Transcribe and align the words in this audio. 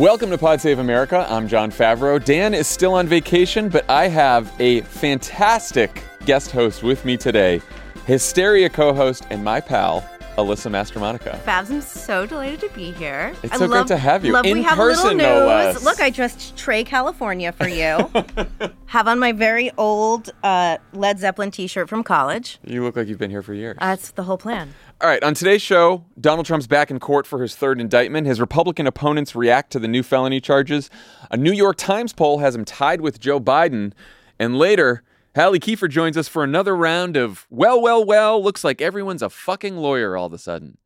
Welcome 0.00 0.30
to 0.30 0.38
Pod 0.38 0.62
Save 0.62 0.78
America. 0.78 1.26
I'm 1.28 1.46
Jon 1.46 1.70
Favreau. 1.70 2.24
Dan 2.24 2.54
is 2.54 2.66
still 2.66 2.94
on 2.94 3.06
vacation, 3.06 3.68
but 3.68 3.84
I 3.90 4.08
have 4.08 4.50
a 4.58 4.80
fantastic 4.80 6.02
guest 6.24 6.52
host 6.52 6.82
with 6.82 7.04
me 7.04 7.18
today, 7.18 7.60
Hysteria 8.06 8.70
co 8.70 8.94
host 8.94 9.26
and 9.28 9.44
my 9.44 9.60
pal, 9.60 10.02
Alyssa 10.36 10.70
Mastromonaco. 10.70 11.38
Favs, 11.42 11.70
I'm 11.70 11.80
so 11.80 12.24
delighted 12.24 12.60
to 12.60 12.68
be 12.70 12.92
here. 12.92 13.34
It's 13.42 13.52
I 13.52 13.56
so 13.56 13.66
love, 13.66 13.86
great 13.86 13.86
to 13.88 13.96
have 13.98 14.24
you. 14.24 14.32
Love 14.32 14.46
In 14.46 14.58
we 14.58 14.62
have 14.62 14.76
person, 14.78 15.12
a 15.12 15.22
no 15.22 15.32
little 15.34 15.48
less. 15.48 15.74
news. 15.76 15.84
Look, 15.84 16.00
I 16.00 16.08
dressed 16.10 16.56
Trey 16.56 16.84
California 16.84 17.52
for 17.52 17.68
you. 17.68 18.10
have 18.86 19.06
on 19.08 19.18
my 19.18 19.32
very 19.32 19.70
old 19.76 20.30
uh, 20.42 20.78
Led 20.92 21.18
Zeppelin 21.18 21.50
T-shirt 21.50 21.88
from 21.88 22.02
college. 22.02 22.58
You 22.64 22.82
look 22.82 22.96
like 22.96 23.08
you've 23.08 23.18
been 23.18 23.30
here 23.30 23.42
for 23.42 23.52
years. 23.54 23.76
That's 23.80 24.12
the 24.12 24.22
whole 24.22 24.38
plan. 24.38 24.72
All 25.02 25.08
right, 25.08 25.22
on 25.22 25.34
today's 25.34 25.62
show, 25.62 26.04
Donald 26.20 26.46
Trump's 26.46 26.66
back 26.66 26.90
in 26.90 27.00
court 27.00 27.26
for 27.26 27.42
his 27.42 27.54
third 27.56 27.80
indictment. 27.80 28.26
His 28.26 28.40
Republican 28.40 28.86
opponents 28.86 29.34
react 29.34 29.72
to 29.72 29.78
the 29.78 29.88
new 29.88 30.02
felony 30.02 30.40
charges. 30.40 30.90
A 31.30 31.36
New 31.36 31.52
York 31.52 31.76
Times 31.76 32.12
poll 32.12 32.38
has 32.38 32.54
him 32.54 32.64
tied 32.64 33.00
with 33.00 33.18
Joe 33.20 33.40
Biden. 33.40 33.92
And 34.38 34.56
later, 34.58 35.02
Halle 35.36 35.60
Kiefer 35.60 35.88
joins 35.88 36.16
us 36.16 36.26
for 36.26 36.42
another 36.42 36.74
round 36.74 37.16
of, 37.16 37.46
well, 37.50 37.80
well, 37.80 38.04
well, 38.04 38.42
looks 38.42 38.64
like 38.64 38.80
everyone's 38.80 39.22
a 39.22 39.30
fucking 39.30 39.76
lawyer 39.76 40.16
all 40.16 40.26
of 40.26 40.32
a 40.32 40.38
sudden. 40.38 40.76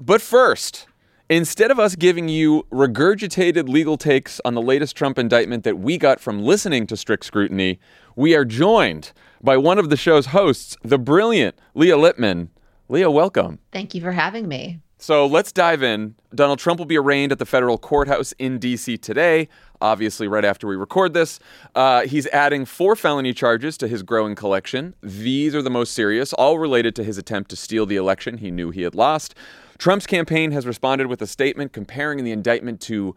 But 0.00 0.20
first, 0.20 0.88
instead 1.30 1.70
of 1.70 1.78
us 1.78 1.94
giving 1.94 2.28
you 2.28 2.66
regurgitated 2.72 3.68
legal 3.68 3.96
takes 3.96 4.40
on 4.44 4.54
the 4.54 4.62
latest 4.62 4.96
Trump 4.96 5.16
indictment 5.16 5.62
that 5.62 5.78
we 5.78 5.96
got 5.96 6.18
from 6.18 6.42
listening 6.42 6.88
to 6.88 6.96
strict 6.96 7.24
scrutiny, 7.24 7.78
we 8.16 8.34
are 8.34 8.44
joined 8.44 9.12
by 9.40 9.56
one 9.56 9.78
of 9.78 9.90
the 9.90 9.96
show's 9.96 10.26
hosts, 10.26 10.76
the 10.82 10.98
brilliant 10.98 11.56
Leah 11.74 11.96
Litman. 11.96 12.48
Leah, 12.88 13.12
welcome. 13.12 13.60
Thank 13.70 13.94
you 13.94 14.00
for 14.00 14.10
having 14.10 14.48
me. 14.48 14.80
So 15.00 15.24
let's 15.26 15.52
dive 15.52 15.84
in. 15.84 16.16
Donald 16.34 16.58
Trump 16.58 16.80
will 16.80 16.86
be 16.86 16.98
arraigned 16.98 17.30
at 17.30 17.38
the 17.38 17.46
federal 17.46 17.78
courthouse 17.78 18.32
in 18.32 18.58
D.C. 18.58 18.98
today, 18.98 19.48
obviously, 19.80 20.28
right 20.28 20.44
after 20.44 20.66
we 20.66 20.76
record 20.76 21.14
this. 21.14 21.38
Uh, 21.74 22.02
he's 22.02 22.26
adding 22.28 22.64
four 22.64 22.96
felony 22.96 23.32
charges 23.32 23.76
to 23.78 23.88
his 23.88 24.02
growing 24.02 24.34
collection. 24.34 24.94
These 25.02 25.54
are 25.54 25.62
the 25.62 25.70
most 25.70 25.92
serious, 25.92 26.32
all 26.32 26.58
related 26.58 26.94
to 26.96 27.04
his 27.04 27.18
attempt 27.18 27.50
to 27.50 27.56
steal 27.56 27.86
the 27.86 27.96
election 27.96 28.38
he 28.38 28.50
knew 28.50 28.70
he 28.70 28.82
had 28.82 28.94
lost. 28.94 29.34
Trump's 29.78 30.06
campaign 30.06 30.50
has 30.50 30.66
responded 30.66 31.06
with 31.06 31.22
a 31.22 31.26
statement 31.26 31.72
comparing 31.72 32.24
the 32.24 32.32
indictment 32.32 32.80
to 32.82 33.14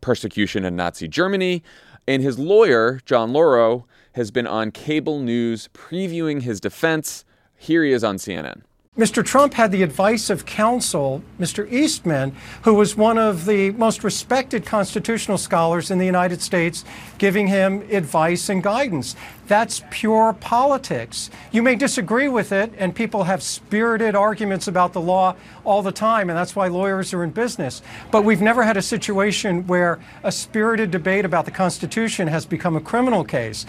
persecution 0.00 0.64
in 0.64 0.76
Nazi 0.76 1.06
Germany. 1.08 1.62
And 2.08 2.22
his 2.22 2.38
lawyer, 2.38 3.00
John 3.04 3.32
Lauro, 3.32 3.86
has 4.14 4.30
been 4.30 4.46
on 4.46 4.72
cable 4.72 5.20
news 5.20 5.68
previewing 5.72 6.42
his 6.42 6.60
defense. 6.60 7.24
Here 7.56 7.84
he 7.84 7.92
is 7.92 8.02
on 8.02 8.16
CNN. 8.16 8.62
Mr. 9.00 9.24
Trump 9.24 9.54
had 9.54 9.72
the 9.72 9.82
advice 9.82 10.28
of 10.28 10.44
counsel, 10.44 11.22
Mr. 11.38 11.66
Eastman, 11.72 12.34
who 12.64 12.74
was 12.74 12.96
one 12.98 13.16
of 13.16 13.46
the 13.46 13.70
most 13.70 14.04
respected 14.04 14.66
constitutional 14.66 15.38
scholars 15.38 15.90
in 15.90 15.96
the 15.96 16.04
United 16.04 16.42
States, 16.42 16.84
giving 17.16 17.46
him 17.46 17.80
advice 17.90 18.50
and 18.50 18.62
guidance. 18.62 19.16
That's 19.46 19.82
pure 19.90 20.34
politics. 20.34 21.30
You 21.50 21.62
may 21.62 21.76
disagree 21.76 22.28
with 22.28 22.52
it, 22.52 22.74
and 22.76 22.94
people 22.94 23.24
have 23.24 23.42
spirited 23.42 24.14
arguments 24.14 24.68
about 24.68 24.92
the 24.92 25.00
law 25.00 25.34
all 25.64 25.82
the 25.82 25.92
time, 25.92 26.28
and 26.28 26.36
that's 26.36 26.54
why 26.54 26.68
lawyers 26.68 27.14
are 27.14 27.24
in 27.24 27.30
business. 27.30 27.80
But 28.10 28.24
we've 28.24 28.42
never 28.42 28.64
had 28.64 28.76
a 28.76 28.82
situation 28.82 29.66
where 29.66 29.98
a 30.24 30.32
spirited 30.32 30.90
debate 30.90 31.24
about 31.24 31.46
the 31.46 31.52
Constitution 31.52 32.28
has 32.28 32.44
become 32.44 32.76
a 32.76 32.80
criminal 32.80 33.24
case. 33.24 33.64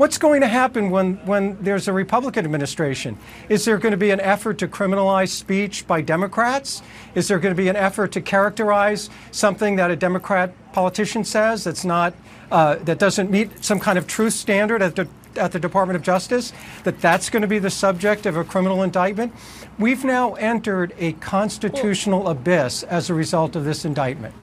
What's 0.00 0.16
going 0.16 0.40
to 0.40 0.46
happen 0.46 0.88
when, 0.88 1.16
when 1.26 1.58
there's 1.60 1.86
a 1.86 1.92
Republican 1.92 2.46
administration? 2.46 3.18
Is 3.50 3.66
there 3.66 3.76
going 3.76 3.90
to 3.90 3.98
be 3.98 4.12
an 4.12 4.20
effort 4.20 4.56
to 4.60 4.66
criminalize 4.66 5.28
speech 5.28 5.86
by 5.86 6.00
Democrats? 6.00 6.80
Is 7.14 7.28
there 7.28 7.38
going 7.38 7.54
to 7.54 7.62
be 7.62 7.68
an 7.68 7.76
effort 7.76 8.10
to 8.12 8.22
characterize 8.22 9.10
something 9.30 9.76
that 9.76 9.90
a 9.90 9.96
Democrat 9.96 10.54
politician 10.72 11.22
says 11.22 11.64
that's 11.64 11.84
not, 11.84 12.14
uh, 12.50 12.76
that 12.76 12.98
doesn't 12.98 13.30
meet 13.30 13.62
some 13.62 13.78
kind 13.78 13.98
of 13.98 14.06
truth 14.06 14.32
standard 14.32 14.80
at 14.80 14.96
the, 14.96 15.06
at 15.36 15.52
the 15.52 15.60
Department 15.60 15.96
of 15.96 16.02
Justice? 16.02 16.54
That 16.84 16.98
that's 17.02 17.28
going 17.28 17.42
to 17.42 17.46
be 17.46 17.58
the 17.58 17.68
subject 17.68 18.24
of 18.24 18.38
a 18.38 18.42
criminal 18.44 18.82
indictment? 18.82 19.34
We've 19.78 20.02
now 20.02 20.32
entered 20.36 20.94
a 20.96 21.12
constitutional 21.12 22.28
abyss 22.28 22.84
as 22.84 23.10
a 23.10 23.14
result 23.14 23.54
of 23.54 23.66
this 23.66 23.84
indictment. 23.84 24.34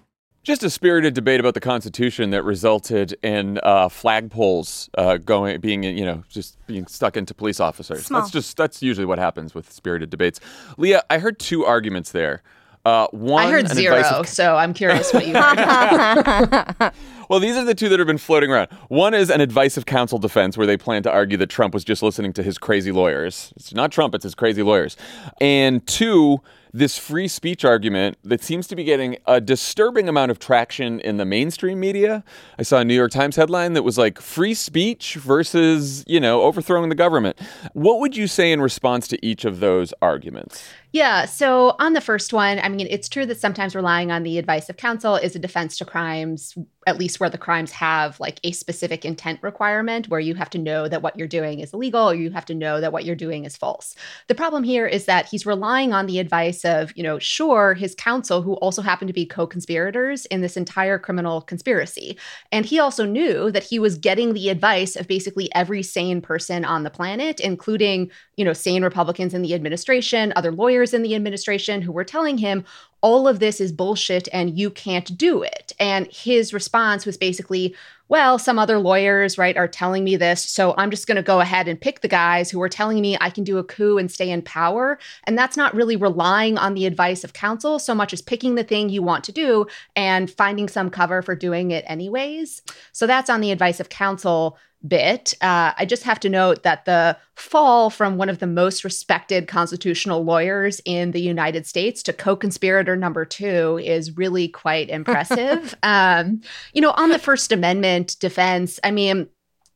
Just 0.47 0.63
a 0.63 0.69
spirited 0.69 1.13
debate 1.13 1.41
about 1.41 1.55
the 1.55 1.59
Constitution 1.59 2.29
that 2.29 2.41
resulted 2.41 3.17
in 3.21 3.59
uh, 3.63 3.89
flagpoles 3.89 4.87
uh, 4.97 5.17
going, 5.17 5.59
being, 5.59 5.83
you 5.83 6.05
know, 6.05 6.23
just 6.29 6.55
being 6.67 6.87
stuck 6.87 7.17
into 7.17 7.33
police 7.33 7.59
officers. 7.59 8.05
Small. 8.05 8.21
That's 8.21 8.31
just 8.31 8.55
that's 8.55 8.81
usually 8.81 9.05
what 9.05 9.19
happens 9.19 9.53
with 9.53 9.69
spirited 9.69 10.09
debates. 10.09 10.39
Leah, 10.77 11.03
I 11.09 11.19
heard 11.19 11.37
two 11.37 11.65
arguments 11.65 12.13
there. 12.13 12.43
Uh, 12.85 13.07
one, 13.07 13.45
I 13.45 13.51
heard 13.51 13.67
zero, 13.67 13.99
of- 13.99 14.29
so 14.29 14.55
I'm 14.55 14.73
curious 14.73 15.13
what 15.13 15.27
you 15.27 15.33
heard. 15.33 16.93
well, 17.29 17.41
these 17.41 17.57
are 17.57 17.65
the 17.65 17.75
two 17.75 17.89
that 17.89 17.99
have 17.99 18.07
been 18.07 18.17
floating 18.17 18.49
around. 18.49 18.69
One 18.87 19.13
is 19.13 19.29
an 19.29 19.41
advice 19.41 19.75
of 19.75 19.85
counsel 19.85 20.17
defense, 20.17 20.55
where 20.55 20.65
they 20.65 20.77
plan 20.77 21.03
to 21.03 21.11
argue 21.11 21.35
that 21.39 21.49
Trump 21.49 21.73
was 21.73 21.83
just 21.83 22.01
listening 22.01 22.31
to 22.31 22.41
his 22.41 22.57
crazy 22.57 22.93
lawyers. 22.93 23.51
It's 23.57 23.73
not 23.73 23.91
Trump; 23.91 24.15
it's 24.15 24.23
his 24.23 24.33
crazy 24.33 24.63
lawyers. 24.63 24.95
And 25.41 25.85
two, 25.85 26.39
this 26.77 26.97
free 26.97 27.27
speech 27.27 27.65
argument 27.65 28.17
that 28.23 28.43
seems 28.43 28.67
to 28.67 28.75
be 28.75 28.83
getting 28.83 29.17
a 29.25 29.41
disturbing 29.41 30.07
amount 30.07 30.29
of 30.29 30.37
traction 30.37 30.99
in 30.99 31.17
the 31.17 31.25
mainstream 31.25 31.79
media. 31.79 32.23
I 32.59 32.63
saw 32.63 32.79
a 32.79 32.85
New 32.85 32.93
York 32.93 33.11
Times 33.11 33.35
headline 33.35 33.73
that 33.73 33.83
was 33.83 33.97
like 33.97 34.21
free 34.21 34.53
speech 34.53 35.15
versus, 35.15 36.03
you 36.07 36.19
know, 36.19 36.43
overthrowing 36.43 36.89
the 36.89 36.95
government. 36.95 37.39
What 37.73 37.99
would 37.99 38.15
you 38.15 38.27
say 38.27 38.51
in 38.51 38.61
response 38.61 39.07
to 39.07 39.25
each 39.25 39.43
of 39.43 39.59
those 39.59 39.91
arguments? 40.03 40.63
Yeah. 40.93 41.25
So 41.25 41.75
on 41.79 41.93
the 41.93 42.01
first 42.01 42.31
one, 42.31 42.59
I 42.59 42.69
mean, 42.69 42.87
it's 42.89 43.09
true 43.09 43.25
that 43.25 43.39
sometimes 43.39 43.75
relying 43.75 44.11
on 44.11 44.23
the 44.23 44.37
advice 44.37 44.69
of 44.69 44.77
counsel 44.77 45.15
is 45.15 45.35
a 45.35 45.39
defense 45.39 45.77
to 45.79 45.85
crimes 45.85 46.55
at 46.87 46.97
least 46.97 47.19
where 47.19 47.29
the 47.29 47.37
crimes 47.37 47.71
have 47.71 48.17
like 48.19 48.39
a 48.43 48.51
specific 48.53 49.03
intent 49.03 49.43
requirement 49.43 50.07
where 50.07 50.21
you 50.21 50.33
have 50.35 50.49
to 50.49 50.57
know 50.57 50.87
that 50.87 51.01
what 51.01 51.17
you're 51.17 51.27
doing 51.27 51.59
is 51.59 51.73
illegal 51.73 52.09
or 52.09 52.15
you 52.15 52.31
have 52.31 52.45
to 52.45 52.55
know 52.55 52.79
that 52.79 52.93
what 52.93 53.03
you're 53.03 53.15
doing 53.15 53.43
is 53.43 53.57
false. 53.57 53.93
The 54.27 54.35
problem 54.35 54.63
here 54.63 54.87
is 54.87 55.05
that 55.05 55.27
he's 55.27 55.45
relying 55.45 55.93
on 55.93 56.05
the 56.05 56.17
advice 56.17 56.63
of, 56.63 56.95
you 56.95 57.03
know, 57.03 57.19
sure, 57.19 57.73
his 57.73 57.93
counsel, 57.93 58.41
who 58.41 58.53
also 58.53 58.81
happened 58.81 59.09
to 59.09 59.13
be 59.13 59.25
co 59.25 59.45
conspirators 59.45 60.25
in 60.27 60.39
this 60.39 60.55
entire 60.55 60.97
criminal 60.97 61.41
conspiracy. 61.41 62.17
And 62.53 62.65
he 62.65 62.79
also 62.79 63.05
knew 63.05 63.51
that 63.51 63.63
he 63.63 63.79
was 63.79 63.97
getting 63.97 64.33
the 64.33 64.47
advice 64.47 64.95
of 64.95 65.07
basically 65.07 65.53
every 65.53 65.83
sane 65.83 66.21
person 66.21 66.63
on 66.63 66.83
the 66.83 66.89
planet, 66.89 67.41
including, 67.41 68.09
you 68.37 68.45
know, 68.45 68.53
sane 68.53 68.83
Republicans 68.83 69.33
in 69.33 69.41
the 69.41 69.53
administration, 69.53 70.31
other 70.37 70.53
lawyers 70.53 70.93
in 70.93 71.01
the 71.03 71.15
administration 71.15 71.81
who 71.81 71.91
were 71.91 72.05
telling 72.05 72.37
him, 72.37 72.63
all 73.01 73.27
of 73.27 73.39
this 73.39 73.61
is 73.61 73.71
bullshit 73.71 74.27
and 74.33 74.57
you 74.57 74.69
can't 74.69 75.17
do 75.17 75.43
it. 75.43 75.73
And 75.79 76.07
his 76.11 76.53
response 76.53 77.05
was 77.05 77.17
basically, 77.17 77.75
well, 78.09 78.39
some 78.39 78.57
other 78.57 78.79
lawyers, 78.79 79.37
right, 79.37 79.57
are 79.57 79.67
telling 79.67 80.03
me 80.03 80.15
this. 80.15 80.41
So 80.49 80.73
I'm 80.77 80.89
just 80.89 81.07
going 81.07 81.17
to 81.17 81.21
go 81.21 81.41
ahead 81.41 81.67
and 81.67 81.79
pick 81.79 82.01
the 82.01 82.07
guys 82.07 82.49
who 82.49 82.61
are 82.61 82.69
telling 82.69 83.01
me 83.01 83.17
I 83.19 83.29
can 83.29 83.43
do 83.43 83.57
a 83.57 83.63
coup 83.63 83.97
and 83.97 84.09
stay 84.09 84.29
in 84.29 84.41
power. 84.41 84.97
And 85.25 85.37
that's 85.37 85.57
not 85.57 85.75
really 85.75 85.95
relying 85.95 86.57
on 86.57 86.73
the 86.73 86.85
advice 86.85 87.23
of 87.23 87.33
counsel 87.33 87.79
so 87.79 87.93
much 87.93 88.13
as 88.13 88.21
picking 88.21 88.55
the 88.55 88.63
thing 88.63 88.89
you 88.89 89.03
want 89.03 89.23
to 89.25 89.31
do 89.31 89.67
and 89.95 90.31
finding 90.31 90.69
some 90.69 90.89
cover 90.89 91.21
for 91.21 91.35
doing 91.35 91.71
it 91.71 91.83
anyways. 91.87 92.61
So 92.93 93.05
that's 93.05 93.29
on 93.29 93.41
the 93.41 93.51
advice 93.51 93.79
of 93.79 93.89
counsel 93.89 94.57
bit. 94.85 95.33
Uh, 95.41 95.73
I 95.77 95.85
just 95.85 96.03
have 96.03 96.19
to 96.21 96.29
note 96.29 96.63
that 96.63 96.85
the 96.85 97.17
fall 97.35 97.89
from 97.89 98.17
one 98.17 98.29
of 98.29 98.39
the 98.39 98.47
most 98.47 98.83
respected 98.83 99.47
constitutional 99.47 100.23
lawyers 100.23 100.81
in 100.85 101.11
the 101.11 101.21
United 101.21 101.65
States 101.65 102.03
to 102.03 102.13
co 102.13 102.35
conspirator 102.35 102.95
number 102.95 103.25
two 103.25 103.79
is 103.83 104.17
really 104.17 104.47
quite 104.47 104.89
impressive. 104.89 105.75
um, 105.83 106.41
you 106.73 106.81
know, 106.81 106.91
on 106.91 107.09
the 107.09 107.19
First 107.19 107.51
Amendment 107.51 108.17
defense, 108.19 108.79
I 108.83 108.91
mean, 108.91 109.27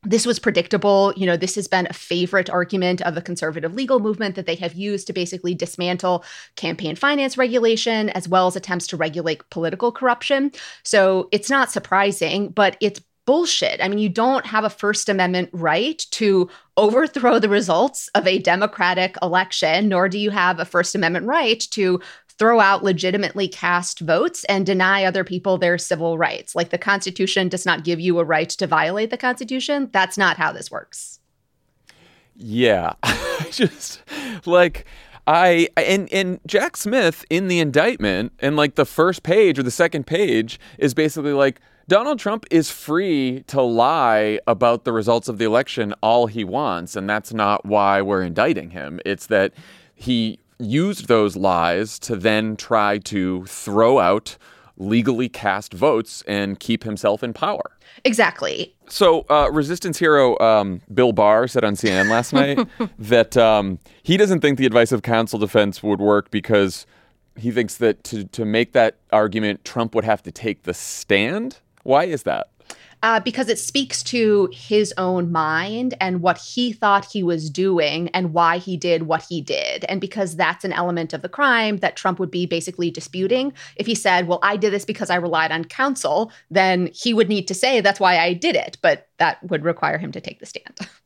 this 0.04 0.26
was 0.26 0.38
predictable. 0.38 1.12
You 1.16 1.26
know, 1.26 1.36
this 1.36 1.54
has 1.54 1.68
been 1.68 1.86
a 1.88 1.92
favorite 1.92 2.50
argument 2.50 3.00
of 3.02 3.14
the 3.14 3.22
conservative 3.22 3.74
legal 3.74 4.00
movement 4.00 4.34
that 4.34 4.46
they 4.46 4.56
have 4.56 4.74
used 4.74 5.06
to 5.06 5.12
basically 5.12 5.54
dismantle 5.54 6.24
campaign 6.56 6.96
finance 6.96 7.38
regulation 7.38 8.08
as 8.10 8.28
well 8.28 8.48
as 8.48 8.56
attempts 8.56 8.88
to 8.88 8.96
regulate 8.96 9.48
political 9.50 9.92
corruption. 9.92 10.50
So 10.82 11.28
it's 11.30 11.50
not 11.50 11.70
surprising, 11.70 12.48
but 12.48 12.76
it's 12.80 13.00
bullshit. 13.24 13.80
I 13.80 13.88
mean, 13.88 13.98
you 13.98 14.08
don't 14.08 14.46
have 14.46 14.64
a 14.64 14.70
First 14.70 15.08
Amendment 15.08 15.50
right 15.52 16.04
to 16.12 16.50
overthrow 16.76 17.38
the 17.38 17.48
results 17.48 18.08
of 18.14 18.26
a 18.26 18.38
democratic 18.38 19.16
election, 19.22 19.88
nor 19.88 20.08
do 20.08 20.18
you 20.18 20.30
have 20.30 20.58
a 20.58 20.64
First 20.64 20.94
Amendment 20.94 21.26
right 21.26 21.60
to 21.70 22.00
throw 22.38 22.60
out 22.60 22.82
legitimately 22.82 23.46
cast 23.46 24.00
votes 24.00 24.44
and 24.44 24.66
deny 24.66 25.04
other 25.04 25.22
people 25.22 25.58
their 25.58 25.78
civil 25.78 26.18
rights. 26.18 26.54
Like 26.56 26.70
the 26.70 26.78
Constitution 26.78 27.48
does 27.48 27.64
not 27.64 27.84
give 27.84 28.00
you 28.00 28.18
a 28.18 28.24
right 28.24 28.48
to 28.50 28.66
violate 28.66 29.10
the 29.10 29.16
Constitution. 29.16 29.90
That's 29.92 30.18
not 30.18 30.36
how 30.36 30.52
this 30.52 30.70
works. 30.70 31.20
Yeah. 32.34 32.94
just 33.50 34.02
like 34.46 34.86
I 35.26 35.68
and 35.76 36.12
and 36.12 36.40
Jack 36.46 36.76
Smith 36.76 37.24
in 37.30 37.48
the 37.48 37.60
indictment 37.60 38.32
and 38.40 38.56
like 38.56 38.74
the 38.74 38.86
first 38.86 39.22
page 39.22 39.58
or 39.58 39.62
the 39.62 39.70
second 39.70 40.06
page 40.06 40.58
is 40.78 40.94
basically 40.94 41.32
like 41.32 41.60
Donald 41.88 42.18
Trump 42.18 42.46
is 42.50 42.70
free 42.70 43.44
to 43.48 43.60
lie 43.60 44.38
about 44.46 44.84
the 44.84 44.92
results 44.92 45.28
of 45.28 45.38
the 45.38 45.44
election 45.44 45.94
all 46.00 46.26
he 46.26 46.44
wants, 46.44 46.96
and 46.96 47.08
that's 47.08 47.32
not 47.32 47.64
why 47.66 48.00
we're 48.00 48.22
indicting 48.22 48.70
him. 48.70 49.00
It's 49.04 49.26
that 49.26 49.52
he 49.94 50.38
used 50.58 51.08
those 51.08 51.36
lies 51.36 51.98
to 51.98 52.16
then 52.16 52.56
try 52.56 52.98
to 52.98 53.44
throw 53.46 53.98
out 53.98 54.36
legally 54.78 55.28
cast 55.28 55.74
votes 55.74 56.22
and 56.26 56.58
keep 56.58 56.84
himself 56.84 57.22
in 57.22 57.32
power. 57.32 57.76
Exactly. 58.04 58.74
So, 58.88 59.26
uh, 59.28 59.50
resistance 59.52 59.98
hero 59.98 60.38
um, 60.38 60.80
Bill 60.92 61.12
Barr 61.12 61.46
said 61.46 61.64
on 61.64 61.74
CNN 61.74 62.08
last 62.08 62.32
night 62.32 62.66
that 62.98 63.36
um, 63.36 63.78
he 64.02 64.16
doesn't 64.16 64.40
think 64.40 64.58
the 64.58 64.66
advice 64.66 64.92
of 64.92 65.02
counsel 65.02 65.38
defense 65.38 65.82
would 65.82 66.00
work 66.00 66.30
because 66.30 66.86
he 67.36 67.50
thinks 67.50 67.76
that 67.76 68.04
to, 68.04 68.24
to 68.24 68.44
make 68.44 68.72
that 68.72 68.96
argument, 69.10 69.64
Trump 69.64 69.94
would 69.94 70.04
have 70.04 70.22
to 70.22 70.30
take 70.32 70.64
the 70.64 70.74
stand. 70.74 71.58
Why 71.82 72.04
is 72.04 72.22
that? 72.24 72.48
Uh, 73.04 73.18
because 73.18 73.48
it 73.48 73.58
speaks 73.58 74.00
to 74.00 74.48
his 74.52 74.94
own 74.96 75.32
mind 75.32 75.94
and 76.00 76.22
what 76.22 76.38
he 76.38 76.72
thought 76.72 77.04
he 77.04 77.20
was 77.20 77.50
doing 77.50 78.08
and 78.10 78.32
why 78.32 78.58
he 78.58 78.76
did 78.76 79.02
what 79.02 79.26
he 79.28 79.40
did. 79.40 79.84
And 79.86 80.00
because 80.00 80.36
that's 80.36 80.64
an 80.64 80.72
element 80.72 81.12
of 81.12 81.20
the 81.20 81.28
crime 81.28 81.78
that 81.78 81.96
Trump 81.96 82.20
would 82.20 82.30
be 82.30 82.46
basically 82.46 82.92
disputing. 82.92 83.52
If 83.74 83.86
he 83.86 83.96
said, 83.96 84.28
Well, 84.28 84.38
I 84.44 84.56
did 84.56 84.72
this 84.72 84.84
because 84.84 85.10
I 85.10 85.16
relied 85.16 85.50
on 85.50 85.64
counsel, 85.64 86.30
then 86.48 86.90
he 86.94 87.12
would 87.12 87.28
need 87.28 87.48
to 87.48 87.54
say, 87.54 87.80
That's 87.80 87.98
why 87.98 88.18
I 88.18 88.34
did 88.34 88.54
it. 88.54 88.78
But 88.82 89.08
that 89.18 89.42
would 89.50 89.64
require 89.64 89.98
him 89.98 90.12
to 90.12 90.20
take 90.20 90.38
the 90.38 90.46
stand. 90.46 90.78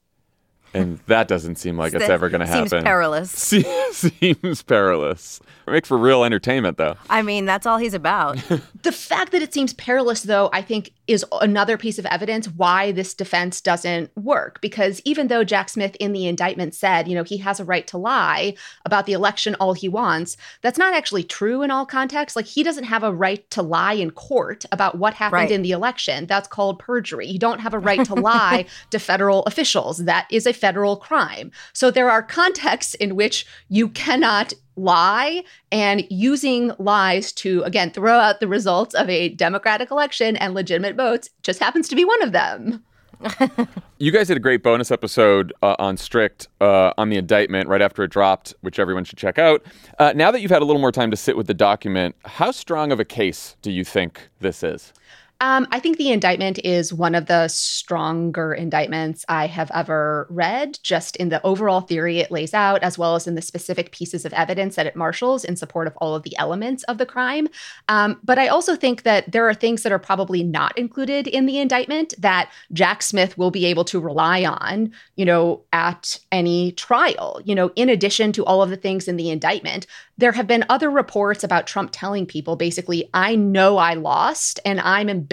And 0.77 0.99
that 1.07 1.29
doesn't 1.29 1.57
seem 1.57 1.77
like 1.77 1.95
it's 1.95 2.09
ever 2.09 2.29
going 2.29 2.41
to 2.41 2.47
happen. 2.47 2.69
Seems 2.69 2.83
perilous. 2.83 3.31
seems 3.31 4.63
perilous. 4.63 5.41
It 5.67 5.71
makes 5.71 5.89
for 5.89 5.99
real 5.99 6.25
entertainment, 6.25 6.77
though. 6.79 6.97
I 7.11 7.23
mean, 7.23 7.45
that's 7.45 7.67
all 7.67 7.79
he's 7.79 7.95
about. 7.95 8.37
the 8.83 8.93
fact 8.93 9.33
that 9.33 9.43
it 9.43 9.53
seems 9.53 9.73
perilous, 9.73 10.23
though, 10.23 10.51
I 10.53 10.63
think 10.63 10.93
is 11.07 11.25
another 11.41 11.77
piece 11.77 11.99
of 11.99 12.07
evidence 12.07 12.49
why 12.49 12.93
this 12.93 13.15
defense 13.15 13.61
doesn't 13.61 14.11
work. 14.17 14.61
Because 14.61 15.01
even 15.05 15.29
though 15.29 15.45
Jack 15.45 15.69
Smith 15.69 15.97
in 16.01 16.13
the 16.13 16.27
indictment 16.27 16.75
said, 16.75 17.07
you 17.09 17.15
know, 17.15 17.23
he 17.23 17.37
has 17.39 17.61
a 17.61 17.65
right 17.65 17.87
to 17.89 17.99
lie 17.99 18.55
about 18.85 19.07
the 19.07 19.13
election 19.13 19.55
all 19.57 19.73
he 19.73 19.89
wants, 19.89 20.37
that's 20.63 20.79
not 20.79 20.95
actually 20.95 21.23
true 21.23 21.63
in 21.63 21.71
all 21.71 21.87
contexts. 21.87 22.37
Like, 22.37 22.47
he 22.47 22.63
doesn't 22.63 22.85
have 22.85 23.03
a 23.03 23.13
right 23.13 23.49
to 23.51 23.63
lie 23.63 23.93
in 23.95 24.11
court 24.11 24.65
about 24.73 24.99
what 24.99 25.15
happened 25.15 25.33
Right. 25.37 25.51
in 25.51 25.63
the 25.63 25.73
election. 25.73 26.27
That's 26.27 26.49
called 26.49 26.79
perjury. 26.79 27.27
You 27.27 27.39
don't 27.39 27.61
have 27.61 27.75
a 27.75 27.79
right 27.79 28.05
to 28.07 28.15
lie 28.15 28.67
to 28.91 28.99
federal 28.99 29.43
officials. 29.45 29.99
That 29.99 30.27
is 30.31 30.47
a 30.47 30.53
federal 30.53 30.97
crime. 30.97 31.51
So 31.73 31.91
there 31.91 32.11
are 32.11 32.23
contexts 32.23 32.95
in 32.95 33.15
which 33.17 33.47
you 33.69 33.89
cannot 33.89 34.53
lie 34.77 35.43
and 35.73 36.05
using 36.11 36.73
lies 36.79 37.33
to 37.33 37.63
again 37.63 37.91
throw 37.91 38.19
out 38.19 38.41
the 38.41 38.49
results 38.49 38.95
of 38.95 39.09
a 39.09 39.31
democratic 39.31 39.91
election 39.91 40.37
and 40.37 40.55
legitimate 40.55 40.97
votes 40.97 41.31
just 41.43 41.59
happens 41.61 41.89
to 41.89 41.97
be 41.97 42.05
one 42.05 42.23
of 42.23 42.33
them. 42.33 42.85
You 43.99 44.13
guys 44.13 44.27
did 44.27 44.37
a 44.37 44.41
great 44.41 44.63
bonus 44.63 44.91
episode 44.91 45.55
uh, 45.63 45.75
on 45.79 45.97
Strict 45.97 46.49
uh, 46.61 46.93
on 46.99 47.09
the 47.09 47.17
indictment 47.17 47.67
right 47.67 47.81
after 47.81 48.03
it 48.03 48.11
dropped, 48.11 48.53
which 48.61 48.79
everyone 48.79 49.05
should 49.05 49.17
check 49.17 49.39
out. 49.39 49.65
Uh, 49.99 50.13
now 50.15 50.31
that 50.31 50.43
you've 50.43 50.51
had 50.51 50.61
a 50.61 50.67
little 50.67 50.83
more 50.83 50.93
time 50.93 51.11
to 51.11 51.17
sit 51.17 51.35
with 51.35 51.47
the 51.47 51.55
document, 51.55 52.15
how 52.27 52.51
strong 52.51 52.93
of 52.93 53.01
a 53.01 53.07
case 53.07 53.57
do 53.63 53.71
you 53.71 53.85
think 53.85 54.29
this 54.41 54.63
is? 54.63 54.93
Um, 55.41 55.67
I 55.71 55.81
think 55.81 55.99
the 55.99 56.13
indictment 56.13 56.59
is 56.65 56.95
one 56.95 57.15
of 57.15 57.27
the 57.27 57.49
stronger 57.49 58.55
indictments 58.55 59.25
I 59.29 59.47
have 59.47 59.71
ever 59.75 60.27
read, 60.31 60.79
just 60.83 61.15
in 61.17 61.29
the 61.29 61.45
overall 61.45 61.83
theory 61.83 62.21
it 62.21 62.31
lays 62.31 62.55
out, 62.55 62.83
as 62.83 62.97
well 62.97 63.17
as 63.17 63.27
in 63.27 63.35
the 63.35 63.43
specific 63.43 63.93
pieces 63.93 64.25
of 64.25 64.33
evidence 64.33 64.77
that 64.77 64.87
it 64.87 64.97
marshals 64.97 65.45
in 65.45 65.57
support 65.57 65.87
of 65.87 65.97
all 65.99 66.15
of 66.15 66.23
the 66.23 66.37
elements 66.39 66.85
of 66.85 66.97
the 66.97 67.05
crime. 67.05 67.49
Um, 67.89 68.19
but 68.25 68.39
I 68.39 68.49
also 68.49 68.77
think 68.77 69.03
that 69.03 69.31
there 69.31 69.47
are 69.47 69.53
things 69.55 69.83
that 69.83 69.93
are 69.93 69.99
probably 69.99 70.43
not 70.43 70.77
included 70.79 71.27
in 71.27 71.45
the 71.45 71.59
indictment 71.59 72.15
that 72.19 72.51
Jack 72.73 73.03
Smith 73.03 73.37
will 73.37 73.51
be 73.51 73.67
able 73.67 73.85
to 73.85 74.01
rely 74.01 74.43
on, 74.45 74.91
you 75.17 75.27
know, 75.27 75.63
at 75.75 76.19
any 76.33 76.73
trial. 76.73 77.43
You 77.45 77.55
know, 77.55 77.73
in 77.77 77.91
addition 77.91 78.33
to 78.33 78.45
all 78.47 78.63
of 78.63 78.71
the 78.71 78.77
things 78.77 79.07
in 79.07 79.17
the 79.17 79.29
indictment, 79.29 79.87
there 80.17 80.33
have 80.33 80.47
been 80.47 80.65
other 80.71 80.91
reports 80.91 81.45
about 81.45 81.67
Trump 81.67 81.91
telling 81.93 82.25
people 82.25 82.57
basically, 82.57 83.11
I 83.13 83.37
know 83.37 83.77
I 83.77 83.93
lost 83.93 84.61
and 84.65 84.81
I'm 84.81 85.11
embarrassed 85.11 85.26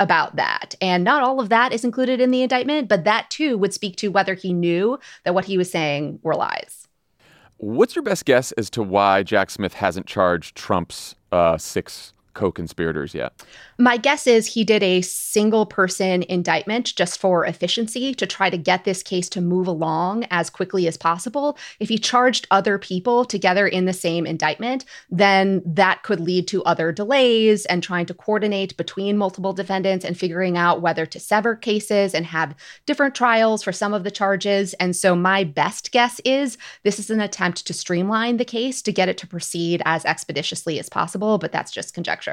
about 0.00 0.36
that. 0.36 0.74
And 0.80 1.04
not 1.04 1.22
all 1.22 1.40
of 1.40 1.48
that 1.48 1.72
is 1.72 1.84
included 1.84 2.20
in 2.20 2.30
the 2.30 2.42
indictment, 2.42 2.88
but 2.88 3.04
that 3.04 3.30
too 3.30 3.58
would 3.58 3.74
speak 3.74 3.96
to 3.96 4.08
whether 4.08 4.34
he 4.34 4.52
knew 4.52 4.98
that 5.24 5.34
what 5.34 5.44
he 5.44 5.58
was 5.58 5.70
saying 5.70 6.20
were 6.22 6.34
lies. 6.34 6.86
What's 7.58 7.96
your 7.96 8.04
best 8.04 8.24
guess 8.24 8.52
as 8.52 8.70
to 8.70 8.82
why 8.82 9.24
Jack 9.24 9.50
Smith 9.50 9.74
hasn't 9.74 10.06
charged 10.06 10.56
Trump's 10.56 11.16
uh, 11.32 11.58
six 11.58 12.12
co 12.38 12.52
conspirators 12.52 13.14
yet? 13.14 13.32
My 13.78 13.96
guess 13.96 14.28
is 14.28 14.46
he 14.46 14.62
did 14.62 14.82
a 14.82 15.02
single 15.02 15.66
person 15.66 16.22
indictment 16.28 16.94
just 16.94 17.20
for 17.20 17.44
efficiency 17.44 18.14
to 18.14 18.26
try 18.26 18.48
to 18.48 18.56
get 18.56 18.84
this 18.84 19.02
case 19.02 19.28
to 19.30 19.40
move 19.40 19.66
along 19.66 20.24
as 20.30 20.48
quickly 20.48 20.86
as 20.86 20.96
possible. 20.96 21.58
If 21.80 21.88
he 21.88 21.98
charged 21.98 22.46
other 22.52 22.78
people 22.78 23.24
together 23.24 23.66
in 23.66 23.86
the 23.86 23.92
same 23.92 24.24
indictment, 24.24 24.84
then 25.10 25.62
that 25.66 26.04
could 26.04 26.20
lead 26.20 26.46
to 26.48 26.62
other 26.62 26.92
delays 26.92 27.66
and 27.66 27.82
trying 27.82 28.06
to 28.06 28.14
coordinate 28.14 28.76
between 28.76 29.18
multiple 29.18 29.52
defendants 29.52 30.04
and 30.04 30.16
figuring 30.16 30.56
out 30.56 30.80
whether 30.80 31.06
to 31.06 31.18
sever 31.18 31.56
cases 31.56 32.14
and 32.14 32.26
have 32.26 32.54
different 32.86 33.16
trials 33.16 33.64
for 33.64 33.72
some 33.72 33.92
of 33.92 34.04
the 34.04 34.12
charges. 34.12 34.74
And 34.74 34.94
so, 34.94 35.16
my 35.16 35.42
best 35.42 35.90
guess 35.90 36.20
is 36.24 36.56
this 36.84 37.00
is 37.00 37.10
an 37.10 37.20
attempt 37.20 37.66
to 37.66 37.74
streamline 37.74 38.36
the 38.36 38.44
case 38.44 38.80
to 38.82 38.92
get 38.92 39.08
it 39.08 39.18
to 39.18 39.26
proceed 39.26 39.82
as 39.84 40.04
expeditiously 40.04 40.78
as 40.78 40.88
possible, 40.88 41.38
but 41.38 41.50
that's 41.50 41.72
just 41.72 41.94
conjecture. 41.94 42.27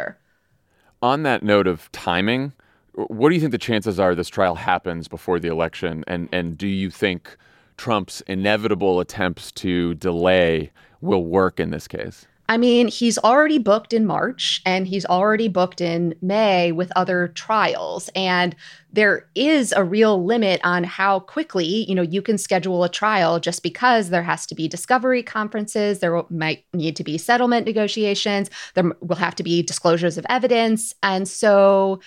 On 1.02 1.24
that 1.24 1.44
note 1.44 1.68
of 1.68 1.92
timing, 1.92 2.54
what 2.94 3.30
do 3.30 3.36
you 3.36 3.42
think 3.42 3.52
the 3.52 3.58
chances 3.58 4.00
are 4.00 4.16
this 4.16 4.30
trial 4.30 4.56
happens 4.56 5.08
before 5.08 5.40
the 5.40 5.50
election? 5.50 6.04
And, 6.08 6.30
and 6.32 6.58
do 6.58 6.68
you 6.68 6.90
think 6.90 7.38
Trump's 7.78 8.22
inevitable 8.22 9.00
attempts 9.00 9.52
to 9.54 9.94
delay 9.96 10.72
will 11.02 11.26
work 11.26 11.60
in 11.60 11.72
this 11.72 11.88
case? 11.88 12.26
I 12.48 12.58
mean, 12.58 12.88
he's 12.88 13.18
already 13.18 13.58
booked 13.58 13.92
in 13.92 14.06
March 14.06 14.62
and 14.66 14.88
he's 14.88 15.06
already 15.06 15.48
booked 15.48 15.82
in 15.82 16.14
May 16.22 16.72
with 16.72 16.92
other 16.96 17.30
trials. 17.30 18.10
And 18.16 18.56
there 18.94 19.28
is 19.34 19.72
a 19.72 19.84
real 19.84 20.24
limit 20.24 20.62
on 20.64 20.84
how 20.84 21.22
quickly, 21.22 21.86
you 21.90 21.96
know, 21.96 22.04
you 22.04 22.22
can 22.22 22.38
schedule 22.38 22.84
a 22.84 22.90
trial 22.90 23.40
just 23.40 23.64
because 23.64 24.10
there 24.10 24.24
has 24.24 24.46
to 24.46 24.56
be 24.56 24.68
discovery 24.68 25.24
conferences, 25.24 26.00
there 26.00 26.22
might 26.30 26.66
need 26.74 26.96
to 26.98 27.04
be 27.04 27.18
settlement 27.18 27.66
negotiations, 27.66 28.50
there 28.76 28.92
will 29.02 29.16
have 29.16 29.36
to 29.36 29.44
be 29.44 29.64
disclosures 29.64 30.18
of 30.18 30.26
evidence. 30.30 30.94
And 31.02 31.28
so, 31.28 32.00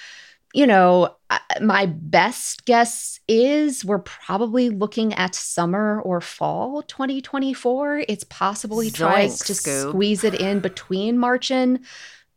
you 0.59 0.67
know, 0.67 1.15
uh, 1.31 1.39
my 1.61 1.87
best 1.87 2.65
guess 2.65 3.21
is 3.29 3.85
we're 3.85 4.01
probably 4.01 4.71
looking 4.71 5.15
at 5.15 5.37
summer 5.37 6.01
or 6.01 6.21
fall 6.21 6.83
2024. 6.83 8.03
It's 8.09 8.25
possible 8.25 8.81
he 8.81 8.91
tries 8.91 9.39
to 9.39 9.55
squeeze 9.55 10.25
it 10.25 10.35
in 10.35 10.59
between 10.59 11.17
March 11.17 11.53
and 11.53 11.79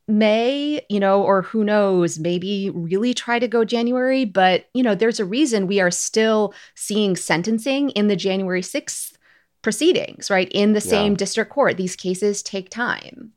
May, 0.08 0.86
you 0.88 1.00
know, 1.00 1.24
or 1.24 1.42
who 1.42 1.64
knows, 1.64 2.20
maybe 2.20 2.70
really 2.70 3.16
try 3.16 3.40
to 3.40 3.48
go 3.48 3.66
January. 3.66 4.26
But, 4.26 4.70
you 4.76 4.84
know, 4.84 4.94
there's 4.94 5.20
a 5.20 5.26
reason 5.26 5.66
we 5.66 5.80
are 5.80 5.90
still 5.90 6.54
seeing 6.76 7.16
sentencing 7.16 7.90
in 7.92 8.08
the 8.08 8.16
January 8.16 8.62
6th 8.62 9.14
proceedings, 9.64 10.30
right? 10.30 10.52
In 10.52 10.74
the 10.74 10.82
same 10.82 11.14
yeah. 11.14 11.18
district 11.18 11.52
court. 11.52 11.76
These 11.76 11.96
cases 11.96 12.44
take 12.44 12.70
time. 12.70 13.34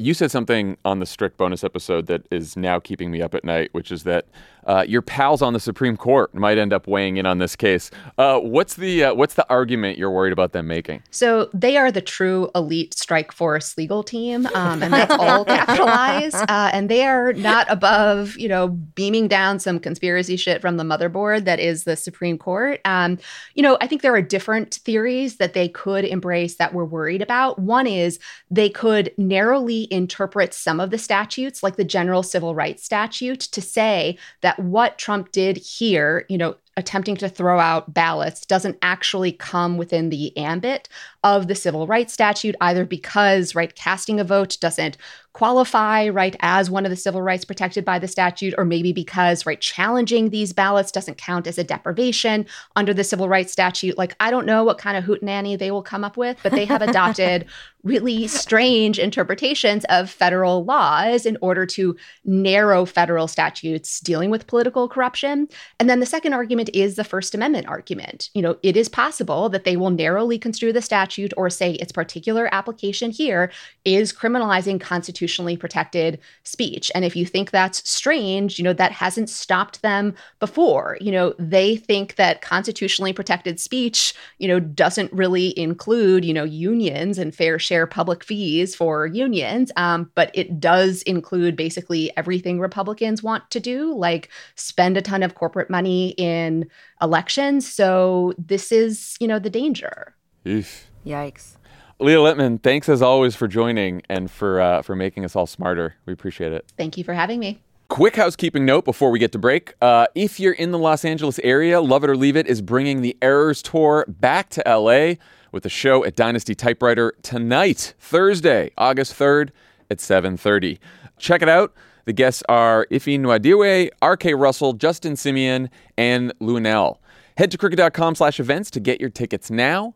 You 0.00 0.14
said 0.14 0.30
something 0.30 0.78
on 0.82 0.98
the 0.98 1.04
strict 1.04 1.36
bonus 1.36 1.62
episode 1.62 2.06
that 2.06 2.22
is 2.30 2.56
now 2.56 2.80
keeping 2.80 3.10
me 3.10 3.20
up 3.20 3.34
at 3.34 3.44
night, 3.44 3.68
which 3.72 3.92
is 3.92 4.04
that 4.04 4.24
uh, 4.66 4.84
your 4.86 5.02
pals 5.02 5.42
on 5.42 5.52
the 5.52 5.60
Supreme 5.60 5.96
Court 5.96 6.34
might 6.34 6.58
end 6.58 6.72
up 6.72 6.86
weighing 6.86 7.16
in 7.16 7.26
on 7.26 7.38
this 7.38 7.56
case. 7.56 7.90
Uh, 8.18 8.38
what's 8.38 8.74
the 8.74 9.04
uh, 9.04 9.14
what's 9.14 9.34
the 9.34 9.48
argument 9.48 9.98
you're 9.98 10.10
worried 10.10 10.32
about 10.32 10.52
them 10.52 10.66
making? 10.66 11.02
So 11.10 11.50
they 11.54 11.76
are 11.76 11.90
the 11.90 12.00
true 12.00 12.50
elite 12.54 12.94
strike 12.94 13.32
force 13.32 13.76
legal 13.76 14.02
team, 14.02 14.46
um, 14.54 14.82
and 14.82 14.92
that's 14.92 15.12
all 15.12 15.44
capitalized. 15.44 16.36
Uh, 16.50 16.70
and 16.72 16.88
they 16.88 17.04
are 17.04 17.32
not 17.34 17.70
above, 17.70 18.36
you 18.36 18.48
know, 18.48 18.68
beaming 18.68 19.28
down 19.28 19.58
some 19.58 19.78
conspiracy 19.78 20.36
shit 20.36 20.60
from 20.60 20.78
the 20.78 20.84
motherboard 20.84 21.44
that 21.44 21.60
is 21.60 21.84
the 21.84 21.96
Supreme 21.96 22.38
Court. 22.38 22.80
Um, 22.84 23.18
you 23.54 23.62
know, 23.62 23.78
I 23.80 23.86
think 23.86 24.02
there 24.02 24.14
are 24.14 24.22
different 24.22 24.74
theories 24.74 25.36
that 25.36 25.52
they 25.52 25.68
could 25.68 26.04
embrace 26.04 26.56
that 26.56 26.74
we're 26.74 26.84
worried 26.84 27.22
about. 27.22 27.58
One 27.58 27.86
is 27.86 28.18
they 28.50 28.68
could 28.68 29.12
narrowly 29.16 29.86
interpret 29.92 30.54
some 30.54 30.80
of 30.80 30.90
the 30.90 30.98
statutes, 30.98 31.62
like 31.62 31.76
the 31.76 31.84
general 31.84 32.22
civil 32.22 32.54
rights 32.54 32.84
statute, 32.84 33.40
to 33.40 33.60
say 33.60 34.18
that 34.40 34.49
what 34.58 34.98
Trump 34.98 35.32
did 35.32 35.56
here, 35.56 36.24
you 36.28 36.38
know, 36.38 36.56
attempting 36.76 37.16
to 37.16 37.28
throw 37.28 37.58
out 37.58 37.92
ballots 37.92 38.46
doesn't 38.46 38.78
actually 38.80 39.32
come 39.32 39.76
within 39.76 40.08
the 40.08 40.36
ambit 40.36 40.88
of 41.22 41.46
the 41.46 41.54
civil 41.54 41.86
rights 41.86 42.12
statute 42.12 42.54
either 42.60 42.84
because 42.84 43.54
right 43.54 43.74
casting 43.74 44.18
a 44.18 44.24
vote 44.24 44.56
doesn't 44.60 44.96
qualify 45.32 46.08
right 46.08 46.34
as 46.40 46.70
one 46.70 46.84
of 46.84 46.90
the 46.90 46.96
civil 46.96 47.22
rights 47.22 47.44
protected 47.44 47.84
by 47.84 47.98
the 47.98 48.08
statute 48.08 48.52
or 48.58 48.64
maybe 48.64 48.92
because 48.92 49.46
right 49.46 49.60
challenging 49.60 50.30
these 50.30 50.52
ballots 50.52 50.90
doesn't 50.90 51.18
count 51.18 51.46
as 51.46 51.56
a 51.56 51.62
deprivation 51.62 52.44
under 52.74 52.92
the 52.92 53.04
civil 53.04 53.28
rights 53.28 53.52
statute. 53.52 53.96
Like 53.96 54.16
i 54.18 54.30
don't 54.30 54.46
know 54.46 54.64
what 54.64 54.78
kind 54.78 54.96
of 54.96 55.04
hootenanny 55.04 55.56
they 55.56 55.70
will 55.70 55.82
come 55.82 56.02
up 56.02 56.16
with 56.16 56.38
but 56.42 56.52
they 56.52 56.64
have 56.64 56.82
adopted 56.82 57.46
really 57.82 58.26
strange 58.26 58.98
interpretations 58.98 59.86
of 59.88 60.10
federal 60.10 60.64
laws 60.64 61.24
in 61.24 61.38
order 61.40 61.64
to 61.64 61.96
narrow 62.26 62.84
federal 62.84 63.26
statutes 63.26 64.00
dealing 64.00 64.28
with 64.28 64.46
political 64.46 64.86
corruption. 64.86 65.48
And 65.78 65.88
then 65.88 66.00
the 66.00 66.04
second 66.04 66.34
argument 66.34 66.68
is 66.74 66.96
the 66.96 67.04
first 67.04 67.34
amendment 67.34 67.68
argument. 67.68 68.30
You 68.34 68.42
know 68.42 68.58
it 68.62 68.76
is 68.76 68.88
possible 68.88 69.48
that 69.50 69.64
they 69.64 69.76
will 69.76 69.90
narrowly 69.90 70.38
construe 70.38 70.72
the 70.72 70.82
statute 70.82 71.32
or 71.36 71.48
say 71.50 71.72
its 71.74 71.92
particular 71.92 72.52
application 72.52 73.12
here 73.12 73.52
is 73.84 74.12
criminalizing 74.12 74.80
constitutional 74.80 75.19
constitutionally 75.20 75.56
protected 75.56 76.18
speech. 76.44 76.90
And 76.94 77.04
if 77.04 77.14
you 77.14 77.26
think 77.26 77.50
that's 77.50 77.88
strange, 77.88 78.58
you 78.58 78.64
know, 78.64 78.72
that 78.72 78.92
hasn't 78.92 79.28
stopped 79.28 79.82
them 79.82 80.14
before. 80.38 80.96
You 80.98 81.12
know, 81.12 81.34
they 81.38 81.76
think 81.76 82.14
that 82.14 82.40
constitutionally 82.40 83.12
protected 83.12 83.60
speech, 83.60 84.14
you 84.38 84.48
know, 84.48 84.58
doesn't 84.58 85.12
really 85.12 85.58
include, 85.58 86.24
you 86.24 86.32
know, 86.32 86.44
unions 86.44 87.18
and 87.18 87.34
fair 87.34 87.58
share 87.58 87.86
public 87.86 88.24
fees 88.24 88.74
for 88.74 89.06
unions. 89.06 89.70
Um, 89.76 90.10
but 90.14 90.30
it 90.32 90.58
does 90.58 91.02
include 91.02 91.54
basically 91.54 92.10
everything 92.16 92.58
Republicans 92.58 93.22
want 93.22 93.50
to 93.50 93.60
do, 93.60 93.94
like 93.94 94.30
spend 94.54 94.96
a 94.96 95.02
ton 95.02 95.22
of 95.22 95.34
corporate 95.34 95.68
money 95.68 96.14
in 96.16 96.66
elections. 97.02 97.70
So 97.70 98.32
this 98.38 98.72
is, 98.72 99.16
you 99.20 99.28
know, 99.28 99.38
the 99.38 99.50
danger. 99.50 100.14
Oof. 100.48 100.86
Yikes. 101.04 101.56
Leah 102.00 102.16
Litman, 102.16 102.62
thanks 102.62 102.88
as 102.88 103.02
always 103.02 103.36
for 103.36 103.46
joining 103.46 104.02
and 104.08 104.30
for 104.30 104.60
uh, 104.60 104.82
for 104.82 104.96
making 104.96 105.24
us 105.24 105.36
all 105.36 105.46
smarter. 105.46 105.96
We 106.06 106.12
appreciate 106.12 106.52
it. 106.52 106.72
Thank 106.76 106.96
you 106.96 107.04
for 107.04 107.12
having 107.12 107.38
me. 107.38 107.60
Quick 107.88 108.16
housekeeping 108.16 108.64
note 108.64 108.84
before 108.84 109.10
we 109.10 109.18
get 109.18 109.32
to 109.32 109.38
break. 109.38 109.74
Uh, 109.82 110.06
if 110.14 110.40
you're 110.40 110.52
in 110.52 110.70
the 110.70 110.78
Los 110.78 111.04
Angeles 111.04 111.38
area, 111.40 111.80
Love 111.80 112.04
It 112.04 112.10
or 112.10 112.16
Leave 112.16 112.36
It 112.36 112.46
is 112.46 112.62
bringing 112.62 113.02
the 113.02 113.16
Errors 113.20 113.62
Tour 113.62 114.06
back 114.08 114.48
to 114.50 114.62
LA 114.64 115.14
with 115.52 115.66
a 115.66 115.68
show 115.68 116.04
at 116.04 116.14
Dynasty 116.14 116.54
Typewriter 116.54 117.12
tonight, 117.22 117.94
Thursday, 117.98 118.70
August 118.78 119.18
3rd 119.18 119.50
at 119.90 119.98
7:30. 119.98 120.78
Check 121.18 121.42
it 121.42 121.48
out. 121.48 121.74
The 122.06 122.14
guests 122.14 122.42
are 122.48 122.86
Ife 122.90 123.04
Nwadiwe, 123.04 123.90
R.K. 124.00 124.34
Russell, 124.34 124.72
Justin 124.72 125.16
Simeon, 125.16 125.68
and 125.98 126.32
Luenell. 126.40 126.96
Head 127.36 127.50
to 127.50 127.58
crooked.com 127.58 128.14
slash 128.14 128.40
events 128.40 128.70
to 128.70 128.80
get 128.80 129.00
your 129.00 129.10
tickets 129.10 129.50
now. 129.50 129.94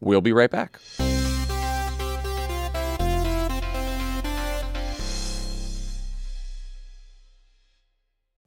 We'll 0.00 0.22
be 0.22 0.32
right 0.32 0.50
back. 0.50 0.80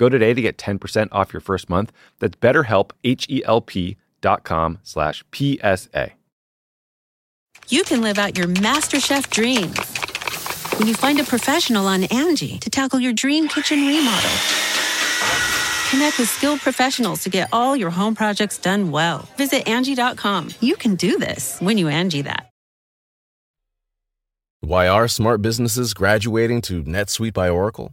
Go 0.00 0.08
today 0.08 0.32
to 0.32 0.40
get 0.40 0.56
10% 0.56 1.08
off 1.12 1.34
your 1.34 1.42
first 1.42 1.68
month. 1.68 1.92
That's 2.20 2.34
betterhelp, 2.36 2.92
H-E-L-P 3.04 3.98
dot 4.22 4.44
com 4.44 4.78
slash 4.82 5.22
PSA. 5.34 6.12
You 7.68 7.84
can 7.84 8.00
live 8.00 8.18
out 8.18 8.38
your 8.38 8.46
MasterChef 8.46 9.28
dreams 9.28 9.78
when 10.78 10.88
you 10.88 10.94
find 10.94 11.20
a 11.20 11.24
professional 11.24 11.86
on 11.86 12.04
Angie 12.04 12.58
to 12.60 12.70
tackle 12.70 12.98
your 12.98 13.12
dream 13.12 13.46
kitchen 13.46 13.80
remodel. 13.86 14.30
Connect 15.90 16.18
with 16.18 16.30
skilled 16.30 16.60
professionals 16.60 17.22
to 17.24 17.28
get 17.28 17.50
all 17.52 17.76
your 17.76 17.90
home 17.90 18.14
projects 18.14 18.56
done 18.56 18.90
well. 18.90 19.28
Visit 19.36 19.68
Angie.com. 19.68 20.48
You 20.60 20.76
can 20.76 20.94
do 20.94 21.18
this 21.18 21.60
when 21.60 21.76
you 21.76 21.88
Angie 21.88 22.22
that. 22.22 22.48
Why 24.60 24.88
are 24.88 25.08
smart 25.08 25.42
businesses 25.42 25.92
graduating 25.92 26.62
to 26.62 26.84
NetSuite 26.84 27.34
by 27.34 27.50
Oracle? 27.50 27.92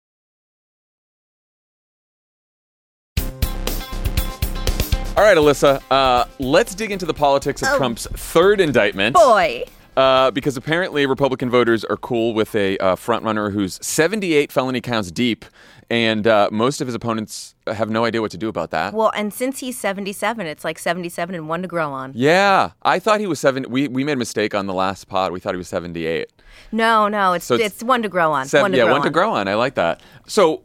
All 5.21 5.27
right, 5.27 5.37
Alyssa, 5.37 5.83
uh, 5.91 6.25
let's 6.39 6.73
dig 6.73 6.89
into 6.89 7.05
the 7.05 7.13
politics 7.13 7.61
of 7.61 7.77
Trump's 7.77 8.07
third 8.07 8.59
indictment. 8.59 9.13
Boy. 9.15 9.65
Uh, 9.95 10.31
because 10.31 10.57
apparently 10.57 11.05
Republican 11.05 11.47
voters 11.47 11.85
are 11.85 11.97
cool 11.97 12.33
with 12.33 12.55
a 12.55 12.75
uh, 12.79 12.95
frontrunner 12.95 13.53
who's 13.53 13.77
78 13.85 14.51
felony 14.51 14.81
counts 14.81 15.11
deep, 15.11 15.45
and 15.91 16.25
uh, 16.25 16.49
most 16.51 16.81
of 16.81 16.87
his 16.87 16.95
opponents 16.95 17.53
have 17.67 17.91
no 17.91 18.03
idea 18.03 18.19
what 18.19 18.31
to 18.31 18.37
do 18.39 18.49
about 18.49 18.71
that. 18.71 18.95
Well, 18.95 19.11
and 19.15 19.31
since 19.31 19.59
he's 19.59 19.77
77, 19.77 20.47
it's 20.47 20.63
like 20.65 20.79
77 20.79 21.35
and 21.35 21.47
one 21.47 21.61
to 21.61 21.67
grow 21.67 21.91
on. 21.91 22.13
Yeah, 22.15 22.71
I 22.81 22.97
thought 22.97 23.19
he 23.19 23.27
was 23.27 23.39
seven. 23.39 23.67
We 23.69 23.87
we 23.89 24.03
made 24.03 24.13
a 24.13 24.15
mistake 24.15 24.55
on 24.55 24.65
the 24.65 24.73
last 24.73 25.07
pod. 25.07 25.31
We 25.31 25.39
thought 25.39 25.53
he 25.53 25.59
was 25.59 25.67
78. 25.67 26.31
No, 26.71 27.07
no, 27.07 27.33
it's 27.33 27.45
So 27.45 27.53
it's 27.53 27.65
it's, 27.65 27.83
one 27.83 28.01
to 28.01 28.09
grow 28.09 28.31
on. 28.31 28.47
Seven, 28.47 28.63
one 28.63 28.71
to 28.71 28.77
yeah, 28.77 28.85
grow 28.85 28.93
one 28.93 29.01
on. 29.01 29.05
to 29.05 29.11
grow 29.11 29.31
on. 29.33 29.47
I 29.47 29.53
like 29.53 29.75
that. 29.75 30.01
So, 30.25 30.63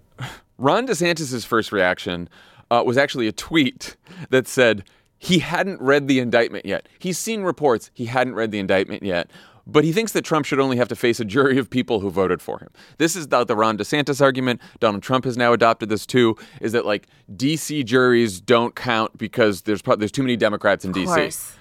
Ron 0.56 0.86
DeSantis' 0.86 1.44
first 1.44 1.72
reaction 1.72 2.30
uh, 2.70 2.82
was 2.84 2.96
actually 2.96 3.28
a 3.28 3.32
tweet 3.32 3.96
that 4.30 4.46
said 4.46 4.84
he 5.18 5.38
hadn't 5.38 5.80
read 5.80 6.08
the 6.08 6.18
indictment 6.18 6.66
yet. 6.66 6.88
He's 6.98 7.18
seen 7.18 7.42
reports, 7.42 7.90
he 7.94 8.06
hadn't 8.06 8.34
read 8.34 8.50
the 8.50 8.58
indictment 8.58 9.02
yet. 9.02 9.30
But 9.68 9.82
he 9.82 9.92
thinks 9.92 10.12
that 10.12 10.22
Trump 10.22 10.46
should 10.46 10.60
only 10.60 10.76
have 10.76 10.86
to 10.88 10.96
face 10.96 11.18
a 11.18 11.24
jury 11.24 11.58
of 11.58 11.68
people 11.68 11.98
who 11.98 12.08
voted 12.08 12.40
for 12.40 12.60
him. 12.60 12.68
This 12.98 13.16
is 13.16 13.28
the, 13.28 13.44
the 13.44 13.56
Ron 13.56 13.76
DeSantis 13.76 14.20
argument. 14.20 14.60
Donald 14.78 15.02
Trump 15.02 15.24
has 15.24 15.36
now 15.36 15.52
adopted 15.52 15.88
this 15.88 16.06
too. 16.06 16.36
Is 16.60 16.70
that 16.70 16.86
like 16.86 17.08
DC 17.34 17.84
juries 17.84 18.40
don't 18.40 18.76
count 18.76 19.18
because 19.18 19.62
there's 19.62 19.82
pro- 19.82 19.96
there's 19.96 20.12
too 20.12 20.22
many 20.22 20.36
Democrats 20.36 20.84
in 20.84 20.92
DC. 20.92 21.06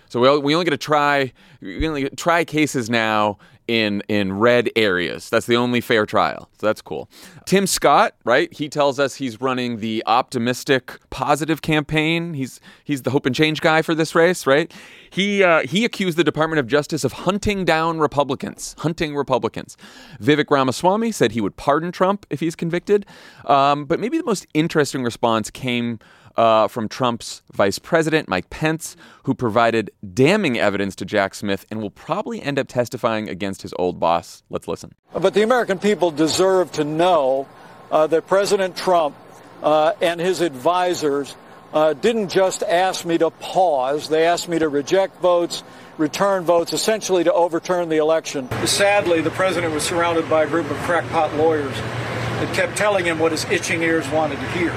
So 0.10 0.20
we, 0.20 0.38
we 0.38 0.54
only 0.54 0.66
get 0.66 0.72
to 0.72 0.78
try 0.78 1.34
we 1.62 1.88
only 1.88 2.04
get 2.04 2.16
try 2.16 2.46
cases 2.46 2.92
now 2.92 3.40
in 3.68 4.02
in 4.08 4.34
red 4.34 4.70
areas. 4.76 5.30
That's 5.30 5.46
the 5.46 5.56
only 5.56 5.82
fair 5.82 6.06
trial. 6.06 6.50
So 6.60 6.68
that's 6.68 6.82
cool. 6.82 7.10
Tim 7.46 7.68
Scott, 7.68 8.16
right? 8.24 8.52
He 8.54 8.70
tells 8.70 9.00
us 9.00 9.16
he's 9.16 9.42
running 9.42 9.80
the 9.80 10.04
optimistic, 10.06 11.00
positive 11.10 11.62
campaign. 11.62 12.34
He's 12.34 12.60
he's 12.84 13.02
the 13.04 13.12
hope 13.12 13.26
and 13.26 13.36
change 13.36 13.62
guy 13.62 13.82
for 13.82 13.96
this 13.96 14.16
race, 14.16 14.46
right? 14.46 14.74
He 15.10 15.44
uh, 15.44 15.66
he 15.68 15.86
accused 15.86 16.18
the 16.18 16.24
Department 16.24 16.60
of 16.60 16.68
Justice 16.68 17.04
of 17.04 17.14
hunting 17.14 17.66
down 17.66 18.00
Republicans, 18.00 18.76
hunting 18.80 19.16
Republicans. 19.16 19.78
Vivek 20.22 20.50
Ramaswamy 20.50 21.12
said 21.12 21.32
he 21.32 21.42
would 21.42 21.56
pardon 21.56 21.92
Trump 21.92 22.26
if 22.30 22.40
he's 22.40 22.56
convicted. 22.56 23.06
Um, 23.46 23.86
but 23.86 24.00
maybe 24.00 24.18
the 24.18 24.24
most 24.24 24.48
interesting 24.54 25.04
response 25.04 25.50
came 25.50 26.00
uh, 26.38 26.68
from 26.68 26.88
Trump's 26.88 27.42
vice 27.52 27.80
president, 27.80 28.28
Mike 28.28 28.50
Pence, 28.50 28.96
who 29.24 29.34
provided 29.34 29.92
damning 30.14 30.58
evidence 30.58 30.96
to 30.98 31.06
Jack 31.06 31.36
Smith 31.36 31.66
and 31.70 31.82
will 31.82 31.90
probably 31.90 32.42
end 32.42 32.60
up 32.60 32.68
testifying 32.68 33.30
against 33.30 33.62
his 33.62 33.74
old 33.80 34.00
boss. 34.00 34.44
Let's 34.50 34.68
listen. 34.68 34.94
But 35.14 35.34
the 35.34 35.44
American 35.44 35.80
people 35.80 36.12
deserve 36.12 36.72
to 36.74 36.84
know 36.84 37.48
uh, 37.92 38.08
that 38.08 38.28
President 38.28 38.76
Trump 38.76 39.16
uh, 39.64 39.94
and 40.02 40.20
his 40.20 40.42
advisors 40.42 41.36
uh, 41.74 41.94
didn't 41.94 42.30
just 42.30 42.64
ask 42.64 43.06
me 43.06 43.18
to 43.18 43.30
pause, 43.30 44.08
they 44.08 44.26
asked 44.26 44.48
me 44.48 44.60
to 44.60 44.70
reject 44.70 45.20
votes, 45.20 45.64
return 45.98 46.44
votes, 46.44 46.72
essentially 46.74 47.24
to 47.24 47.34
overturn 47.34 47.90
the 47.90 47.98
election. 47.98 48.50
Sadly, 48.66 49.22
the 49.22 49.32
president 49.32 49.74
was 49.74 49.84
surrounded 49.84 50.30
by 50.30 50.44
a 50.44 50.48
group 50.48 50.70
of 50.70 50.78
crackpot 50.78 51.34
lawyers 51.36 51.76
that 51.76 52.54
kept 52.54 52.78
telling 52.78 53.06
him 53.06 53.20
what 53.20 53.32
his 53.32 53.46
itching 53.46 53.82
ears 53.82 54.08
wanted 54.10 54.40
to 54.40 54.48
hear. 54.52 54.72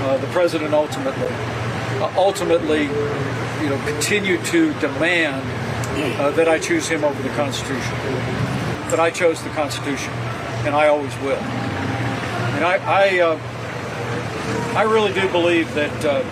Uh, 0.00 0.16
the 0.16 0.26
president 0.28 0.72
ultimately, 0.72 1.28
uh, 2.00 2.12
ultimately, 2.16 2.84
you 2.84 3.68
know, 3.68 3.82
continued 3.86 4.42
to 4.46 4.72
demand 4.80 5.42
uh, 6.20 6.30
that 6.30 6.48
I 6.48 6.58
choose 6.58 6.88
him 6.88 7.04
over 7.04 7.22
the 7.22 7.28
Constitution. 7.30 7.92
That 8.90 8.98
I 8.98 9.10
chose 9.10 9.42
the 9.42 9.50
Constitution, 9.50 10.12
and 10.64 10.74
I 10.74 10.88
always 10.88 11.14
will. 11.18 11.36
And 11.36 12.64
I, 12.64 12.76
I, 12.84 13.20
uh, 13.20 13.38
I 14.76 14.82
really 14.82 15.12
do 15.12 15.28
believe 15.28 15.72
that 15.74 16.04
uh, 16.04 16.22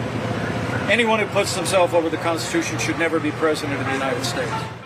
anyone 0.90 1.20
who 1.20 1.26
puts 1.26 1.54
themselves 1.54 1.92
over 1.92 2.08
the 2.08 2.16
Constitution 2.16 2.78
should 2.78 2.98
never 2.98 3.20
be 3.20 3.30
president 3.32 3.78
of 3.78 3.86
the 3.86 3.92
United 3.92 4.24
States. 4.24 4.77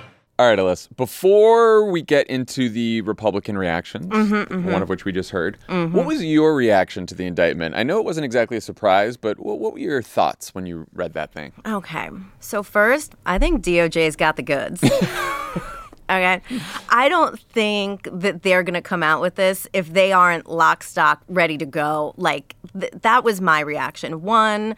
All 0.42 0.48
right, 0.48 0.58
Alyssa. 0.58 0.88
Before 0.96 1.88
we 1.88 2.02
get 2.02 2.26
into 2.26 2.68
the 2.68 3.02
Republican 3.02 3.56
reactions, 3.56 4.06
Mhm, 4.06 4.48
mhm. 4.48 4.72
one 4.72 4.82
of 4.82 4.88
which 4.88 5.04
we 5.04 5.12
just 5.12 5.30
heard, 5.30 5.56
Mhm. 5.68 5.92
what 5.92 6.04
was 6.04 6.24
your 6.24 6.56
reaction 6.56 7.06
to 7.06 7.14
the 7.14 7.26
indictment? 7.26 7.76
I 7.76 7.84
know 7.84 7.98
it 8.00 8.04
wasn't 8.04 8.24
exactly 8.24 8.56
a 8.56 8.60
surprise, 8.60 9.16
but 9.16 9.38
what, 9.38 9.60
what 9.60 9.74
were 9.74 9.78
your 9.78 10.02
thoughts 10.02 10.52
when 10.52 10.66
you 10.66 10.88
read 10.94 11.12
that 11.12 11.32
thing? 11.32 11.52
Okay. 11.64 12.10
So 12.40 12.64
first, 12.64 13.14
I 13.24 13.38
think 13.38 13.62
DOJ's 13.62 14.16
got 14.16 14.34
the 14.34 14.42
goods. 14.42 14.82
okay. 16.10 16.40
I 16.88 17.08
don't 17.08 17.38
think 17.38 18.08
that 18.10 18.42
they're 18.42 18.64
going 18.64 18.74
to 18.74 18.82
come 18.82 19.04
out 19.04 19.20
with 19.20 19.36
this 19.36 19.68
if 19.72 19.92
they 19.92 20.10
aren't 20.10 20.48
lock 20.50 20.82
stock 20.82 21.22
ready 21.28 21.56
to 21.58 21.66
go. 21.66 22.14
Like 22.16 22.56
th- 22.76 22.92
that 23.02 23.22
was 23.22 23.40
my 23.40 23.60
reaction. 23.60 24.22
One 24.22 24.74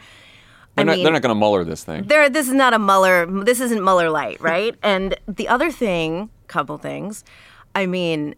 They're 0.76 0.82
I 0.82 0.86
not, 0.86 0.96
mean, 0.96 1.04
they're 1.04 1.12
not 1.12 1.22
going 1.22 1.34
to 1.34 1.38
Mueller 1.38 1.64
this 1.64 1.84
thing. 1.84 2.04
There, 2.04 2.28
this 2.28 2.48
is 2.48 2.54
not 2.54 2.74
a 2.74 2.78
Mueller. 2.78 3.26
This 3.44 3.60
isn't 3.60 3.82
Mueller 3.82 4.10
light, 4.10 4.40
right? 4.40 4.74
and 4.82 5.16
the 5.28 5.46
other 5.48 5.70
thing, 5.70 6.30
couple 6.48 6.78
things. 6.78 7.24
I 7.74 7.86
mean, 7.86 8.34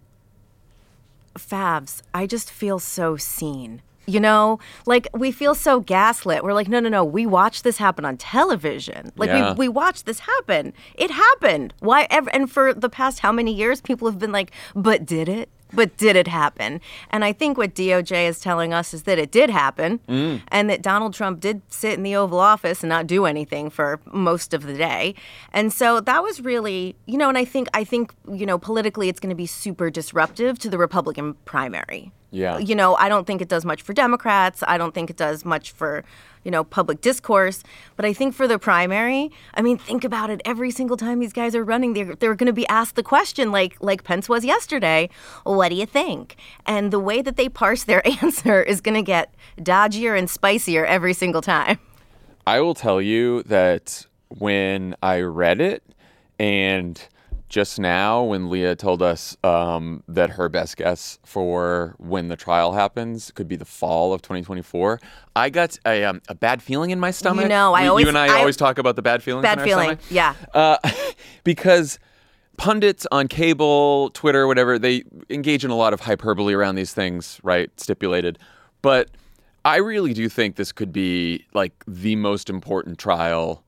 Favs. 1.35 2.03
I 2.15 2.27
just 2.27 2.51
feel 2.51 2.79
so 2.79 3.17
seen. 3.17 3.83
You 4.09 4.21
know, 4.21 4.61
like 4.87 5.09
we 5.15 5.33
feel 5.33 5.55
so 5.57 5.81
gaslit. 5.81 6.45
We're 6.45 6.53
like, 6.55 6.69
no, 6.69 6.79
no, 6.79 6.89
no. 6.89 7.05
We 7.05 7.27
watched 7.27 7.65
this 7.65 7.79
happen 7.79 8.05
on 8.05 8.17
television. 8.17 9.11
Like 9.17 9.31
Yeah. 9.31 9.51
we 9.55 9.67
we 9.67 9.69
watched 9.69 10.07
this 10.07 10.21
happen. 10.21 10.73
It 10.95 11.11
happened. 11.11 11.75
Why? 11.81 12.07
Ever, 12.09 12.31
and 12.33 12.49
for 12.51 12.73
the 12.73 12.89
past 12.89 13.19
how 13.19 13.33
many 13.33 13.53
years, 13.53 13.81
people 13.81 14.09
have 14.09 14.19
been 14.21 14.31
like, 14.31 14.53
but 14.77 15.05
did 15.05 15.29
it? 15.29 15.49
But 15.73 15.97
did 15.97 16.15
it 16.17 16.29
happen? 16.29 16.81
And 17.11 17.25
I 17.25 17.33
think 17.33 17.59
what 17.59 17.75
DOJ 17.75 18.29
is 18.29 18.41
telling 18.41 18.73
us 18.73 18.95
is 18.95 19.03
that 19.03 19.19
it 19.19 19.31
did 19.33 19.51
happen 19.51 19.99
Mm. 20.09 20.43
and 20.49 20.71
that 20.71 20.81
Donald 20.83 21.13
Trump 21.15 21.41
did 21.41 21.61
sit 21.69 21.95
in 21.95 22.03
the 22.05 22.15
Oval 22.15 22.39
Office 22.39 22.83
and 22.83 22.89
not 22.89 23.07
do 23.07 23.25
anything 23.27 23.69
for 23.71 23.99
most 24.13 24.55
of 24.55 24.63
the 24.65 24.75
day. 24.75 25.15
And 25.53 25.73
so 25.73 26.01
that 26.01 26.23
was 26.23 26.41
really, 26.41 26.95
you 27.07 27.19
know, 27.19 27.29
and 27.29 27.37
I 27.37 27.45
think 27.45 27.69
I 27.75 27.83
think, 27.85 28.15
you 28.33 28.47
know, 28.47 28.59
politically 28.59 29.09
it's 29.09 29.19
going 29.21 29.31
to 29.31 29.37
be 29.37 29.47
super 29.47 29.91
disruptive 29.91 30.59
to 30.61 30.71
the 30.71 30.79
Republican 30.79 31.35
primary. 31.45 32.13
Yeah. 32.31 32.59
You 32.59 32.75
know, 32.75 32.97
I 32.97 33.09
don't 33.09 33.27
think 33.27 33.41
it 33.41 33.49
does 33.49 33.65
much 33.65 33.83
for 33.83 33.93
Democrats. 33.93 34.63
I 34.67 34.79
don't 34.79 34.93
think 34.95 35.11
it 35.11 35.17
does 35.17 35.45
much 35.45 35.73
for, 35.73 36.05
you 36.47 36.53
know, 36.53 36.63
public 36.63 37.01
discourse. 37.01 37.65
But 37.97 38.05
I 38.05 38.13
think 38.13 38.33
for 38.33 38.47
the 38.47 38.57
primary, 38.57 39.33
I 39.55 39.63
mean, 39.63 39.79
think 39.79 40.05
about 40.05 40.31
it. 40.31 40.41
Every 40.45 40.71
single 40.71 40.97
time 40.97 41.19
these 41.19 41.33
guys 41.33 41.57
are 41.57 41.65
running, 41.65 41.95
they're, 41.95 42.15
they're 42.15 42.37
going 42.37 42.47
to 42.47 42.53
be 42.53 42.67
asked 42.69 42.95
the 42.95 43.03
question, 43.03 43.51
like 43.51 43.77
like 43.81 44.05
Pence 44.05 44.29
was 44.29 44.45
yesterday. 44.45 45.11
What 45.43 45.71
do 45.71 45.75
you 45.75 45.87
think? 45.87 46.37
And 46.65 46.93
the 46.93 47.01
way 47.01 47.21
that 47.21 47.37
they 47.37 47.49
parse 47.49 47.83
their 47.83 48.07
answer 48.23 48.63
is 48.63 48.81
going 48.81 48.95
to 48.95 49.03
get 49.03 49.35
dodgier 49.59 50.17
and 50.17 50.31
spicier 50.31 50.87
every 50.87 51.13
single 51.13 51.43
time. 51.43 51.81
I 52.47 52.61
will 52.61 52.75
tell 52.75 53.03
you 53.03 53.43
that 53.43 54.07
when 54.29 54.95
I 55.03 55.23
read 55.23 55.61
it 55.61 55.83
and 56.39 57.05
just 57.49 57.79
now 57.79 58.23
when 58.25 58.51
Leah 58.51 58.75
told 58.77 59.03
us 59.03 59.37
um, 59.45 60.03
that 60.09 60.31
her 60.31 60.49
best 60.49 60.77
guess 60.77 61.19
for 61.25 61.95
when 61.99 62.29
the 62.29 62.37
trial 62.37 62.73
happens 62.73 63.31
could 63.31 63.47
be 63.47 63.55
the 63.57 63.65
fall 63.65 64.13
of 64.13 64.21
2024, 64.23 64.99
I 65.37 65.51
got 65.51 65.79
a, 65.87 66.05
um, 66.05 66.21
a 66.29 66.35
bad 66.35 66.61
feeling 66.63 66.91
in 66.91 66.99
my 66.99 67.11
stomach. 67.13 67.47
know, 67.49 67.73
I 67.73 67.83
We- 67.83 67.89
always- 67.89 68.03
you 68.05 68.09
and 68.09 68.19
I, 68.19 68.35
I- 68.35 68.39
always 68.41 68.57
talk 68.57 68.79
about 68.79 68.97
the 68.97 69.03
bad 69.03 69.23
feelings. 69.23 69.45
in 69.45 69.57
Bad 69.57 69.63
feeling. 69.65 69.99
stomach. 69.99 70.01
Yeah. 70.11 70.35
Uh, 70.53 70.79
because 71.45 71.99
pundits 72.57 73.07
on 73.13 73.29
cable, 73.29 74.11
Twitter, 74.11 74.47
whatever, 74.47 74.79
they 74.79 75.05
engage 75.31 75.65
in 75.65 75.71
a 75.71 75.77
lot 75.77 75.93
of 75.93 76.01
hyperbole 76.01 76.55
around 76.55 76.75
these 76.75 76.93
things, 76.95 77.39
right? 77.43 77.71
Stipulated. 77.79 78.39
But 78.83 79.11
I 79.65 79.77
really 79.77 80.15
do 80.15 80.29
think 80.29 80.57
this 80.57 80.73
could 80.73 80.93
be 80.93 81.45
like 81.55 81.73
the 81.87 82.17
most 82.17 82.49
important 82.51 82.99
trial 82.99 83.63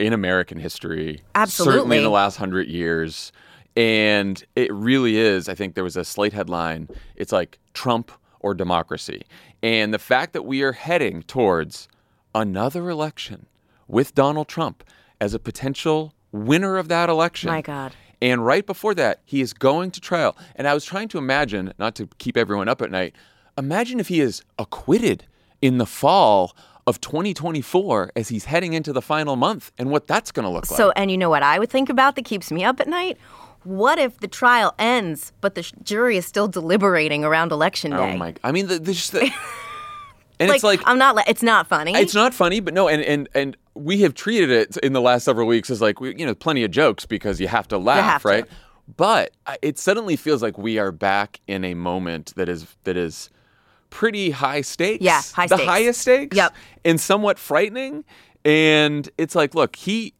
in 0.00 0.12
American 0.12 0.58
history. 0.58 1.20
Absolutely. 1.34 1.74
Certainly 1.74 1.96
in 1.98 2.02
the 2.02 2.10
last 2.10 2.36
hundred 2.36 2.68
years. 2.68 3.32
And 3.76 4.42
it 4.56 4.72
really 4.72 5.16
is. 5.16 5.48
I 5.48 5.54
think 5.54 5.74
there 5.74 5.84
was 5.84 5.96
a 5.96 6.04
slate 6.04 6.32
headline. 6.32 6.88
It's 7.16 7.32
like 7.32 7.58
Trump 7.74 8.10
or 8.40 8.54
democracy. 8.54 9.22
And 9.62 9.94
the 9.94 9.98
fact 9.98 10.32
that 10.32 10.42
we 10.42 10.62
are 10.62 10.72
heading 10.72 11.22
towards 11.22 11.86
another 12.34 12.88
election 12.88 13.46
with 13.86 14.14
Donald 14.14 14.48
Trump 14.48 14.82
as 15.20 15.34
a 15.34 15.38
potential 15.38 16.14
winner 16.32 16.78
of 16.78 16.88
that 16.88 17.08
election. 17.08 17.50
My 17.50 17.60
God. 17.60 17.92
And 18.22 18.44
right 18.44 18.66
before 18.66 18.94
that, 18.94 19.20
he 19.24 19.40
is 19.40 19.52
going 19.52 19.90
to 19.92 20.00
trial. 20.00 20.36
And 20.56 20.66
I 20.66 20.74
was 20.74 20.84
trying 20.84 21.08
to 21.08 21.18
imagine, 21.18 21.72
not 21.78 21.94
to 21.96 22.08
keep 22.18 22.36
everyone 22.36 22.68
up 22.68 22.82
at 22.82 22.90
night, 22.90 23.14
imagine 23.56 24.00
if 24.00 24.08
he 24.08 24.20
is 24.20 24.42
acquitted 24.58 25.26
in 25.60 25.78
the 25.78 25.86
fall 25.86 26.56
of 26.90 27.00
2024 27.00 28.12
as 28.16 28.28
he's 28.28 28.44
heading 28.44 28.74
into 28.74 28.92
the 28.92 29.00
final 29.00 29.36
month 29.36 29.72
and 29.78 29.90
what 29.90 30.06
that's 30.06 30.30
going 30.30 30.44
to 30.44 30.50
look 30.50 30.70
like. 30.70 30.76
So, 30.76 30.90
and 30.90 31.10
you 31.10 31.16
know 31.16 31.30
what 31.30 31.42
I 31.42 31.58
would 31.58 31.70
think 31.70 31.88
about 31.88 32.16
that 32.16 32.26
keeps 32.26 32.52
me 32.52 32.64
up 32.64 32.80
at 32.80 32.88
night? 32.88 33.16
What 33.62 33.98
if 33.98 34.18
the 34.18 34.28
trial 34.28 34.74
ends, 34.78 35.32
but 35.40 35.54
the 35.54 35.62
sh- 35.62 35.72
jury 35.82 36.16
is 36.16 36.26
still 36.26 36.48
deliberating 36.48 37.24
around 37.24 37.52
election 37.52 37.92
oh 37.92 37.98
day? 37.98 38.14
Oh 38.14 38.16
my! 38.16 38.34
I 38.42 38.52
mean, 38.52 38.66
the, 38.66 38.78
the, 38.78 38.92
just 38.92 39.12
the, 39.12 39.20
and 40.40 40.48
like, 40.48 40.56
it's 40.56 40.64
like 40.64 40.80
I'm 40.84 40.98
not. 40.98 41.16
It's 41.28 41.42
not 41.42 41.66
funny. 41.66 41.94
It's 41.94 42.14
not 42.14 42.32
funny, 42.34 42.60
but 42.60 42.72
no, 42.74 42.88
and 42.88 43.02
and 43.02 43.28
and 43.34 43.56
we 43.74 44.00
have 44.00 44.14
treated 44.14 44.50
it 44.50 44.78
in 44.78 44.94
the 44.94 45.00
last 45.00 45.24
several 45.24 45.46
weeks 45.46 45.68
as 45.68 45.80
like 45.80 46.00
we, 46.00 46.16
you 46.16 46.24
know 46.24 46.34
plenty 46.34 46.64
of 46.64 46.70
jokes 46.70 47.04
because 47.04 47.38
you 47.40 47.48
have 47.48 47.68
to 47.68 47.78
laugh, 47.78 48.04
have 48.04 48.22
to. 48.22 48.28
right? 48.28 48.44
But 48.96 49.32
it 49.62 49.78
suddenly 49.78 50.16
feels 50.16 50.42
like 50.42 50.58
we 50.58 50.78
are 50.78 50.90
back 50.90 51.40
in 51.46 51.64
a 51.64 51.74
moment 51.74 52.32
that 52.36 52.48
is 52.48 52.66
that 52.84 52.96
is 52.96 53.30
pretty 53.90 54.30
high 54.30 54.60
stakes. 54.62 55.04
Yeah, 55.04 55.22
high 55.34 55.46
the 55.46 55.56
stakes. 55.56 55.68
highest 55.68 56.00
stakes. 56.00 56.36
Yep. 56.36 56.54
and 56.84 57.00
somewhat 57.00 57.38
frightening. 57.38 58.04
And 58.44 59.08
it's 59.18 59.34
like, 59.34 59.54
look, 59.54 59.76
he 59.76 60.14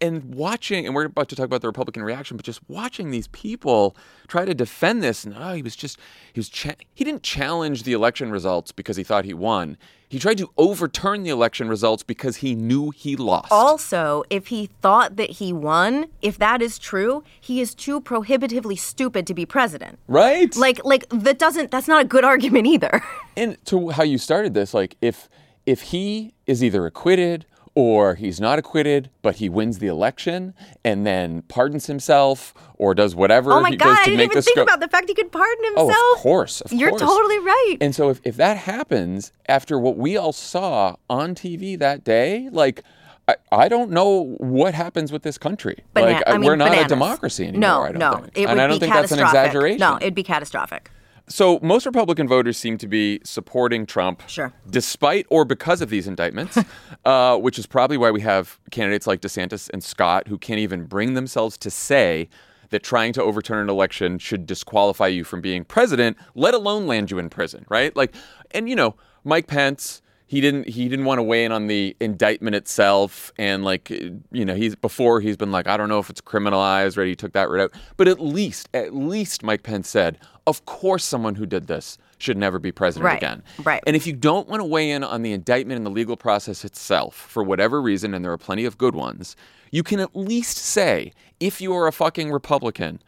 and 0.00 0.34
watching, 0.34 0.86
and 0.86 0.94
we're 0.94 1.04
about 1.04 1.28
to 1.28 1.36
talk 1.36 1.44
about 1.44 1.60
the 1.60 1.66
Republican 1.68 2.02
reaction, 2.02 2.36
but 2.36 2.46
just 2.46 2.60
watching 2.68 3.10
these 3.10 3.28
people 3.28 3.94
try 4.26 4.44
to 4.44 4.54
defend 4.54 5.02
this, 5.02 5.24
and 5.24 5.34
oh, 5.38 5.52
he 5.52 5.62
was 5.62 5.76
just 5.76 5.98
he 6.32 6.40
was 6.40 6.48
cha- 6.48 6.74
he 6.94 7.04
didn't 7.04 7.22
challenge 7.22 7.82
the 7.82 7.92
election 7.92 8.30
results 8.30 8.72
because 8.72 8.96
he 8.96 9.04
thought 9.04 9.24
he 9.24 9.34
won. 9.34 9.76
He 10.14 10.20
tried 10.20 10.38
to 10.38 10.48
overturn 10.56 11.24
the 11.24 11.30
election 11.30 11.68
results 11.68 12.04
because 12.04 12.36
he 12.36 12.54
knew 12.54 12.90
he 12.90 13.16
lost. 13.16 13.50
Also, 13.50 14.22
if 14.30 14.46
he 14.46 14.70
thought 14.80 15.16
that 15.16 15.28
he 15.28 15.52
won, 15.52 16.06
if 16.22 16.38
that 16.38 16.62
is 16.62 16.78
true, 16.78 17.24
he 17.40 17.60
is 17.60 17.74
too 17.74 18.00
prohibitively 18.00 18.76
stupid 18.76 19.26
to 19.26 19.34
be 19.34 19.44
president. 19.44 19.98
right? 20.06 20.54
Like, 20.54 20.84
like 20.84 21.08
that 21.08 21.40
doesn't. 21.40 21.72
That's 21.72 21.88
not 21.88 22.02
a 22.02 22.04
good 22.04 22.22
argument 22.32 22.68
either. 22.68 23.02
and 23.36 23.56
to 23.64 23.88
how 23.88 24.04
you 24.04 24.18
started 24.18 24.54
this, 24.54 24.72
like 24.72 24.96
if 25.02 25.28
if 25.66 25.82
he 25.82 26.32
is 26.46 26.62
either 26.62 26.86
acquitted 26.86 27.44
or 27.74 28.14
he's 28.14 28.40
not 28.40 28.58
acquitted, 28.58 29.10
but 29.22 29.36
he 29.36 29.48
wins 29.48 29.78
the 29.78 29.86
election 29.88 30.54
and 30.84 31.04
then 31.06 31.42
pardons 31.42 31.86
himself 31.86 32.54
or 32.76 32.94
does 32.94 33.14
whatever 33.14 33.52
oh 33.52 33.60
my 33.60 33.70
he 33.70 33.76
god! 33.76 33.98
I 34.00 34.04
didn't 34.04 34.20
even 34.20 34.42
think 34.42 34.56
go. 34.56 34.62
about 34.62 34.80
the 34.80 34.88
fact 34.88 35.08
he 35.08 35.14
could 35.14 35.32
pardon 35.32 35.64
himself. 35.64 35.92
Oh, 35.94 36.14
of 36.16 36.22
course, 36.22 36.60
of 36.60 36.72
You're 36.72 36.90
course. 36.90 37.02
totally 37.02 37.38
right. 37.38 37.76
And 37.80 37.94
so 37.94 38.10
if, 38.10 38.20
if 38.24 38.36
that 38.36 38.56
happens 38.58 39.32
after 39.48 39.78
what 39.78 39.96
we 39.96 40.16
all 40.16 40.32
saw 40.32 40.96
on 41.10 41.34
TV 41.34 41.78
that 41.78 42.04
day, 42.04 42.48
like 42.52 42.82
I, 43.26 43.36
I 43.50 43.68
don't 43.68 43.90
know 43.90 44.34
what 44.38 44.74
happens 44.74 45.10
with 45.10 45.22
this 45.22 45.38
country. 45.38 45.82
Bana- 45.94 46.12
like 46.12 46.22
I 46.26 46.32
mean, 46.38 46.44
we're 46.44 46.56
not 46.56 46.68
bananas. 46.70 46.86
a 46.86 46.88
democracy 46.88 47.44
anymore. 47.46 47.60
No, 47.60 47.80
I 47.82 47.88
don't 47.92 47.98
no, 47.98 48.12
think. 48.18 48.38
it 48.38 48.40
and 48.42 48.50
would 48.50 48.58
I 48.58 48.66
don't 48.66 48.76
be 48.76 48.80
think 48.80 48.92
that's 48.94 49.12
an 49.12 49.18
catastrophic. 49.18 49.46
exaggeration. 49.48 49.80
No, 49.80 49.96
it'd 49.96 50.14
be 50.14 50.22
catastrophic. 50.22 50.90
So 51.26 51.58
most 51.62 51.86
Republican 51.86 52.28
voters 52.28 52.58
seem 52.58 52.76
to 52.78 52.86
be 52.86 53.20
supporting 53.24 53.86
Trump, 53.86 54.22
Sure. 54.28 54.52
despite 54.68 55.26
or 55.30 55.44
because 55.44 55.80
of 55.80 55.88
these 55.88 56.06
indictments, 56.06 56.58
uh, 57.04 57.38
which 57.38 57.58
is 57.58 57.66
probably 57.66 57.96
why 57.96 58.10
we 58.10 58.20
have 58.20 58.58
candidates 58.70 59.06
like 59.06 59.20
DeSantis 59.22 59.70
and 59.72 59.82
Scott 59.82 60.28
who 60.28 60.36
can't 60.36 60.60
even 60.60 60.84
bring 60.84 61.14
themselves 61.14 61.56
to 61.58 61.70
say 61.70 62.28
that 62.70 62.82
trying 62.82 63.12
to 63.14 63.22
overturn 63.22 63.58
an 63.58 63.70
election 63.70 64.18
should 64.18 64.46
disqualify 64.46 65.06
you 65.06 65.24
from 65.24 65.40
being 65.40 65.64
president, 65.64 66.16
let 66.34 66.54
alone 66.54 66.86
land 66.86 67.10
you 67.10 67.18
in 67.18 67.30
prison, 67.30 67.64
right? 67.68 67.94
Like, 67.96 68.14
and 68.50 68.68
you 68.68 68.76
know, 68.76 68.94
Mike 69.24 69.46
Pence. 69.46 70.00
He 70.26 70.40
didn't. 70.40 70.68
He 70.68 70.88
didn't 70.88 71.04
want 71.04 71.18
to 71.18 71.22
weigh 71.22 71.44
in 71.44 71.52
on 71.52 71.66
the 71.66 71.94
indictment 72.00 72.56
itself, 72.56 73.30
and 73.38 73.62
like 73.62 73.90
you 73.90 74.44
know, 74.44 74.54
he's 74.54 74.74
before 74.74 75.20
he's 75.20 75.36
been 75.36 75.52
like, 75.52 75.68
I 75.68 75.76
don't 75.76 75.90
know 75.90 75.98
if 75.98 76.08
it's 76.08 76.22
criminalized, 76.22 76.96
right? 76.96 77.06
He 77.06 77.14
took 77.14 77.34
that 77.34 77.50
right 77.50 77.60
out. 77.60 77.72
But 77.98 78.08
at 78.08 78.18
least, 78.20 78.68
at 78.72 78.94
least, 78.94 79.42
Mike 79.44 79.62
Pence 79.62 79.88
said, 79.88 80.18
of 80.46 80.64
course, 80.66 81.04
someone 81.04 81.34
who 81.36 81.46
did 81.46 81.66
this 81.66 81.96
should 82.18 82.36
never 82.36 82.58
be 82.58 82.70
president 82.72 83.04
Right, 83.06 83.16
again. 83.16 83.42
right. 83.64 83.82
And 83.86 83.96
if 83.96 84.06
you 84.06 84.12
don't 84.12 84.48
want 84.48 84.60
to 84.60 84.64
weigh 84.64 84.90
in 84.90 85.02
on 85.02 85.22
the 85.22 85.32
indictment 85.32 85.76
and 85.78 85.86
the 85.86 85.90
legal 85.90 86.16
process 86.16 86.64
itself 86.64 87.14
for 87.14 87.42
whatever 87.42 87.80
reason, 87.80 88.14
and 88.14 88.24
there 88.24 88.32
are 88.32 88.38
plenty 88.38 88.64
of 88.64 88.76
good 88.78 88.94
ones, 88.94 89.36
you 89.70 89.82
can 89.82 90.00
at 90.00 90.14
least 90.14 90.56
say, 90.58 91.12
if 91.40 91.60
you 91.60 91.72
are 91.74 91.86
a 91.86 91.92
fucking 91.92 92.30
Republican, 92.30 93.00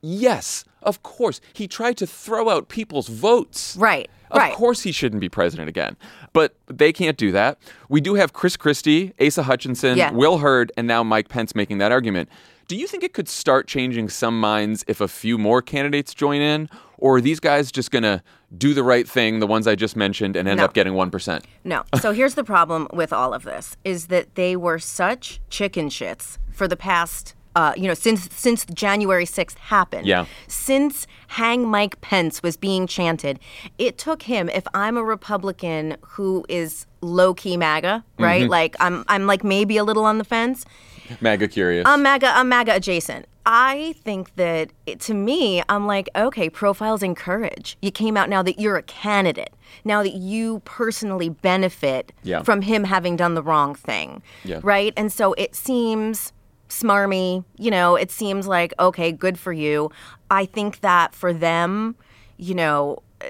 yes, 0.00 0.64
of 0.82 1.02
course, 1.02 1.40
he 1.52 1.66
tried 1.68 1.96
to 1.98 2.06
throw 2.06 2.48
out 2.48 2.68
people's 2.68 3.08
votes. 3.08 3.76
Right. 3.76 4.08
Of 4.30 4.38
right. 4.38 4.54
course 4.54 4.82
he 4.82 4.92
shouldn't 4.92 5.20
be 5.20 5.28
president 5.30 5.68
again. 5.70 5.96
But 6.34 6.54
they 6.66 6.92
can't 6.92 7.16
do 7.16 7.32
that. 7.32 7.58
We 7.88 8.00
do 8.02 8.14
have 8.14 8.32
Chris 8.34 8.56
Christie, 8.58 9.14
Asa 9.20 9.42
Hutchinson, 9.42 9.96
Yeah. 9.96 10.12
Will 10.12 10.38
Hurd, 10.38 10.70
and 10.76 10.86
now 10.86 11.02
Mike 11.02 11.28
Pence 11.28 11.54
making 11.54 11.78
that 11.78 11.92
argument. 11.92 12.28
Do 12.68 12.76
you 12.76 12.86
think 12.86 13.02
it 13.02 13.14
could 13.14 13.30
start 13.30 13.66
changing 13.66 14.10
some 14.10 14.38
minds 14.38 14.84
if 14.86 15.00
a 15.00 15.08
few 15.08 15.38
more 15.38 15.62
candidates 15.62 16.12
join 16.12 16.42
in? 16.42 16.68
Or 16.98 17.16
are 17.16 17.20
these 17.22 17.40
guys 17.40 17.72
just 17.72 17.90
going 17.90 18.02
to 18.02 18.22
do 18.58 18.74
the 18.74 18.82
right 18.82 19.08
thing, 19.08 19.38
the 19.40 19.46
ones 19.46 19.66
I 19.66 19.74
just 19.74 19.96
mentioned, 19.96 20.36
and 20.36 20.46
end 20.46 20.58
No. 20.58 20.64
up 20.66 20.74
getting 20.74 20.92
1%? 20.92 21.44
No. 21.64 21.84
So 22.02 22.12
here's 22.18 22.34
the 22.34 22.44
problem 22.44 22.86
with 22.92 23.10
all 23.10 23.32
of 23.32 23.44
this 23.44 23.76
is 23.84 24.08
that 24.08 24.34
they 24.34 24.54
were 24.54 24.78
such 24.78 25.40
chicken 25.48 25.88
shits 25.88 26.36
for 26.50 26.68
the 26.68 26.76
past 26.76 27.34
uh, 27.56 27.72
you 27.76 27.88
know, 27.88 27.94
since 27.94 28.28
since 28.32 28.64
January 28.66 29.24
6th 29.24 29.58
happened. 29.58 30.06
Yeah. 30.06 30.26
Since 30.46 31.08
Hang 31.28 31.66
Mike 31.66 32.00
Pence 32.00 32.40
was 32.40 32.56
being 32.56 32.86
chanted, 32.86 33.40
it 33.78 33.98
took 33.98 34.22
him, 34.22 34.48
if 34.50 34.64
I'm 34.74 34.96
a 34.96 35.02
Republican 35.02 35.96
who 36.02 36.46
is 36.48 36.86
low 37.00 37.34
key 37.34 37.56
MAGA, 37.56 38.04
right? 38.16 38.42
Mm-hmm. 38.42 38.50
Like 38.50 38.76
I'm 38.78 39.04
I'm 39.08 39.26
like 39.26 39.42
maybe 39.42 39.76
a 39.76 39.82
little 39.82 40.04
on 40.04 40.18
the 40.18 40.24
fence. 40.24 40.64
MAGA 41.20 41.48
curious. 41.48 41.84
I'm 41.86 42.02
MAGA, 42.02 42.28
I'm 42.28 42.48
MAGA 42.48 42.76
adjacent. 42.76 43.26
I 43.46 43.94
think 44.04 44.34
that 44.36 44.70
it, 44.84 45.00
to 45.00 45.14
me, 45.14 45.62
I'm 45.70 45.86
like, 45.86 46.08
okay, 46.14 46.50
profiles 46.50 47.02
in 47.02 47.14
courage. 47.14 47.78
You 47.80 47.90
came 47.90 48.14
out 48.16 48.28
now 48.28 48.42
that 48.42 48.60
you're 48.60 48.76
a 48.76 48.82
candidate. 48.82 49.50
Now 49.84 50.02
that 50.02 50.12
you 50.12 50.60
personally 50.66 51.30
benefit 51.30 52.12
Yeah. 52.22 52.42
from 52.42 52.60
him 52.62 52.84
having 52.84 53.16
done 53.16 53.34
the 53.34 53.42
wrong 53.42 53.74
thing. 53.74 54.22
Yeah. 54.44 54.60
Right? 54.62 54.92
And 54.98 55.10
so 55.10 55.32
it 55.34 55.54
seems 55.54 56.32
smarmy, 56.68 57.42
you 57.56 57.70
know, 57.70 57.96
it 57.96 58.10
seems 58.10 58.46
like, 58.46 58.74
okay, 58.78 59.12
good 59.12 59.38
for 59.38 59.52
you. 59.54 59.90
I 60.30 60.44
think 60.44 60.80
that 60.80 61.14
for 61.14 61.32
them, 61.32 61.96
you 62.36 62.54
know, 62.54 62.98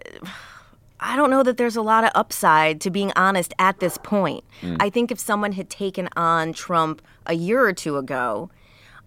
I 1.01 1.15
don't 1.15 1.31
know 1.31 1.45
that 1.45 1.59
there's 1.59 1.77
a 1.77 1.83
lot 1.83 2.03
of 2.03 2.11
upside 2.17 2.81
to 2.81 2.91
being 2.91 3.13
honest 3.15 3.55
at 3.61 3.79
this 3.79 3.99
point. 3.99 4.43
Mm. 4.63 4.79
I 4.81 4.91
think 4.91 5.13
if 5.13 5.21
someone 5.21 5.53
had 5.53 5.71
taken 5.71 6.09
on 6.17 6.53
Trump 6.53 7.01
a 7.29 7.35
year 7.35 7.61
or 7.61 7.73
two 7.73 7.97
ago, 7.97 8.51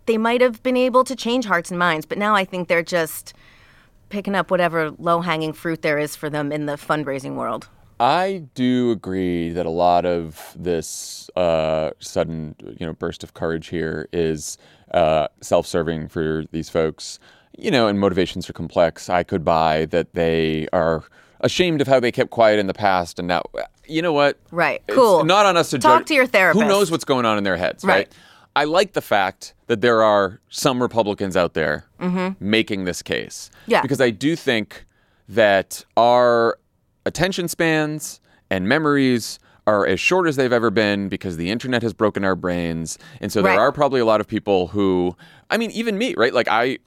they 0.06 0.18
might 0.18 0.42
have 0.42 0.64
been 0.64 0.78
able 0.78 1.04
to 1.04 1.16
change 1.16 1.46
hearts 1.46 1.70
and 1.70 1.80
minds. 1.80 2.06
But 2.06 2.18
now 2.18 2.36
I 2.36 2.46
think 2.46 2.68
they're 2.68 2.84
just 2.84 3.34
picking 4.10 4.36
up 4.36 4.52
whatever 4.52 4.92
low 4.92 5.22
hanging 5.22 5.54
fruit 5.54 5.82
there 5.82 5.98
is 5.98 6.16
for 6.16 6.30
them 6.30 6.52
in 6.52 6.66
the 6.66 6.74
fundraising 6.74 7.36
world. 7.36 7.68
I 8.00 8.46
do 8.56 8.92
agree 8.92 9.50
that 9.52 9.66
a 9.68 9.70
lot 9.70 10.06
of 10.06 10.56
this 10.58 11.30
uh, 11.36 11.92
sudden, 12.00 12.56
you 12.80 12.86
know, 12.86 12.94
burst 12.94 13.24
of 13.24 13.36
courage 13.36 13.68
here 13.68 14.10
is 14.12 14.58
uh, 14.92 15.28
self-serving 15.42 16.08
for 16.08 16.46
these 16.52 16.68
folks. 16.68 17.20
You 17.58 17.70
know, 17.70 17.88
and 17.88 18.00
motivations 18.00 18.50
are 18.50 18.54
complex. 18.54 19.10
I 19.10 19.24
could 19.24 19.46
buy 19.46 19.86
that 19.88 20.14
they 20.14 20.68
are 20.74 21.04
ashamed 21.42 21.82
of 21.82 21.88
how 21.88 22.00
they 22.00 22.12
kept 22.12 22.32
quiet 22.32 22.60
in 22.60 22.68
the 22.68 22.74
past, 22.74 23.20
and 23.20 23.28
now, 23.28 23.44
you 23.92 24.02
know 24.02 24.14
what? 24.14 24.38
Right. 24.52 24.82
It's 24.88 24.96
Cool. 24.98 25.24
not 25.26 25.46
on 25.46 25.58
us 25.58 25.70
to 25.72 25.80
Talk 25.80 26.02
judge. 26.02 26.08
to 26.10 26.14
your 26.16 26.26
therapist. 26.28 26.62
Who 26.62 26.68
knows 26.68 26.90
what's 26.92 27.04
going 27.06 27.26
on 27.26 27.38
in 27.38 27.44
their 27.44 27.58
heads, 27.58 27.84
right? 27.84 27.96
Right. 28.08 28.14
I 28.56 28.66
like 28.66 28.94
the 28.94 29.02
fact 29.02 29.54
that 29.68 29.82
there 29.82 30.04
are 30.04 30.42
some 30.50 30.82
Republicans 30.82 31.38
out 31.38 31.54
there 31.54 31.86
making 32.40 32.86
this 32.86 33.02
case. 33.02 33.50
Mm-hmm. 33.62 33.72
Yeah. 33.72 33.82
Because 33.82 34.02
I 34.02 34.10
do 34.10 34.36
think 34.36 34.86
that 35.30 35.86
our 35.96 36.58
attention 37.06 37.48
spans 37.48 38.20
and 38.50 38.68
memories 38.68 39.40
are 39.68 39.86
as 39.88 40.00
short 40.00 40.28
as 40.28 40.36
they've 40.36 40.52
ever 40.52 40.70
been 40.72 41.08
because 41.08 41.38
the 41.38 41.50
internet 41.52 41.82
has 41.84 41.94
broken 41.94 42.26
our 42.26 42.36
brains. 42.36 42.98
And 43.22 43.32
so 43.32 43.42
there 43.42 43.52
Right. 43.54 43.60
are 43.60 43.72
probably 43.72 44.00
a 44.02 44.06
lot 44.06 44.20
of 44.20 44.28
people 44.28 44.68
who 44.68 45.16
I 45.50 45.58
mean 45.58 45.72
even 45.72 45.98
me, 45.98 46.14
right? 46.18 46.34
Like 46.34 46.48
I 46.50 46.80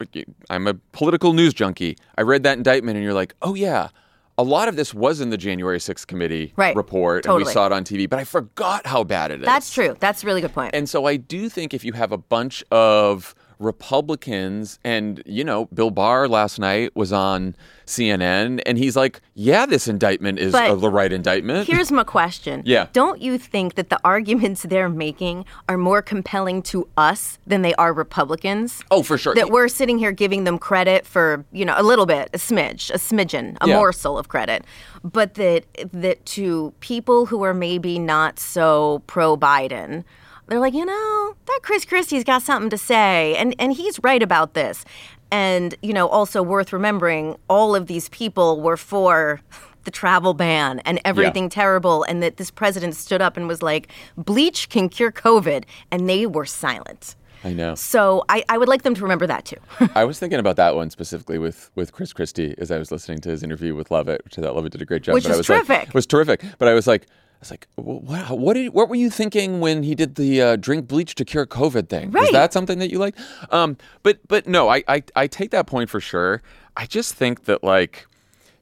I'm 0.51 0.67
a 0.67 0.75
political 0.93 1.33
news 1.33 1.55
junkie. 1.55 1.97
I 2.19 2.23
read 2.23 2.43
that 2.43 2.57
indictment 2.59 2.97
and 2.97 3.05
you're 3.05 3.14
like, 3.14 3.35
"Oh 3.43 3.55
yeah, 3.55 3.88
a 4.37 4.42
lot 4.42 4.68
of 4.68 4.77
this 4.77 4.92
was 4.92 5.20
in 5.20 5.31
the 5.31 5.37
January 5.37 5.79
6th 5.79 6.07
committee 6.07 6.53
Right. 6.57 6.75
report 6.75 7.27
and 7.27 7.37
we 7.37 7.44
saw 7.44 7.66
it 7.66 7.73
on 7.73 7.85
TV, 7.85 8.09
but 8.09 8.18
I 8.18 8.25
forgot 8.25 8.87
how 8.87 9.05
bad 9.05 9.31
it 9.31 9.40
is. 9.40 9.47
That's 9.47 9.73
true. 9.73 9.97
That's 10.01 10.25
a 10.25 10.27
really 10.27 10.40
good 10.40 10.53
point. 10.53 10.75
And 10.75 10.88
so 10.88 11.07
I 11.07 11.16
do 11.16 11.49
think 11.49 11.73
if 11.73 11.85
you 11.85 11.92
have 11.92 12.11
a 12.12 12.18
bunch 12.18 12.64
of 12.70 13.35
Republicans, 13.59 14.79
and 14.85 15.23
you 15.27 15.45
know, 15.45 15.67
Bill 15.67 15.90
Barr 15.90 16.29
last 16.29 16.59
night 16.59 16.95
was 16.97 17.12
on 17.12 17.55
CNN, 17.87 18.61
and 18.67 18.79
he's 18.79 18.97
like, 18.97 19.21
"Yeah, 19.35 19.67
this 19.67 19.87
indictment 19.88 20.38
is 20.38 20.53
the 20.53 20.90
right 20.90 21.12
indictment." 21.12 21.67
Here's 21.73 21.93
my 21.93 22.05
question. 22.05 22.62
Yeah. 22.64 22.87
Don't 22.93 23.21
you 23.21 23.38
think 23.38 23.75
that 23.75 23.90
the 23.90 24.01
arguments 24.05 24.62
they're 24.62 24.88
making 24.88 25.45
are 25.69 25.77
more 25.79 26.03
compelling 26.03 26.62
to 26.62 26.88
us 26.97 27.38
than 27.47 27.62
they 27.62 27.75
are 27.75 27.93
Republicans? 27.93 28.83
oh, 28.90 29.03
for 29.03 29.19
sure. 29.19 29.35
That 29.35 29.51
we're 29.51 29.69
sitting 29.69 29.99
here 29.99 30.12
giving 30.12 30.45
them 30.45 30.59
credit 30.59 31.07
for, 31.07 31.45
you 31.53 31.64
know, 31.64 31.75
a 31.77 31.83
little 31.83 32.07
bit, 32.07 32.31
a 32.33 32.38
smidge, 32.38 32.90
a 32.90 32.99
smidgen, 32.99 33.57
a 33.61 33.69
Yeah. 33.69 33.77
morsel 33.77 34.19
of 34.19 34.29
credit. 34.29 34.64
But 35.03 35.35
that 35.35 35.64
that 35.93 36.25
to 36.27 36.73
people 36.81 37.27
who 37.27 37.43
are 37.45 37.55
maybe 37.55 37.99
not 37.99 38.38
so 38.38 39.03
pro 39.07 39.37
Biden, 39.37 40.05
they're 40.46 40.61
like, 40.61 40.74
you 40.74 40.85
know, 40.85 41.37
that 41.46 41.61
Chris 41.62 41.85
Christie's 41.85 42.24
got 42.24 42.42
something 42.42 42.70
to 42.70 42.78
say, 42.78 43.37
and 43.37 43.54
and 43.59 43.72
he's 43.72 43.98
right 44.02 44.22
about 44.22 44.54
this. 44.54 44.85
And 45.30 45.74
you 45.83 45.92
know, 45.92 46.07
also 46.09 46.42
worth 46.42 46.72
remembering, 46.72 47.37
all 47.48 47.74
of 47.74 47.87
these 47.87 48.09
people 48.11 48.61
were 48.61 48.76
for 48.76 49.40
the 49.85 49.90
travel 49.90 50.33
ban 50.33 50.80
and 50.80 51.00
everything 51.04 51.48
terrible, 51.48 52.04
and 52.04 52.22
that 52.22 52.37
this 52.37 52.50
president 52.50 52.94
stood 52.96 53.20
up 53.20 53.37
and 53.37 53.46
was 53.48 53.62
like, 53.62 53.88
bleach 54.16 54.68
can 54.68 54.88
cure 54.88 55.12
COVID, 55.12 55.64
and 55.90 56.09
they 56.09 56.26
were 56.26 56.46
silent. 56.46 57.16
I 57.46 57.52
know. 57.52 57.74
So 57.74 58.24
I, 58.30 58.42
I 58.48 58.57
would 58.57 58.68
like 58.68 58.83
them 58.85 58.94
to 58.94 59.02
remember 59.02 59.26
that 59.26 59.44
too. 59.44 59.59
I 59.94 60.04
was 60.04 60.18
thinking 60.18 60.38
about 60.38 60.57
that 60.57 60.74
one 60.74 60.88
specifically 60.88 61.38
with 61.38 61.70
with 61.74 61.92
Chris 61.92 62.12
Christie 62.12 62.54
as 62.59 62.70
I 62.70 62.78
was 62.78 62.90
listening 62.90 63.18
to 63.20 63.28
his 63.28 63.42
interview 63.42 63.74
with 63.74 63.90
Lovett, 63.90 64.24
which 64.24 64.38
I 64.38 64.42
thought 64.42 64.54
Lovett 64.54 64.72
did 64.72 64.80
a 64.80 64.87
great 64.87 65.02
job. 65.02 65.14
Which 65.14 65.26
was 65.28 65.37
was 65.37 65.48
like- 65.48 65.66
terrific. 65.66 65.94
was 65.94 66.07
terrific. 66.07 66.42
But 66.59 66.68
I 66.68 66.74
was 66.74 66.87
like, 66.87 67.07
was 67.44 67.50
like, 67.50 67.66
wow, 67.76 68.35
what 68.35 68.54
did 68.54 68.72
what 68.72 68.88
were 68.88 68.94
you 68.94 69.11
thinking 69.11 69.61
when 69.61 69.83
he 69.83 69.94
did 69.94 70.14
the 70.16 70.40
uh, 70.42 70.57
drink 70.57 70.88
bleach 70.88 71.14
to 71.16 71.24
cure 71.24 71.46
COVID 71.46 71.88
thing? 71.88 72.11
Was 72.11 72.22
Right. 72.24 72.33
that 72.33 72.52
something 72.52 72.78
that 72.78 72.90
you 72.90 72.98
liked? 72.98 73.18
Um, 73.50 73.76
but 74.02 74.18
but 74.28 74.46
no, 74.46 74.68
I, 74.68 74.83
I 74.88 75.02
I 75.14 75.26
take 75.26 75.50
that 75.50 75.66
point 75.66 75.90
for 75.90 76.00
sure. 76.00 76.42
I 76.76 76.87
just 76.87 77.14
think 77.14 77.44
that 77.44 77.62
like 77.62 78.07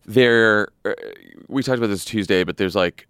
there, 0.04 0.68
uh, 0.84 0.92
we 1.48 1.62
talked 1.62 1.78
about 1.78 1.88
this 1.88 2.04
Tuesday, 2.04 2.44
but 2.44 2.56
there's 2.56 2.74
like 2.74 3.06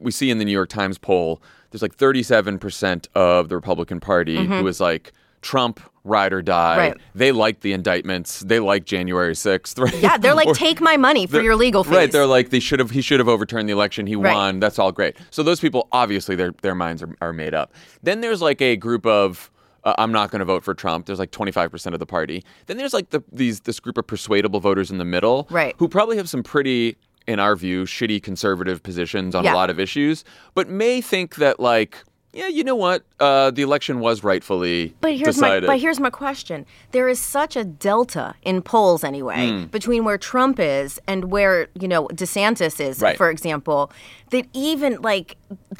we 0.00 0.10
see 0.10 0.30
in 0.30 0.38
the 0.38 0.44
New 0.44 0.52
York 0.52 0.68
Times 0.68 0.98
poll, 0.98 1.40
there's 1.70 1.82
like 1.82 1.96
37% 1.96 3.06
of 3.14 3.48
the 3.48 3.54
Republican 3.54 4.00
Party 4.00 4.36
Mhm. 4.36 4.58
who 4.58 4.66
is 4.66 4.80
like 4.80 5.12
Trump 5.42 5.80
ride 6.04 6.32
or 6.32 6.40
die. 6.42 6.76
Right. 6.78 6.96
They 7.14 7.32
like 7.32 7.60
the 7.60 7.72
indictments. 7.72 8.40
They 8.40 8.60
like 8.60 8.84
January 8.84 9.34
6th, 9.34 9.78
right? 9.82 9.98
yeah, 10.00 10.16
they're 10.16 10.34
like, 10.34 10.46
Or- 10.48 10.54
take 10.54 10.80
my 10.80 10.96
money 10.96 11.26
for 11.26 11.40
your 11.40 11.56
legal 11.56 11.82
fees. 11.84 11.92
Right, 11.92 12.12
they're 12.12 12.26
like 12.26 12.50
they 12.50 12.60
should 12.60 12.78
have 12.78 12.90
he 12.90 13.00
should 13.02 13.18
have 13.20 13.28
overturned 13.28 13.68
the 13.68 13.72
election. 13.72 14.06
He 14.06 14.14
Right. 14.16 14.34
won. 14.34 14.60
That's 14.60 14.78
all 14.78 14.92
great. 14.92 15.16
So 15.30 15.42
those 15.42 15.60
people 15.60 15.88
obviously 15.92 16.36
their 16.36 16.52
their 16.62 16.74
minds 16.74 17.02
are, 17.02 17.14
are 17.20 17.32
made 17.32 17.54
up. 17.54 17.72
Then 18.02 18.20
there's 18.20 18.40
like 18.42 18.60
a 18.62 18.76
group 18.76 19.04
of 19.06 19.50
uh, 19.84 19.94
I'm 19.98 20.10
not 20.12 20.30
going 20.32 20.40
to 20.40 20.44
vote 20.44 20.64
for 20.64 20.74
Trump. 20.74 21.06
There's 21.06 21.20
like 21.20 21.30
25% 21.30 21.92
of 21.92 22.00
the 22.00 22.06
party. 22.06 22.44
Then 22.66 22.76
there's 22.76 22.92
like 22.94 23.10
the 23.10 23.22
these 23.32 23.60
this 23.60 23.78
group 23.80 23.98
of 23.98 24.06
persuadable 24.06 24.60
voters 24.60 24.90
in 24.90 24.98
the 24.98 25.04
middle, 25.04 25.46
Right. 25.50 25.74
Who 25.78 25.88
probably 25.88 26.16
have 26.16 26.28
some 26.28 26.42
pretty, 26.42 26.96
in 27.28 27.38
our 27.40 27.54
view, 27.56 27.84
shitty 27.84 28.22
conservative 28.22 28.82
positions 28.82 29.34
on 29.34 29.44
Yeah. 29.44 29.52
a 29.52 29.56
lot 29.56 29.70
of 29.70 29.78
issues, 29.80 30.24
but 30.54 30.68
may 30.68 31.00
think 31.00 31.36
that 31.36 31.60
like, 31.60 32.02
yeah, 32.36 32.48
you 32.48 32.62
know 32.64 32.76
what, 32.76 33.02
uh, 33.20 33.50
the 33.50 33.62
election 33.62 34.00
was 34.00 34.22
rightfully 34.22 34.94
But 35.00 35.14
here's 35.16 35.36
decided. 35.36 35.66
my 35.66 35.74
but 35.74 35.80
here's 35.80 35.98
my 35.98 36.10
question. 36.10 36.66
There 36.92 37.08
is 37.08 37.18
such 37.20 37.56
a 37.56 37.64
delta 37.64 38.34
in 38.42 38.62
polls 38.62 39.02
anyway 39.02 39.48
Mm. 39.50 39.70
between 39.70 40.04
where 40.04 40.18
Trump 40.18 40.58
is 40.60 41.00
and 41.06 41.24
where, 41.32 41.68
you 41.74 41.88
know, 41.88 42.08
DeSantis 42.08 42.78
is, 42.80 43.00
Right. 43.00 43.16
for 43.16 43.30
example, 43.30 43.90
that 44.30 44.46
even 44.52 45.00
like 45.02 45.36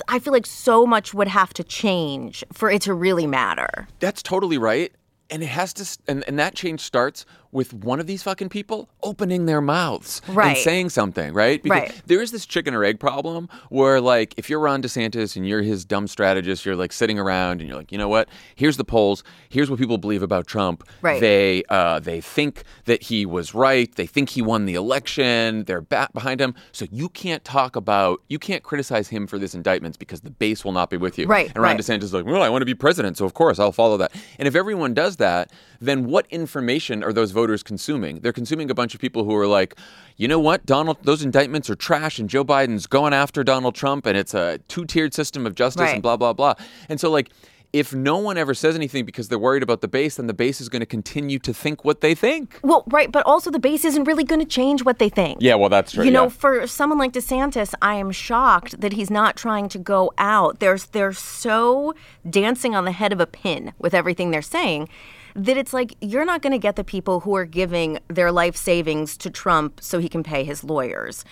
I 0.08 0.18
feel 0.18 0.32
like 0.32 0.46
so 0.46 0.86
much 0.86 1.12
would 1.14 1.28
have 1.28 1.52
to 1.54 1.64
change 1.64 2.44
for 2.52 2.70
it 2.70 2.82
to 2.82 2.94
really 2.94 3.26
matter. 3.26 3.86
That's 4.00 4.22
totally 4.22 4.58
right. 4.58 4.92
And 5.28 5.42
it 5.42 5.46
has 5.48 5.72
to, 5.74 5.84
and, 6.06 6.22
and 6.28 6.38
that 6.38 6.54
change 6.54 6.80
starts 6.80 7.26
with 7.56 7.72
one 7.72 7.98
of 8.00 8.06
these 8.06 8.22
fucking 8.22 8.50
people 8.50 8.88
opening 9.02 9.46
their 9.46 9.62
mouths 9.62 10.20
Right. 10.28 10.48
and 10.48 10.56
saying 10.58 10.90
something, 10.90 11.32
right? 11.32 11.62
Because 11.62 11.80
Right. 11.80 12.02
there 12.06 12.20
is 12.20 12.30
this 12.30 12.44
chicken 12.44 12.74
or 12.74 12.84
egg 12.84 13.00
problem 13.00 13.48
where, 13.70 13.98
like, 13.98 14.34
if 14.36 14.50
you're 14.50 14.60
Ron 14.60 14.82
DeSantis 14.82 15.36
and 15.36 15.48
you're 15.48 15.62
his 15.62 15.86
dumb 15.86 16.06
strategist, 16.06 16.66
you're 16.66 16.76
like 16.76 16.92
sitting 16.92 17.18
around 17.18 17.60
and 17.60 17.68
you're 17.68 17.78
like, 17.78 17.90
you 17.90 17.96
know 17.96 18.08
what? 18.08 18.28
Here's 18.54 18.76
the 18.76 18.84
polls. 18.84 19.24
Here's 19.48 19.70
what 19.70 19.78
people 19.78 19.96
believe 19.96 20.22
about 20.22 20.46
Trump. 20.46 20.84
Right. 21.00 21.18
They 21.18 21.62
uh, 21.70 21.98
they 22.00 22.20
think 22.20 22.62
that 22.84 23.02
he 23.04 23.24
was 23.24 23.54
right. 23.54 23.92
They 23.94 24.06
think 24.06 24.28
he 24.28 24.42
won 24.42 24.66
the 24.66 24.74
election. 24.74 25.64
They're 25.64 25.80
back 25.80 26.12
behind 26.12 26.40
him. 26.40 26.54
So 26.72 26.86
you 26.92 27.08
can't 27.08 27.42
talk 27.42 27.74
about, 27.74 28.20
you 28.28 28.38
can't 28.38 28.62
criticize 28.62 29.08
him 29.08 29.26
for 29.26 29.38
this 29.38 29.54
indictments 29.54 29.96
because 29.96 30.20
the 30.20 30.30
base 30.30 30.62
will 30.62 30.72
not 30.72 30.90
be 30.90 30.98
with 30.98 31.16
you. 31.18 31.26
Right, 31.26 31.46
And 31.54 31.62
Ron 31.62 31.76
right. 31.76 31.80
DeSantis 31.80 32.02
is 32.02 32.12
like, 32.12 32.26
well, 32.26 32.42
I 32.42 32.50
want 32.50 32.60
to 32.60 32.66
be 32.66 32.74
president, 32.74 33.16
so 33.16 33.24
of 33.24 33.32
course 33.32 33.58
I'll 33.58 33.72
follow 33.72 33.96
that. 33.96 34.12
And 34.38 34.46
if 34.46 34.54
everyone 34.54 34.92
does 34.92 35.16
that, 35.16 35.50
then 35.80 36.04
what 36.06 36.26
information 36.30 37.02
are 37.02 37.12
those 37.14 37.30
voters 37.30 37.45
consuming? 37.62 38.20
They're 38.20 38.32
consuming 38.32 38.70
a 38.70 38.74
bunch 38.74 38.94
of 38.94 39.00
people 39.00 39.24
who 39.24 39.34
are 39.36 39.46
like, 39.46 39.76
you 40.16 40.28
know 40.28 40.38
what, 40.40 40.64
Donald, 40.66 40.98
those 41.02 41.22
indictments 41.22 41.68
are 41.70 41.76
trash, 41.76 42.18
and 42.18 42.28
Joe 42.28 42.44
Biden's 42.44 42.86
going 42.86 43.12
after 43.12 43.44
Donald 43.44 43.74
Trump, 43.74 44.06
and 44.06 44.16
it's 44.16 44.34
a 44.34 44.58
two-tiered 44.68 45.14
system 45.14 45.46
of 45.46 45.54
justice, 45.54 45.82
Right. 45.82 45.94
and 45.94 46.02
blah 46.02 46.16
blah 46.16 46.32
blah. 46.32 46.54
And 46.88 47.00
so 47.00 47.10
like. 47.10 47.30
If 47.72 47.92
no 47.92 48.16
one 48.16 48.38
ever 48.38 48.54
says 48.54 48.74
anything 48.74 49.04
because 49.04 49.28
they're 49.28 49.40
worried 49.40 49.62
about 49.62 49.82
the 49.82 49.88
base, 49.88 50.16
then 50.16 50.28
the 50.28 50.32
base 50.32 50.62
is 50.62 50.70
going 50.70 50.80
to 50.80 50.86
continue 50.86 51.38
to 51.40 51.52
think 51.52 51.84
what 51.84 52.00
they 52.00 52.14
think. 52.14 52.58
Well, 52.62 52.84
right, 52.86 53.10
but 53.12 53.26
also 53.26 53.50
the 53.50 53.58
base 53.58 53.84
isn't 53.84 54.04
really 54.04 54.24
going 54.24 54.40
to 54.40 54.46
change 54.46 54.82
what 54.84 54.98
they 54.98 55.10
think. 55.10 55.42
Yeah, 55.42 55.56
well, 55.56 55.68
that's 55.68 55.92
true. 55.92 56.04
You 56.04 56.10
know, 56.10 56.22
yeah. 56.22 56.28
for 56.30 56.66
someone 56.66 56.98
like 56.98 57.12
DeSantis, 57.12 57.74
I 57.82 57.96
am 57.96 58.12
shocked 58.12 58.80
that 58.80 58.94
he's 58.94 59.10
not 59.10 59.36
trying 59.36 59.68
to 59.70 59.78
go 59.78 60.10
out. 60.16 60.60
There's 60.60 60.86
they're 60.86 61.12
so 61.12 61.92
dancing 62.30 62.74
on 62.74 62.86
the 62.86 62.92
head 62.92 63.12
of 63.12 63.20
a 63.20 63.26
pin 63.26 63.74
with 63.78 63.92
everything 63.92 64.30
they're 64.30 64.40
saying 64.40 64.88
that 65.36 65.56
it's 65.56 65.72
like 65.72 65.94
you're 66.00 66.24
not 66.24 66.40
going 66.42 66.52
to 66.52 66.58
get 66.58 66.76
the 66.76 66.84
people 66.84 67.20
who 67.20 67.36
are 67.36 67.44
giving 67.44 67.98
their 68.08 68.32
life 68.32 68.56
savings 68.56 69.16
to 69.18 69.30
Trump 69.30 69.80
so 69.82 69.98
he 69.98 70.08
can 70.08 70.22
pay 70.22 70.42
his 70.44 70.64
lawyers. 70.64 71.24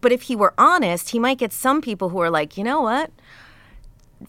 But 0.00 0.12
if 0.12 0.22
he 0.22 0.36
were 0.36 0.54
honest, 0.56 1.10
he 1.10 1.18
might 1.18 1.36
get 1.38 1.52
some 1.52 1.80
people 1.82 2.08
who 2.08 2.20
are 2.20 2.30
like, 2.30 2.56
"You 2.56 2.64
know 2.64 2.80
what? 2.80 3.10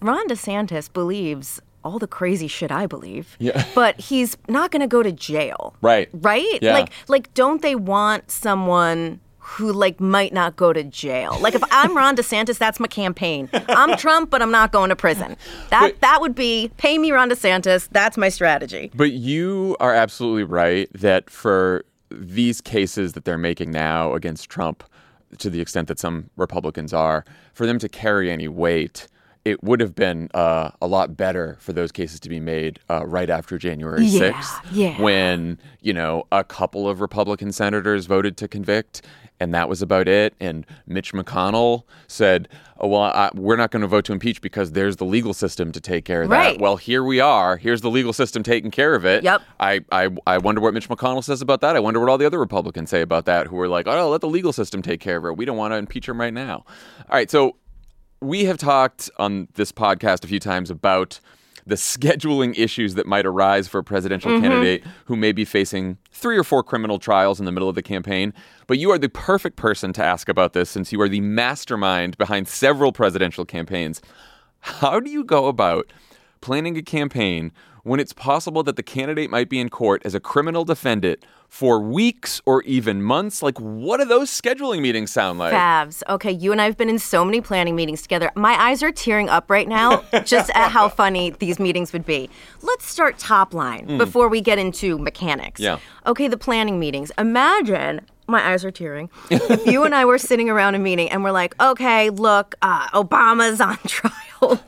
Ron 0.01 0.27
DeSantis 0.27 0.91
believes 0.91 1.61
all 1.83 1.97
the 1.99 2.07
crazy 2.07 2.47
shit 2.47 2.71
I 2.71 2.85
believe." 2.87 3.37
Yeah. 3.39 3.63
But 3.75 3.99
he's 4.01 4.37
not 4.47 4.71
going 4.71 4.81
to 4.81 4.87
go 4.87 5.01
to 5.03 5.11
jail 5.11 5.75
Right. 5.81 6.09
right 6.13 6.59
Yeah. 6.61 6.73
like 6.73 6.91
like 7.07 7.33
don't 7.33 7.61
they 7.61 7.75
want 7.75 8.29
someone 8.31 9.19
who 9.49 9.73
like 9.73 9.99
might 9.99 10.31
not 10.31 10.55
go 10.55 10.71
to 10.71 10.83
jail. 10.83 11.37
Like 11.41 11.55
if 11.55 11.63
i'm 11.71 11.95
ron 11.97 12.15
desantis 12.15 12.57
that's 12.57 12.79
my 12.79 12.87
campaign. 12.87 13.49
I'm 13.69 13.97
trump 13.97 14.29
but 14.29 14.41
i'm 14.41 14.51
not 14.51 14.71
going 14.71 14.89
to 14.89 14.95
prison. 14.95 15.35
That 15.69 15.99
that 16.01 16.21
would 16.21 16.35
be 16.35 16.71
pay 16.77 16.97
me 16.97 17.11
ron 17.11 17.29
desantis 17.29 17.87
that's 17.91 18.17
my 18.17 18.29
strategy. 18.29 18.91
But 18.93 19.11
you 19.11 19.75
are 19.79 19.93
absolutely 19.93 20.43
right 20.43 20.87
that 20.93 21.29
for 21.29 21.83
these 22.11 22.61
cases 22.61 23.13
that 23.13 23.25
they're 23.25 23.37
making 23.37 23.71
now 23.71 24.13
against 24.13 24.49
Trump, 24.49 24.83
to 25.37 25.49
the 25.49 25.61
extent 25.61 25.87
that 25.87 25.99
some 25.99 26.29
Republicans 26.37 26.93
are, 26.93 27.23
for 27.53 27.65
them 27.65 27.79
to 27.79 27.89
carry 27.89 28.31
any 28.31 28.47
weight, 28.47 29.07
it 29.49 29.63
would 29.63 29.79
have 29.81 29.95
been 29.95 30.29
uh, 30.33 30.71
a 30.81 30.87
lot 30.87 31.17
better 31.17 31.57
for 31.59 31.73
those 31.73 31.91
cases 31.91 32.19
to 32.21 32.29
be 32.29 32.39
made 32.39 32.79
uh, 32.89 33.05
right 33.05 33.29
after 33.29 33.57
January 33.57 34.05
Yeah, 34.05 34.31
6th, 34.31 34.59
yeah. 34.71 35.01
when, 35.01 35.57
you 35.81 35.93
know, 35.93 36.23
a 36.31 36.43
couple 36.43 36.87
of 36.87 37.01
Republican 37.01 37.51
senators 37.51 38.05
voted 38.05 38.37
to 38.37 38.47
convict. 38.47 39.01
And 39.41 39.53
that 39.53 39.69
was 39.69 39.81
about 39.81 40.09
it. 40.09 40.33
And 40.41 40.65
Mitch 40.85 41.13
McConnell 41.13 41.83
said, 42.09 42.49
oh, 42.81 42.89
well, 42.89 43.03
I, 43.03 43.29
we're 43.33 43.55
not 43.55 43.71
going 43.71 43.79
to 43.83 43.87
vote 43.87 44.03
to 44.05 44.11
impeach 44.11 44.41
because 44.41 44.73
there's 44.73 44.97
the 44.97 45.05
legal 45.05 45.33
system 45.33 45.71
to 45.71 45.79
take 45.79 46.03
care 46.03 46.23
of 46.23 46.29
Right. 46.29 46.55
that. 46.57 46.61
Well, 46.61 46.75
here 46.75 47.05
we 47.05 47.21
are. 47.21 47.55
Here's 47.55 47.79
the 47.79 47.89
legal 47.89 48.11
system 48.11 48.43
taking 48.43 48.69
care 48.69 48.95
of 48.95 49.05
it. 49.05 49.23
Yep. 49.23 49.41
I, 49.61 49.79
I, 49.93 50.09
I 50.27 50.39
wonder 50.39 50.59
what 50.59 50.73
Mitch 50.73 50.89
McConnell 50.89 51.23
says 51.23 51.41
about 51.41 51.61
that. 51.61 51.77
I 51.77 51.79
wonder 51.79 52.01
what 52.01 52.09
all 52.09 52.17
the 52.17 52.25
other 52.25 52.37
Republicans 52.37 52.89
say 52.89 52.99
about 52.99 53.23
that, 53.27 53.47
who 53.47 53.57
are 53.61 53.69
like, 53.69 53.87
oh, 53.87 54.09
let 54.09 54.19
the 54.19 54.27
legal 54.27 54.51
system 54.51 54.81
take 54.81 54.99
care 54.99 55.15
of 55.15 55.23
it. 55.25 55.37
We 55.37 55.45
don't 55.45 55.55
want 55.55 55.71
to 55.71 55.77
impeach 55.77 56.09
him 56.09 56.19
right 56.19 56.33
now. 56.33 56.65
All 56.65 57.05
right. 57.13 57.31
So 57.31 57.55
we 58.21 58.45
have 58.45 58.57
talked 58.57 59.09
on 59.17 59.47
this 59.55 59.71
podcast 59.71 60.23
a 60.23 60.27
few 60.27 60.39
times 60.39 60.69
about 60.69 61.19
the 61.65 61.75
scheduling 61.75 62.57
issues 62.57 62.95
that 62.95 63.05
might 63.05 63.25
arise 63.25 63.67
for 63.67 63.79
a 63.79 63.83
presidential 63.83 64.31
Mhm. 64.31 64.41
candidate 64.41 64.83
who 65.05 65.15
may 65.15 65.31
be 65.31 65.45
facing 65.45 65.97
three 66.11 66.35
or 66.37 66.43
four 66.43 66.63
criminal 66.63 66.97
trials 66.97 67.39
in 67.39 67.45
the 67.45 67.51
middle 67.51 67.69
of 67.69 67.75
the 67.75 67.81
campaign. 67.83 68.33
But 68.65 68.79
you 68.79 68.91
are 68.91 68.97
the 68.97 69.09
perfect 69.09 69.55
person 69.55 69.93
to 69.93 70.03
ask 70.03 70.27
about 70.29 70.53
this 70.53 70.69
since 70.69 70.91
you 70.91 70.99
are 71.01 71.09
the 71.09 71.21
mastermind 71.21 72.17
behind 72.17 72.47
several 72.47 72.91
presidential 72.91 73.45
campaigns. 73.45 74.01
How 74.61 74.99
do 74.99 75.09
you 75.11 75.23
go 75.23 75.47
about 75.47 75.91
planning 76.41 76.75
a 76.77 76.81
campaign 76.81 77.51
when 77.83 77.99
it's 77.99 78.13
possible 78.13 78.63
that 78.63 78.75
the 78.75 78.83
candidate 78.83 79.29
might 79.29 79.49
be 79.49 79.59
in 79.59 79.69
court 79.69 80.01
as 80.05 80.13
a 80.15 80.19
criminal 80.19 80.65
defendant 80.65 81.23
for 81.47 81.79
weeks 81.79 82.41
or 82.45 82.61
even 82.63 83.01
months? 83.01 83.41
Like, 83.41 83.57
what 83.59 83.97
do 83.97 84.05
those 84.05 84.29
scheduling 84.29 84.81
meetings 84.81 85.11
sound 85.11 85.39
like? 85.39 85.53
Favs. 85.53 86.03
Okay, 86.09 86.31
you 86.31 86.51
and 86.51 86.61
I 86.61 86.65
have 86.65 86.77
been 86.77 86.89
in 86.89 86.99
so 86.99 87.25
many 87.25 87.41
planning 87.41 87.75
meetings 87.75 88.01
together. 88.01 88.31
My 88.35 88.53
eyes 88.61 88.83
are 88.83 88.91
tearing 88.91 89.29
up 89.29 89.49
right 89.49 89.67
now 89.67 90.03
just 90.25 90.49
at 90.55 90.69
how 90.69 90.89
funny 90.89 91.31
these 91.31 91.59
meetings 91.59 91.91
would 91.93 92.05
be. 92.05 92.29
Let's 92.61 92.85
start 92.85 93.17
top 93.17 93.53
line 93.53 93.87
Mm. 93.87 93.97
before 93.97 94.27
we 94.27 94.41
get 94.41 94.59
into 94.59 94.97
mechanics. 94.99 95.59
Yeah. 95.59 95.79
Okay, 96.05 96.27
the 96.27 96.37
planning 96.37 96.79
meetings. 96.79 97.11
Imagine. 97.17 98.01
My 98.27 98.51
eyes 98.51 98.63
are 98.63 98.69
tearing. 98.69 99.09
if 99.31 99.65
you 99.65 99.83
and 99.85 99.95
I 99.95 100.05
were 100.05 100.19
sitting 100.19 100.51
around 100.51 100.75
a 100.75 100.79
meeting 100.79 101.09
and 101.09 101.23
we're 101.23 101.31
like, 101.31 101.55
okay, 101.59 102.11
look, 102.11 102.53
uh, 102.61 102.87
Obama's 102.89 103.59
on 103.59 103.77
trial. 103.87 104.61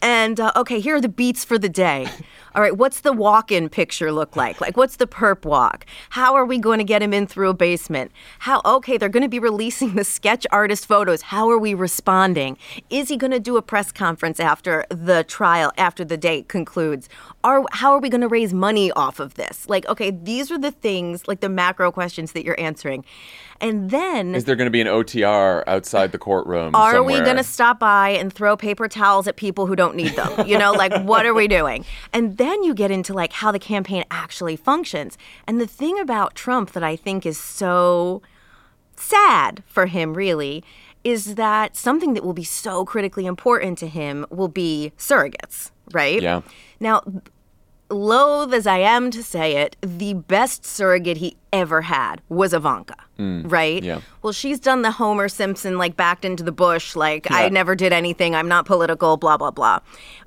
And 0.00 0.40
uh, 0.40 0.52
okay, 0.56 0.80
here 0.80 0.96
are 0.96 1.00
the 1.00 1.08
beats 1.08 1.44
for 1.44 1.58
the 1.58 1.68
day. 1.68 2.08
All 2.54 2.60
right, 2.60 2.76
what's 2.76 3.00
the 3.00 3.14
walk 3.14 3.50
in 3.50 3.70
picture 3.70 4.12
look 4.12 4.36
like? 4.36 4.60
Like, 4.60 4.76
what's 4.76 4.96
the 4.96 5.06
perp 5.06 5.46
walk? 5.46 5.86
How 6.10 6.34
are 6.34 6.44
we 6.44 6.58
going 6.58 6.78
to 6.78 6.84
get 6.84 7.02
him 7.02 7.14
in 7.14 7.26
through 7.26 7.48
a 7.48 7.54
basement? 7.54 8.12
How, 8.40 8.60
okay, 8.66 8.98
they're 8.98 9.08
going 9.08 9.22
to 9.22 9.28
be 9.28 9.38
releasing 9.52 9.94
the 9.94 10.04
sketch 10.04 10.46
artist 10.50 10.86
photos. 10.86 11.22
How 11.22 11.48
are 11.48 11.58
we 11.58 11.72
responding? 11.72 12.58
Is 12.90 13.08
he 13.08 13.16
going 13.16 13.30
to 13.30 13.40
do 13.40 13.56
a 13.56 13.62
press 13.62 13.90
conference 13.90 14.38
after 14.38 14.84
the 14.90 15.24
trial, 15.24 15.72
after 15.78 16.04
the 16.04 16.18
date 16.18 16.48
concludes? 16.48 17.08
Are, 17.42 17.64
how 17.72 17.92
are 17.92 18.00
we 18.00 18.10
going 18.10 18.20
to 18.20 18.28
raise 18.28 18.52
money 18.52 18.92
off 18.92 19.18
of 19.18 19.34
this? 19.34 19.66
Like, 19.68 19.88
okay, 19.88 20.10
these 20.10 20.50
are 20.50 20.58
the 20.58 20.72
things, 20.72 21.26
like 21.26 21.40
the 21.40 21.48
macro 21.48 21.90
questions 21.90 22.32
that 22.32 22.44
you're 22.44 22.60
answering. 22.60 23.04
And 23.62 23.90
then. 23.90 24.34
Is 24.34 24.44
there 24.44 24.56
going 24.56 24.66
to 24.66 24.72
be 24.72 24.80
an 24.80 24.88
OTR 24.88 25.62
outside 25.68 26.10
the 26.10 26.18
courtroom? 26.18 26.74
Are 26.74 27.02
we 27.02 27.20
going 27.20 27.36
to 27.36 27.44
stop 27.44 27.78
by 27.78 28.10
and 28.10 28.32
throw 28.32 28.56
paper 28.56 28.88
towels 28.88 29.28
at 29.28 29.36
people 29.36 29.66
who 29.66 29.76
don't 29.76 29.94
need 29.94 30.16
them? 30.16 30.46
You 30.46 30.58
know, 30.58 30.72
like 30.72 30.92
what 31.04 31.24
are 31.24 31.32
we 31.32 31.46
doing? 31.46 31.84
And 32.12 32.36
then 32.38 32.64
you 32.64 32.74
get 32.74 32.90
into 32.90 33.14
like 33.14 33.32
how 33.32 33.52
the 33.52 33.60
campaign 33.60 34.04
actually 34.10 34.56
functions. 34.56 35.16
And 35.46 35.60
the 35.60 35.66
thing 35.66 35.98
about 36.00 36.34
Trump 36.34 36.72
that 36.72 36.82
I 36.82 36.96
think 36.96 37.24
is 37.24 37.38
so 37.38 38.20
sad 38.96 39.62
for 39.66 39.86
him, 39.86 40.14
really, 40.14 40.64
is 41.04 41.36
that 41.36 41.76
something 41.76 42.14
that 42.14 42.24
will 42.24 42.32
be 42.32 42.44
so 42.44 42.84
critically 42.84 43.26
important 43.26 43.78
to 43.78 43.86
him 43.86 44.26
will 44.30 44.48
be 44.48 44.92
surrogates, 44.98 45.70
right? 45.92 46.20
Yeah. 46.20 46.42
Now, 46.80 47.02
loath 47.92 48.52
as 48.52 48.66
I 48.66 48.78
am 48.78 49.10
to 49.10 49.22
say 49.22 49.56
it, 49.56 49.76
the 49.80 50.14
best 50.14 50.64
surrogate 50.64 51.18
he 51.18 51.36
ever 51.52 51.82
had 51.82 52.20
was 52.28 52.52
Ivanka, 52.54 52.96
right? 53.18 53.82
yeah. 53.82 54.00
Well, 54.22 54.32
she's 54.32 54.58
done 54.58 54.82
the 54.82 54.90
Homer 54.90 55.28
Simpson, 55.28 55.78
like 55.78 55.96
backed 55.96 56.24
into 56.24 56.42
the 56.42 56.52
bush, 56.52 56.96
like 56.96 57.30
I 57.30 57.48
never 57.48 57.74
did 57.74 57.92
anything, 57.92 58.34
I'm 58.34 58.48
not 58.48 58.66
political, 58.66 59.16
blah, 59.16 59.36
blah, 59.36 59.50
blah. 59.50 59.80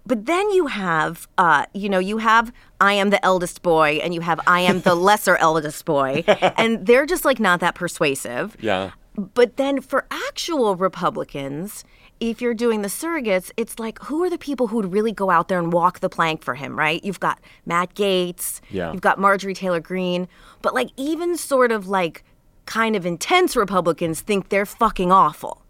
But 0.06 0.26
then 0.26 0.50
you 0.52 0.68
have, 0.68 1.28
uh, 1.38 1.66
you 1.74 1.90
know, 1.90 2.00
you 2.00 2.20
have 2.20 2.52
I 2.80 2.94
am 2.94 3.10
the 3.10 3.24
eldest 3.26 3.62
boy 3.62 4.00
and 4.04 4.14
you 4.14 4.22
have 4.22 4.40
I 4.48 4.62
am 4.62 4.82
the 4.82 4.96
lesser 5.10 5.36
eldest 5.38 5.86
boy, 5.86 6.24
and 6.58 6.86
they're 6.86 7.06
just 7.06 7.26
like 7.26 7.40
not 7.40 7.60
that 7.62 7.76
persuasive. 7.76 8.56
Yeah. 8.60 8.92
But 9.18 9.56
then 9.56 9.80
for 9.82 10.06
actual 10.12 10.76
Republicans, 10.76 11.86
if 12.20 12.42
you're 12.42 12.54
doing 12.54 12.82
the 12.82 12.88
surrogates, 12.88 13.52
it's 13.58 13.78
like 13.80 14.00
who 14.04 14.24
are 14.24 14.30
the 14.30 14.38
people 14.38 14.68
who 14.68 14.78
would 14.78 14.94
really 14.94 15.12
go 15.12 15.30
out 15.30 15.48
there 15.48 15.60
and 15.60 15.74
walk 15.74 16.00
the 16.00 16.10
plank 16.10 16.44
for 16.44 16.56
him, 16.56 16.78
right? 16.78 17.04
You've 17.04 17.20
got 17.20 17.40
Matt 17.66 17.94
Gaetz, 17.96 18.62
Yeah. 18.70 18.92
you've 18.94 19.02
got 19.02 19.20
Marjorie 19.20 19.54
Taylor 19.54 19.80
Greene, 19.82 20.28
but 20.62 20.74
like 20.74 20.90
even 20.98 21.38
sort 21.38 21.72
of 21.72 21.88
like 21.88 22.24
kind 22.66 22.96
of 22.96 23.06
intense 23.06 23.56
Republicans 23.56 24.22
think 24.22 24.50
they're 24.50 24.66
fucking 24.66 25.12
awful. 25.12 25.62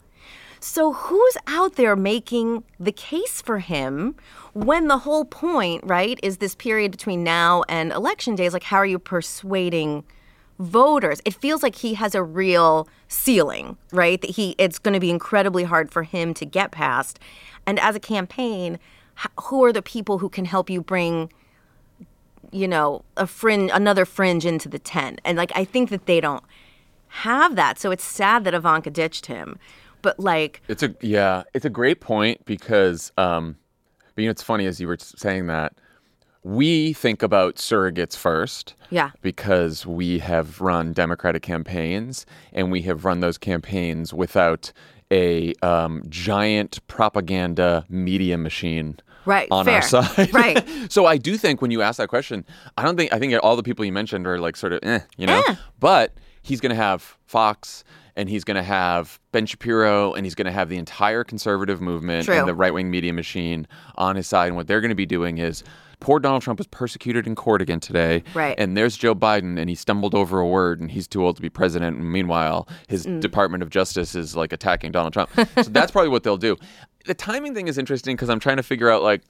So 0.59 0.93
who's 0.93 1.37
out 1.47 1.75
there 1.75 1.95
making 1.95 2.63
the 2.79 2.91
case 2.91 3.41
for 3.41 3.59
him 3.59 4.15
when 4.53 4.87
the 4.87 4.99
whole 4.99 5.25
point, 5.25 5.83
right, 5.85 6.19
is 6.23 6.37
this 6.37 6.55
period 6.55 6.91
between 6.91 7.23
now 7.23 7.63
and 7.69 7.91
election 7.91 8.35
day 8.35 8.45
is 8.45 8.53
like 8.53 8.63
how 8.63 8.77
are 8.77 8.85
you 8.85 8.97
persuading 8.97 10.03
voters? 10.59 11.21
It 11.25 11.33
feels 11.33 11.63
like 11.63 11.75
he 11.75 11.93
has 11.95 12.15
a 12.15 12.23
real 12.23 12.87
ceiling, 13.07 13.77
right? 13.91 14.19
That 14.21 14.31
he 14.31 14.55
it's 14.57 14.79
going 14.79 14.93
to 14.93 14.99
be 14.99 15.09
incredibly 15.09 15.63
hard 15.63 15.91
for 15.91 16.03
him 16.03 16.33
to 16.35 16.45
get 16.45 16.71
past. 16.71 17.19
And 17.65 17.79
as 17.79 17.95
a 17.95 17.99
campaign, 17.99 18.79
who 19.43 19.63
are 19.63 19.73
the 19.73 19.81
people 19.81 20.19
who 20.19 20.29
can 20.29 20.45
help 20.45 20.69
you 20.69 20.81
bring 20.81 21.31
you 22.51 22.67
know, 22.67 23.03
a 23.17 23.27
fringe 23.27 23.69
another 23.73 24.05
fringe 24.05 24.45
into 24.45 24.69
the 24.69 24.79
tent? 24.79 25.19
And 25.25 25.37
like 25.37 25.51
I 25.55 25.65
think 25.65 25.89
that 25.89 26.05
they 26.05 26.21
don't 26.21 26.43
have 27.07 27.55
that. 27.55 27.79
So 27.79 27.91
it's 27.91 28.03
sad 28.03 28.43
that 28.43 28.53
Ivanka 28.53 28.89
ditched 28.89 29.25
him. 29.25 29.57
But 30.01 30.19
like 30.19 30.61
It's 30.67 30.83
a 30.83 30.95
yeah, 31.01 31.43
it's 31.53 31.65
a 31.65 31.69
great 31.69 31.99
point 32.01 32.45
because 32.45 33.11
um 33.17 33.57
but 34.15 34.21
you 34.21 34.27
know 34.27 34.31
it's 34.31 34.43
funny 34.43 34.65
as 34.65 34.79
you 34.79 34.87
were 34.87 34.97
saying 34.99 35.47
that 35.47 35.73
we 36.45 36.93
think 36.93 37.23
about 37.23 37.55
surrogates 37.55 38.15
first. 38.15 38.75
Yeah. 38.91 39.09
Because 39.23 39.87
we 39.87 40.19
have 40.19 40.61
run 40.61 40.93
Democratic 40.93 41.41
campaigns 41.41 42.27
and 42.53 42.71
we 42.71 42.83
have 42.83 43.03
run 43.03 43.19
those 43.19 43.39
campaigns 43.39 44.13
without 44.13 44.71
a 45.11 45.55
um, 45.63 46.03
giant 46.07 46.85
propaganda 46.87 47.83
media 47.89 48.37
machine 48.37 48.99
Right, 49.25 49.47
on 49.49 49.67
our 49.67 49.81
side. 49.81 50.31
Right. 50.31 50.63
so 50.91 51.07
I 51.07 51.17
do 51.17 51.35
think 51.35 51.63
when 51.63 51.71
you 51.71 51.81
ask 51.81 51.97
that 51.97 52.09
question, 52.09 52.45
I 52.77 52.83
don't 52.83 52.95
think 52.95 53.11
I 53.11 53.17
think 53.17 53.33
all 53.41 53.55
the 53.55 53.63
people 53.63 53.83
you 53.83 53.91
mentioned 53.91 54.27
are 54.27 54.37
like 54.37 54.55
sort 54.55 54.73
of 54.73 54.81
eh, 54.83 54.99
you 55.17 55.25
know. 55.25 55.41
Eh. 55.47 55.55
But 55.79 56.13
he's 56.43 56.61
going 56.61 56.69
to 56.69 56.75
have 56.75 57.17
Fox 57.25 57.83
and 58.15 58.29
he's 58.29 58.43
going 58.43 58.55
to 58.55 58.63
have 58.63 59.19
Ben 59.31 59.47
Shapiro 59.47 60.13
and 60.13 60.27
he's 60.27 60.35
going 60.35 60.45
to 60.45 60.51
have 60.51 60.69
the 60.69 60.77
entire 60.77 61.23
conservative 61.23 61.81
movement 61.81 62.25
True. 62.25 62.35
and 62.35 62.47
the 62.47 62.53
right-wing 62.53 62.91
media 62.91 63.13
machine 63.13 63.67
on 63.95 64.15
his 64.15 64.27
side 64.27 64.47
and 64.47 64.55
what 64.55 64.67
they're 64.67 64.79
going 64.79 64.89
to 64.89 64.95
be 64.95 65.07
doing 65.07 65.39
is 65.39 65.63
poor 66.05 66.19
Donald 66.19 66.43
Trump 66.43 66.59
was 66.59 66.67
persecuted 66.67 67.25
in 67.25 67.33
court 67.33 67.63
again 67.63 67.79
today 67.79 68.21
Right. 68.35 68.53
and 68.59 68.77
there's 68.77 68.95
Joe 68.95 69.15
Biden 69.15 69.57
and 69.59 69.67
he 69.67 69.75
stumbled 69.75 70.13
over 70.13 70.39
a 70.39 70.47
word 70.47 70.79
and 70.79 70.91
he's 70.91 71.07
too 71.07 71.25
old 71.25 71.35
to 71.37 71.41
be 71.41 71.49
president 71.49 71.97
and 71.97 72.11
meanwhile 72.11 72.67
his 72.87 73.07
Mm. 73.07 73.21
Department 73.21 73.63
of 73.63 73.71
Justice 73.71 74.13
is 74.13 74.35
like 74.35 74.53
attacking 74.53 74.91
Donald 74.91 75.13
Trump. 75.13 75.31
so 75.55 75.63
that's 75.63 75.91
probably 75.91 76.09
what 76.09 76.21
they'll 76.21 76.37
do. 76.37 76.57
The 77.07 77.15
timing 77.15 77.55
thing 77.55 77.67
is 77.67 77.79
interesting 77.79 78.15
because 78.15 78.29
I'm 78.29 78.39
trying 78.39 78.57
to 78.57 78.63
figure 78.63 78.91
out 78.91 79.01
like 79.01 79.23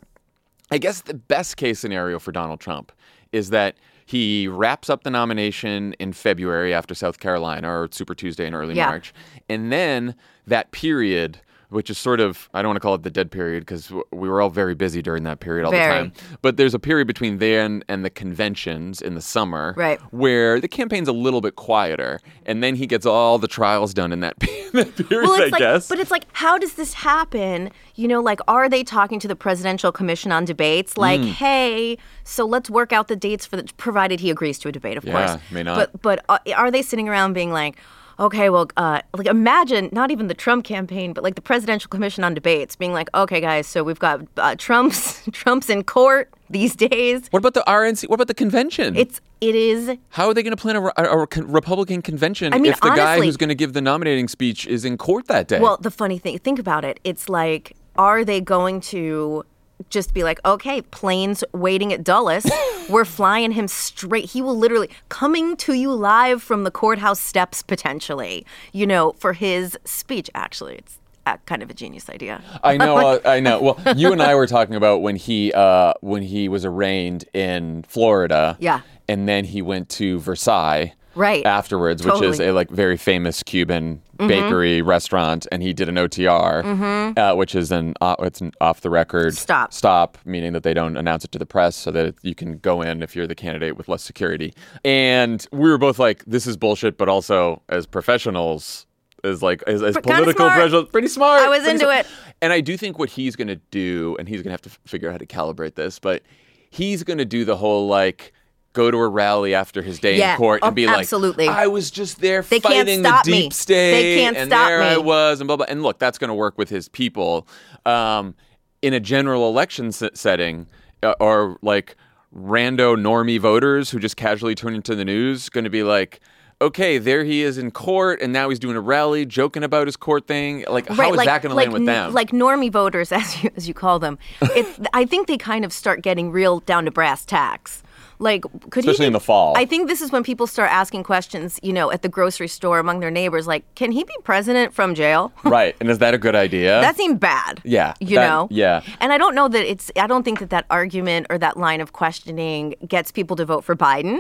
I 0.70 0.78
guess 0.78 1.00
the 1.02 1.14
best 1.14 1.56
case 1.56 1.80
scenario 1.80 2.20
for 2.20 2.34
Donald 2.34 2.60
Trump 2.60 2.92
is 3.32 3.52
that 3.52 3.76
he 4.06 4.48
wraps 4.50 4.90
up 4.90 5.04
the 5.04 5.10
nomination 5.12 5.94
in 6.00 6.12
February 6.12 6.74
after 6.74 6.94
South 6.94 7.20
Carolina 7.20 7.70
or 7.70 7.88
Super 7.92 8.14
Tuesday 8.16 8.46
in 8.48 8.54
early 8.54 8.76
Yeah. 8.76 8.88
March. 8.88 9.14
And 9.48 9.72
then 9.72 10.14
that 10.46 10.72
period, 10.72 11.40
which 11.70 11.90
is 11.90 11.98
sort 11.98 12.20
of, 12.20 12.50
I 12.54 12.62
don't 12.62 12.70
want 12.70 12.78
to 12.78 12.80
call 12.82 12.96
it 12.96 13.04
the 13.04 13.10
dead 13.10 13.32
period 13.32 13.62
because 13.62 13.92
we 14.12 14.30
were 14.30 14.42
all 14.42 14.50
very 14.50 14.76
busy 14.76 15.02
during 15.02 15.24
that 15.24 15.40
period 15.40 15.66
all 15.66 15.72
Very. 15.72 16.04
the 16.04 16.10
time. 16.10 16.14
But 16.42 16.58
there's 16.58 16.74
a 16.74 16.80
period 16.80 17.08
between 17.08 17.40
then 17.40 17.84
and 17.88 18.04
the 18.06 18.10
conventions 18.10 19.02
in 19.02 19.16
the 19.16 19.22
summer 19.22 19.74
Right. 19.78 20.00
where 20.12 20.60
the 20.62 20.68
campaign's 20.68 21.08
a 21.08 21.12
little 21.14 21.42
bit 21.42 21.56
quieter. 21.56 22.20
And 22.46 22.62
then 22.64 22.76
he 22.76 22.86
gets 22.88 23.06
all 23.06 23.38
the 23.40 23.48
trials 23.48 23.94
done 23.94 24.12
in 24.14 24.20
that, 24.22 24.38
that 24.74 24.96
period, 25.10 25.28
well, 25.30 25.42
I 25.42 25.46
like, 25.48 25.58
guess. 25.60 25.88
but 25.88 26.00
it's 26.00 26.12
like, 26.12 26.26
how 26.34 26.58
does 26.58 26.74
this 26.74 26.94
happen? 26.94 27.72
You 27.96 28.08
know, 28.08 28.22
like, 28.22 28.40
are 28.48 28.70
they 28.70 28.84
talking 28.84 29.20
to 29.20 29.28
the 29.28 29.36
Presidential 29.36 29.92
Commission 29.92 30.32
on 30.32 30.46
Debates? 30.46 30.98
Like, 30.98 31.22
Mm. 31.22 31.32
hey, 31.32 31.98
so 32.24 32.46
let's 32.46 32.70
work 32.70 32.92
out 32.94 33.08
the 33.08 33.16
dates 33.16 33.46
for 33.46 33.56
the, 33.58 33.64
provided 33.78 34.20
he 34.20 34.30
agrees 34.30 34.60
to 34.60 34.68
a 34.70 34.72
debate, 34.72 34.98
of 34.98 35.06
Yeah, 35.06 35.28
course. 35.28 35.42
may 35.52 35.64
not. 35.64 35.78
But 35.78 36.02
but 36.02 36.26
uh, 36.30 36.38
are 36.56 36.70
they 36.72 36.82
sitting 36.82 37.08
around 37.10 37.34
being 37.34 37.52
like, 37.52 37.78
okay, 38.20 38.50
well, 38.50 38.68
uh, 38.78 39.02
like 39.16 39.28
imagine 39.28 39.90
not 39.92 40.12
even 40.12 40.28
the 40.28 40.34
Trump 40.34 40.66
campaign, 40.66 41.14
but 41.14 41.24
like 41.24 41.36
the 41.36 41.42
Presidential 41.42 41.90
Commission 41.90 42.24
on 42.24 42.34
Debates 42.34 42.76
being 42.76 42.94
like, 42.94 43.10
okay, 43.14 43.42
guys, 43.42 43.68
so 43.68 43.84
we've 43.84 44.00
got 44.00 44.22
uh, 44.38 44.56
Trump's 44.58 45.22
Trump's 45.32 45.70
in 45.70 45.84
court 45.84 46.32
these 46.50 46.76
days. 46.76 47.28
what 47.32 47.40
about 47.40 47.54
the 47.54 47.64
RNC? 47.68 48.08
What 48.10 48.16
about 48.16 48.28
the 48.28 48.34
convention? 48.34 48.96
It's 48.96 49.22
it 49.42 49.56
is 49.56 49.98
How 50.10 50.28
are 50.28 50.34
they 50.34 50.44
going 50.44 50.56
to 50.56 50.62
plan 50.62 50.76
a, 50.76 50.86
a- 50.98 51.24
a 51.24 51.28
Republican 51.44 52.02
convention 52.02 52.54
I 52.54 52.58
mean, 52.58 52.72
if 52.72 52.80
the 52.82 52.90
guy 52.90 53.20
who's 53.20 53.38
going 53.38 53.50
to 53.50 53.56
give 53.56 53.74
the 53.74 53.82
nominating 53.82 54.28
speech 54.28 54.66
is 54.68 54.86
in 54.86 54.98
court 54.98 55.28
that 55.28 55.48
day? 55.48 55.60
Well, 55.60 55.78
the 55.82 55.92
funny 55.92 56.18
thing, 56.18 56.38
think 56.40 56.58
about 56.60 56.86
it. 56.86 57.00
It's 57.04 57.30
like, 57.30 57.76
are 57.98 58.24
they 58.24 58.42
going 58.42 58.82
to 58.82 59.44
just 59.90 60.14
be 60.14 60.24
like, 60.24 60.40
okay, 60.46 60.82
planes 60.82 61.44
waiting 61.54 61.94
at 61.94 62.04
Dulles, 62.04 62.46
we're 62.90 63.06
flying 63.06 63.52
him 63.52 63.68
straight. 63.68 64.26
He 64.26 64.42
will 64.42 64.58
literally 64.58 64.90
coming 65.10 65.56
to 65.58 65.74
you 65.74 65.94
live 65.94 66.42
from 66.42 66.64
the 66.64 66.72
courthouse 66.72 67.20
steps 67.20 67.62
potentially. 67.62 68.46
You 68.72 68.88
know, 68.88 69.14
for 69.14 69.34
his 69.34 69.78
speech. 69.86 70.30
Actually, 70.34 70.76
it's 70.76 71.00
uh, 71.26 71.38
kind 71.46 71.64
of 71.64 71.70
a 71.70 71.74
genius 71.74 72.10
idea. 72.10 72.42
I 72.64 72.78
know, 72.78 72.98
uh, 72.98 73.20
I 73.26 73.40
know. 73.40 73.62
Well, 73.62 73.80
you 73.96 74.12
and 74.12 74.22
I 74.22 74.36
were 74.36 74.48
talking 74.48 74.76
about 74.76 75.02
when 75.02 75.16
he 75.16 75.52
uh, 75.54 75.94
when 76.02 76.24
he 76.24 76.50
was 76.50 76.66
arraigned 76.66 77.26
in 77.34 77.84
Florida. 77.84 78.58
Yeah. 78.60 78.82
And 79.08 79.28
then 79.28 79.46
he 79.46 79.62
went 79.62 79.90
to 79.90 80.20
Versailles. 80.20 80.94
Right. 81.16 81.46
Afterwards, 81.46 82.06
which 82.06 82.22
is 82.22 82.40
a 82.42 82.52
like 82.52 82.70
very 82.70 82.98
famous 82.98 83.42
Cuban 83.44 84.02
Mhm. 84.18 84.28
bakery 84.28 84.82
restaurant, 84.82 85.48
and 85.52 85.62
he 85.64 85.72
did 85.74 85.88
an 85.90 85.98
OTR, 85.98 86.62
Mhm. 86.64 87.18
uh, 87.18 87.36
which 87.36 87.56
is 87.56 87.72
an 87.72 87.94
uh, 88.02 88.16
it's 88.20 88.42
an 88.42 88.52
off 88.62 88.82
the 88.82 88.90
record 88.90 89.34
Stop. 89.36 89.74
Stop, 89.74 90.18
meaning 90.26 90.54
that 90.54 90.64
they 90.64 90.74
don't 90.74 90.98
announce 90.98 91.24
it 91.26 91.32
to 91.32 91.40
the 91.40 91.46
press, 91.46 91.76
so 91.76 91.90
that 91.92 92.16
you 92.22 92.36
can 92.36 92.58
go 92.58 92.82
in 92.82 93.02
if 93.02 93.16
you're 93.16 93.28
the 93.28 93.36
candidate 93.36 93.78
with 93.78 93.88
less 93.88 94.04
security. 94.04 94.54
And 94.84 95.46
we 95.52 95.70
were 95.70 95.78
both 95.78 96.00
like, 96.00 96.24
"This 96.26 96.46
is 96.48 96.58
bullshit," 96.58 96.98
but 96.98 97.10
also 97.10 97.62
as 97.70 97.86
professionals, 97.86 98.86
as 99.24 99.42
like 99.42 99.64
as, 99.68 99.82
as 99.84 99.98
political 99.98 100.48
professionals, 100.50 100.90
pretty 100.92 101.08
smart. 101.08 101.42
I 101.42 101.50
was 101.50 101.66
into 101.68 101.86
smart. 101.86 102.00
it. 102.02 102.08
And 102.42 102.52
I 102.54 102.62
do 102.62 102.78
think 102.78 103.00
what 103.00 103.10
he's 103.10 103.36
going 103.36 103.48
to 103.48 103.56
do, 103.72 104.16
and 104.20 104.28
he's 104.28 104.38
going 104.42 104.50
to 104.50 104.52
have 104.52 104.62
to 104.64 104.70
f- 104.70 104.80
figure 104.86 105.10
out 105.10 105.14
how 105.14 105.18
to 105.18 105.26
calibrate 105.26 105.76
this, 105.76 106.00
but 106.00 106.22
he's 106.70 107.04
going 107.04 107.18
to 107.20 107.26
do 107.26 107.46
the 107.46 107.56
whole 107.56 107.88
like 107.88 108.34
go 108.76 108.92
to 108.92 108.98
a 108.98 109.08
rally 109.08 109.56
after 109.56 109.82
his 109.82 109.98
day 110.00 110.18
Yeah, 110.20 110.34
in 110.34 110.38
court 110.38 110.62
and 110.62 110.72
oh, 110.72 110.76
be 110.76 110.86
like, 110.86 111.00
absolutely. 111.00 111.48
I 111.48 111.66
was 111.68 111.90
just 111.90 112.22
there 112.22 112.44
They 112.44 112.60
can't 112.60 112.88
fighting 112.88 113.00
stop 113.00 113.26
the 113.26 113.32
me. 113.32 113.42
deep 113.44 113.54
state. 113.54 113.92
They 113.92 114.16
can't 114.22 114.38
and 114.38 114.50
stop 114.52 114.68
there 114.68 114.84
I 114.84 114.98
was, 114.98 115.40
and 115.42 115.48
blah 115.48 115.58
blah. 115.58 115.66
And 115.68 115.82
look, 115.82 115.98
that's 115.98 116.20
going 116.20 116.28
to 116.28 116.36
work 116.36 116.58
with 116.60 116.70
his 116.70 116.88
people. 116.90 117.48
Um, 117.86 118.36
in 118.82 118.94
a 118.94 119.00
general 119.00 119.48
election 119.50 119.88
s- 119.88 120.04
setting, 120.14 120.68
uh, 121.02 121.16
or 121.20 121.58
like 121.64 121.96
rando 122.36 122.96
normie 122.96 123.40
voters 123.40 123.90
who 123.90 123.98
just 124.00 124.18
casually 124.18 124.54
tune 124.54 124.76
into 124.76 124.94
the 124.96 125.06
news, 125.06 125.50
going 125.50 125.64
to 125.64 125.70
be 125.72 125.82
like. 125.84 126.20
Okay, 126.62 127.00
there 127.00 127.26
he 127.26 127.44
is 127.44 127.58
in 127.58 127.70
court, 127.70 128.22
and 128.22 128.32
now 128.32 128.48
he's 128.48 128.60
doing 128.60 128.78
a 128.78 128.80
rally, 128.80 129.26
joking 129.26 129.62
about 129.62 129.88
his 129.88 129.98
court 129.98 130.26
thing. 130.26 130.64
Like, 130.70 130.88
how 130.88 131.12
is 131.12 131.18
like, 131.18 131.26
that 131.28 131.42
going 131.42 131.50
to 131.50 131.56
like, 131.56 131.66
land 131.66 131.74
with 131.74 131.86
them? 131.86 132.14
Like 132.14 132.32
normie 132.32 132.72
voters, 132.72 133.12
as 133.22 133.44
you, 133.44 133.50
as 133.58 133.68
you 133.68 133.74
call 133.74 134.00
them. 134.00 134.18
It, 134.42 134.88
I 134.94 135.04
think 135.04 135.28
they 135.28 135.38
kind 135.38 135.66
of 135.66 135.74
start 135.74 136.02
getting 136.02 136.32
real 136.32 136.62
down 136.62 136.86
to 136.86 136.92
brass 136.92 137.26
tacks. 137.26 137.84
Like, 138.20 138.44
could 138.70 138.84
he 138.84 138.90
Especially 138.92 139.04
be- 139.04 139.08
in 139.08 139.14
the 139.14 139.20
fall. 139.20 139.58
I 139.58 139.66
think 139.66 139.88
this 139.88 140.02
is 140.02 140.12
when 140.12 140.24
people 140.24 140.48
start 140.48 140.72
asking 140.72 141.04
questions, 141.04 141.60
you 141.62 141.74
know, 141.74 141.92
at 141.92 142.02
the 142.02 142.10
grocery 142.10 142.48
store 142.48 142.80
among 142.80 143.00
their 143.02 143.12
neighbors, 143.12 143.46
like, 143.48 143.64
can 143.76 143.92
he 143.92 144.04
be 144.04 144.14
president 144.24 144.74
from 144.74 144.96
jail? 144.96 145.34
right, 145.44 145.76
and 145.80 145.90
is 145.90 145.98
that 146.00 146.14
a 146.14 146.18
good 146.18 146.36
idea? 146.36 146.82
that 146.82 146.96
seemed 146.96 147.20
bad. 147.20 147.62
yeah, 147.64 147.94
you 148.00 148.16
that- 148.16 148.28
know? 148.28 148.48
yeah. 148.52 148.82
And 149.00 149.12
I 149.12 149.18
don't 149.18 149.36
know 149.36 149.48
that 149.48 149.70
it's, 149.70 149.92
I 149.98 150.08
don't 150.08 150.24
think 150.24 150.40
that 150.40 150.50
that 150.52 150.66
argument 150.70 151.28
or 151.30 151.38
that 151.38 151.58
line 151.58 151.82
of 151.82 151.94
questioning 151.94 152.76
gets 152.88 153.12
people 153.12 153.36
to 153.38 153.46
vote 153.46 153.64
for 153.64 153.76
Biden. 153.76 154.20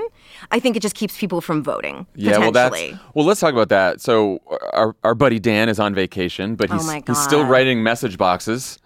I 0.51 0.59
think 0.59 0.75
it 0.75 0.81
just 0.81 0.95
keeps 0.95 1.17
people 1.17 1.41
from 1.41 1.63
voting, 1.63 2.05
Yeah, 2.15 2.37
well, 2.37 2.51
that's 2.51 2.75
well. 3.13 3.25
Let's 3.25 3.39
talk 3.39 3.53
about 3.53 3.69
that. 3.69 4.01
So, 4.01 4.39
our 4.73 4.95
our 5.03 5.15
buddy 5.15 5.39
Dan 5.39 5.69
is 5.69 5.79
on 5.79 5.95
vacation, 5.95 6.55
but 6.55 6.69
Oh 6.69 6.75
he's 6.75 6.85
my 6.87 7.01
he's 7.07 7.17
still 7.21 7.45
writing 7.45 7.81
message 7.83 8.17
boxes. 8.17 8.77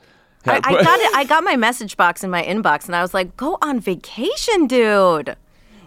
I, 0.51 0.57
I 0.63 0.83
got 0.83 0.99
it. 0.99 1.15
I 1.15 1.23
got 1.27 1.43
my 1.43 1.55
message 1.55 1.97
box 1.97 2.23
in 2.23 2.29
my 2.29 2.43
inbox, 2.43 2.85
and 2.85 2.95
I 2.95 3.01
was 3.01 3.13
like, 3.13 3.35
"Go 3.37 3.57
on 3.61 3.79
vacation, 3.79 4.67
dude." 4.67 5.35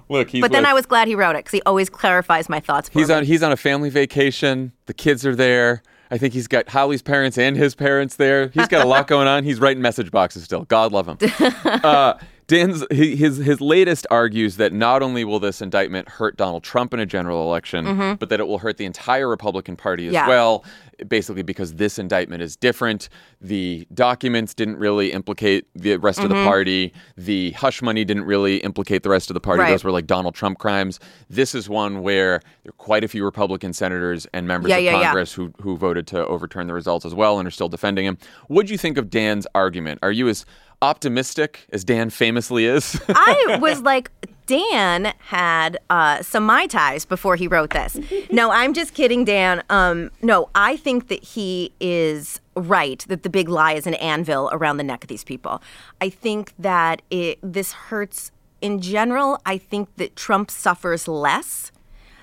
Look, 0.08 0.30
he's 0.30 0.40
but 0.42 0.52
then 0.52 0.66
I 0.66 0.74
was 0.74 0.84
glad 0.84 1.08
he 1.08 1.14
wrote 1.14 1.36
it 1.36 1.38
because 1.44 1.52
he 1.52 1.62
always 1.64 1.88
clarifies 1.88 2.48
my 2.48 2.60
thoughts. 2.60 2.88
For 2.88 2.98
He's 2.98 3.08
me. 3.08 3.14
on 3.14 3.24
he's 3.24 3.42
on 3.42 3.50
a 3.52 3.56
family 3.56 3.88
vacation. 3.88 4.72
The 4.86 4.94
kids 4.94 5.24
are 5.24 5.34
there. 5.34 5.82
I 6.10 6.18
think 6.18 6.34
he's 6.34 6.46
got 6.46 6.68
Holly's 6.68 7.00
parents 7.00 7.38
and 7.38 7.56
his 7.56 7.74
parents 7.74 8.16
there. 8.16 8.48
He's 8.48 8.68
got 8.68 8.84
a 8.84 8.88
lot 8.88 9.06
going 9.08 9.26
on. 9.26 9.44
He's 9.44 9.58
writing 9.58 9.80
message 9.82 10.10
boxes 10.10 10.44
still. 10.44 10.64
God 10.64 10.92
love 10.92 11.08
him. 11.08 11.16
Uh, 11.64 12.18
Dan's 12.48 12.84
his 12.90 13.38
his 13.38 13.60
latest 13.60 14.06
argues 14.10 14.56
that 14.56 14.72
not 14.72 15.02
only 15.02 15.24
will 15.24 15.38
this 15.40 15.62
indictment 15.62 16.08
hurt 16.08 16.36
Donald 16.36 16.62
Trump 16.62 16.92
in 16.92 17.00
a 17.00 17.06
general 17.06 17.42
election, 17.42 17.84
Mhm. 17.86 18.18
but 18.18 18.28
that 18.28 18.40
it 18.40 18.46
will 18.46 18.58
hurt 18.58 18.76
the 18.76 18.84
entire 18.84 19.28
Republican 19.28 19.76
Party 19.76 20.06
as 20.08 20.12
Yeah. 20.12 20.28
well. 20.28 20.64
Basically, 21.08 21.42
because 21.42 21.74
this 21.74 21.98
indictment 21.98 22.42
is 22.42 22.54
different. 22.54 23.08
The 23.40 23.86
documents 23.92 24.54
didn't 24.54 24.76
really 24.76 25.12
implicate 25.12 25.66
the 25.74 25.96
rest 25.96 26.20
of 26.20 26.28
the 26.28 26.34
Mhm. 26.36 26.44
party. 26.44 26.92
The 27.16 27.52
hush 27.52 27.82
money 27.82 28.04
didn't 28.04 28.24
really 28.24 28.58
implicate 28.58 29.02
the 29.02 29.08
rest 29.10 29.28
of 29.30 29.34
the 29.34 29.40
party. 29.40 29.62
Right. 29.62 29.70
Those 29.70 29.82
were 29.84 29.90
like 29.90 30.06
Donald 30.06 30.34
Trump 30.34 30.58
crimes. 30.58 31.00
This 31.28 31.54
is 31.54 31.68
one 31.68 32.02
where 32.02 32.40
there 32.64 32.70
are 32.70 32.72
quite 32.78 33.02
a 33.02 33.08
few 33.08 33.24
Republican 33.24 33.72
senators 33.72 34.26
and 34.32 34.46
members 34.46 34.70
Yeah, 34.70 34.76
of 34.76 34.82
yeah. 34.84 35.02
Congress 35.04 35.32
who 35.32 35.52
who 35.60 35.76
voted 35.76 36.06
to 36.08 36.24
overturn 36.26 36.66
the 36.68 36.74
results 36.74 37.04
as 37.04 37.14
well 37.14 37.38
and 37.38 37.48
are 37.48 37.52
still 37.52 37.68
defending 37.68 38.04
him. 38.04 38.18
What 38.48 38.66
do 38.66 38.72
you 38.72 38.78
think 38.78 38.96
of 38.98 39.10
Dan's 39.10 39.46
argument? 39.54 39.98
Are 40.02 40.12
you 40.12 40.28
as 40.28 40.44
optimistic 40.82 41.66
as 41.72 41.84
Dan 41.84 42.10
famously 42.10 42.66
is? 42.66 43.00
I 43.08 43.58
was 43.60 43.80
like, 43.80 44.10
Dan 44.46 45.14
had 45.18 45.78
uh, 45.88 46.22
some 46.22 46.44
Mai 46.44 46.66
Tais 46.66 47.06
before 47.08 47.36
he 47.36 47.46
wrote 47.46 47.70
this. 47.70 47.98
No, 48.30 48.50
I'm 48.50 48.74
just 48.74 48.92
kidding, 48.92 49.24
Dan. 49.24 49.62
Um, 49.70 50.10
no, 50.20 50.50
I 50.54 50.76
think 50.76 51.08
that 51.08 51.22
he 51.22 51.72
is 51.80 52.40
right 52.54 53.04
that 53.08 53.22
the 53.22 53.30
big 53.30 53.48
lie 53.48 53.72
is 53.72 53.86
an 53.86 53.94
anvil 53.94 54.50
around 54.52 54.76
the 54.76 54.84
neck 54.84 55.04
of 55.04 55.08
these 55.08 55.24
people. 55.24 55.62
I 56.00 56.10
think 56.10 56.52
that 56.58 57.00
it, 57.10 57.38
this 57.42 57.72
hurts 57.72 58.32
in 58.60 58.80
general. 58.80 59.40
I 59.46 59.58
think 59.58 59.94
that 59.96 60.16
Trump 60.16 60.50
suffers 60.50 61.08
less 61.08 61.72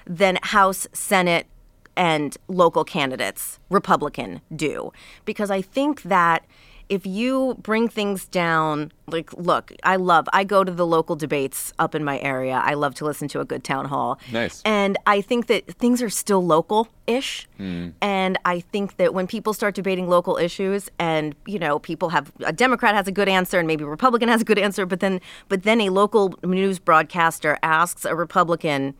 than 0.05 0.37
House, 0.43 0.87
Senate, 0.93 1.47
and 1.95 2.37
local 2.47 2.83
candidates, 2.83 3.59
Republican, 3.69 4.41
do. 4.55 4.91
Because 5.25 5.51
I 5.51 5.61
think 5.61 6.03
that 6.03 6.45
if 6.89 7.05
you 7.05 7.55
bring 7.61 7.87
things 7.87 8.25
down, 8.25 8.91
like, 9.07 9.31
look, 9.33 9.71
I 9.83 9.95
love, 9.95 10.27
I 10.33 10.43
go 10.43 10.63
to 10.63 10.71
the 10.71 10.85
local 10.85 11.15
debates 11.15 11.71
up 11.77 11.93
in 11.93 12.03
my 12.03 12.19
area. 12.19 12.61
I 12.63 12.73
love 12.73 12.95
to 12.95 13.05
listen 13.05 13.27
to 13.29 13.39
a 13.39 13.45
good 13.45 13.63
town 13.63 13.85
hall. 13.85 14.19
Nice. 14.31 14.61
And 14.65 14.97
I 15.05 15.21
think 15.21 15.47
that 15.47 15.67
things 15.75 16.01
are 16.01 16.09
still 16.09 16.43
local 16.43 16.87
ish. 17.05 17.47
Hmm. 17.57 17.89
And 18.01 18.39
I 18.43 18.59
think 18.59 18.97
that 18.97 19.13
when 19.13 19.27
people 19.27 19.53
start 19.53 19.75
debating 19.75 20.09
local 20.09 20.37
issues 20.37 20.89
and, 20.97 21.35
you 21.45 21.59
know, 21.59 21.77
people 21.77 22.09
have 22.09 22.31
a 22.43 22.51
Democrat 22.51 22.95
has 22.95 23.07
a 23.07 23.11
good 23.11 23.29
answer 23.29 23.59
and 23.59 23.67
maybe 23.67 23.83
a 23.83 23.87
Republican 23.87 24.27
has 24.27 24.41
a 24.41 24.45
good 24.45 24.59
answer, 24.59 24.85
but 24.85 24.99
then 24.99 25.21
but 25.47 25.63
then 25.63 25.81
a 25.81 25.89
local 25.89 26.33
news 26.43 26.79
broadcaster 26.79 27.57
asks 27.61 28.03
a 28.05 28.15
Republican, 28.15 28.95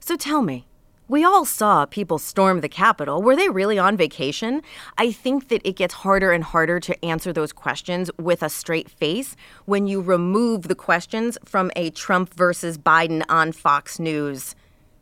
"So 0.00 0.16
tell 0.16 0.42
me, 0.42 0.66
we 1.08 1.22
all 1.24 1.44
saw 1.44 1.84
people 1.86 2.18
storm 2.18 2.60
the 2.60 2.68
Capitol. 2.68 3.22
Were 3.22 3.36
they 3.36 3.48
really 3.48 3.78
on 3.78 3.96
vacation? 3.96 4.62
I 4.98 5.12
think 5.12 5.48
that 5.48 5.60
it 5.66 5.76
gets 5.76 5.94
harder 5.94 6.32
and 6.32 6.42
harder 6.42 6.80
to 6.80 7.04
answer 7.04 7.32
those 7.32 7.52
questions 7.52 8.10
with 8.18 8.42
a 8.42 8.48
straight 8.48 8.88
face 8.90 9.36
when 9.66 9.86
you 9.86 10.00
remove 10.00 10.68
the 10.68 10.74
questions 10.74 11.36
from 11.44 11.70
a 11.76 11.90
Trump 11.90 12.32
versus 12.34 12.78
Biden 12.78 13.22
on 13.28 13.52
Fox 13.52 13.98
News 13.98 14.54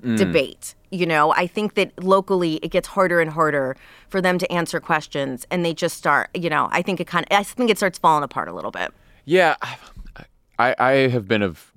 Mm. 0.03 0.19
debate. 0.19 0.75
You 0.91 1.07
know, 1.07 1.33
I 1.35 1.47
think 1.47 1.75
that 1.75 1.93
locally 2.03 2.57
it 2.57 2.73
gets 2.73 2.89
harder 2.89 3.21
and 3.21 3.31
harder 3.31 3.77
for 4.09 4.21
them 4.21 4.37
to 4.39 4.51
answer 4.51 4.81
questions 4.81 5.47
and 5.49 5.65
they 5.65 5.73
just 5.73 5.97
start, 5.97 6.29
you 6.35 6.51
know, 6.51 6.69
I 6.73 6.83
think 6.83 6.99
it 6.99 7.07
kind 7.07 7.25
of 7.31 7.39
I 7.39 7.45
think 7.45 7.71
it 7.71 7.77
starts 7.77 8.01
falling 8.01 8.25
apart 8.25 8.49
a 8.49 8.53
little 8.53 8.73
bit. 8.73 8.93
Yeah, 9.25 9.55
I, 10.59 10.75
I 10.77 10.91
have 11.09 11.29
been 11.29 11.43
of 11.43 11.73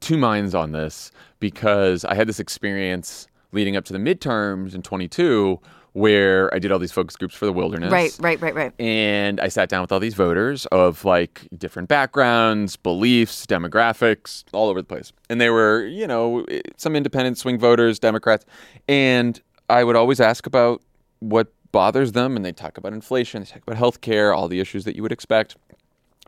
two 0.00 0.18
minds 0.18 0.54
on 0.54 0.72
this 0.72 1.10
because 1.38 2.04
I 2.04 2.14
had 2.14 2.28
this 2.28 2.38
experience 2.38 3.26
leading 3.52 3.76
up 3.76 3.84
to 3.86 3.92
the 3.92 3.98
midterms 3.98 4.74
in 4.74 4.82
22 4.82 5.60
where 5.92 6.52
I 6.54 6.58
did 6.58 6.70
all 6.70 6.78
these 6.78 6.92
focus 6.92 7.16
groups 7.16 7.34
for 7.34 7.46
the 7.46 7.52
wilderness. 7.52 7.90
Right, 7.90 8.16
right, 8.20 8.40
right, 8.40 8.54
right. 8.54 8.72
And 8.80 9.40
I 9.40 9.48
sat 9.48 9.68
down 9.68 9.80
with 9.80 9.90
all 9.90 9.98
these 9.98 10.14
voters 10.14 10.66
of 10.66 11.04
like 11.04 11.48
different 11.56 11.88
backgrounds, 11.88 12.76
beliefs, 12.76 13.44
demographics, 13.46 14.44
all 14.52 14.68
over 14.68 14.80
the 14.80 14.86
place. 14.86 15.12
And 15.28 15.40
they 15.40 15.50
were, 15.50 15.84
you 15.86 16.06
know, 16.06 16.46
some 16.76 16.94
independent 16.94 17.38
swing 17.38 17.58
voters, 17.58 17.98
Democrats. 17.98 18.44
And 18.88 19.40
I 19.68 19.82
would 19.82 19.96
always 19.96 20.20
ask 20.20 20.46
about 20.46 20.80
what 21.18 21.52
bothers 21.72 22.12
them. 22.12 22.36
And 22.36 22.44
they 22.44 22.52
talk 22.52 22.78
about 22.78 22.92
inflation, 22.92 23.42
they 23.42 23.50
talk 23.50 23.62
about 23.66 23.76
healthcare, 23.76 24.36
all 24.36 24.48
the 24.48 24.60
issues 24.60 24.84
that 24.84 24.94
you 24.94 25.02
would 25.02 25.12
expect. 25.12 25.56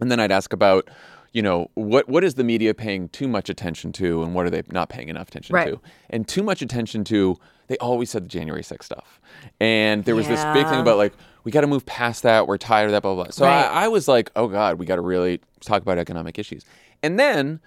And 0.01 0.11
then 0.11 0.19
I'd 0.19 0.33
ask 0.33 0.53
about, 0.53 0.89
you 1.33 1.43
know, 1.43 1.71
what 1.75 2.09
what 2.09 2.25
is 2.25 2.35
the 2.35 2.45
media 2.45 2.75
paying 2.75 3.09
too 3.09 3.27
much 3.29 3.49
attention 3.49 3.93
to 3.93 4.23
and 4.23 4.35
what 4.35 4.45
are 4.47 4.51
they 4.51 4.63
not 4.71 4.89
paying 4.89 5.09
enough 5.09 5.29
attention 5.29 5.55
Right. 5.55 5.71
to? 5.73 5.81
And 6.11 6.29
too 6.29 6.43
much 6.43 6.61
attention 6.63 7.05
to, 7.05 7.39
they 7.69 7.77
always 7.79 8.11
said 8.11 8.25
the 8.25 8.29
January 8.29 8.63
6th 8.63 8.83
stuff. 8.85 9.21
And 9.61 10.05
there 10.05 10.15
was 10.15 10.29
this 10.29 10.45
big 10.53 10.67
thing 10.69 10.81
about 10.81 10.99
like, 10.99 11.15
we 11.45 11.51
got 11.51 11.63
to 11.63 11.67
move 11.67 11.87
past 11.87 12.23
that. 12.25 12.47
We're 12.47 12.59
tired 12.59 12.87
of 12.87 12.93
that, 12.93 13.03
blah, 13.03 13.15
blah, 13.15 13.25
blah. 13.25 13.31
So 13.33 13.47
Right. 13.47 13.65
I, 13.65 13.85
I 13.85 13.89
was 13.89 14.09
like, 14.09 14.31
oh 14.37 14.47
God, 14.49 14.79
we 14.79 14.85
got 14.87 14.97
to 14.97 15.01
really 15.03 15.41
talk 15.61 15.81
about 15.83 15.99
economic 15.99 16.39
issues. 16.39 16.65
And 17.03 17.19
then 17.19 17.61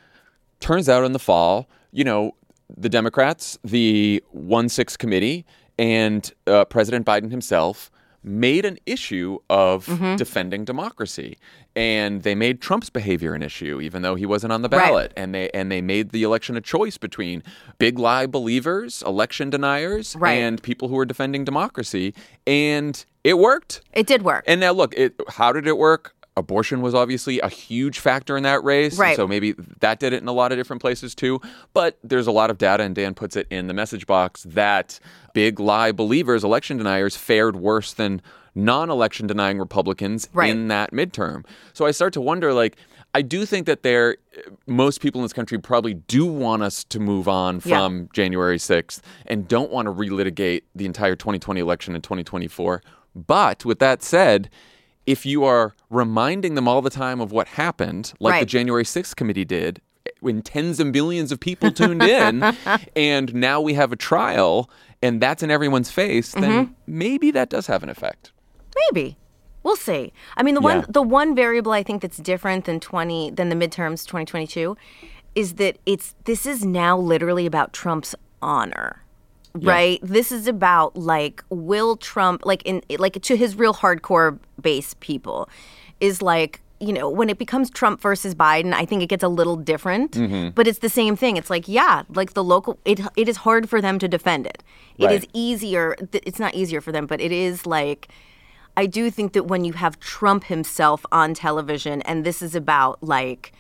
turns 0.59 0.87
out 0.87 1.03
in 1.03 1.11
the 1.13 1.19
fall, 1.19 1.67
you 1.91 2.03
know, 2.03 2.35
the 2.77 2.89
Democrats, 2.89 3.57
the 3.63 4.23
1 4.31 4.69
6 4.69 4.97
committee, 4.97 5.45
and 5.77 6.31
uh, 6.47 6.65
President 6.65 7.05
Biden 7.05 7.31
himself 7.31 7.91
made 8.25 8.65
an 8.65 8.77
issue 8.85 9.37
of 9.49 9.85
Mm-hmm. 9.85 10.15
defending 10.15 10.65
democracy. 10.65 11.37
And 11.77 12.23
they 12.23 12.35
made 12.35 12.61
Trump's 12.61 12.89
behavior 12.89 13.33
an 13.33 13.43
issue, 13.43 13.81
even 13.81 14.01
though 14.01 14.15
he 14.15 14.25
wasn't 14.25 14.53
on 14.53 14.61
the 14.61 14.69
Right. 14.69 14.85
ballot. 14.85 15.13
And 15.17 15.35
they 15.35 15.49
and 15.53 15.69
they 15.69 15.81
made 15.81 16.11
the 16.11 16.23
election 16.23 16.55
a 16.55 16.61
choice 16.61 16.97
between 16.97 17.43
big 17.79 17.99
lie 17.99 18.25
believers, 18.25 19.03
election 19.05 19.49
deniers, 19.49 20.15
Right. 20.15 20.35
and 20.39 20.63
people 20.63 20.87
who 20.87 20.95
were 20.95 21.05
defending 21.05 21.43
democracy. 21.43 22.13
And 22.47 23.03
it 23.25 23.37
worked. 23.37 23.81
It 23.91 24.07
did 24.07 24.21
work. 24.21 24.45
And 24.47 24.61
now 24.61 24.71
look, 24.71 24.93
it, 24.95 25.19
how 25.29 25.51
did 25.51 25.67
it 25.67 25.77
work? 25.77 26.14
Abortion 26.37 26.81
was 26.81 26.93
obviously 26.93 27.39
a 27.39 27.47
huge 27.47 27.99
factor 27.99 28.35
in 28.35 28.43
that 28.43 28.63
race. 28.63 28.97
Right. 28.97 29.15
So 29.15 29.25
maybe 29.27 29.53
that 29.79 29.99
did 29.99 30.11
it 30.11 30.21
in 30.21 30.27
a 30.27 30.33
lot 30.33 30.51
of 30.51 30.57
different 30.57 30.81
places 30.81 31.15
too. 31.15 31.39
But 31.73 31.97
there's 32.03 32.27
a 32.27 32.31
lot 32.31 32.49
of 32.49 32.57
data, 32.57 32.83
and 32.83 32.93
Dan 32.93 33.13
puts 33.13 33.35
it 33.37 33.47
in 33.49 33.67
the 33.67 33.73
message 33.73 34.05
box, 34.05 34.43
that 34.43 34.99
big 35.33 35.59
lie 35.59 35.91
believers, 35.93 36.43
election 36.43 36.77
deniers, 36.77 37.15
fared 37.15 37.55
worse 37.55 37.93
than 37.93 38.21
non 38.53 38.89
election 38.89 39.27
denying 39.27 39.59
Republicans 39.59 40.27
Right. 40.33 40.49
in 40.49 40.67
that 40.69 40.91
midterm. 40.91 41.45
So 41.73 41.85
I 41.85 41.91
start 41.91 42.13
to 42.13 42.21
wonder 42.21 42.53
like, 42.53 42.75
I 43.13 43.21
do 43.21 43.45
think 43.45 43.65
that 43.65 43.83
there, 43.83 44.17
most 44.67 44.99
people 44.99 45.21
in 45.21 45.23
this 45.23 45.31
country 45.33 45.57
probably 45.57 45.93
do 45.93 46.25
want 46.25 46.63
us 46.63 46.83
to 46.85 46.99
move 46.99 47.29
on 47.29 47.61
Yeah. 47.63 47.77
from 47.77 48.09
January 48.13 48.57
6th 48.57 48.99
and 49.25 49.47
don't 49.47 49.71
want 49.71 49.85
to 49.87 49.93
relitigate 49.93 50.63
the 50.75 50.85
entire 50.85 51.15
2020 51.15 51.61
election 51.61 51.95
in 51.95 52.01
2024. 52.01 52.81
But 53.15 53.63
with 53.63 53.79
that 53.79 54.03
said, 54.03 54.49
if 55.05 55.25
you 55.25 55.43
are 55.43 55.73
reminding 55.89 56.55
them 56.55 56.67
all 56.67 56.81
the 56.81 56.89
time 56.89 57.21
of 57.21 57.31
what 57.31 57.47
happened, 57.49 58.13
like 58.19 58.39
the 58.41 58.45
January 58.45 58.83
6th 58.83 59.15
committee 59.15 59.45
did, 59.45 59.81
when 60.19 60.41
tens 60.41 60.79
of 60.79 60.87
millions 60.87 61.31
of 61.31 61.39
people 61.39 61.71
tuned 61.71 62.01
in, 62.03 62.43
and 62.95 63.33
now 63.35 63.61
we 63.61 63.73
have 63.73 63.91
a 63.91 63.95
trial, 63.95 64.69
and 65.01 65.21
that's 65.21 65.43
in 65.43 65.51
everyone's 65.51 65.91
face, 65.91 66.31
then 66.33 66.67
Mhm. 66.67 66.73
maybe 66.87 67.31
that 67.31 67.49
does 67.49 67.67
have 67.67 67.83
an 67.83 67.89
effect. 67.89 68.31
Maybe. 68.91 69.17
We'll 69.63 69.75
see. 69.75 70.13
I 70.37 70.43
mean, 70.43 70.53
the 70.55 70.61
one 70.61 70.85
the 70.89 71.01
one 71.01 71.35
variable 71.35 71.71
I 71.71 71.81
think 71.81 72.01
that's 72.03 72.17
different 72.17 72.65
than 72.65 72.79
20 72.79 73.31
than 73.31 73.49
the 73.49 73.55
midterms 73.55 74.05
2022 74.05 74.77
is 75.33 75.53
that 75.55 75.77
it's 75.87 76.13
this 76.25 76.45
is 76.45 76.63
now 76.63 76.95
literally 76.97 77.45
about 77.47 77.73
Trump's 77.73 78.13
honor. 78.43 79.01
Yeah. 79.57 79.71
Right? 79.71 79.99
This 80.03 80.31
is 80.31 80.47
about 80.47 80.95
like 80.97 81.43
will 81.49 81.95
Trump 81.97 82.45
like 82.45 82.61
in 82.63 82.81
like 82.97 83.21
to 83.21 83.37
his 83.37 83.55
real 83.55 83.73
hardcore 83.73 84.37
base 84.61 84.95
people 84.99 85.49
is 85.99 86.21
like 86.21 86.61
you 86.81 86.91
know, 86.91 87.09
when 87.09 87.29
it 87.29 87.37
becomes 87.37 87.69
Trump 87.69 88.01
versus 88.01 88.35
Biden, 88.35 88.73
I 88.73 88.83
think 88.85 89.01
it 89.01 89.07
gets 89.07 89.23
a 89.23 89.29
little 89.29 89.55
different. 89.55 90.11
Mhm. 90.11 90.53
But 90.53 90.67
it's 90.67 90.79
the 90.79 90.89
same 90.89 91.15
thing. 91.15 91.37
It's 91.37 91.49
like, 91.49 91.69
yeah, 91.69 92.03
like 92.13 92.33
the 92.33 92.43
local, 92.43 92.77
it 92.83 92.99
it 93.15 93.29
is 93.29 93.37
hard 93.37 93.69
for 93.69 93.79
them 93.81 93.97
to 93.99 94.09
defend 94.09 94.45
it. 94.45 94.61
It 94.97 95.09
is 95.09 95.21
Right. 95.21 95.29
easier. 95.33 95.95
It's 96.11 96.37
not 96.37 96.53
easier 96.53 96.81
for 96.81 96.91
them, 96.91 97.05
but 97.07 97.21
it 97.21 97.31
is 97.31 97.65
like, 97.65 98.09
I 98.75 98.87
do 98.87 99.09
think 99.09 99.31
that 99.33 99.45
when 99.45 99.63
you 99.63 99.71
have 99.73 99.97
Trump 100.01 100.43
himself 100.45 101.05
on 101.13 101.33
television, 101.33 102.01
and 102.01 102.25
this 102.25 102.41
is 102.41 102.55
about 102.55 103.01
like 103.01 103.53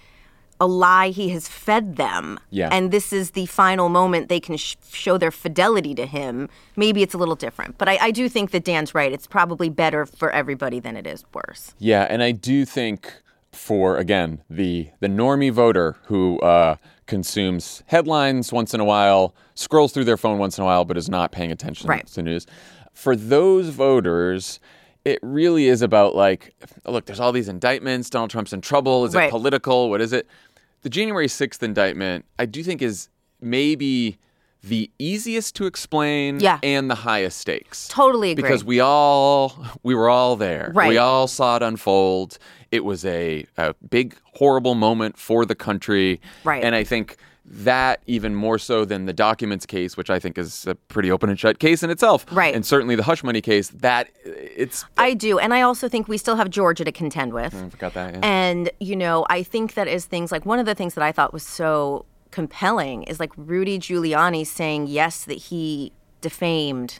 a 0.61 0.65
lie 0.67 1.09
he 1.09 1.29
has 1.29 1.47
fed 1.49 1.97
them, 1.97 2.39
Yeah. 2.49 2.69
and 2.71 2.91
this 2.91 3.11
is 3.11 3.31
the 3.31 3.45
final 3.47 3.89
moment 3.89 4.29
they 4.29 4.39
can 4.39 4.55
sh- 4.57 4.75
show 4.91 5.17
their 5.17 5.31
fidelity 5.31 5.93
to 5.95 6.05
him, 6.05 6.47
maybe 6.77 7.01
it's 7.03 7.13
a 7.13 7.17
little 7.17 7.35
different. 7.35 7.77
But 7.77 7.89
I, 7.89 7.97
I 8.01 8.11
do 8.11 8.29
think 8.29 8.51
that 8.51 8.63
Dan's 8.63 8.95
right. 8.95 9.11
It's 9.11 9.27
probably 9.27 9.69
better 9.69 10.05
for 10.05 10.31
everybody 10.31 10.79
than 10.79 10.95
it 10.95 11.05
is 11.05 11.25
worse. 11.33 11.73
Yeah, 11.77 12.07
and 12.09 12.23
I 12.23 12.31
do 12.31 12.63
think 12.65 13.11
for 13.51 13.97
again 13.97 14.41
the 14.49 14.89
the 14.99 15.07
normie 15.07 15.51
voter 15.51 15.95
who 16.05 16.39
uh, 16.39 16.75
consumes 17.05 17.83
headlines 17.87 18.51
once 18.51 18.73
in 18.73 18.79
a 18.79 18.85
while, 18.85 19.33
scrolls 19.53 19.91
through 19.93 20.03
their 20.05 20.17
phone 20.17 20.37
once 20.39 20.57
in 20.57 20.61
a 20.63 20.65
while, 20.65 20.83
but 20.85 20.97
is 20.97 21.09
not 21.09 21.31
paying 21.31 21.51
attention 21.51 21.87
Right. 21.89 22.05
to 22.07 22.21
news. 22.21 22.45
For 22.93 23.15
those 23.15 23.69
voters, 23.69 24.59
it 25.05 25.19
really 25.21 25.67
is 25.67 25.81
about 25.81 26.15
like, 26.15 26.53
look, 26.85 27.05
there's 27.05 27.19
all 27.19 27.31
these 27.31 27.47
indictments. 27.47 28.09
Donald 28.09 28.31
Trump's 28.31 28.51
in 28.53 28.59
trouble. 28.61 29.05
Is 29.05 29.13
Right. 29.15 29.27
it 29.27 29.31
political? 29.31 29.89
What 29.89 30.01
is 30.01 30.11
it? 30.13 30.27
The 30.85 30.91
January 30.91 31.25
6th 31.25 31.63
indictment, 31.63 32.25
I 32.37 32.45
do 32.45 32.61
think 32.61 32.79
is 32.83 33.09
maybe 33.41 34.19
the 34.61 34.91
easiest 34.99 35.55
to 35.55 35.65
explain 35.65 36.39
Yeah. 36.39 36.59
and 36.61 36.91
the 36.91 36.95
highest 37.09 37.39
stakes. 37.39 37.87
Totally 37.87 38.29
agree. 38.33 38.43
Because 38.43 38.63
we 38.63 38.79
all 38.81 39.65
we 39.81 39.95
were 39.95 40.09
all 40.11 40.35
there. 40.35 40.71
Right. 40.75 40.89
We 40.89 40.99
all 40.99 41.27
saw 41.27 41.55
it 41.55 41.63
unfold. 41.63 42.37
It 42.69 42.85
was 42.85 43.03
a, 43.03 43.47
a 43.57 43.73
big 43.89 44.15
horrible 44.33 44.75
moment 44.75 45.17
for 45.17 45.43
the 45.43 45.55
country. 45.55 46.21
Right. 46.43 46.63
And 46.63 46.75
I 46.75 46.83
think 46.83 47.17
that 47.47 48.01
even 48.07 48.33
more 48.33 48.57
so 48.57 48.85
than 48.85 49.05
the 49.05 49.13
documents 49.13 49.65
case, 49.67 49.95
which 49.95 50.09
I 50.09 50.17
think 50.19 50.37
is 50.37 50.65
a 50.65 50.73
pretty 50.75 51.11
open 51.11 51.29
and 51.29 51.39
shut 51.39 51.59
case 51.59 51.83
in 51.83 51.89
itself. 51.91 52.25
Right. 52.31 52.55
And 52.55 52.65
certainly 52.65 52.95
the 52.95 53.03
hush 53.03 53.23
money 53.23 53.39
case, 53.41 53.69
that 53.69 54.09
it's 54.25 54.83
I 54.97 55.13
do. 55.13 55.37
And 55.37 55.53
I 55.53 55.61
also 55.61 55.87
think 55.87 56.07
we 56.07 56.17
still 56.17 56.35
have 56.37 56.49
Georgia 56.49 56.83
to 56.83 56.91
contend 56.91 57.33
with. 57.33 57.53
I 57.55 57.69
forgot 57.69 57.93
that. 57.93 58.15
Yeah. 58.15 58.19
And, 58.23 58.71
you 58.79 58.95
know, 58.95 59.25
I 59.29 59.43
think 59.43 59.75
that 59.75 59.87
is 59.87 60.05
things 60.05 60.31
like 60.31 60.45
one 60.45 60.57
of 60.57 60.65
the 60.65 60.73
things 60.73 60.95
that 60.95 61.03
I 61.03 61.11
thought 61.11 61.33
was 61.33 61.43
so 61.43 62.05
compelling 62.31 63.03
is 63.03 63.19
like 63.19 63.31
Rudy 63.37 63.77
Giuliani 63.79 64.45
saying 64.45 64.87
yes 64.87 65.23
that 65.25 65.37
he 65.37 65.91
defamed 66.21 66.99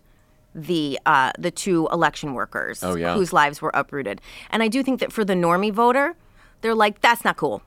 the 0.53 0.99
uh, 1.05 1.31
the 1.39 1.51
two 1.51 1.89
election 1.91 2.33
workers 2.33 2.81
Oh, 2.83 2.95
yeah. 2.95 3.15
whose 3.15 3.33
lives 3.33 3.61
were 3.61 3.71
uprooted. 3.73 4.21
And 4.51 4.61
I 4.63 4.67
do 4.67 4.83
think 4.83 4.99
that 4.99 5.11
for 5.11 5.25
the 5.25 5.33
normie 5.33 5.73
voter, 5.73 6.15
they're 6.61 6.75
like, 6.75 7.01
that's 7.01 7.25
not 7.25 7.35
cool. 7.35 7.61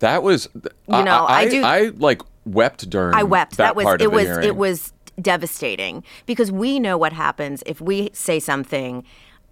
That 0.00 0.22
was 0.22 0.48
You 0.54 1.02
know, 1.04 1.24
I, 1.24 1.40
I 1.40 1.48
do- 1.48 1.62
I 1.64 1.80
like 1.96 2.22
wept 2.44 2.88
during 2.90 3.14
I 3.14 3.22
wept. 3.22 3.56
that, 3.56 3.74
was 3.76 3.84
part 3.84 4.02
it 4.02 4.12
was 4.12 4.24
hearing. 4.24 4.46
it 4.46 4.56
was 4.56 4.92
devastating 5.20 6.04
because 6.26 6.52
we 6.52 6.78
know 6.78 6.96
what 6.98 7.12
happens 7.12 7.62
if 7.66 7.80
we 7.80 8.10
say 8.12 8.38
something 8.38 9.02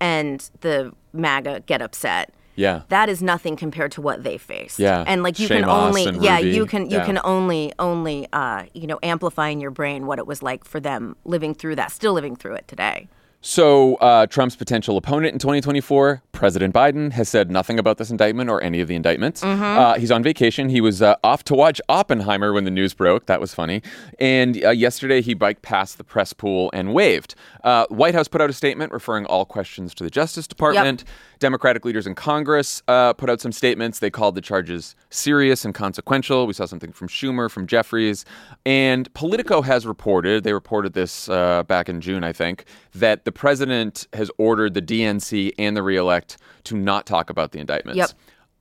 and 0.00 0.50
the 0.60 0.92
MAGA 1.12 1.62
get 1.66 1.80
upset. 1.82 2.32
Yeah. 2.56 2.82
That 2.88 3.08
is 3.08 3.20
nothing 3.20 3.56
compared 3.56 3.90
to 3.92 4.00
what 4.00 4.22
they 4.22 4.38
face. 4.38 4.78
Yeah. 4.78 5.02
And 5.06 5.22
like 5.24 5.40
you 5.40 5.48
Shane 5.48 5.62
can 5.62 5.68
only 5.68 6.04
yeah, 6.20 6.36
Ruby. 6.36 6.50
you 6.50 6.66
can 6.66 6.82
you 6.90 6.98
Yeah. 6.98 7.04
can 7.06 7.18
only 7.24 7.72
only 7.80 8.28
uh, 8.32 8.64
you 8.74 8.86
know, 8.86 8.98
amplify 9.02 9.48
in 9.48 9.60
your 9.60 9.72
brain 9.72 10.06
what 10.06 10.18
it 10.20 10.26
was 10.26 10.40
like 10.42 10.64
for 10.64 10.78
them 10.78 11.16
living 11.24 11.54
through 11.54 11.76
that, 11.76 11.90
still 11.90 12.12
living 12.12 12.36
through 12.36 12.54
it 12.54 12.68
today. 12.68 13.08
So, 13.46 13.96
uh, 13.96 14.26
Trump's 14.26 14.56
potential 14.56 14.96
opponent 14.96 15.34
in 15.34 15.38
2024, 15.38 16.22
President 16.32 16.74
Biden, 16.74 17.12
has 17.12 17.28
said 17.28 17.50
nothing 17.50 17.78
about 17.78 17.98
this 17.98 18.10
indictment 18.10 18.48
or 18.48 18.62
any 18.62 18.80
of 18.80 18.88
the 18.88 18.94
indictments. 18.94 19.42
Mm-hmm. 19.42 19.62
Uh, 19.62 19.94
he's 19.98 20.10
on 20.10 20.22
vacation. 20.22 20.70
He 20.70 20.80
was 20.80 21.02
uh, 21.02 21.16
off 21.22 21.44
to 21.44 21.54
watch 21.54 21.78
Oppenheimer 21.90 22.54
when 22.54 22.64
the 22.64 22.70
news 22.70 22.94
broke. 22.94 23.26
That 23.26 23.42
was 23.42 23.52
funny. 23.52 23.82
And 24.18 24.64
uh, 24.64 24.70
yesterday, 24.70 25.20
he 25.20 25.34
biked 25.34 25.60
past 25.60 25.98
the 25.98 26.04
press 26.04 26.32
pool 26.32 26.70
and 26.72 26.94
waved. 26.94 27.34
Uh, 27.62 27.84
White 27.90 28.14
House 28.14 28.28
put 28.28 28.40
out 28.40 28.48
a 28.48 28.54
statement 28.54 28.92
referring 28.92 29.26
all 29.26 29.44
questions 29.44 29.94
to 29.96 30.04
the 30.04 30.10
Justice 30.10 30.46
Department. 30.46 31.04
Democratic 31.44 31.84
leaders 31.84 32.06
in 32.06 32.14
Congress 32.14 32.82
uh, 32.88 33.12
put 33.12 33.28
out 33.28 33.38
some 33.38 33.52
statements. 33.52 33.98
They 33.98 34.08
called 34.08 34.34
the 34.34 34.40
charges 34.40 34.96
serious 35.10 35.66
and 35.66 35.74
consequential. 35.74 36.46
We 36.46 36.54
saw 36.54 36.64
something 36.64 36.90
from 36.90 37.06
Schumer, 37.06 37.50
from 37.50 37.66
Jeffries. 37.66 38.24
And 38.64 39.12
Politico 39.12 39.60
has 39.60 39.86
reported, 39.86 40.42
they 40.42 40.54
reported 40.54 40.94
this 40.94 41.28
uh, 41.28 41.62
back 41.64 41.90
in 41.90 42.00
June, 42.00 42.24
I 42.24 42.32
think, 42.32 42.64
that 42.94 43.26
the 43.26 43.30
president 43.32 44.06
has 44.14 44.30
ordered 44.38 44.72
the 44.72 44.80
DNC 44.80 45.52
and 45.58 45.76
the 45.76 45.82
reelect 45.82 46.38
to 46.64 46.78
not 46.78 47.04
talk 47.04 47.28
about 47.28 47.52
the 47.52 47.58
indictments. 47.58 47.98
Yep. 47.98 48.10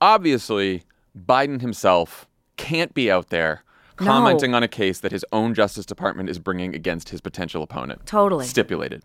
Obviously, 0.02 0.82
Biden 1.18 1.62
himself 1.62 2.28
can't 2.58 2.92
be 2.92 3.10
out 3.10 3.30
there 3.30 3.64
No. 3.98 4.04
commenting 4.08 4.54
on 4.54 4.62
a 4.62 4.68
case 4.68 5.00
that 5.00 5.10
his 5.10 5.24
own 5.32 5.54
Justice 5.54 5.86
Department 5.86 6.28
is 6.28 6.38
bringing 6.38 6.74
against 6.74 7.08
his 7.08 7.22
potential 7.22 7.62
opponent. 7.62 8.04
Totally. 8.04 8.44
Stipulated. 8.44 9.02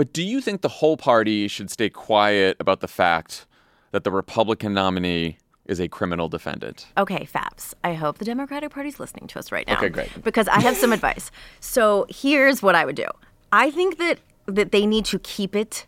But 0.00 0.14
do 0.14 0.22
you 0.22 0.40
think 0.40 0.62
the 0.62 0.70
whole 0.70 0.96
party 0.96 1.46
should 1.46 1.70
stay 1.70 1.90
quiet 1.90 2.56
about 2.58 2.80
the 2.80 2.88
fact 2.88 3.44
that 3.90 4.02
the 4.02 4.10
Republican 4.10 4.72
nominee 4.72 5.36
is 5.66 5.78
a 5.78 5.88
criminal 5.88 6.30
defendant? 6.30 6.86
Okay, 6.96 7.28
Favs. 7.30 7.74
I 7.84 7.92
hope 7.92 8.16
the 8.16 8.24
Democratic 8.24 8.70
Party's 8.70 8.98
listening 8.98 9.26
to 9.26 9.38
us 9.38 9.52
right 9.52 9.66
now. 9.66 9.76
Okay, 9.76 9.90
great. 9.90 10.24
Because 10.24 10.48
I 10.48 10.60
have 10.60 10.74
some 10.74 10.90
advice. 10.94 11.30
So 11.60 12.06
here's 12.08 12.62
what 12.62 12.74
I 12.74 12.86
would 12.86 12.96
do. 12.96 13.04
I 13.52 13.70
think 13.70 13.98
that 13.98 14.20
that 14.46 14.72
they 14.72 14.86
need 14.86 15.04
to 15.04 15.18
keep 15.18 15.54
it 15.54 15.84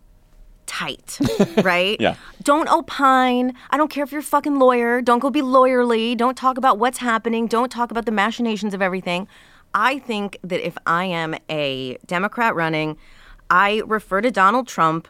tight, 0.66 1.18
right? 1.64 1.98
Yeah. 1.98 2.16
Don't 2.42 2.68
opine. 2.68 3.54
I 3.70 3.78
don't 3.78 3.88
care 3.88 4.04
if 4.04 4.12
you're 4.12 4.20
a 4.20 4.22
fucking 4.22 4.58
lawyer. 4.58 5.00
Don't 5.00 5.20
go 5.20 5.30
be 5.30 5.40
lawyerly. 5.40 6.14
Don't 6.18 6.36
talk 6.36 6.58
about 6.58 6.78
what's 6.78 6.98
happening. 6.98 7.46
Don't 7.46 7.72
talk 7.72 7.90
about 7.90 8.04
the 8.04 8.12
machinations 8.12 8.74
of 8.74 8.82
everything. 8.82 9.26
I 9.72 10.00
think 10.00 10.36
that 10.44 10.60
if 10.60 10.76
I 10.84 11.06
am 11.06 11.34
a 11.48 11.96
Democrat 12.04 12.54
running, 12.54 12.98
I 13.52 13.82
refer 13.86 14.22
to 14.22 14.30
Donald 14.30 14.66
Trump 14.66 15.06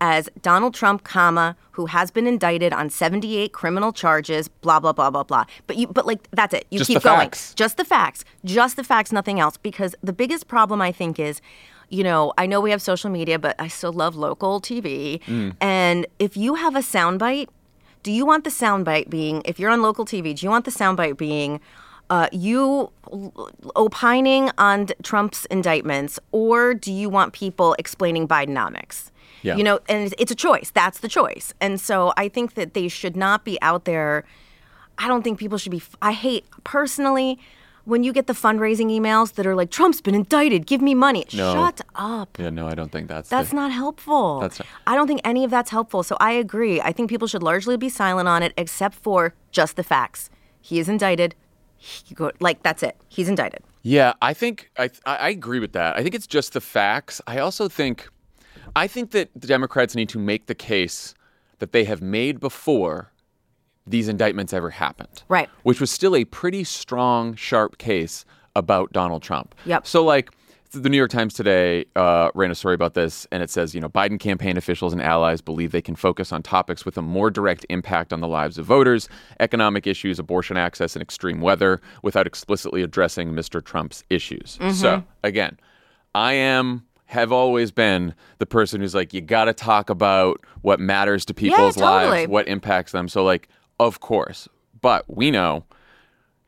as 0.00 0.28
Donald 0.40 0.74
Trump, 0.74 1.04
comma, 1.04 1.56
who 1.72 1.86
has 1.86 2.10
been 2.10 2.26
indicted 2.26 2.72
on 2.72 2.90
78 2.90 3.52
criminal 3.52 3.92
charges, 3.92 4.48
blah 4.48 4.80
blah 4.80 4.92
blah 4.92 5.10
blah 5.10 5.22
blah. 5.22 5.44
But 5.68 5.76
you 5.76 5.86
but 5.86 6.06
like 6.06 6.26
that's 6.32 6.54
it. 6.54 6.66
You 6.70 6.78
Just 6.78 6.88
keep 6.88 7.02
the 7.02 7.08
going. 7.08 7.20
facts. 7.20 7.54
Just 7.54 7.76
the 7.76 7.84
facts. 7.84 8.24
Just 8.44 8.76
the 8.76 8.82
facts, 8.82 9.12
nothing 9.12 9.38
else. 9.38 9.58
Because 9.58 9.94
the 10.02 10.12
biggest 10.12 10.48
problem 10.48 10.80
I 10.80 10.90
think 10.90 11.20
is, 11.20 11.40
you 11.90 12.02
know, 12.02 12.32
I 12.38 12.46
know 12.46 12.60
we 12.60 12.70
have 12.70 12.82
social 12.82 13.10
media, 13.10 13.38
but 13.38 13.54
I 13.60 13.68
still 13.68 13.92
love 13.92 14.16
local 14.16 14.60
TV. 14.60 15.20
Mm. 15.24 15.54
And 15.60 16.06
if 16.18 16.36
you 16.36 16.54
have 16.54 16.74
a 16.74 16.80
soundbite, 16.80 17.48
do 18.02 18.10
you 18.10 18.26
want 18.26 18.44
the 18.44 18.50
soundbite 18.50 19.08
being, 19.10 19.42
if 19.44 19.60
you're 19.60 19.70
on 19.70 19.82
local 19.82 20.04
TV, 20.04 20.34
do 20.34 20.44
you 20.44 20.50
want 20.50 20.64
the 20.64 20.72
soundbite 20.72 21.16
being 21.16 21.60
uh, 22.12 22.28
you 22.30 22.92
opining 23.74 24.50
on 24.58 24.88
Trump's 25.02 25.46
indictments, 25.46 26.18
or 26.30 26.74
do 26.74 26.92
you 26.92 27.08
want 27.08 27.32
people 27.32 27.74
explaining 27.78 28.28
Bidenomics? 28.28 29.10
Yeah. 29.42 29.56
You 29.56 29.64
know, 29.64 29.80
and 29.88 30.12
it's- 30.12 30.30
a 30.30 30.34
choice. 30.34 30.70
That's 30.70 30.98
the 31.00 31.08
choice. 31.08 31.52
And 31.60 31.80
so 31.80 32.12
I 32.16 32.28
think 32.28 32.54
that 32.54 32.74
they 32.74 32.88
should 32.88 33.16
not 33.16 33.44
be 33.44 33.58
out 33.62 33.84
there. 33.86 34.24
I 34.98 35.08
don't 35.08 35.22
think 35.22 35.38
people 35.38 35.58
should 35.58 35.72
be. 35.72 35.82
I 36.00 36.12
hate 36.12 36.44
personally 36.64 37.38
when 37.84 38.04
you 38.04 38.12
get 38.12 38.26
the 38.28 38.34
fundraising 38.34 38.88
emails 38.96 39.32
that 39.34 39.44
are 39.46 39.56
like, 39.56 39.70
Trump's 39.70 40.00
been 40.00 40.14
indicted, 40.14 40.66
give 40.66 40.80
me 40.80 40.94
money. 40.94 41.24
No. 41.34 41.52
Shut 41.54 41.80
up. 41.96 42.38
Yeah, 42.38 42.50
no, 42.50 42.68
I 42.68 42.74
don't 42.76 42.92
think 42.92 43.08
that's 43.08 43.28
That's 43.28 43.50
the, 43.50 43.56
not 43.56 43.72
helpful. 43.72 44.38
That's 44.40 44.58
not- 44.60 44.68
I 44.86 44.94
don't 44.96 45.08
think 45.08 45.20
any 45.24 45.42
of 45.44 45.50
that's 45.50 45.70
helpful. 45.70 46.02
So 46.04 46.16
I 46.20 46.32
agree. 46.32 46.80
I 46.80 46.92
think 46.92 47.08
people 47.10 47.26
should 47.26 47.42
largely 47.42 47.76
be 47.76 47.88
silent 47.88 48.28
on 48.28 48.42
it, 48.42 48.52
except 48.56 48.94
for 48.96 49.34
just 49.50 49.74
the 49.76 49.82
facts. 49.82 50.30
He 50.60 50.78
is 50.78 50.88
indicted. 50.88 51.34
He 51.82 52.14
go, 52.14 52.30
like 52.38 52.62
that's 52.62 52.82
it. 52.82 52.96
He's 53.08 53.28
indicted. 53.28 53.62
Yeah, 53.82 54.12
I 54.22 54.34
think 54.34 54.70
I, 54.78 54.84
I 55.04 55.16
I 55.16 55.28
agree 55.30 55.58
with 55.58 55.72
that. 55.72 55.96
I 55.96 56.02
think 56.02 56.14
it's 56.14 56.28
just 56.28 56.52
the 56.52 56.60
facts. 56.60 57.20
I 57.26 57.38
also 57.38 57.68
think 57.68 58.08
I 58.76 58.86
think 58.86 59.10
that 59.10 59.30
the 59.34 59.48
Democrats 59.48 59.96
need 59.96 60.08
to 60.10 60.18
make 60.18 60.46
the 60.46 60.54
case 60.54 61.14
that 61.58 61.72
they 61.72 61.84
have 61.84 62.00
made 62.00 62.38
before 62.38 63.12
these 63.84 64.08
indictments 64.08 64.52
ever 64.52 64.70
happened. 64.70 65.24
Right. 65.28 65.48
Which 65.64 65.80
was 65.80 65.90
still 65.90 66.14
a 66.14 66.24
pretty 66.24 66.62
strong, 66.62 67.34
sharp 67.34 67.78
case 67.78 68.24
about 68.54 68.92
Donald 68.92 69.22
Trump. 69.22 69.54
Yep. 69.66 69.86
So 69.86 70.04
like 70.04 70.30
the 70.72 70.88
New 70.88 70.96
York 70.96 71.10
Times 71.10 71.34
today 71.34 71.84
uh, 71.96 72.30
ran 72.34 72.50
a 72.50 72.54
story 72.54 72.74
about 72.74 72.94
this, 72.94 73.26
and 73.30 73.42
it 73.42 73.50
says, 73.50 73.74
you 73.74 73.80
know, 73.80 73.88
Biden 73.88 74.18
campaign 74.18 74.56
officials 74.56 74.92
and 74.92 75.02
allies 75.02 75.40
believe 75.40 75.72
they 75.72 75.82
can 75.82 75.94
focus 75.94 76.32
on 76.32 76.42
topics 76.42 76.84
with 76.84 76.96
a 76.96 77.02
more 77.02 77.30
direct 77.30 77.66
impact 77.68 78.12
on 78.12 78.20
the 78.20 78.28
lives 78.28 78.58
of 78.58 78.66
voters, 78.66 79.08
economic 79.40 79.86
issues, 79.86 80.18
abortion 80.18 80.56
access, 80.56 80.96
and 80.96 81.02
extreme 81.02 81.40
weather, 81.40 81.80
without 82.02 82.26
explicitly 82.26 82.82
addressing 82.82 83.32
Mr. 83.32 83.62
Trump's 83.62 84.02
issues. 84.10 84.58
So 84.72 85.04
again, 85.22 85.58
I 86.14 86.32
am 86.32 86.86
have 87.06 87.30
always 87.30 87.70
been 87.70 88.14
the 88.38 88.46
person 88.46 88.80
who's 88.80 88.94
like, 88.94 89.12
you 89.12 89.20
got 89.20 89.44
to 89.44 89.52
talk 89.52 89.90
about 89.90 90.40
what 90.62 90.80
matters 90.80 91.26
to 91.26 91.34
people's 91.34 91.76
totally. 91.76 92.20
lives, 92.20 92.30
what 92.30 92.48
impacts 92.48 92.92
them. 92.92 93.06
So 93.06 93.22
like, 93.22 93.48
of 93.78 94.00
course, 94.00 94.48
but 94.80 95.04
we 95.14 95.30
know 95.30 95.64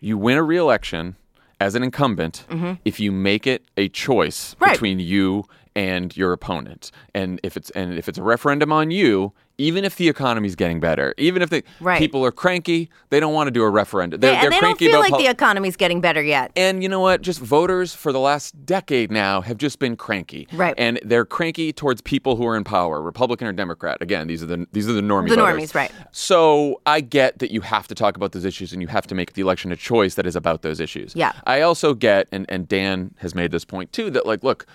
you 0.00 0.16
win 0.16 0.38
a 0.38 0.42
reelection 0.42 1.16
as 1.60 1.74
an 1.74 1.82
incumbent 1.82 2.44
if 2.84 2.98
you 3.00 3.10
make 3.12 3.46
it 3.46 3.64
a 3.76 3.88
choice 3.88 4.54
Mm-hmm. 4.54 4.64
Right. 4.64 4.72
between 4.72 4.98
you 4.98 5.44
and 5.76 6.16
your 6.16 6.32
opponent. 6.32 6.90
And 7.14 7.40
if 7.42 7.56
it's 7.56 7.70
and 7.70 7.94
if 7.98 8.08
it's 8.08 8.18
a 8.18 8.22
referendum 8.22 8.72
on 8.72 8.90
you, 8.90 9.32
even 9.56 9.84
if 9.84 9.96
the 9.96 10.08
economy's 10.08 10.56
getting 10.56 10.80
better, 10.80 11.14
even 11.16 11.40
if 11.42 11.50
the 11.50 11.62
Right. 11.80 11.98
people 11.98 12.24
are 12.24 12.32
cranky, 12.32 12.90
they 13.10 13.20
don't 13.20 13.32
want 13.32 13.46
to 13.46 13.50
do 13.52 13.62
a 13.62 13.70
referendum. 13.70 14.20
They're, 14.20 14.30
They- 14.32 14.36
they're 14.36 14.44
and 14.46 14.52
they 14.52 14.60
don't 14.60 14.78
feel 14.78 14.98
like 14.98 15.10
pol- 15.10 15.20
the 15.20 15.28
economy's 15.28 15.76
getting 15.76 16.00
better 16.00 16.22
yet. 16.22 16.50
and 16.56 16.82
you 16.82 16.88
know 16.88 17.00
what? 17.00 17.22
Just 17.22 17.38
voters 17.40 17.94
for 17.94 18.10
the 18.12 18.18
last 18.18 18.66
decade 18.66 19.10
now 19.12 19.40
have 19.42 19.56
just 19.58 19.78
been 19.78 19.96
cranky. 19.96 20.48
Right. 20.52 20.74
And 20.76 20.98
they're 21.04 21.24
cranky 21.24 21.72
towards 21.72 22.00
people 22.00 22.36
who 22.36 22.46
are 22.46 22.56
in 22.56 22.64
power, 22.64 23.00
Republican 23.00 23.46
or 23.46 23.52
Democrat. 23.52 23.98
Again, 24.00 24.26
these 24.26 24.42
are 24.42 24.46
the 24.46 24.66
these 24.72 24.88
are 24.88 24.92
the 24.92 25.00
normie 25.00 25.28
The 25.28 25.36
voters. 25.36 25.70
normies, 25.70 25.74
right. 25.74 25.92
So 26.10 26.80
I 26.86 27.00
get 27.00 27.38
that 27.38 27.50
you 27.52 27.60
have 27.60 27.86
to 27.88 27.94
talk 27.94 28.16
about 28.16 28.32
those 28.32 28.44
issues 28.44 28.72
and 28.72 28.82
you 28.82 28.88
have 28.88 29.06
to 29.08 29.14
make 29.14 29.34
the 29.34 29.42
election 29.42 29.70
a 29.72 29.76
choice 29.76 30.14
that 30.16 30.26
is 30.26 30.34
about 30.36 30.62
those 30.62 30.80
issues. 30.80 31.12
Yeah. 31.14 31.32
I 31.46 31.60
also 31.60 31.94
get, 31.94 32.26
and, 32.32 32.46
and 32.48 32.66
Dan 32.66 33.14
has 33.18 33.34
made 33.34 33.50
this 33.52 33.64
point 33.64 33.92
too, 33.92 34.10
that 34.10 34.26
like, 34.26 34.42
look, 34.42 34.66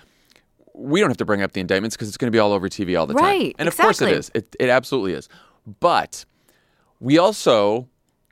we 0.80 1.00
don't 1.00 1.10
have 1.10 1.16
to 1.18 1.24
bring 1.24 1.42
up 1.42 1.52
the 1.52 1.60
indictments 1.60 1.96
because 1.96 2.08
it's 2.08 2.16
going 2.16 2.28
to 2.30 2.34
be 2.34 2.38
all 2.38 2.52
over 2.52 2.68
TV 2.68 2.98
all 2.98 3.06
the 3.06 3.14
time. 3.14 3.22
Right, 3.24 3.56
And 3.58 3.68
of 3.68 3.76
course 3.76 4.00
it 4.00 4.10
is. 4.12 4.30
It, 4.34 4.56
it 4.58 4.68
absolutely 4.68 5.12
is. 5.12 5.28
But 5.80 6.24
we 6.98 7.18
also 7.18 7.88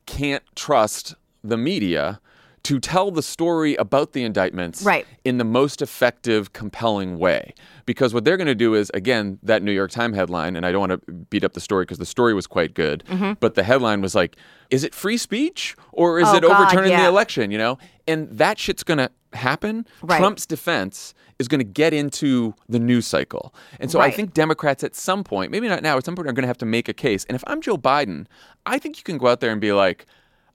can't 0.07 0.43
trust 0.57 1.15
the 1.45 1.57
media 1.57 2.21
to 2.65 2.79
tell 2.81 3.11
the 3.11 3.23
story 3.23 3.77
about 3.77 4.13
the 4.13 4.23
indictments 4.25 4.83
Right. 4.83 5.07
in 5.25 5.39
the 5.39 5.45
most 5.45 5.81
effective, 5.81 6.53
compelling 6.53 7.19
way. 7.19 7.55
Because 7.87 8.13
what 8.13 8.25
they're 8.25 8.37
going 8.37 8.49
to 8.49 8.55
do 8.55 8.75
is, 8.75 8.91
again, 8.93 9.39
that 9.43 9.63
New 9.63 9.73
York 9.73 9.91
Times 9.91 10.17
headline, 10.17 10.55
and 10.57 10.67
I 10.67 10.73
don't 10.73 10.81
want 10.87 11.07
to 11.07 11.13
beat 11.13 11.45
up 11.45 11.55
the 11.55 11.61
story 11.61 11.85
because 11.85 11.99
the 11.99 12.05
story 12.05 12.35
was 12.35 12.47
quite 12.47 12.75
good, 12.75 13.05
but 13.41 13.55
the 13.55 13.63
headline 13.63 14.03
was 14.03 14.15
like, 14.15 14.37
is 14.71 14.85
it 14.85 14.95
free 14.95 15.17
speech 15.17 15.77
or 15.93 16.19
is 16.19 16.27
Mm-hmm. 16.27 16.35
Oh, 16.35 16.39
it 16.39 16.43
God, 16.43 16.61
overturning 16.63 16.91
yeah. 16.91 17.03
the 17.03 17.09
election? 17.09 17.51
You 17.51 17.59
know? 17.59 17.79
and 18.07 18.29
that 18.39 18.59
shit's 18.59 18.83
gonna 18.83 19.11
happen. 19.33 19.87
Right. 20.03 20.19
Trump's 20.19 20.47
defense 20.47 21.15
is 21.39 21.49
going 21.49 21.61
to 21.61 21.65
get 21.65 21.93
into 21.95 22.55
the 22.69 22.79
news 22.79 23.07
cycle. 23.07 23.55
And 23.79 23.91
so 23.91 24.01
I 24.01 24.11
think 24.11 24.35
Democrats 24.35 24.83
at 24.83 24.95
some 24.97 25.23
point, 25.23 25.53
maybe 25.53 25.69
not 25.69 25.83
now, 25.83 25.97
at 25.97 26.05
some 26.05 26.17
point 26.17 26.29
are 26.29 26.33
going 26.33 26.43
to 26.43 26.49
have 26.49 26.59
to 26.59 26.67
make 26.67 26.89
a 26.89 26.95
case. 26.95 27.25
And 27.29 27.37
if 27.37 27.45
I'm 27.47 27.61
Joe 27.61 27.77
Biden, 27.77 28.27
I 28.67 28.79
think 28.79 28.97
you 28.97 29.05
can 29.05 29.19
go 29.19 29.29
out 29.29 29.41
there 29.41 29.53
and 29.53 29.61
be 29.61 29.73
like, 29.73 30.07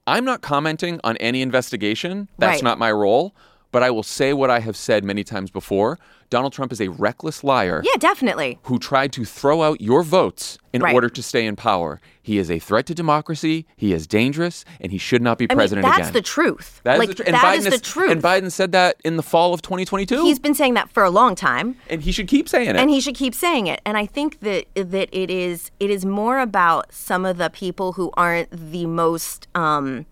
I'm 0.06 0.24
not 0.24 0.42
commenting 0.42 1.00
on 1.04 1.16
any 1.18 1.40
investigation. 1.40 2.28
That's 2.38 2.56
Right. 2.56 2.62
not 2.64 2.78
my 2.78 2.92
role. 2.92 3.34
But 3.74 3.82
I 3.82 3.90
will 3.90 4.04
say 4.04 4.32
what 4.32 4.50
I 4.50 4.60
have 4.60 4.76
said 4.76 5.04
many 5.04 5.24
times 5.24 5.50
before. 5.50 5.98
Donald 6.30 6.52
Trump 6.52 6.72
is 6.72 6.80
a 6.80 6.88
reckless 6.88 7.44
liar 7.44 7.82
Yeah, 7.84 7.96
definitely. 7.98 8.58
who 8.64 8.78
tried 8.78 9.12
to 9.12 9.24
throw 9.24 9.62
out 9.62 9.80
your 9.80 10.02
votes 10.02 10.58
in 10.72 10.80
Right. 10.80 10.94
order 10.94 11.08
to 11.08 11.22
stay 11.22 11.44
in 11.44 11.54
power. 11.56 12.00
He 12.22 12.38
is 12.38 12.50
a 12.50 12.58
threat 12.58 12.86
to 12.86 12.94
democracy. 12.94 13.66
He 13.76 13.92
is 13.92 14.06
dangerous, 14.06 14.64
and 14.80 14.90
he 14.90 14.98
should 14.98 15.22
not 15.22 15.38
be 15.38 15.44
I 15.44 15.52
mean, 15.52 15.58
president 15.58 15.86
that's 15.86 15.98
again. 16.08 16.12
the 16.12 16.22
truth. 16.22 16.80
That 16.84 16.94
is 16.94 16.98
like 17.00 17.08
the 17.10 17.14
tr- 17.16 17.30
that 17.30 17.34
Biden 17.44 17.58
is 17.58 17.64
the 17.64 17.78
truth. 17.78 18.10
And 18.12 18.22
Biden 18.22 18.50
said 18.50 18.72
that 18.72 18.96
in 19.04 19.16
the 19.16 19.22
fall 19.22 19.52
of 19.54 19.60
2022. 19.62 20.22
He's 20.22 20.38
been 20.38 20.54
saying 20.54 20.74
that 20.74 20.88
for 20.90 21.02
a 21.04 21.10
long 21.10 21.34
time. 21.34 21.76
and 21.90 22.02
he 22.02 22.10
should 22.12 22.28
keep 22.28 22.48
saying 22.48 22.68
it. 22.70 22.76
and 22.76 22.90
he 22.90 23.00
should 23.00 23.14
keep 23.16 23.34
saying 23.34 23.66
it 23.66 23.80
and 23.84 23.96
i 23.98 24.06
think 24.06 24.40
that 24.40 24.66
that 24.74 25.08
it 25.12 25.30
is 25.30 25.70
it 25.80 25.90
is 25.90 26.04
more 26.06 26.38
about 26.38 26.92
some 26.92 27.24
of 27.24 27.36
the 27.38 27.50
people 27.50 27.92
who 27.94 28.10
aren't 28.16 28.48
the 28.50 28.86
most 28.86 29.46
um 29.54 30.06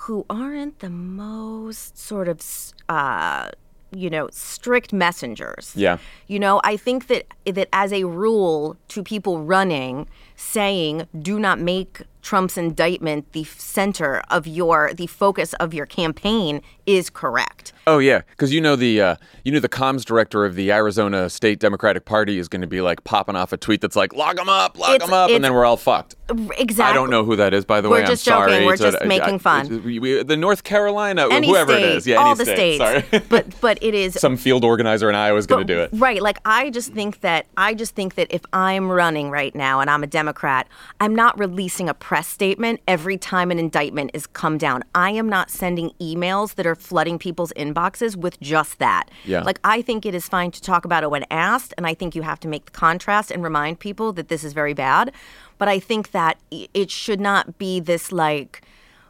who 0.00 0.26
aren't 0.28 0.78
the 0.80 0.90
most 0.90 1.98
sort 1.98 2.28
of 2.28 2.40
uh 2.88 3.50
you 3.92 4.10
know 4.10 4.28
strict 4.32 4.92
messengers 4.92 5.72
yeah. 5.76 5.98
you 6.26 6.38
know 6.38 6.60
i 6.64 6.76
think 6.76 7.06
that 7.06 7.24
that 7.44 7.68
as 7.72 7.92
a 7.92 8.04
rule 8.04 8.76
to 8.88 9.02
people 9.02 9.40
running 9.42 10.06
saying 10.34 11.06
do 11.22 11.38
not 11.38 11.58
make 11.58 12.02
trump's 12.26 12.58
indictment 12.58 13.30
the 13.34 13.44
center 13.44 14.20
of 14.30 14.48
your 14.48 14.92
the 14.94 15.06
focus 15.06 15.52
of 15.54 15.72
your 15.72 15.86
campaign 15.86 16.60
is 16.86 17.08
correct 17.08 17.72
Oh 17.88 17.98
yeah, 17.98 18.22
because 18.30 18.52
you 18.52 18.60
know 18.60 18.74
the 18.74 19.00
uh, 19.00 19.16
you 19.44 19.52
know 19.52 19.60
the 19.60 19.68
comms 19.68 20.04
director 20.04 20.44
of 20.44 20.56
the 20.56 20.72
Arizona 20.72 21.30
State 21.30 21.60
Democratic 21.60 22.04
Party 22.04 22.36
is 22.40 22.48
going 22.48 22.62
to 22.62 22.66
be 22.66 22.80
like 22.80 23.04
popping 23.04 23.36
off 23.36 23.52
a 23.52 23.56
tweet 23.56 23.80
that's 23.80 23.94
like 23.94 24.12
lock 24.12 24.34
them 24.34 24.48
up, 24.48 24.76
lock 24.76 24.98
them 24.98 25.12
up, 25.12 25.30
and 25.30 25.44
then 25.44 25.54
we're 25.54 25.64
all 25.64 25.76
fucked. 25.76 26.16
exactly 26.58 26.82
I 26.82 26.92
don't 26.94 27.10
know 27.10 27.24
who 27.24 27.36
that 27.36 27.54
is, 27.54 27.64
by 27.64 27.80
the 27.80 27.88
We're 27.88 28.00
way. 28.00 28.06
just 28.06 28.26
I'm 28.26 28.32
sorry. 28.32 28.50
joking. 28.54 28.66
We're 28.66 28.76
just 28.76 28.98
I- 29.00 29.06
making 29.06 29.34
I- 29.36 29.38
fun. 29.38 29.84
we- 29.84 30.00
we- 30.00 30.22
the 30.24 30.36
North 30.36 30.64
Carolina, 30.64 31.28
any 31.30 31.46
whoever 31.46 31.74
state, 31.74 31.84
it 31.84 31.96
is, 31.96 32.06
yeah, 32.08 32.16
all 32.16 32.34
the 32.34 32.44
state. 32.44 32.80
states. 32.80 33.08
Sorry, 33.08 33.22
but 33.28 33.46
but 33.60 33.78
it 33.80 33.94
is 33.94 34.14
some 34.20 34.36
field 34.36 34.64
organizer 34.64 35.08
in 35.08 35.14
Iowa 35.14 35.38
is 35.38 35.46
going 35.46 35.64
to 35.64 35.72
do 35.72 35.78
it. 35.80 35.90
right. 35.92 36.20
Like 36.20 36.38
I 36.44 36.70
just 36.70 36.92
think 36.92 37.20
that 37.20 37.46
I 37.56 37.72
just 37.74 37.94
think 37.94 38.16
that 38.16 38.26
if 38.30 38.42
I'm 38.52 38.88
running 38.90 39.30
right 39.30 39.54
now 39.54 39.78
and 39.78 39.88
I'm 39.88 40.02
a 40.02 40.08
Democrat, 40.08 40.66
I'm 41.00 41.14
not 41.14 41.38
releasing 41.38 41.88
a 41.88 41.94
press 41.94 42.15
statement 42.22 42.80
every 42.86 43.16
time 43.16 43.50
an 43.50 43.58
indictment 43.58 44.10
is 44.14 44.26
come 44.26 44.58
down. 44.58 44.82
I 44.94 45.10
am 45.10 45.28
not 45.28 45.50
sending 45.50 45.90
emails 46.00 46.54
that 46.54 46.66
are 46.66 46.74
flooding 46.74 47.18
people's 47.18 47.52
inboxes 47.54 48.16
with 48.16 48.38
just 48.40 48.78
that. 48.78 49.10
Yeah. 49.24 49.42
Like 49.42 49.60
I 49.64 49.82
think 49.82 50.06
it 50.06 50.14
is 50.14 50.28
fine 50.28 50.50
to 50.52 50.62
talk 50.62 50.84
about 50.84 51.02
it 51.02 51.10
when 51.10 51.24
asked, 51.30 51.74
and 51.76 51.86
I 51.86 51.94
think 51.94 52.14
you 52.14 52.22
have 52.22 52.40
to 52.40 52.48
make 52.48 52.66
the 52.66 52.72
contrast 52.72 53.30
and 53.30 53.42
remind 53.42 53.78
people 53.78 54.12
that 54.14 54.28
this 54.28 54.44
is 54.44 54.52
very 54.52 54.74
bad. 54.74 55.12
But 55.58 55.68
I 55.68 55.78
think 55.78 56.10
that 56.10 56.38
it 56.50 56.90
should 56.90 57.20
not 57.20 57.58
be 57.58 57.80
this 57.80 58.12
like 58.12 58.62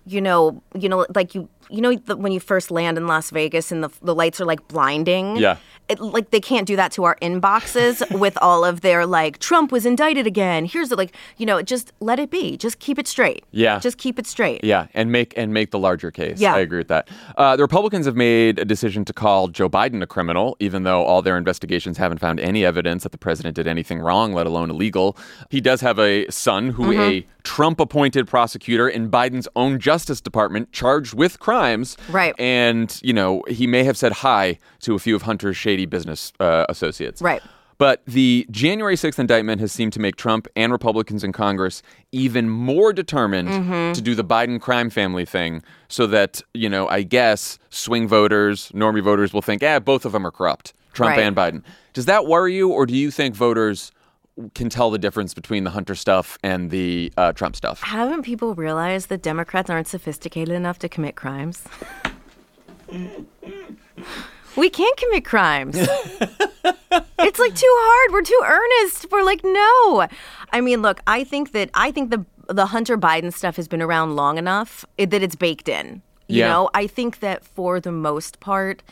you 0.06 0.20
know, 0.20 0.62
you 0.78 0.88
know, 0.88 1.04
like 1.14 1.34
you, 1.34 1.48
you 1.70 1.80
know, 1.80 1.94
the, 1.94 2.16
when 2.16 2.32
you 2.32 2.40
first 2.40 2.70
land 2.70 2.96
in 2.98 3.06
Las 3.06 3.30
Vegas 3.30 3.70
and 3.72 3.82
the 3.82 3.90
the 4.02 4.14
lights 4.14 4.40
are 4.40 4.44
like 4.46 4.66
blinding. 4.68 5.36
Yeah. 5.36 5.56
It, 5.88 6.00
like 6.00 6.30
they 6.30 6.40
can't 6.40 6.66
do 6.66 6.74
that 6.74 6.90
to 6.92 7.04
our 7.04 7.14
inboxes 7.22 8.02
with 8.18 8.36
all 8.42 8.64
of 8.64 8.80
their 8.80 9.06
like 9.06 9.38
Trump 9.38 9.70
was 9.70 9.86
indicted 9.86 10.26
again. 10.26 10.64
Here's 10.64 10.88
the 10.88 10.96
like, 10.96 11.14
you 11.36 11.46
know, 11.46 11.62
just 11.62 11.92
let 12.00 12.18
it 12.18 12.28
be. 12.28 12.56
Just 12.56 12.80
keep 12.80 12.98
it 12.98 13.06
straight. 13.06 13.44
Yeah. 13.52 13.78
Just 13.78 13.96
keep 13.96 14.18
it 14.18 14.26
straight. 14.26 14.64
Yeah, 14.64 14.88
and 14.94 15.12
make 15.12 15.32
and 15.36 15.54
make 15.54 15.70
the 15.70 15.78
larger 15.78 16.10
case. 16.10 16.40
Yeah. 16.40 16.56
I 16.56 16.58
agree 16.58 16.78
with 16.78 16.88
that. 16.88 17.08
Uh, 17.36 17.54
the 17.54 17.62
Republicans 17.62 18.04
have 18.06 18.16
made 18.16 18.58
a 18.58 18.64
decision 18.64 19.04
to 19.04 19.12
call 19.12 19.46
Joe 19.46 19.68
Biden 19.68 20.02
a 20.02 20.08
criminal, 20.08 20.56
even 20.58 20.82
though 20.82 21.04
all 21.04 21.22
their 21.22 21.36
investigations 21.38 21.98
haven't 21.98 22.18
found 22.18 22.40
any 22.40 22.64
evidence 22.64 23.04
that 23.04 23.12
the 23.12 23.18
president 23.18 23.54
did 23.54 23.68
anything 23.68 24.00
wrong, 24.00 24.32
let 24.32 24.46
alone 24.48 24.70
illegal. 24.70 25.16
He 25.50 25.60
does 25.60 25.80
have 25.82 26.00
a 26.00 26.28
son 26.30 26.70
who 26.70 26.86
Mm-hmm. 26.86 27.00
a 27.00 27.26
Trump-appointed 27.42 28.26
prosecutor 28.28 28.88
in 28.88 29.10
Biden's 29.10 29.48
own 29.56 29.78
Justice 29.80 30.20
Department 30.20 30.72
charged 30.72 31.14
with 31.14 31.38
crimes. 31.56 31.96
Right. 32.10 32.34
And 32.38 32.98
you 33.02 33.12
know 33.12 33.42
he 33.48 33.66
may 33.66 33.84
have 33.84 33.96
said 33.96 34.12
hi 34.12 34.58
to 34.80 34.94
a 34.94 34.98
few 34.98 35.16
of 35.16 35.22
Hunter's 35.22 35.56
shady 35.56 35.86
business 35.86 36.32
uh, 36.40 36.66
associates. 36.68 37.20
Right. 37.22 37.42
But 37.78 38.00
the 38.06 38.46
January 38.50 38.96
6th 38.96 39.18
indictment 39.18 39.60
has 39.60 39.70
seemed 39.70 39.92
to 39.92 40.00
make 40.00 40.16
Trump 40.16 40.48
and 40.56 40.72
Republicans 40.72 41.22
in 41.22 41.32
Congress 41.32 41.82
even 42.10 42.48
more 42.48 42.90
determined 42.94 43.48
Mm-hmm. 43.50 43.92
to 43.92 44.00
do 44.00 44.14
the 44.14 44.24
Biden 44.24 44.58
crime 44.58 44.88
family 44.88 45.26
thing 45.26 45.62
so 45.88 46.06
that, 46.06 46.40
you 46.54 46.70
know, 46.70 46.88
I 46.88 47.02
guess 47.02 47.58
swing 47.68 48.08
voters, 48.08 48.70
normie 48.72 49.02
voters 49.02 49.34
will 49.34 49.42
think, 49.42 49.62
eh, 49.62 49.78
both 49.78 50.06
of 50.06 50.12
them 50.12 50.26
are 50.26 50.30
corrupt, 50.30 50.72
Trump 50.94 51.16
Right. 51.16 51.22
and 51.26 51.36
Biden. 51.36 51.62
Does 51.92 52.06
that 52.06 52.24
worry 52.26 52.54
you, 52.56 52.70
or 52.70 52.86
do 52.86 52.96
you 52.96 53.10
think 53.10 53.34
voters 53.34 53.92
can 54.54 54.68
tell 54.68 54.90
the 54.90 54.98
difference 54.98 55.32
between 55.34 55.64
the 55.64 55.70
Hunter 55.70 55.94
stuff 55.94 56.38
and 56.42 56.70
the 56.70 57.12
uh, 57.16 57.32
Trump 57.32 57.56
stuff? 57.56 57.82
Haven't 57.82 58.22
people 58.22 58.54
realized 58.54 59.08
that 59.08 59.22
Democrats 59.22 59.70
aren't 59.70 59.88
sophisticated 59.88 60.54
enough 60.54 60.78
to 60.80 60.88
commit 60.88 61.16
crimes? 61.16 61.64
we 64.56 64.70
can't 64.70 64.96
commit 64.96 65.24
crimes. 65.24 65.76
it's 65.78 67.38
like 67.38 67.54
too 67.54 67.74
hard. 67.78 68.12
We're 68.12 68.22
too 68.22 68.42
earnest. 68.44 69.06
We're 69.10 69.22
like, 69.24 69.40
no. 69.44 70.06
I 70.52 70.60
mean, 70.60 70.82
look, 70.82 71.00
I 71.06 71.24
think 71.24 71.52
that 71.52 71.70
I 71.74 71.90
think 71.90 72.10
the 72.10 72.24
the 72.48 72.66
Hunter 72.66 72.96
Biden 72.96 73.32
stuff 73.32 73.56
has 73.56 73.66
been 73.66 73.82
around 73.82 74.14
long 74.14 74.38
enough 74.38 74.84
that 74.98 75.12
it's 75.14 75.34
baked 75.34 75.68
in. 75.68 76.02
You 76.28 76.40
Yeah. 76.40 76.48
know, 76.48 76.70
I 76.74 76.86
think 76.86 77.20
that 77.20 77.44
for 77.44 77.80
the 77.80 77.90
most 77.92 78.38
part, 78.40 78.82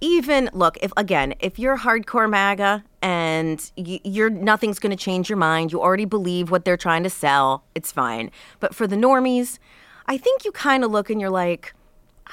even 0.00 0.50
look 0.52 0.78
if 0.82 0.92
again 0.96 1.34
if 1.40 1.58
you're 1.58 1.78
hardcore 1.78 2.28
maga 2.28 2.82
and 3.02 3.70
you're 3.76 4.30
nothing's 4.30 4.78
going 4.78 4.96
to 4.96 5.04
change 5.04 5.28
your 5.28 5.36
mind. 5.38 5.72
You 5.72 5.82
already 5.82 6.04
believe 6.06 6.50
what 6.50 6.64
they're 6.64 6.76
trying 6.76 7.02
to 7.02 7.10
sell. 7.10 7.64
It's 7.74 7.92
fine. 7.92 8.30
But 8.60 8.74
for 8.74 8.86
the 8.86 8.96
normies 8.96 9.58
i 10.06 10.18
think 10.18 10.44
you 10.44 10.50
kind 10.50 10.82
of 10.84 10.90
look 10.90 11.10
and 11.10 11.20
you're 11.20 11.30
like 11.30 11.74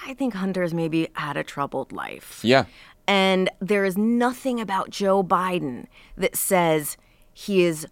i 0.05 0.13
think 0.15 0.33
hunter's 0.33 0.73
maybe 0.73 1.07
had 1.13 1.37
a 1.37 1.43
troubled 1.43 1.91
life. 1.91 2.39
Yeah. 2.43 2.65
and 3.07 3.49
there 3.59 3.85
is 3.85 3.95
nothing 3.95 4.59
about 4.59 4.89
joe 4.89 5.23
biden 5.23 5.85
that 6.17 6.35
says 6.35 6.97
he 7.31 7.63
is 7.63 7.85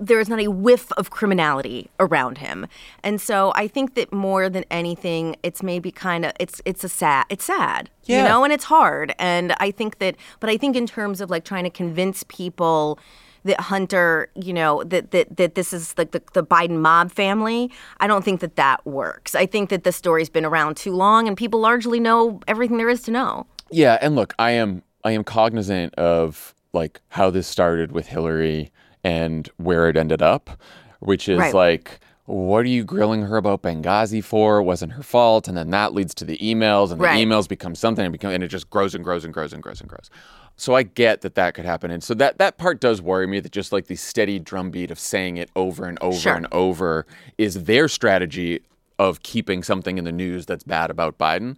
there 0.00 0.20
is 0.20 0.28
not 0.28 0.40
a 0.40 0.48
whiff 0.48 0.90
of 0.92 1.10
criminality 1.10 1.90
around 2.00 2.38
him. 2.38 2.66
And 3.02 3.20
so 3.20 3.52
I 3.54 3.68
think 3.68 3.94
that 3.94 4.12
more 4.12 4.48
than 4.48 4.64
anything, 4.70 5.36
it's 5.42 5.62
maybe 5.62 5.90
kind 5.90 6.24
of 6.24 6.32
it's 6.40 6.60
it's 6.64 6.84
a 6.84 6.88
sad 6.88 7.26
it's 7.28 7.44
sad, 7.44 7.90
Yeah. 8.04 8.22
you 8.22 8.28
know, 8.28 8.44
and 8.44 8.52
it's 8.52 8.64
hard. 8.64 9.14
And 9.18 9.54
I 9.60 9.70
think 9.70 9.98
that, 9.98 10.16
but 10.40 10.48
I 10.50 10.56
think 10.56 10.76
in 10.76 10.86
terms 10.86 11.20
of 11.20 11.30
like 11.30 11.44
trying 11.44 11.64
to 11.64 11.70
convince 11.70 12.24
people 12.28 12.98
that 13.44 13.60
Hunter, 13.60 14.28
you 14.34 14.52
know, 14.52 14.82
that 14.84 15.12
that 15.12 15.36
that 15.36 15.54
this 15.54 15.72
is 15.72 15.94
like 15.96 16.10
the, 16.10 16.22
the 16.32 16.42
Biden 16.42 16.78
mob 16.80 17.12
family, 17.12 17.70
I 18.00 18.06
don't 18.08 18.24
think 18.24 18.40
that 18.40 18.56
that 18.56 18.84
works. 18.86 19.34
I 19.34 19.46
think 19.46 19.70
that 19.70 19.84
the 19.84 19.92
story's 19.92 20.28
been 20.28 20.44
around 20.44 20.76
too 20.76 20.92
long, 20.92 21.28
and 21.28 21.36
people 21.36 21.60
largely 21.60 22.00
know 22.00 22.40
everything 22.48 22.76
there 22.78 22.88
is 22.88 23.02
to 23.02 23.10
know. 23.12 23.46
Yeah, 23.70 23.98
and 24.00 24.16
look, 24.16 24.34
I 24.38 24.50
am 24.52 24.82
I 25.04 25.12
am 25.12 25.22
cognizant 25.22 25.94
of 25.94 26.54
like 26.72 27.00
how 27.10 27.30
this 27.30 27.46
started 27.46 27.92
with 27.92 28.06
Hillary 28.08 28.72
and 29.06 29.48
where 29.56 29.88
it 29.88 29.96
ended 29.96 30.20
up, 30.20 30.50
which 30.98 31.28
is 31.28 31.38
Right. 31.38 31.54
like 31.54 32.00
what 32.24 32.64
are 32.64 32.68
you 32.68 32.82
grilling 32.82 33.22
her 33.22 33.36
about 33.36 33.62
Benghazi 33.62 34.20
for? 34.22 34.58
It 34.58 34.64
wasn't 34.64 34.94
her 34.94 35.02
fault, 35.04 35.46
and 35.46 35.56
then 35.56 35.70
that 35.70 35.94
leads 35.94 36.12
to 36.16 36.24
the 36.24 36.36
emails, 36.38 36.90
and 36.90 36.98
the 37.00 37.04
Right. 37.04 37.24
emails 37.24 37.46
become 37.48 37.76
something, 37.76 38.04
and 38.04 38.10
become, 38.10 38.32
and 38.32 38.42
it 38.42 38.48
just 38.48 38.68
grows 38.68 38.96
and 38.96 39.04
grows 39.04 39.24
and 39.24 39.32
grows 39.32 39.52
and 39.52 39.62
grows 39.62 39.80
and 39.80 39.88
grows. 39.88 40.10
So 40.56 40.74
I 40.74 40.82
get 40.82 41.20
that 41.20 41.36
that 41.36 41.54
could 41.54 41.64
happen, 41.64 41.92
and 41.92 42.02
so 42.02 42.14
that 42.14 42.38
that 42.38 42.58
part 42.58 42.80
does 42.80 43.00
worry 43.00 43.28
me. 43.28 43.38
That 43.38 43.52
just 43.52 43.70
like 43.72 43.86
the 43.86 43.94
steady 43.94 44.40
drumbeat 44.40 44.90
of 44.90 44.98
saying 44.98 45.36
it 45.36 45.50
over 45.54 45.84
and 45.86 45.98
over 46.00 46.18
Sure. 46.18 46.34
and 46.34 46.48
over 46.50 47.06
is 47.38 47.64
their 47.64 47.86
strategy 47.86 48.58
of 48.98 49.22
keeping 49.22 49.62
something 49.62 49.96
in 49.96 50.02
the 50.04 50.10
news 50.10 50.46
that's 50.46 50.64
bad 50.64 50.90
about 50.90 51.18
Biden. 51.18 51.56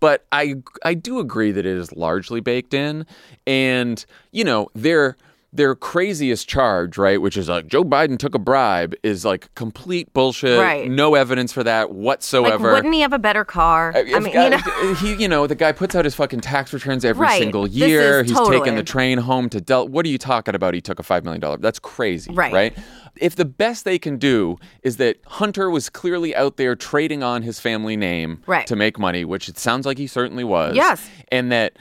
But 0.00 0.24
I 0.32 0.56
I 0.84 0.94
do 0.94 1.20
agree 1.20 1.52
that 1.52 1.64
it 1.64 1.76
is 1.76 1.92
largely 1.92 2.40
baked 2.40 2.74
in, 2.74 3.06
and 3.46 4.04
you 4.32 4.42
know 4.42 4.68
their 4.74 5.16
their 5.50 5.74
craziest 5.74 6.46
charge, 6.46 6.98
right, 6.98 7.22
which 7.22 7.36
is 7.36 7.48
like 7.48 7.66
Joe 7.68 7.82
Biden 7.82 8.18
took 8.18 8.34
a 8.34 8.38
bribe, 8.38 8.94
is 9.02 9.24
like 9.24 9.52
complete 9.54 10.12
bullshit. 10.12 10.60
Right. 10.60 10.90
No 10.90 11.14
evidence 11.14 11.52
for 11.52 11.64
that 11.64 11.90
whatsoever. 11.92 12.64
Like, 12.68 12.74
wouldn't 12.76 12.94
he 12.94 13.00
have 13.00 13.14
a 13.14 13.18
better 13.18 13.46
car? 13.46 13.92
Uh, 13.94 14.00
I 14.00 14.00
If 14.02 14.22
mean, 14.24 14.32
guy- 14.34 14.44
you 14.44 14.50
know. 14.50 14.94
he, 15.00 15.14
you 15.14 15.26
know, 15.28 15.46
the 15.46 15.54
guy 15.54 15.72
puts 15.72 15.94
out 15.94 16.04
his 16.04 16.14
fucking 16.14 16.40
tax 16.42 16.72
returns 16.74 17.02
every 17.04 17.22
Right. 17.26 17.38
single 17.40 17.66
year. 17.66 18.22
He's 18.22 18.38
taking 18.48 18.74
the 18.76 18.82
train 18.82 19.18
home 19.18 19.48
to 19.48 19.60
Del. 19.60 19.88
What 19.88 20.04
are 20.04 20.10
you 20.10 20.18
talking 20.18 20.54
about? 20.54 20.74
He 20.74 20.82
took 20.82 20.98
a 20.98 21.02
five 21.02 21.24
million 21.24 21.40
dollar. 21.40 21.56
That's 21.56 21.78
crazy, 21.78 22.30
Right. 22.32 22.52
Right. 22.52 22.78
If 23.16 23.34
the 23.34 23.46
best 23.46 23.84
they 23.86 23.98
can 23.98 24.18
do 24.18 24.58
is 24.82 24.98
that 24.98 25.16
Hunter 25.26 25.70
was 25.70 25.88
clearly 25.88 26.36
out 26.36 26.56
there 26.58 26.76
trading 26.76 27.22
on 27.22 27.42
his 27.42 27.58
family 27.58 27.96
name 27.96 28.42
Right. 28.46 28.66
to 28.66 28.76
make 28.76 28.98
money, 28.98 29.24
which 29.24 29.48
it 29.48 29.58
sounds 29.58 29.86
like 29.86 29.96
he 29.98 30.06
certainly 30.06 30.44
was. 30.44 30.76
Yes. 30.76 31.08
And 31.32 31.50
that 31.50 31.72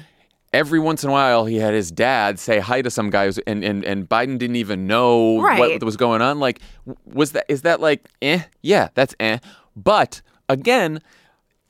every 0.53 0.79
once 0.79 1.03
in 1.03 1.09
a 1.09 1.13
while 1.13 1.45
he 1.45 1.57
had 1.57 1.73
his 1.73 1.91
dad 1.91 2.39
say 2.39 2.59
hi 2.59 2.81
to 2.81 2.89
some 2.89 3.09
guys 3.09 3.37
and, 3.39 3.63
and, 3.63 3.83
and 3.83 4.07
Biden 4.07 4.37
didn't 4.37 4.55
even 4.55 4.87
know 4.87 5.41
Right. 5.41 5.59
what 5.59 5.83
was 5.83 5.97
going 5.97 6.21
on. 6.21 6.39
Like, 6.39 6.59
was 7.05 7.33
that, 7.33 7.45
is 7.49 7.63
that 7.63 7.79
like, 7.81 8.07
eh? 8.21 8.43
Yeah, 8.61 8.89
that's 8.93 9.13
eh. 9.19 9.39
But 9.75 10.21
again, 10.49 11.01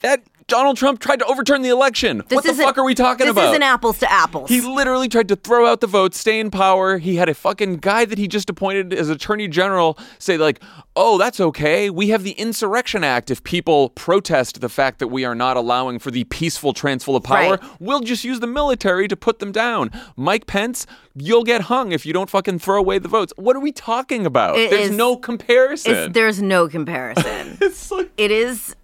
that 0.01 0.21
Donald 0.47 0.77
Trump 0.77 0.99
tried 1.01 1.19
to 1.19 1.25
overturn 1.25 1.61
the 1.61 1.67
election. 1.69 2.23
This 2.29 2.35
what 2.37 2.45
the 2.45 2.53
fuck 2.53 2.77
are 2.77 2.83
we 2.85 2.95
talking 2.95 3.25
this 3.25 3.31
about? 3.33 3.49
isn't 3.49 3.63
apples 3.63 3.99
to 3.99 4.09
apples. 4.09 4.49
He 4.49 4.61
literally 4.61 5.09
tried 5.09 5.27
to 5.27 5.35
throw 5.35 5.67
out 5.67 5.81
the 5.81 5.87
vote, 5.87 6.15
stay 6.15 6.39
in 6.39 6.49
power. 6.51 6.99
He 6.99 7.17
had 7.17 7.27
a 7.27 7.33
fucking 7.33 7.77
guy 7.77 8.05
that 8.05 8.17
he 8.17 8.29
just 8.29 8.49
appointed 8.49 8.93
as 8.93 9.09
attorney 9.09 9.49
general 9.49 9.99
say 10.19 10.37
like, 10.37 10.61
"Oh, 10.95 11.17
that's 11.17 11.41
okay. 11.41 11.89
We 11.89 12.09
have 12.09 12.23
the 12.23 12.31
Insurrection 12.31 13.03
Act. 13.03 13.29
If 13.29 13.43
people 13.43 13.89
protest 13.89 14.61
the 14.61 14.69
fact 14.69 14.99
that 14.99 15.09
we 15.09 15.25
are 15.25 15.35
not 15.35 15.57
allowing 15.57 15.99
for 15.99 16.11
the 16.11 16.23
peaceful 16.23 16.71
transfer 16.71 17.11
of 17.11 17.23
power, 17.23 17.57
Right. 17.57 17.59
we'll 17.81 17.99
just 17.99 18.23
use 18.23 18.39
the 18.39 18.47
military 18.47 19.09
to 19.09 19.17
put 19.17 19.39
them 19.39 19.51
down." 19.51 19.91
Mike 20.15 20.47
Pence, 20.47 20.87
you'll 21.13 21.43
get 21.43 21.63
hung 21.63 21.91
if 21.91 22.05
you 22.05 22.13
don't 22.13 22.29
fucking 22.29 22.59
throw 22.59 22.77
away 22.79 22.99
the 22.99 23.09
votes. 23.09 23.33
What 23.35 23.57
are 23.57 23.59
we 23.59 23.73
talking 23.73 24.25
about? 24.25 24.57
It 24.57 24.69
There's 24.69 24.91
is- 24.91 24.95
no 24.95 25.17
comparison. 25.17 26.13
There's 26.13 26.41
no 26.41 26.69
comparison. 26.69 27.57
it's 27.61 27.91
like, 27.91 28.11
it 28.15 28.31
is. 28.31 28.76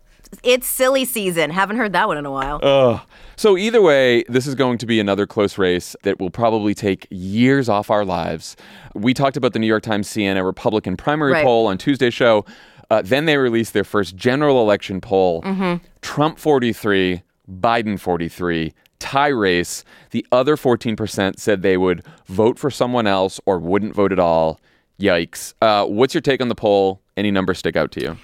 It's 0.44 0.68
silly 0.68 1.06
season. 1.06 1.50
Haven't 1.52 1.78
heard 1.78 1.94
that 1.94 2.08
one 2.08 2.18
in 2.18 2.26
a 2.26 2.32
while. 2.32 2.60
Ugh. 2.64 3.02
So 3.36 3.58
either 3.58 3.82
way, 3.82 4.24
this 4.30 4.48
is 4.48 4.56
going 4.56 4.78
to 4.80 4.86
be 4.86 5.00
another 5.00 5.26
close 5.26 5.58
race 5.58 5.96
that 6.04 6.20
will 6.20 6.30
probably 6.30 6.74
take 6.74 7.08
years 7.10 7.68
off 7.70 7.90
our 7.90 8.06
lives. 8.06 8.56
We 8.94 9.14
talked 9.14 9.38
about 9.38 9.54
the 9.54 9.60
New 9.60 9.68
York 9.68 9.84
Times 9.84 10.08
CNN 10.08 10.44
Republican 10.46 10.98
primary 10.98 11.34
Right. 11.34 11.44
poll 11.44 11.68
on 11.68 11.78
Tuesday's 11.78 12.14
show. 12.14 12.46
Uh, 12.90 13.02
then 13.02 13.26
they 13.26 13.38
released 13.38 13.74
their 13.74 13.84
first 13.84 14.16
general 14.16 14.62
election 14.62 15.02
poll. 15.02 15.42
Mm-hmm. 15.42 15.84
Trump 16.02 16.38
43, 16.38 17.24
Biden 17.50 18.00
43, 18.00 18.74
tie 19.00 19.28
race. 19.30 19.84
The 20.12 20.26
other 20.32 20.56
14% 20.56 21.40
said 21.40 21.62
they 21.64 21.78
would 21.78 22.04
vote 22.28 22.60
for 22.60 22.70
someone 22.70 23.08
else 23.08 23.40
or 23.46 23.58
wouldn't 23.58 23.96
vote 23.96 24.12
at 24.12 24.20
all. 24.20 24.60
Yikes. 25.00 25.54
Uh, 25.62 25.86
what's 25.86 26.14
your 26.14 26.22
take 26.22 26.40
on 26.42 26.50
the 26.50 26.56
poll? 26.56 27.02
Any 27.18 27.32
numbers 27.32 27.58
stick 27.58 27.76
out 27.76 27.92
to 27.94 28.02
you? 28.02 28.18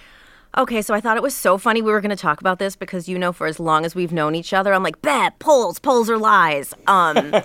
Okay, 0.58 0.82
so 0.82 0.96
I 0.96 1.00
thought 1.00 1.16
it 1.16 1.22
was 1.22 1.36
so 1.36 1.60
funny 1.60 1.82
we 1.82 1.92
were 1.92 2.02
going 2.02 2.10
to 2.10 2.16
talk 2.16 2.42
about 2.42 2.58
this 2.58 2.76
because 2.76 3.08
you 3.08 3.20
know, 3.20 3.32
for 3.32 3.46
as 3.46 3.60
long 3.60 3.86
as 3.86 3.94
we've 3.94 4.12
known 4.12 4.34
each 4.34 4.52
other, 4.52 4.74
I'm 4.74 4.82
like, 4.82 5.00
bet 5.02 5.38
polls, 5.40 5.78
polls 5.80 6.10
are 6.10 6.18
lies. 6.18 6.74
Um, 6.90 7.36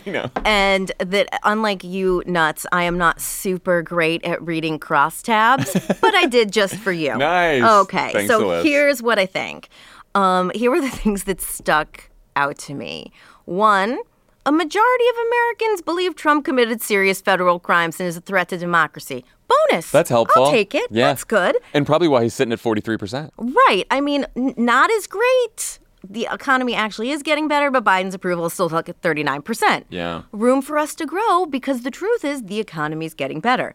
and 0.46 0.90
that 0.98 1.28
unlike 1.44 1.84
you 1.84 2.22
nuts, 2.26 2.64
I 2.72 2.84
am 2.84 2.96
not 2.96 3.20
super 3.20 3.82
great 3.82 4.24
at 4.24 4.40
reading 4.42 4.80
crosstabs, 4.80 5.74
but 6.00 6.14
I 6.14 6.26
did 6.26 6.50
just 6.50 6.76
for 6.76 6.92
you. 6.92 7.16
Nice. 7.16 7.62
Okay, 7.62 8.10
Thanks, 8.12 8.28
so 8.28 8.62
here's 8.62 9.02
what 9.02 9.18
I 9.18 9.26
think. 9.26 9.68
Um, 10.14 10.50
here 10.54 10.70
were 10.70 10.80
the 10.80 10.88
things 11.02 11.24
that 11.24 11.42
stuck 11.42 12.08
out 12.36 12.56
to 12.58 12.74
me. 12.74 13.12
One. 13.44 13.98
A 14.46 14.52
majority 14.52 15.04
of 15.08 15.16
Americans 15.26 15.80
believe 15.82 16.16
Trump 16.16 16.44
committed 16.44 16.82
serious 16.82 17.20
federal 17.20 17.58
crimes 17.58 17.98
and 17.98 18.06
is 18.06 18.18
a 18.18 18.20
threat 18.20 18.50
to 18.50 18.58
democracy. 18.58 19.24
Bonus. 19.70 19.90
That's 19.90 20.10
helpful. 20.10 20.44
I'll 20.44 20.50
take 20.50 20.74
it. 20.74 20.86
Yeah. 20.90 21.06
That's 21.08 21.24
good. 21.24 21.56
And 21.72 21.86
probably 21.86 22.08
why 22.08 22.22
he's 22.22 22.34
sitting 22.34 22.52
at 22.52 22.58
43%. 22.58 23.30
Right. 23.36 23.84
I 23.90 24.00
mean, 24.00 24.26
n- 24.36 24.54
not 24.56 24.90
as 24.90 25.06
great. 25.06 25.78
The 26.08 26.28
economy 26.30 26.74
actually 26.74 27.10
is 27.10 27.22
getting 27.22 27.48
better, 27.48 27.70
but 27.70 27.82
Biden's 27.84 28.14
approval 28.14 28.46
is 28.46 28.52
still 28.52 28.68
like 28.68 28.88
at 28.88 29.00
39%. 29.00 29.84
Yeah. 29.88 30.22
Room 30.32 30.60
for 30.60 30.76
us 30.78 30.94
to 30.96 31.06
grow 31.06 31.46
because 31.46 31.82
the 31.82 31.90
truth 31.90 32.24
is 32.24 32.42
the 32.44 32.60
economy 32.60 33.06
is 33.06 33.14
getting 33.14 33.40
better. 33.40 33.74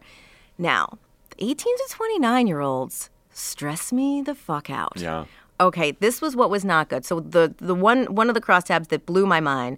Now, 0.56 0.98
the 1.36 1.44
18 1.50 1.56
to 1.76 1.84
29 1.90 2.46
year 2.46 2.60
olds 2.60 3.10
stress 3.32 3.92
me 3.92 4.22
the 4.22 4.34
fuck 4.34 4.70
out. 4.70 4.92
Yeah. 4.96 5.24
Okay, 5.58 5.92
this 5.92 6.22
was 6.22 6.34
what 6.36 6.50
was 6.50 6.64
not 6.64 6.88
good. 6.88 7.04
So 7.04 7.20
the 7.20 7.54
the 7.58 7.74
one 7.74 8.06
one 8.14 8.28
of 8.28 8.34
the 8.34 8.40
crosstabs 8.40 8.88
that 8.88 9.04
blew 9.04 9.26
my 9.26 9.40
mind 9.40 9.76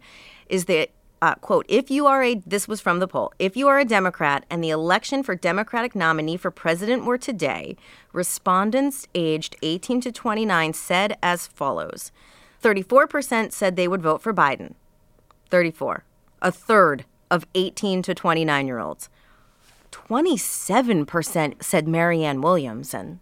is 0.48 0.66
that 0.66 0.90
uh, 1.23 1.37
quote 1.37 1.64
if 1.68 1.89
you 1.91 2.05
are 2.07 2.23
a 2.23 2.35
this 2.45 2.66
was 2.66 2.81
from 2.81 2.99
the 2.99 3.07
poll 3.07 3.33
if 3.39 3.57
you 3.57 3.68
are 3.68 3.79
a 3.79 3.85
Democrat 3.85 4.45
and 4.51 4.62
the 4.62 4.70
election 4.70 5.23
for 5.23 5.37
Democratic 5.37 5.95
nominee 5.95 6.37
for 6.37 6.51
president 6.51 7.05
were 7.05 7.16
today, 7.16 7.77
respondents 8.12 9.07
aged 9.14 9.55
18 9.62 10.01
to 10.01 10.12
29 10.12 10.73
said 10.75 11.16
as 11.23 11.47
follows: 11.47 12.11
34% 12.61 13.53
said 13.53 13.77
they 13.77 13.89
would 13.89 14.03
vote 14.03 14.20
for 14.20 14.35
Biden. 14.35 14.75
34, 15.49 16.05
a 16.43 16.51
third 16.51 17.05
of 17.31 17.47
18 17.55 18.03
to 18.03 18.14
29 18.14 18.66
year 18.66 18.81
olds. 18.81 19.09
27% 19.93 21.62
said 21.62 21.87
Marianne 21.87 22.41
Williamson. 22.41 23.20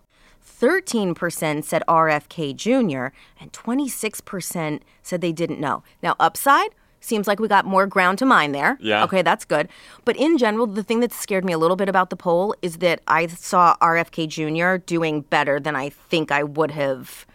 13% 0.60 1.64
said 1.64 1.82
RFK 1.88 2.54
Jr., 2.54 3.14
and 3.40 3.52
26% 3.52 4.80
said 5.02 5.20
they 5.20 5.32
didn't 5.32 5.60
know. 5.60 5.82
Now, 6.02 6.16
upside 6.20 6.74
seems 7.00 7.26
like 7.26 7.40
we 7.40 7.48
got 7.48 7.64
more 7.64 7.86
ground 7.86 8.18
to 8.18 8.26
mine 8.26 8.52
there. 8.52 8.76
Yeah. 8.80 9.04
Okay, 9.04 9.22
that's 9.22 9.44
good. 9.44 9.68
But 10.04 10.16
in 10.16 10.38
general, 10.38 10.66
the 10.66 10.82
thing 10.82 11.00
that 11.00 11.12
scared 11.12 11.44
me 11.44 11.52
a 11.52 11.58
little 11.58 11.76
bit 11.76 11.88
about 11.88 12.10
the 12.10 12.16
poll 12.16 12.54
is 12.62 12.78
that 12.78 13.00
I 13.08 13.26
saw 13.26 13.76
RFK 13.80 14.28
Jr. 14.28 14.76
doing 14.84 15.22
better 15.22 15.58
than 15.58 15.74
I 15.76 15.88
think 15.88 16.30
I 16.30 16.42
would 16.42 16.70
have 16.72 17.26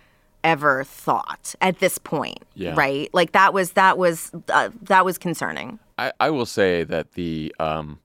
ever 0.44 0.84
thought 0.84 1.56
at 1.62 1.80
this 1.80 1.98
point. 1.98 2.40
Yeah. 2.54 2.76
Right? 2.76 3.10
Like 3.14 3.32
that 3.32 3.54
was 3.54 3.72
that 3.72 3.98
was 3.98 4.32
uh, 4.50 4.70
that 4.84 5.04
was 5.04 5.18
concerning. 5.18 5.80
I, 5.98 6.12
I 6.20 6.30
will 6.30 6.46
say 6.46 6.84
that 6.84 7.14
the 7.14 7.54
um, 7.60 8.00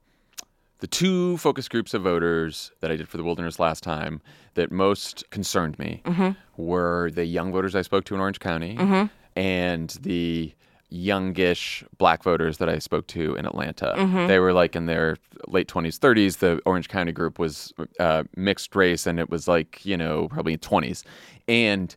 the 0.78 0.86
two 0.86 1.36
focus 1.36 1.68
groups 1.68 1.92
of 1.92 2.02
voters 2.02 2.72
that 2.80 2.90
I 2.90 2.96
did 2.96 3.08
for 3.08 3.18
the 3.18 3.24
wilderness 3.24 3.58
last 3.58 3.82
time 3.82 4.22
that 4.54 4.72
most 4.72 5.28
concerned 5.30 5.78
me 5.78 6.00
Mhm. 6.06 6.34
were 6.56 7.10
the 7.12 7.26
young 7.26 7.52
voters 7.52 7.74
I 7.76 7.82
spoke 7.82 8.04
to 8.06 8.14
in 8.14 8.20
Orange 8.20 8.40
County 8.40 8.76
Mhm. 8.76 9.10
and 9.36 9.90
the 10.00 10.54
youngish 10.90 11.84
black 11.98 12.22
voters 12.22 12.58
that 12.58 12.68
I 12.68 12.78
spoke 12.78 13.06
to 13.08 13.34
in 13.36 13.46
Atlanta. 13.46 13.94
Mhm. 13.96 14.28
They 14.28 14.38
were 14.38 14.52
like 14.52 14.76
in 14.76 14.86
their 14.86 15.16
late 15.46 15.68
20s, 15.68 15.98
30s. 15.98 16.38
The 16.38 16.60
Orange 16.66 16.88
County 16.88 17.12
group 17.12 17.38
was 17.38 17.72
uh, 17.98 18.24
mixed 18.36 18.74
race 18.76 19.06
and 19.06 19.18
it 19.18 19.30
was 19.30 19.48
like, 19.48 19.84
you 19.86 19.96
know, 19.96 20.28
probably 20.28 20.56
20s. 20.58 21.02
And 21.48 21.94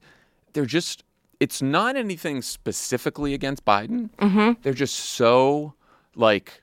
they're 0.54 0.66
just, 0.66 1.04
it's 1.40 1.62
not 1.62 1.96
anything 1.96 2.42
specifically 2.42 3.34
against 3.34 3.66
Biden. 3.66 4.10
Mhm. 4.18 4.58
They're 4.62 4.74
just 4.74 4.96
so 4.96 5.74
like 6.16 6.62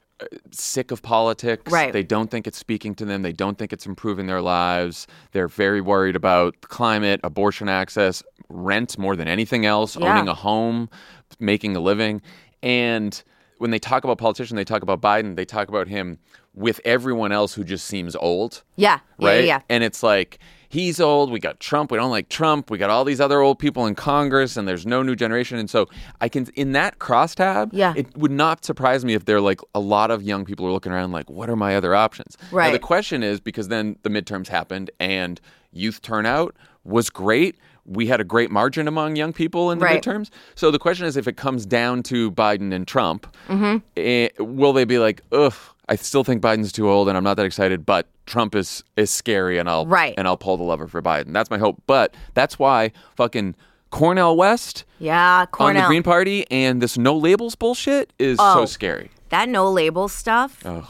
sick 0.51 0.91
of 0.91 1.03
politics. 1.03 1.73
Right. 1.73 1.93
They 1.93 2.03
don't 2.03 2.31
think 2.31 2.47
it's 2.47 2.59
speaking 2.59 2.95
to 2.97 3.05
them. 3.07 3.23
They 3.23 3.33
don't 3.33 3.57
think 3.59 3.73
it's 3.73 3.87
improving 3.87 4.27
their 4.27 4.43
lives. 4.43 5.07
They're 5.33 5.49
very 5.49 5.81
worried 5.81 6.15
about 6.15 6.61
climate, 6.61 7.21
abortion 7.25 7.69
access, 7.71 8.23
rent 8.51 8.99
more 8.99 9.17
than 9.17 9.29
anything 9.29 9.65
else, 9.65 9.97
Yeah. 9.97 10.13
owning 10.13 10.29
a 10.29 10.35
home, 10.35 10.91
making 11.39 11.77
a 11.77 11.81
living. 11.81 12.23
And 12.63 13.23
when 13.59 13.71
they 13.71 13.79
talk 13.79 14.05
about 14.05 14.19
politicians, 14.19 14.57
they 14.57 14.65
talk 14.65 14.83
about 14.83 15.01
Biden, 15.01 15.37
they 15.37 15.45
talk 15.45 15.69
about 15.69 15.89
him 15.89 16.19
with 16.55 16.81
everyone 16.85 17.31
else 17.31 17.55
who 17.55 17.63
just 17.63 17.87
seems 17.87 18.17
old 18.17 18.65
Yeah. 18.77 18.99
Yeah, 19.19 19.29
right? 19.29 19.45
Yeah. 19.45 19.61
And 19.69 19.85
it's 19.85 20.03
like 20.03 20.39
he's 20.69 21.01
old. 21.01 21.31
We 21.31 21.39
got 21.39 21.61
Trump. 21.61 21.93
We 21.93 21.99
don't 21.99 22.11
like 22.11 22.29
Trump. 22.29 22.71
We 22.71 22.79
got 22.79 22.91
all 22.91 23.05
these 23.05 23.21
other 23.21 23.41
old 23.41 23.59
people 23.61 23.87
in 23.87 23.95
Congress, 23.95 24.57
and 24.57 24.67
there's 24.67 24.85
no 24.87 25.03
new 25.03 25.15
generation. 25.15 25.59
And 25.59 25.71
so 25.71 25.89
I 26.21 26.29
can 26.29 26.49
in 26.57 26.73
that 26.73 26.99
crosstab. 26.99 27.71
Yeah. 27.73 27.93
It 27.97 28.17
would 28.17 28.31
not 28.33 28.65
surprise 28.65 29.05
me 29.05 29.15
if 29.15 29.27
there 29.27 29.41
like 29.41 29.61
a 29.75 29.81
lot 29.81 30.11
of 30.11 30.23
young 30.23 30.45
people 30.45 30.67
are 30.67 30.73
looking 30.73 30.91
around 30.93 31.13
like, 31.13 31.31
what 31.31 31.49
are 31.49 31.57
my 31.57 31.77
other 31.77 31.95
options? 31.95 32.37
Right. 32.51 32.51
Now, 32.51 32.59
Right. 32.71 32.73
the 32.73 32.79
question 32.81 33.23
is 33.23 33.39
because 33.41 33.69
then 33.69 33.97
the 34.03 34.11
midterms 34.11 34.49
happened 34.49 34.91
and 34.99 35.41
youth 35.73 36.03
turnout 36.03 36.57
was 36.83 37.11
great. 37.11 37.57
We 37.91 38.07
had 38.07 38.21
a 38.21 38.25
great 38.25 38.51
margin 38.53 38.87
among 38.87 39.17
young 39.17 39.33
people 39.33 39.71
in 39.73 39.79
the 39.81 39.85
Right. 39.85 40.01
midterms. 40.03 40.31
So 40.55 40.71
the 40.71 40.79
question 40.79 41.07
is, 41.07 41.17
if 41.17 41.27
it 41.27 41.37
comes 41.37 41.67
down 41.67 42.03
to 42.05 42.31
Biden 42.31 42.73
and 42.73 42.87
Trump, 42.87 43.27
Mm-hmm. 43.49 43.79
eh, 43.97 44.29
will 44.39 44.73
they 44.73 44.85
be 44.85 44.99
like, 44.99 45.23
ugh, 45.33 45.53
I 45.89 45.97
still 45.97 46.23
think 46.23 46.41
Biden's 46.41 46.71
too 46.71 46.89
old 46.89 47.09
and 47.09 47.19
I'm 47.19 47.25
not 47.25 47.37
that 47.37 47.47
excited, 47.47 47.85
but 47.85 48.07
Trump 48.27 48.55
is 48.55 48.85
is 48.97 49.11
scary 49.11 49.59
and 49.59 49.69
I'll 49.69 49.87
Right. 49.87 50.15
and 50.17 50.29
I'll 50.29 50.37
pull 50.37 50.57
the 50.57 50.63
lever 50.63 50.87
for 50.87 51.03
Biden. 51.03 51.33
That's 51.33 51.51
my 51.51 51.59
hope. 51.59 51.83
But 51.89 52.15
that's 52.35 52.61
why 52.61 52.93
fucking 53.17 53.57
Cornel 53.91 54.37
West 54.37 54.85
Yeah. 55.01 55.47
Cornel. 55.47 55.77
on 55.79 55.83
the 55.83 55.89
Green 55.89 56.05
Party 56.05 56.47
and 56.49 56.81
this 56.81 56.97
no 56.97 57.17
labels 57.17 57.57
bullshit 57.57 58.13
is 58.21 58.39
Oh. 58.41 58.61
so 58.61 58.67
scary. 58.67 59.11
that 59.31 59.49
no 59.49 59.69
label 59.69 60.07
stuff. 60.07 60.65
Ugh. 60.65 60.85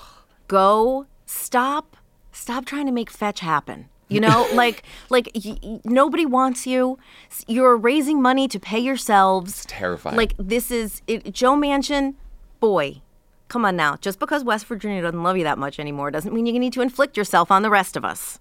go 0.48 1.07
stop 1.24 1.96
stop 2.32 2.64
trying 2.66 2.84
to 2.86 2.92
make 2.92 3.09
fetch 3.11 3.40
happen 3.40 3.88
you 4.11 4.21
know 4.21 4.47
like 4.55 4.83
like 5.09 5.31
y- 5.35 5.81
nobody 5.85 6.27
wants 6.27 6.67
you 6.67 6.99
you're 7.47 7.77
raising 7.77 8.21
money 8.21 8.47
to 8.49 8.59
pay 8.61 8.79
yourselves 8.79 9.51
it's 9.53 9.67
Terrifying. 9.69 10.17
like 10.17 10.35
this 10.39 10.71
is 10.71 11.01
it, 11.07 11.33
joe 11.33 11.55
manchin 11.55 12.15
boy 12.61 13.01
come 13.49 13.65
on 13.65 13.77
now 13.77 13.97
just 13.97 14.19
because 14.19 14.45
west 14.45 14.67
virginia 14.67 15.01
doesn't 15.03 15.23
love 15.23 15.37
you 15.37 15.45
that 15.45 15.59
much 15.59 15.79
anymore 15.79 16.11
doesn't 16.11 16.35
mean 16.35 16.47
you 16.47 16.59
need 16.59 16.73
to 16.73 16.83
inflict 16.83 17.17
yourself 17.17 17.51
on 17.51 17.63
the 17.63 17.71
rest 17.71 17.97
of 17.97 18.05
us 18.05 18.39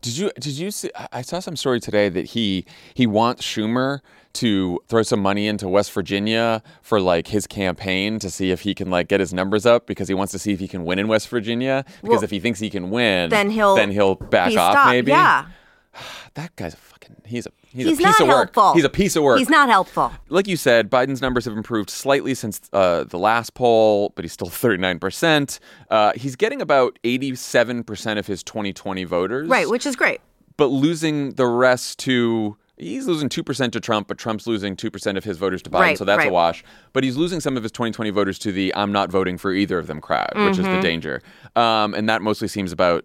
Did 0.00 0.16
you 0.16 0.30
did 0.38 0.54
you 0.56 0.70
see? 0.70 0.90
I 1.12 1.22
saw 1.22 1.40
some 1.40 1.56
story 1.56 1.80
today 1.80 2.08
that 2.08 2.26
he 2.34 2.64
he 2.94 3.04
wants 3.06 3.42
Schumer 3.42 3.98
to 4.38 4.78
throw 4.86 5.02
some 5.02 5.20
money 5.20 5.48
into 5.48 5.68
West 5.68 5.92
Virginia 5.92 6.62
for 6.82 7.00
like 7.00 7.26
his 7.26 7.46
campaign 7.46 8.18
to 8.20 8.30
see 8.30 8.50
if 8.50 8.60
he 8.60 8.74
can 8.74 8.88
like 8.90 9.08
get 9.08 9.18
his 9.20 9.34
numbers 9.34 9.66
up 9.66 9.86
because 9.86 10.06
he 10.06 10.14
wants 10.14 10.30
to 10.32 10.38
see 10.38 10.52
if 10.52 10.60
he 10.60 10.68
can 10.68 10.84
win 10.84 10.98
in 10.98 11.08
West 11.08 11.28
Virginia 11.28 11.84
because 12.02 12.08
Well, 12.08 12.24
if 12.24 12.30
he 12.30 12.38
thinks 12.38 12.60
he 12.60 12.70
can 12.70 12.90
win, 12.90 13.30
then 13.30 13.50
he'll 13.50 13.74
then 13.74 13.90
he'll 13.90 14.14
back 14.14 14.48
off 14.56 14.72
stopped. 14.72 14.90
maybe. 14.90 15.10
yeah 15.10 15.46
that 16.34 16.54
guy's 16.56 16.74
a 16.74 16.76
fucking 16.76 17.16
he's 17.24 17.46
a 17.46 17.50
he's, 17.62 17.86
he's, 17.86 17.98
a 17.98 18.02
piece 18.02 18.04
not 18.04 18.20
of 18.20 18.28
work. 18.28 18.36
helpful 18.54 18.74
He's 18.74 18.84
a 18.84 18.88
piece 18.88 19.16
of 19.16 19.24
work. 19.24 19.38
he's 19.38 19.50
not 19.50 19.68
helpful 19.68 20.12
like 20.28 20.46
you 20.46 20.56
said, 20.56 20.88
Biden's 20.88 21.20
numbers 21.20 21.44
have 21.44 21.56
improved 21.56 21.90
slightly 21.90 22.34
since 22.34 22.60
uh, 22.72 23.04
the 23.04 23.18
last 23.18 23.54
poll, 23.54 24.12
but 24.14 24.24
he's 24.24 24.32
still 24.32 24.48
39%. 24.50 25.58
Uh, 25.90 26.12
he's 26.14 26.36
getting 26.36 26.62
about 26.62 26.98
87% 27.02 28.18
of 28.18 28.26
his 28.26 28.42
2020 28.44 29.04
voters 29.04 29.48
right 29.48 29.68
which 29.68 29.84
is 29.84 29.96
great 29.96 30.20
but 30.56 30.66
losing 30.66 31.30
the 31.34 31.46
rest 31.46 31.98
to 32.00 32.56
he's 32.78 33.06
losing 33.06 33.28
2% 33.28 33.72
to 33.72 33.80
Trump, 33.80 34.08
but 34.08 34.18
Trump's 34.18 34.46
losing 34.46 34.76
2% 34.76 35.16
of 35.16 35.24
his 35.24 35.36
voters 35.38 35.62
to 35.62 35.70
Biden, 35.70 35.80
Right, 35.80 35.98
so 35.98 36.04
that's 36.04 36.24
a 36.24 36.30
wash. 36.30 36.64
But 36.92 37.04
he's 37.04 37.16
losing 37.16 37.40
some 37.40 37.56
of 37.56 37.62
his 37.62 37.72
2020 37.72 38.10
voters 38.10 38.38
to 38.40 38.52
the 38.52 38.74
I'm 38.74 38.92
not 38.92 39.10
voting 39.10 39.38
for 39.38 39.52
either 39.52 39.78
of 39.78 39.86
them 39.86 40.00
crowd, 40.00 40.32
which 40.36 40.58
is 40.58 40.64
the 40.64 40.72
Mhm. 40.76 40.82
danger. 40.82 41.22
Um, 41.56 41.94
and 41.94 42.08
that 42.08 42.22
mostly 42.22 42.48
seems 42.48 42.72
about 42.72 43.04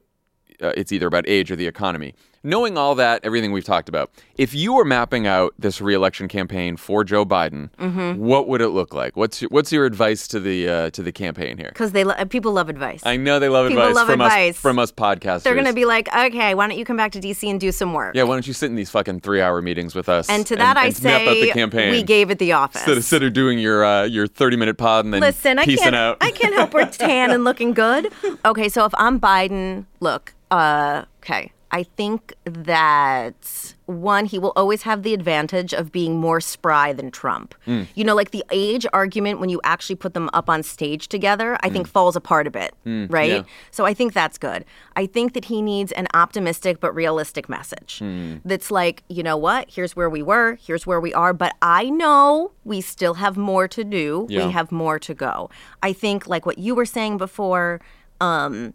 uh, 0.61 0.71
it's 0.78 0.91
either 0.91 1.07
about 1.07 1.28
age 1.28 1.49
or 1.51 1.55
the 1.55 1.65
economy. 1.67 2.13
Knowing 2.45 2.77
all 2.77 2.93
that, 2.95 3.21
everything 3.23 3.53
we've 3.53 3.63
talked 3.63 3.87
about, 3.87 4.11
if 4.35 4.53
you 4.53 4.73
were 4.73 4.83
mapping 4.83 5.25
out 5.25 5.53
this 5.57 5.79
reelection 5.79 6.27
campaign 6.27 6.75
for 6.75 7.05
Joe 7.05 7.25
Biden, 7.25 7.69
Mhm. 7.79 8.17
what 8.17 8.49
would 8.49 8.59
it 8.59 8.67
look 8.69 8.93
like? 8.93 9.15
What's 9.15 9.41
your, 9.41 9.47
what's 9.49 9.71
your 9.71 9.85
advice 9.85 10.27
to 10.27 10.41
the 10.41 10.67
uh, 10.67 10.89
to 10.89 11.01
the 11.01 11.13
campaign 11.13 11.57
here? 11.57 11.69
Because 11.69 11.93
they 11.93 12.03
lo- 12.03 12.13
people 12.29 12.51
love 12.51 12.67
advice. 12.67 13.01
I 13.05 13.15
know 13.15 13.39
they 13.39 13.47
love 13.47 13.69
People 13.69 13.83
advice 13.83 13.95
love 13.95 14.07
from 14.07 14.19
advice. 14.19 14.55
us 14.55 14.61
from 14.61 14.77
us 14.77 14.91
podcasters. 14.91 15.43
They're 15.43 15.53
going 15.53 15.67
to 15.67 15.73
be 15.73 15.85
like, 15.85 16.09
okay, 16.13 16.53
why 16.53 16.67
don't 16.67 16.77
you 16.77 16.83
come 16.83 16.97
back 16.97 17.13
to 17.13 17.21
DC 17.21 17.49
and 17.49 17.61
do 17.61 17.71
some 17.71 17.93
work? 17.93 18.13
yeah. 18.13 18.23
Why 18.23 18.35
don't 18.35 18.45
you 18.45 18.53
sit 18.53 18.65
in 18.69 18.75
these 18.75 18.89
fucking 18.89 19.21
three 19.21 19.39
hour 19.39 19.61
meetings 19.61 19.95
with 19.95 20.09
us? 20.09 20.29
And 20.29 20.45
to 20.47 20.57
that 20.57 20.75
I 20.75 20.87
and 20.87 20.95
out 21.05 21.23
the 21.25 21.41
say, 21.43 21.49
campaign. 21.51 21.91
we 21.91 22.03
gave 22.03 22.29
it 22.29 22.39
the 22.39 22.51
office. 22.51 22.81
Instead 22.81 22.91
of, 22.91 22.97
instead 22.97 23.23
of 23.23 23.31
doing 23.31 23.57
your 23.57 23.85
uh, 23.85 24.03
your 24.03 24.27
thirty 24.27 24.57
minute 24.57 24.77
pod 24.77 25.05
and 25.05 25.13
then 25.13 25.21
Listen, 25.21 25.59
I 25.59 25.65
can't. 25.65 25.95
out. 25.95 26.17
I 26.19 26.31
can't 26.31 26.53
help 26.53 26.73
we're 26.73 26.85
tan 26.89 27.31
and 27.31 27.45
looking 27.45 27.73
good. 27.73 28.11
Okay, 28.43 28.67
so 28.67 28.83
if 28.83 28.93
I'm 28.97 29.17
Biden, 29.17 29.85
look. 30.01 30.33
Uh, 30.51 31.05
okay, 31.23 31.51
I 31.74 31.84
think 31.84 32.36
that 32.45 33.74
one, 33.88 34.26
he 34.26 34.38
will 34.39 34.53
always 34.55 34.84
have 34.84 35.01
the 35.03 35.13
advantage 35.13 35.74
of 35.74 35.91
being 35.91 36.15
more 36.17 36.39
spry 36.39 36.93
than 36.93 37.09
Trump. 37.11 37.55
Mm. 37.67 37.88
You 37.95 38.03
know, 38.05 38.15
like 38.15 38.32
the 38.32 38.45
age 38.51 38.86
argument 38.93 39.39
when 39.39 39.49
you 39.49 39.59
actually 39.63 39.95
put 39.95 40.13
them 40.13 40.30
up 40.34 40.49
on 40.49 40.61
stage 40.63 41.07
together, 41.09 41.57
I 41.61 41.69
think 41.69 41.88
Mm. 41.88 41.91
falls 41.91 42.15
apart 42.15 42.45
a 42.47 42.51
bit, 42.51 42.74
Mm, 42.86 43.11
right? 43.11 43.32
yeah. 43.32 43.43
So 43.71 43.86
I 43.86 43.93
think 43.93 44.13
that's 44.13 44.38
good. 44.38 44.63
I 44.95 45.05
think 45.07 45.34
that 45.34 45.45
he 45.45 45.61
needs 45.61 45.91
an 45.93 46.07
optimistic 46.13 46.80
but 46.80 46.93
realistic 46.95 47.49
message 47.49 47.99
Hmm. 47.99 48.36
that's 48.45 48.69
like, 48.71 49.03
you 49.09 49.24
know 49.24 49.36
what? 49.36 49.65
Here's 49.69 49.95
where 49.95 50.09
we 50.09 50.21
were, 50.21 50.57
here's 50.61 50.86
where 50.88 51.01
we 51.01 51.13
are, 51.13 51.34
but 51.34 51.55
I 51.61 51.89
know 51.89 52.51
we 52.63 52.80
still 52.82 53.15
have 53.15 53.36
more 53.36 53.67
to 53.69 53.84
do. 53.84 54.28
Yeah. 54.30 54.45
We 54.45 54.51
have 54.53 54.71
more 54.71 54.99
to 54.99 55.13
go. 55.13 55.49
I 55.82 55.91
think 55.91 56.28
like 56.28 56.45
what 56.45 56.57
you 56.59 56.76
were 56.76 56.86
saying 56.86 57.17
before, 57.17 57.82
um, 58.21 58.74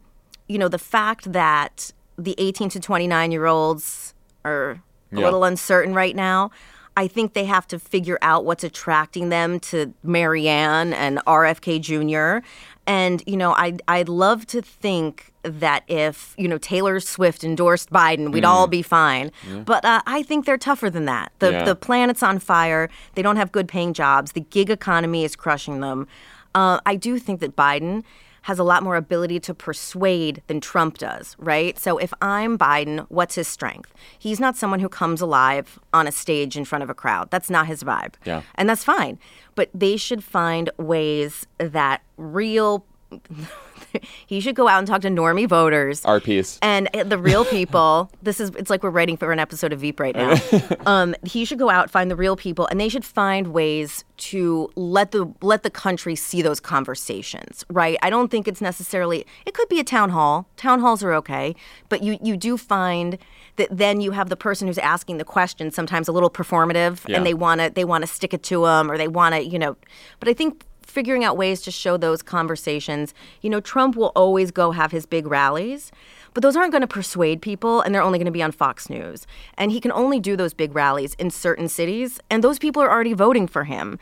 you 0.49 0.59
know, 0.59 0.69
the 0.69 0.79
fact 0.79 1.33
that 1.33 1.93
the 2.19 2.35
18 2.39 2.69
to 2.71 2.81
29 2.81 3.33
year 3.33 3.47
olds 3.47 4.15
are 4.45 4.71
a 4.73 4.81
Yeah. 5.13 5.25
little 5.25 5.45
uncertain 5.45 5.95
right 5.95 6.15
now. 6.17 6.51
I 6.97 7.07
think 7.07 7.33
they 7.33 7.45
have 7.45 7.67
to 7.69 7.79
figure 7.79 8.19
out 8.23 8.45
what's 8.45 8.65
attracting 8.65 9.29
them 9.29 9.61
to 9.61 9.95
Marianne 10.03 10.93
and 10.93 11.21
RFK 11.27 11.79
Jr. 11.81 12.45
And, 12.89 13.23
you 13.27 13.37
know, 13.37 13.53
I'd, 13.53 13.83
I'd 13.87 14.09
love 14.09 14.47
to 14.49 14.61
think 14.63 15.33
that 15.45 15.85
if, 15.87 16.35
you 16.37 16.49
know, 16.49 16.59
Taylor 16.59 16.99
Swift 16.99 17.45
endorsed 17.45 17.91
Biden, 17.91 18.33
we'd 18.33 18.43
Mm. 18.43 18.49
all 18.49 18.67
be 18.67 18.83
fine. 18.83 19.31
Yeah. 19.49 19.61
But 19.61 19.85
uh, 19.85 20.01
I 20.07 20.23
think 20.25 20.45
they're 20.45 20.59
tougher 20.59 20.91
than 20.91 21.05
that. 21.05 21.31
The, 21.39 21.53
Yeah. 21.53 21.65
the 21.65 21.77
planet's 21.77 22.23
on 22.23 22.41
fire. 22.41 22.89
They 23.15 23.23
don't 23.23 23.37
have 23.37 23.53
good 23.53 23.69
paying 23.69 23.93
jobs. 23.93 24.33
The 24.33 24.41
gig 24.41 24.69
economy 24.69 25.23
is 25.25 25.37
crushing 25.37 25.81
them. 25.81 26.09
Uh, 26.55 26.81
I 26.85 26.97
do 26.97 27.19
think 27.21 27.39
that 27.41 27.55
Biden 27.55 28.03
has 28.43 28.59
a 28.59 28.65
lot 28.65 28.83
more 28.83 28.97
ability 28.97 29.41
to 29.41 29.55
persuade 29.55 30.43
than 30.47 30.61
Trump 30.61 30.99
does, 30.99 31.37
right? 31.39 31.79
So 31.79 31.99
if 31.99 32.13
I'm 32.21 32.57
Biden, 32.57 33.07
what's 33.09 33.35
his 33.35 33.49
strength? 33.49 33.93
He's 34.19 34.41
not 34.41 34.57
someone 34.57 34.81
who 34.81 34.89
comes 34.89 35.21
alive 35.21 35.79
on 35.93 36.07
a 36.07 36.13
stage 36.13 36.57
in 36.57 36.65
front 36.65 36.83
of 36.83 36.91
a 36.91 36.95
crowd. 36.95 37.31
That's 37.31 37.51
not 37.51 37.67
his 37.67 37.83
vibe. 37.83 38.15
Yeah. 38.25 38.43
And 38.55 38.69
that's 38.69 38.85
fine. 38.85 39.19
But 39.55 39.71
they 39.75 39.97
should 39.97 40.25
find 40.25 40.71
ways 40.79 41.47
that 41.59 42.03
real. 42.17 42.85
he 44.27 44.41
should 44.41 44.55
go 44.55 44.69
out 44.69 44.79
and 44.79 44.87
talk 44.87 45.01
to 45.03 45.09
normie 45.09 45.49
voters. 45.49 46.05
Our 46.05 46.21
piece. 46.21 46.59
And 46.63 46.89
the 47.05 47.19
real 47.19 47.45
people, 47.45 48.11
this 48.23 48.41
is, 48.41 48.51
it's 48.51 48.71
like 48.71 48.83
we're 48.83 48.91
writing 48.91 49.17
for 49.17 49.33
an 49.33 49.39
episode 49.39 49.73
of 49.73 49.81
Veep 49.81 50.01
right 50.01 50.15
now. 50.15 50.35
um, 50.87 51.15
he 51.25 51.45
should 51.45 51.59
go 51.59 51.71
out, 51.71 51.91
find 51.91 52.11
the 52.11 52.17
real 52.17 52.37
people, 52.37 52.67
and 52.71 52.81
they 52.81 52.89
should 52.89 53.05
find 53.05 53.49
ways 53.49 54.05
to 54.19 54.69
let 54.75 55.13
the 55.13 55.33
let 55.43 55.63
the 55.63 55.71
country 55.71 56.17
see 56.17 56.43
those 56.43 56.59
conversations, 56.59 57.65
right? 57.71 57.97
I 58.03 58.11
don't 58.11 58.31
think 58.31 58.49
it's 58.49 58.61
necessarily. 58.61 59.25
It 59.47 59.55
could 59.55 59.69
be 59.69 59.79
a 59.79 59.85
town 59.85 60.11
hall. 60.11 60.49
Town 60.57 60.81
halls 60.81 61.03
are 61.05 61.13
okay, 61.15 61.55
but 61.89 62.03
you 62.03 62.19
you 62.23 62.37
do 62.37 62.57
find 62.57 63.17
that 63.57 63.69
then 63.71 64.01
you 64.01 64.11
have 64.13 64.29
the 64.29 64.37
person 64.37 64.67
who's 64.67 64.79
asking 64.79 65.19
the 65.19 65.25
question 65.25 65.71
sometimes 65.71 66.09
a 66.09 66.13
little 66.13 66.31
performative, 66.31 67.07
Yeah. 67.09 67.17
and 67.17 67.27
they 67.27 67.35
want 67.35 67.61
to 67.61 67.71
they 67.71 67.85
want 67.85 68.03
to 68.03 68.09
stick 68.09 68.35
it 68.35 68.43
to 68.45 68.65
them, 68.65 68.91
or 68.91 68.99
they 68.99 69.09
want 69.09 69.35
to 69.37 69.45
you 69.45 69.59
know. 69.59 69.77
But 70.19 70.29
I 70.29 70.33
think 70.33 70.65
figuring 70.91 71.25
out 71.25 71.37
ways 71.37 71.61
to 71.63 71.71
show 71.71 71.97
those 71.97 72.23
conversations. 72.23 73.15
You 73.43 73.51
know, 73.51 73.61
Trump 73.61 73.95
will 73.97 74.13
always 74.17 74.51
go 74.51 74.73
have 74.73 74.91
his 74.91 75.07
big 75.07 75.27
rallies, 75.27 75.93
but 76.35 76.43
those 76.43 76.57
aren't 76.57 76.73
going 76.73 76.83
to 76.83 76.89
persuade 76.89 77.43
people 77.43 77.81
and 77.81 77.95
they're 77.95 78.03
only 78.03 78.19
going 78.19 78.27
to 78.27 78.33
be 78.33 78.43
on 78.43 78.53
Fox 78.53 78.89
News. 78.89 79.27
And 79.57 79.71
he 79.71 79.81
can 79.81 79.93
only 79.93 80.19
do 80.19 80.37
those 80.37 80.55
big 80.55 80.75
rallies 80.75 81.15
in 81.15 81.31
certain 81.31 81.69
cities, 81.69 82.21
and 82.31 82.43
those 82.43 82.59
people 82.59 82.83
are 82.83 82.91
already 82.91 83.13
voting 83.13 83.47
for 83.47 83.65
him. 83.65 83.99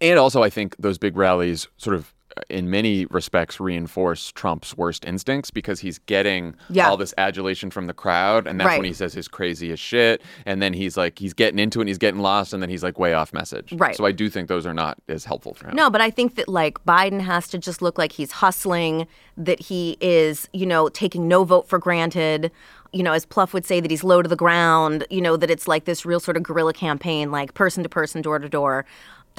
And 0.00 0.18
also, 0.18 0.42
I 0.42 0.50
think 0.50 0.76
those 0.78 0.98
big 0.98 1.16
rallies 1.16 1.68
sort 1.76 1.94
of, 1.94 2.12
in 2.48 2.70
many 2.70 3.06
respects, 3.06 3.58
reinforce 3.60 4.30
Trump's 4.32 4.76
worst 4.76 5.04
instincts 5.04 5.50
because 5.50 5.80
he's 5.80 5.98
getting 6.00 6.54
Yeah. 6.68 6.88
all 6.88 6.96
this 6.96 7.12
adulation 7.18 7.70
from 7.70 7.86
the 7.86 7.92
crowd. 7.94 8.46
And 8.46 8.58
that's 8.60 8.66
Right. 8.68 8.78
when 8.78 8.84
he 8.86 8.92
says 8.92 9.12
his 9.12 9.28
craziest 9.28 9.82
shit. 9.82 10.22
And 10.46 10.62
then 10.62 10.72
he's 10.72 10.96
like, 10.96 11.18
he's 11.18 11.34
getting 11.34 11.58
into 11.58 11.80
it 11.80 11.82
and 11.82 11.88
he's 11.88 11.98
getting 11.98 12.20
lost. 12.20 12.52
And 12.52 12.62
then 12.62 12.70
he's 12.70 12.82
like 12.82 12.98
way 12.98 13.14
off 13.14 13.32
message. 13.32 13.72
Right. 13.76 13.96
So 13.96 14.04
I 14.06 14.12
do 14.12 14.28
think 14.30 14.48
those 14.48 14.66
are 14.66 14.74
not 14.74 14.98
as 15.08 15.24
helpful 15.24 15.54
for 15.54 15.68
him. 15.68 15.76
No, 15.76 15.90
but 15.90 16.00
I 16.00 16.10
think 16.10 16.36
that 16.36 16.48
like 16.48 16.82
Biden 16.84 17.20
has 17.20 17.48
to 17.48 17.58
just 17.58 17.82
look 17.82 17.98
like 17.98 18.12
he's 18.12 18.30
hustling, 18.32 19.06
that 19.36 19.60
he 19.62 19.96
is, 20.00 20.48
you 20.52 20.66
know, 20.66 20.88
taking 20.88 21.26
no 21.28 21.44
vote 21.44 21.68
for 21.68 21.78
granted. 21.78 22.50
You 22.92 23.04
know, 23.04 23.12
as 23.12 23.24
Plouffe 23.24 23.52
would 23.52 23.64
say, 23.66 23.78
that 23.78 23.88
he's 23.90 24.02
low 24.02 24.20
to 24.20 24.28
the 24.28 24.34
ground, 24.34 25.06
you 25.10 25.20
know, 25.20 25.36
that 25.36 25.48
it's 25.48 25.68
like 25.68 25.84
this 25.84 26.04
real 26.04 26.18
sort 26.18 26.36
of 26.36 26.42
guerrilla 26.42 26.72
campaign, 26.72 27.30
like 27.30 27.54
person 27.54 27.84
to 27.84 27.88
person, 27.88 28.20
door 28.20 28.40
to 28.40 28.48
door. 28.48 28.84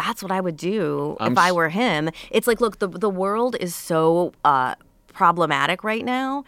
That's 0.04 0.22
what 0.24 0.32
I 0.32 0.42
would 0.46 0.58
do 0.58 1.16
I'm 1.20 1.34
if 1.34 1.38
I 1.38 1.52
were 1.52 1.70
him. 1.70 2.10
It's 2.32 2.48
like, 2.50 2.60
look, 2.62 2.76
the, 2.80 2.88
the 2.88 3.10
world 3.24 3.54
is 3.60 3.74
so 3.76 4.34
uh, 4.44 4.74
problematic 5.14 5.84
right 5.84 6.06
now. 6.06 6.44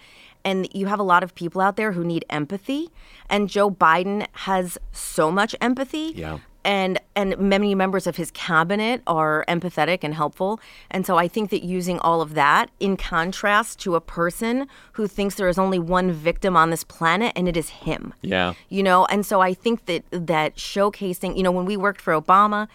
And 0.46 0.68
you 0.74 0.88
have 0.88 1.00
a 1.00 1.04
lot 1.14 1.24
of 1.24 1.34
people 1.36 1.62
out 1.62 1.76
there 1.78 1.92
who 1.94 2.04
need 2.04 2.26
empathy. 2.30 2.90
And 3.30 3.50
Joe 3.50 3.70
Biden 3.72 4.26
has 4.50 4.78
so 4.92 5.32
much 5.32 5.56
empathy 5.62 6.12
Yeah. 6.16 6.40
and 6.66 7.00
and 7.16 7.38
many 7.38 7.76
members 7.76 8.08
of 8.08 8.16
his 8.18 8.30
cabinet 8.32 9.02
are 9.06 9.46
empathetic 9.48 10.00
and 10.04 10.14
helpful 10.14 10.60
and 10.92 11.06
so 11.06 11.14
i 11.18 11.28
think 11.28 11.50
that 11.54 11.62
using 11.78 11.98
all 12.08 12.20
of 12.22 12.32
that 12.36 12.66
in 12.80 12.96
contrast 12.98 13.80
to 13.84 13.90
a 13.96 14.02
person 14.20 14.56
who 14.94 15.06
thinks 15.08 15.36
there 15.36 15.50
is 15.50 15.60
only 15.66 15.78
one 15.80 16.10
victim 16.30 16.56
on 16.56 16.70
this 16.74 16.84
planet 16.86 17.34
and 17.36 17.46
it 17.52 17.58
is 17.58 17.68
him 17.88 18.14
Yeah. 18.22 18.54
you 18.70 18.82
know 18.82 19.00
and 19.14 19.26
so 19.26 19.42
i 19.50 19.54
think 19.54 19.78
that 19.90 20.04
that 20.12 20.56
showcasing 20.56 21.36
you 21.38 21.44
know 21.44 21.52
when 21.52 21.66
we 21.66 21.76
worked 21.76 22.00
for 22.02 22.14
obama 22.24 22.68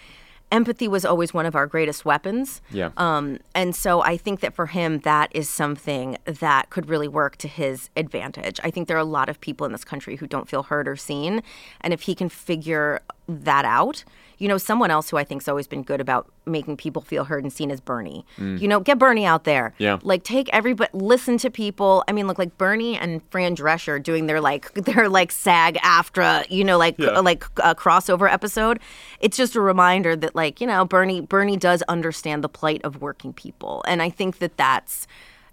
empathy 0.51 0.89
was 0.89 1.05
always 1.05 1.35
one 1.35 1.47
of 1.47 1.55
our 1.55 1.67
greatest 1.67 2.05
weapons 2.05 2.61
Yeah. 2.71 2.91
um, 2.97 3.39
and 3.55 3.75
so 3.77 4.01
I 4.03 4.17
think 4.17 4.41
that 4.41 4.55
for 4.55 4.67
him, 4.67 5.01
that 5.01 5.31
is 5.35 5.49
something 5.49 6.17
that 6.25 6.71
could 6.71 6.89
really 6.89 7.09
work 7.09 7.37
to 7.39 7.49
his 7.49 7.91
advantage. 7.97 8.59
I 8.65 8.71
think 8.71 8.89
there 8.89 8.97
are 8.97 9.01
a 9.01 9.05
lot 9.05 9.29
of 9.29 9.41
people 9.41 9.67
in 9.67 9.73
this 9.73 9.85
country 9.85 10.17
who 10.17 10.27
don't 10.27 10.49
feel 10.49 10.65
heard 10.65 10.89
or 10.89 10.97
seen. 10.97 11.43
And 11.81 11.93
if 11.93 12.03
he 12.03 12.15
can 12.15 12.29
figure 12.29 13.01
that 13.29 13.65
out, 13.65 14.05
you 14.39 14.49
know, 14.49 14.57
someone 14.57 14.91
else 14.91 15.11
who 15.11 15.17
I 15.17 15.25
think's 15.25 15.49
always 15.49 15.67
been 15.67 15.83
good 15.83 16.01
about 16.01 16.31
making 16.47 16.77
people 16.77 17.03
feel 17.03 17.25
heard 17.25 17.43
and 17.45 17.53
seen 17.53 17.71
is 17.71 17.81
Bernie. 17.81 18.25
Mm. 18.39 18.61
You 18.61 18.69
know, 18.69 18.81
get 18.81 18.99
Bernie 18.99 19.27
out 19.27 19.45
there. 19.45 19.75
Yeah. 19.79 19.99
Like 20.03 20.23
take 20.23 20.49
everybody, 20.53 20.89
listen 20.95 21.37
to 21.39 21.51
people. 21.51 22.05
I 22.09 22.13
mean, 22.13 22.27
look, 22.27 22.39
like 22.39 22.57
Bernie 22.57 22.97
and 22.97 23.21
Fran 23.31 23.57
Drescher 23.57 24.03
doing 24.03 24.27
their 24.27 24.41
like 24.41 24.73
their 24.75 25.09
like 25.09 25.33
SAG 25.33 25.75
AFTRA, 25.79 26.49
you 26.51 26.65
know, 26.65 26.79
like 26.79 26.95
Yeah. 26.99 27.19
like 27.19 27.45
a 27.63 27.75
crossover 27.75 28.33
episode. 28.33 28.79
It's 29.21 29.37
just 29.37 29.57
a 29.57 29.61
reminder 29.61 30.15
that 30.17 30.35
like 30.35 30.61
you 30.61 30.67
know 30.67 30.85
Bernie 30.85 31.21
Bernie 31.21 31.57
does 31.57 31.83
understand 31.83 32.43
the 32.45 32.49
plight 32.49 32.81
of 32.85 33.01
working 33.03 33.33
people, 33.33 33.83
and 33.89 34.01
I 34.01 34.09
think 34.09 34.39
that 34.39 34.57
that's 34.57 35.07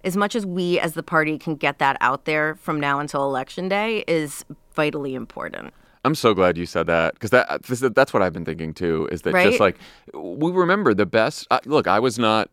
as 0.04 0.16
much 0.16 0.36
as 0.36 0.46
we 0.46 0.80
as 0.80 0.94
the 0.94 1.02
party 1.04 1.40
can 1.40 1.56
get 1.56 1.80
that 1.80 1.98
out 2.00 2.26
there 2.26 2.54
from 2.56 2.80
now 2.80 3.00
until 3.00 3.24
election 3.24 3.68
day 3.68 4.04
is 4.08 4.46
vitally 4.76 5.16
important. 5.16 5.74
I'm 6.06 6.16
so 6.16 6.34
glad 6.34 6.58
you 6.58 6.66
said 6.66 6.88
that 6.88 7.14
because 7.16 7.32
that 7.32 7.64
this, 7.64 7.80
that's 7.80 8.14
what 8.14 8.22
I've 8.24 8.34
been 8.34 8.46
thinking 8.46 8.74
too. 8.74 9.10
Is 9.12 9.24
that 9.24 9.34
Right? 9.34 9.48
just 9.48 9.60
like 9.60 9.78
we 10.14 10.52
remember 10.52 10.94
the 10.94 11.06
best? 11.06 11.48
Uh, 11.52 11.60
look, 11.66 11.88
I 11.88 12.00
was 12.00 12.18
not. 12.20 12.50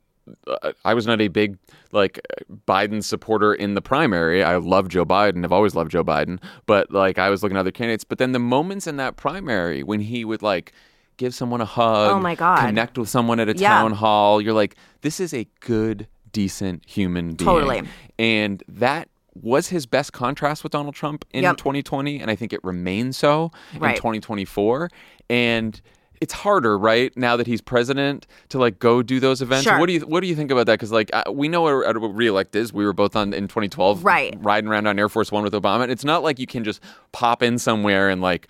Uh, 0.47 0.73
I 0.85 0.95
was 0.95 1.05
not 1.07 1.21
a 1.21 1.27
big 1.29 1.59
like 1.91 2.21
Biden 2.69 3.03
supporter 3.03 3.53
in 3.53 3.75
the 3.75 3.83
primary. 3.83 4.43
I 4.45 4.57
love 4.57 4.89
Joe 4.89 5.05
Biden. 5.05 5.45
I've 5.45 5.53
always 5.53 5.75
loved 5.75 5.91
Joe 5.91 6.05
Biden. 6.05 6.41
But 6.67 6.91
like 6.93 7.19
I 7.19 7.29
was 7.29 7.43
looking 7.43 7.57
at 7.57 7.61
other 7.61 7.73
candidates. 7.73 8.05
But 8.05 8.19
then 8.19 8.33
the 8.33 8.39
moments 8.39 8.87
in 8.87 8.97
that 8.99 9.17
primary 9.17 9.83
when 9.83 10.01
he 10.01 10.25
would 10.25 10.41
like 10.43 10.73
give 11.17 11.35
someone 11.35 11.61
a 11.61 11.65
hug, 11.67 12.13
Oh, 12.13 12.21
my 12.21 12.35
God. 12.35 12.59
connect 12.65 12.97
with 12.99 13.09
someone 13.09 13.39
at 13.41 13.49
a 13.49 13.57
Yeah. 13.57 13.69
town 13.69 13.93
hall, 13.93 14.41
you're 14.41 14.55
like, 14.55 14.77
this 15.03 15.21
is 15.21 15.35
a 15.35 15.47
good, 15.61 16.07
decent 16.33 16.85
human 16.87 17.35
being. 17.35 17.47
Totally. 17.47 17.83
And 18.19 18.63
that 18.69 19.09
was 19.35 19.69
his 19.69 19.87
best 19.87 20.13
contrast 20.13 20.63
with 20.63 20.73
Donald 20.73 20.95
Trump 20.95 21.25
in 21.33 21.43
Yep. 21.43 21.57
2020, 21.57 22.21
and 22.21 22.31
I 22.31 22.37
think 22.37 22.53
it 22.53 22.61
remains 22.63 23.17
so 23.17 23.51
Right. 23.79 23.91
in 23.91 23.97
2024. 23.97 24.91
And 25.31 25.81
it's 26.21 26.35
harder, 26.35 26.79
right, 26.79 27.17
now 27.17 27.37
that 27.37 27.47
he's 27.49 27.61
president, 27.61 28.27
to 28.51 28.59
like 28.59 28.79
go 28.79 29.03
do 29.03 29.19
those 29.19 29.43
events. 29.43 29.65
Sure. 29.65 29.79
What 29.79 29.87
do 29.87 29.95
you 29.95 30.01
What 30.01 30.21
do 30.21 30.27
you 30.29 30.37
think 30.37 30.51
about 30.53 30.67
that? 30.67 30.75
Because 30.75 30.93
like 30.93 31.11
uh, 31.13 31.25
we 31.33 31.49
know 31.49 31.63
what 31.63 31.71
a 31.97 31.99
reelect 31.99 32.55
is. 32.55 32.73
We 32.73 32.85
were 32.85 32.93
both 32.93 33.17
on 33.17 33.33
in 33.35 33.49
2012, 33.49 34.05
Right. 34.05 34.35
riding 34.41 34.69
around 34.69 34.87
on 34.87 34.99
Air 34.99 35.09
Force 35.09 35.33
One 35.33 35.43
with 35.43 35.53
Obama. 35.55 35.83
And 35.83 35.91
it's 35.91 36.05
not 36.05 36.23
like 36.23 36.39
you 36.39 36.47
can 36.47 36.63
just 36.63 36.81
pop 37.13 37.43
in 37.43 37.59
somewhere 37.59 38.09
and 38.09 38.21
like 38.21 38.47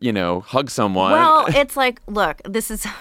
you 0.00 0.12
know, 0.14 0.40
hug 0.40 0.70
someone. 0.70 1.12
Well, 1.12 1.44
it's 1.48 1.76
like, 1.76 2.00
look, 2.06 2.40
this 2.48 2.70
is. 2.70 2.86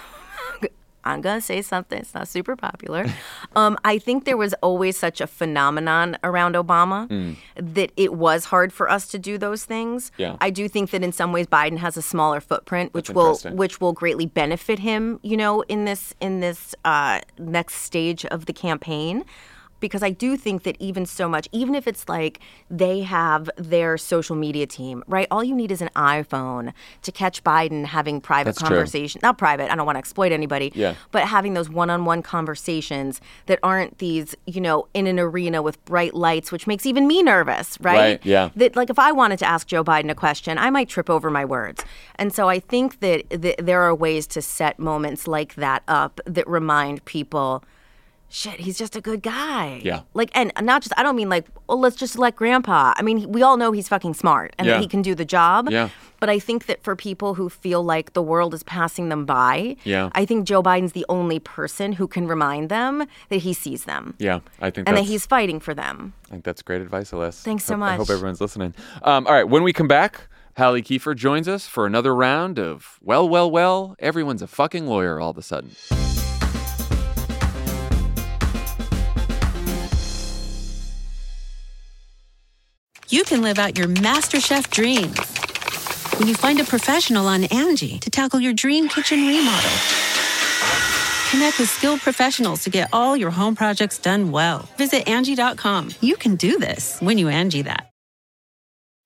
I'm 1.06 1.22
gonna 1.22 1.42
say 1.42 1.62
something. 1.62 2.00
It's 2.00 2.14
not 2.14 2.28
super 2.28 2.56
popular. 2.56 3.06
Um, 3.56 3.78
I 3.86 4.00
think 4.00 4.26
there 4.26 4.36
was 4.38 4.56
always 4.64 4.98
such 4.98 5.22
a 5.22 5.28
phenomenon 5.28 6.18
around 6.24 6.56
Obama 6.56 7.08
Mm. 7.08 7.36
that 7.56 7.92
it 7.96 8.14
was 8.16 8.46
hard 8.46 8.74
for 8.74 8.90
us 8.90 9.08
to 9.10 9.20
do 9.20 9.38
those 9.38 9.64
things. 9.64 10.12
Yeah. 10.18 10.38
I 10.42 10.50
do 10.50 10.68
think 10.68 10.90
that 10.90 11.04
in 11.04 11.12
some 11.12 11.32
ways 11.32 11.46
Biden 11.46 11.78
has 11.78 11.96
a 11.96 12.02
smaller 12.02 12.42
footprint, 12.42 12.94
which 12.96 13.12
will 13.12 13.38
which 13.54 13.80
will 13.80 13.94
greatly 13.94 14.26
benefit 14.26 14.80
him. 14.80 15.20
You 15.22 15.38
know, 15.38 15.62
in 15.70 15.86
this 15.86 16.16
in 16.20 16.40
this 16.40 16.74
uh, 16.84 17.20
next 17.38 17.76
stage 17.82 18.26
of 18.26 18.46
the 18.48 18.54
campaign. 18.54 19.24
Because 19.84 20.02
I 20.02 20.12
do 20.12 20.38
think 20.38 20.64
that 20.64 20.78
even 20.80 21.06
so 21.06 21.28
much, 21.28 21.50
even 21.52 21.76
if 21.76 21.90
it's 21.90 22.08
like 22.08 22.40
they 22.70 23.02
have 23.02 23.50
their 23.58 23.98
social 23.98 24.34
media 24.34 24.66
team, 24.66 25.04
right? 25.08 25.28
All 25.30 25.44
you 25.44 25.54
need 25.54 25.74
is 25.74 25.82
an 25.82 25.90
iPhone 25.94 26.72
to 27.02 27.12
catch 27.12 27.44
Biden 27.44 27.84
having 27.84 28.22
private 28.22 28.52
That's 28.52 28.60
true. 28.60 28.70
conversation. 28.70 29.20
Not 29.22 29.38
private. 29.38 29.70
I 29.70 29.76
don't 29.76 29.86
want 29.86 29.98
to 29.98 30.00
exploit 30.00 30.32
anybody. 30.32 30.72
Yeah. 30.74 30.96
But 31.12 31.24
having 31.28 31.54
those 31.54 31.70
one-on-one 31.70 32.22
conversations 32.22 33.20
that 33.48 33.60
aren't 33.62 33.98
these, 33.98 34.36
you 34.46 34.62
know, 34.62 34.88
in 34.94 35.06
an 35.06 35.20
arena 35.20 35.62
with 35.62 35.84
bright 35.84 36.14
lights, 36.14 36.50
which 36.50 36.66
makes 36.66 36.86
even 36.86 37.06
me 37.06 37.22
nervous, 37.22 37.78
right? 37.82 37.98
Right, 37.98 38.26
yeah. 38.26 38.52
That 38.56 38.78
like 38.78 38.90
if 38.90 38.98
I 38.98 39.12
wanted 39.12 39.40
to 39.40 39.46
ask 39.46 39.68
Joe 39.68 39.84
Biden 39.84 40.10
a 40.10 40.16
question, 40.16 40.58
I 40.58 40.70
might 40.70 40.88
trip 40.88 41.10
over 41.10 41.30
my 41.30 41.44
words. 41.44 41.84
And 42.16 42.34
so 42.34 42.48
I 42.48 42.62
think 42.62 43.02
that, 43.02 43.30
that 43.32 43.58
there 43.58 43.82
are 43.82 43.94
ways 43.94 44.28
to 44.28 44.42
set 44.42 44.80
moments 44.80 45.28
like 45.28 45.56
that 45.56 45.84
up 45.90 46.22
that 46.26 46.48
remind 46.48 47.04
people. 47.04 47.66
Shit, 48.36 48.60
he's 48.62 48.80
just 48.80 48.96
a 48.96 49.02
good 49.02 49.22
guy. 49.22 49.80
Yeah. 49.84 50.02
Like, 50.16 50.32
and 50.34 50.52
not 50.64 50.82
just, 50.82 50.92
I 50.98 51.04
don't 51.04 51.16
mean 51.16 51.30
like, 51.30 51.46
oh, 51.70 51.76
let's 51.78 51.96
just 51.96 52.18
let 52.18 52.36
grandpa. 52.36 52.92
I 52.98 53.04
mean, 53.04 53.32
we 53.32 53.44
all 53.44 53.58
know 53.58 53.72
he's 53.72 53.88
fucking 53.88 54.16
smart 54.16 54.56
and 54.58 54.66
Yeah. 54.68 54.74
that 54.74 54.82
he 54.82 54.88
can 54.88 55.04
do 55.04 55.14
the 55.14 55.24
job. 55.24 55.70
Yeah. 55.70 55.90
But 56.20 56.32
I 56.32 56.40
think 56.40 56.66
that 56.66 56.82
for 56.84 56.96
people 56.96 57.36
who 57.36 57.48
feel 57.48 57.84
like 57.84 58.14
the 58.14 58.24
world 58.24 58.56
is 58.56 58.64
passing 58.64 59.10
them 59.10 59.26
by, 59.28 59.76
Yeah. 59.84 60.10
I 60.14 60.26
think 60.26 60.48
Joe 60.48 60.64
Biden's 60.64 60.94
the 60.94 61.06
only 61.10 61.38
person 61.38 61.92
who 61.94 62.08
can 62.08 62.26
remind 62.28 62.70
them 62.70 63.06
that 63.30 63.38
he 63.38 63.54
sees 63.54 63.84
them 63.86 64.16
yeah, 64.18 64.40
I 64.60 64.72
think 64.72 64.88
and 64.90 64.98
that 64.98 65.04
he's 65.04 65.28
fighting 65.28 65.60
for 65.60 65.76
them. 65.76 66.14
I 66.28 66.32
think 66.32 66.44
that's 66.44 66.64
great 66.64 66.82
advice, 66.82 67.12
Alyssa. 67.12 67.44
Thanks 67.44 67.66
so 67.66 67.76
Hope- 67.76 67.84
I 67.84 67.96
hope 67.98 68.10
everyone's 68.10 68.42
listening. 68.42 68.74
Um, 69.04 69.28
all 69.28 69.34
right, 69.34 69.48
when 69.48 69.62
we 69.62 69.74
come 69.74 69.88
back, 69.88 70.28
Halle 70.56 70.82
Kiefer 70.82 71.16
joins 71.16 71.48
us 71.48 71.68
for 71.68 71.86
another 71.86 72.16
round 72.16 72.58
of 72.58 72.98
well, 73.04 73.30
well, 73.30 73.52
well. 73.52 73.96
Everyone's 74.00 74.42
a 74.42 74.48
fucking 74.48 74.88
lawyer 74.88 75.20
all 75.20 75.30
of 75.30 75.38
a 75.38 75.44
sudden. 75.44 75.72
You 83.10 83.24
can 83.24 83.42
live 83.42 83.60
out 83.60 83.78
your 83.78 83.88
MasterChef 83.88 84.70
dreams 84.70 85.20
when 86.20 86.28
you 86.28 86.36
find 86.36 86.60
a 86.60 86.64
professional 86.64 87.28
on 87.28 87.46
Angie 87.46 88.00
to 88.00 88.10
tackle 88.10 88.40
your 88.40 88.54
dream 88.54 88.88
kitchen 88.88 89.28
remodel. 89.28 89.72
Connect 91.32 91.60
with 91.60 91.70
skilled 91.70 92.00
professionals 92.02 92.64
to 92.64 92.70
get 92.70 92.90
all 92.94 93.18
your 93.18 93.32
home 93.32 93.56
projects 93.56 93.98
done 93.98 94.32
well. 94.32 94.70
Visit 94.78 95.08
Angie.com. 95.08 95.90
You 96.00 96.16
can 96.16 96.36
do 96.36 96.60
this 96.60 97.00
when 97.00 97.18
you 97.18 97.28
Angie 97.28 97.64
that. 97.64 97.90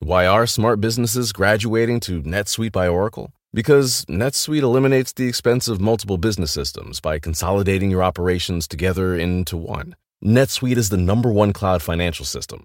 Why 0.00 0.26
are 0.26 0.46
smart 0.46 0.80
businesses 0.80 1.32
graduating 1.32 2.00
to 2.00 2.22
NetSuite 2.22 2.70
by 2.70 2.86
Oracle? 2.86 3.32
Because 3.52 4.04
NetSuite 4.04 4.62
eliminates 4.62 5.12
the 5.12 5.26
expense 5.26 5.68
of 5.68 5.80
multiple 5.80 6.18
business 6.18 6.52
systems 6.52 7.00
by 7.00 7.18
consolidating 7.18 7.90
your 7.90 8.04
operations 8.04 8.68
together 8.68 9.16
into 9.16 9.56
one. 9.56 9.96
NetSuite 10.22 10.76
is 10.76 10.90
the 10.90 10.96
number 10.98 11.32
one 11.32 11.52
cloud 11.52 11.82
financial 11.82 12.24
system, 12.24 12.64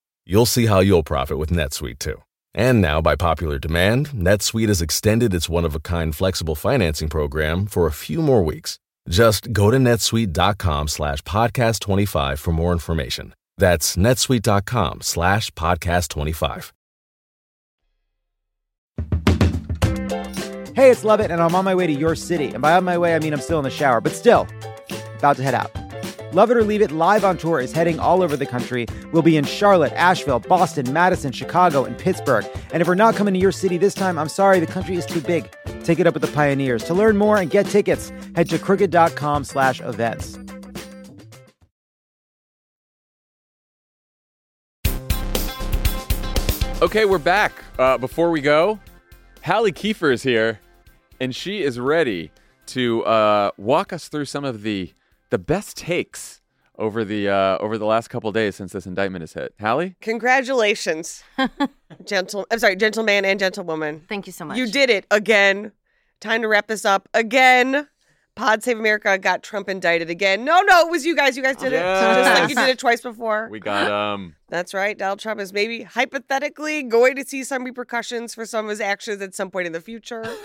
You'll 0.31 0.45
see 0.45 0.67
how 0.67 0.79
you'll 0.79 1.03
profit 1.03 1.37
with 1.37 1.49
NetSuite 1.49 1.99
too. 1.99 2.21
And 2.53 2.81
now, 2.81 3.01
by 3.01 3.17
popular 3.17 3.59
demand, 3.59 4.11
NetSuite 4.11 4.69
has 4.69 4.81
extended 4.81 5.33
its 5.33 5.49
one 5.49 5.65
of 5.65 5.75
a 5.75 5.81
kind 5.81 6.15
flexible 6.15 6.55
financing 6.55 7.09
program 7.09 7.65
for 7.65 7.85
a 7.85 7.91
few 7.91 8.21
more 8.21 8.41
weeks. 8.41 8.79
Just 9.09 9.51
go 9.51 9.69
to 9.69 9.75
netsuite.com 9.75 10.87
slash 10.87 11.21
podcast 11.23 11.81
25 11.81 12.39
for 12.39 12.53
more 12.53 12.71
information. 12.71 13.35
That's 13.57 13.97
netsuite.com 13.97 15.01
slash 15.01 15.51
podcast 15.51 16.07
25. 16.07 16.71
Hey, 20.73 20.91
it's 20.91 21.03
Lovett, 21.03 21.31
and 21.31 21.41
I'm 21.41 21.53
on 21.55 21.65
my 21.65 21.75
way 21.75 21.87
to 21.87 21.93
your 21.93 22.15
city. 22.15 22.53
And 22.53 22.61
by 22.61 22.77
on 22.77 22.85
my 22.85 22.97
way, 22.97 23.15
I 23.15 23.19
mean 23.19 23.33
I'm 23.33 23.41
still 23.41 23.59
in 23.59 23.65
the 23.65 23.69
shower, 23.69 23.99
but 23.99 24.13
still, 24.13 24.47
about 25.17 25.35
to 25.35 25.43
head 25.43 25.55
out. 25.55 25.90
Love 26.33 26.49
It 26.49 26.55
or 26.55 26.63
Leave 26.63 26.81
It 26.81 26.91
live 26.91 27.25
on 27.25 27.37
tour 27.37 27.59
is 27.59 27.73
heading 27.73 27.99
all 27.99 28.23
over 28.23 28.37
the 28.37 28.45
country. 28.45 28.85
We'll 29.11 29.21
be 29.21 29.35
in 29.35 29.43
Charlotte, 29.43 29.91
Asheville, 29.97 30.39
Boston, 30.39 30.93
Madison, 30.93 31.33
Chicago, 31.33 31.83
and 31.83 31.97
Pittsburgh. 31.97 32.45
And 32.71 32.79
if 32.79 32.87
we're 32.87 32.95
not 32.95 33.15
coming 33.15 33.33
to 33.33 33.39
your 33.39 33.51
city 33.51 33.77
this 33.77 33.93
time, 33.93 34.17
I'm 34.17 34.29
sorry, 34.29 34.61
the 34.61 34.65
country 34.65 34.95
is 34.95 35.05
too 35.05 35.19
big. 35.19 35.53
Take 35.83 35.99
it 35.99 36.07
up 36.07 36.13
with 36.13 36.21
the 36.21 36.31
pioneers. 36.31 36.85
To 36.85 36.93
learn 36.93 37.17
more 37.17 37.35
and 37.35 37.51
get 37.51 37.65
tickets, 37.65 38.13
head 38.33 38.49
to 38.49 38.59
crooked.com 38.59 39.43
slash 39.43 39.81
events. 39.81 40.39
Okay, 46.81 47.03
we're 47.03 47.17
back. 47.17 47.51
Uh, 47.77 47.97
before 47.97 48.31
we 48.31 48.39
go, 48.39 48.79
Halle 49.41 49.73
Kiefer 49.73 50.13
is 50.13 50.23
here, 50.23 50.61
and 51.19 51.35
she 51.35 51.61
is 51.61 51.77
ready 51.77 52.31
to 52.67 53.03
uh, 53.03 53.51
walk 53.57 53.91
us 53.91 54.07
through 54.07 54.25
some 54.25 54.45
of 54.45 54.61
the 54.61 54.93
the 55.31 55.39
best 55.39 55.75
takes 55.77 56.41
over 56.77 57.03
the 57.03 57.27
uh, 57.27 57.57
over 57.57 57.77
the 57.77 57.85
last 57.85 58.09
couple 58.09 58.31
days 58.31 58.55
since 58.55 58.71
this 58.73 58.85
indictment 58.85 59.23
has 59.23 59.33
hit. 59.33 59.53
Halle, 59.59 59.95
Congratulations, 60.01 61.23
gentle. 62.05 62.45
I'm 62.51 62.59
sorry, 62.59 62.75
gentleman 62.75 63.25
and 63.25 63.39
gentlewoman. 63.39 64.03
Thank 64.07 64.27
you 64.27 64.33
so 64.33 64.45
much. 64.45 64.57
You 64.57 64.67
did 64.67 64.89
it 64.89 65.05
again. 65.09 65.71
Time 66.19 66.43
to 66.43 66.47
wrap 66.47 66.67
this 66.67 66.85
up 66.85 67.09
again. 67.15 67.87
Pod 68.35 68.63
Save 68.63 68.79
America 68.79 69.17
got 69.17 69.43
Trump 69.43 69.67
indicted 69.67 70.09
again. 70.09 70.45
No, 70.45 70.61
no, 70.61 70.87
it 70.87 70.89
was 70.89 71.05
you 71.05 71.15
guys. 71.15 71.35
You 71.35 71.43
guys 71.43 71.57
did 71.57 71.73
it. 71.73 71.79
Just 71.81 72.39
like 72.39 72.49
you 72.49 72.55
did 72.55 72.69
it 72.69 72.79
twice 72.79 73.01
before. 73.01 73.49
we 73.51 73.59
got 73.59 73.91
um. 73.91 74.35
That's 74.49 74.73
right. 74.73 74.97
Donald 74.97 75.19
Trump 75.19 75.39
is 75.39 75.51
maybe 75.53 75.83
hypothetically 75.83 76.83
going 76.83 77.15
to 77.15 77.25
see 77.25 77.43
some 77.43 77.63
repercussions 77.63 78.33
for 78.33 78.45
some 78.45 78.65
of 78.65 78.69
his 78.69 78.81
actions 78.81 79.21
at 79.21 79.33
some 79.35 79.49
point 79.51 79.67
in 79.67 79.73
the 79.73 79.81
future. 79.81 80.23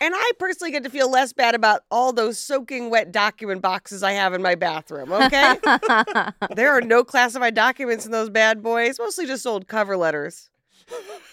And 0.00 0.14
I 0.14 0.32
personally 0.38 0.70
get 0.70 0.84
to 0.84 0.90
feel 0.90 1.10
less 1.10 1.32
bad 1.32 1.54
about 1.54 1.82
all 1.90 2.12
those 2.12 2.38
soaking 2.38 2.90
wet 2.90 3.10
document 3.10 3.62
boxes 3.62 4.02
I 4.02 4.12
have 4.12 4.32
in 4.32 4.42
my 4.42 4.54
bathroom, 4.54 5.12
okay? 5.12 5.58
there 6.54 6.72
are 6.72 6.80
no 6.80 7.02
classified 7.02 7.54
documents 7.54 8.06
in 8.06 8.12
those 8.12 8.30
bad 8.30 8.62
boys, 8.62 8.98
mostly 8.98 9.26
just 9.26 9.46
old 9.46 9.66
cover 9.66 9.96
letters. 9.96 10.50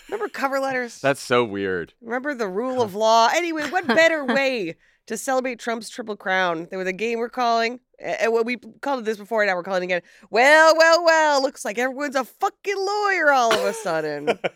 Remember 0.09 0.28
cover 0.28 0.59
letters? 0.59 0.99
That's 0.99 1.22
so 1.22 1.43
weird. 1.43 1.93
Remember 2.01 2.34
the 2.34 2.47
rule 2.47 2.82
of 2.82 2.95
law? 2.95 3.30
Anyway, 3.34 3.70
what 3.70 3.88
better 3.88 4.26
way 4.26 4.76
to 5.07 5.18
celebrate 5.18 5.59
Trump's 5.59 5.89
triple 5.89 6.16
crown 6.16 6.68
than 6.70 6.78
with 6.80 6.88
a 6.88 6.93
game 6.93 7.20
we're 7.20 7.30
calling? 7.30 7.80
And 7.99 8.34
what 8.34 8.45
we 8.45 8.57
called 8.82 9.05
this 9.05 9.18
before, 9.18 9.41
and 9.41 9.49
now 9.49 9.55
we're 9.55 9.63
calling 9.63 9.84
it 9.84 9.86
again. 9.86 10.01
Well, 10.30 10.76
well, 10.78 11.05
well. 11.05 11.41
Looks 11.41 11.63
like 11.63 11.78
everyone's 11.78 12.16
a 12.16 12.26
fucking 12.26 12.78
lawyer 12.78 13.32
all 13.32 13.53
of 13.53 13.63
a 13.63 13.74
sudden. 13.74 14.38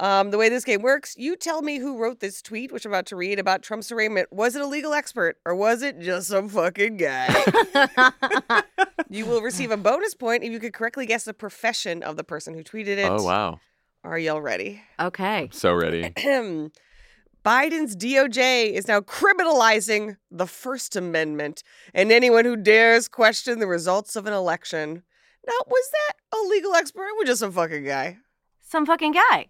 um, 0.00 0.30
the 0.30 0.38
way 0.38 0.48
this 0.48 0.64
game 0.64 0.82
works, 0.82 1.14
you 1.16 1.36
tell 1.36 1.62
me 1.62 1.78
who 1.78 1.98
wrote 1.98 2.20
this 2.20 2.40
tweet, 2.42 2.72
which 2.72 2.84
I'm 2.84 2.92
about 2.92 3.06
to 3.06 3.16
read 3.16 3.38
about 3.38 3.62
Trump's 3.62 3.90
arraignment. 3.90 4.32
Was 4.32 4.54
it 4.56 4.62
a 4.62 4.66
legal 4.66 4.92
expert 4.92 5.38
or 5.44 5.54
was 5.54 5.82
it 5.82 6.00
just 6.00 6.28
some 6.28 6.48
fucking 6.48 6.96
guy? 6.96 7.34
you 9.08 9.26
will 9.26 9.40
receive 9.42 9.70
a 9.70 9.76
bonus 9.88 10.14
point 10.14 10.44
if 10.44 10.52
you 10.52 10.60
could 10.60 10.72
correctly 10.72 11.06
guess 11.06 11.24
the 11.24 11.34
profession 11.34 12.02
of 12.02 12.16
the 12.16 12.24
person 12.24 12.54
who 12.54 12.62
tweeted 12.62 12.98
it. 12.98 13.08
Oh 13.10 13.22
wow, 13.22 13.60
Are 14.04 14.18
y'all 14.18 14.40
ready? 14.40 14.82
Okay. 15.00 15.48
so 15.52 15.72
ready. 15.74 16.12
Biden's 17.44 17.96
DOJ 17.96 18.72
is 18.72 18.88
now 18.88 19.00
criminalizing 19.00 20.16
the 20.30 20.46
First 20.46 20.96
Amendment 20.96 21.62
and 21.94 22.12
anyone 22.12 22.44
who 22.44 22.56
dares 22.56 23.08
question 23.08 23.58
the 23.58 23.66
results 23.66 24.16
of 24.16 24.26
an 24.26 24.32
election. 24.32 25.02
Now, 25.46 25.54
was 25.66 25.90
that 25.92 26.36
a 26.36 26.46
legal 26.48 26.74
expert 26.74 27.02
or 27.04 27.16
was 27.16 27.26
just 27.28 27.40
some 27.40 27.52
fucking 27.52 27.84
guy? 27.84 28.18
Some 28.60 28.84
fucking 28.84 29.12
guy. 29.12 29.46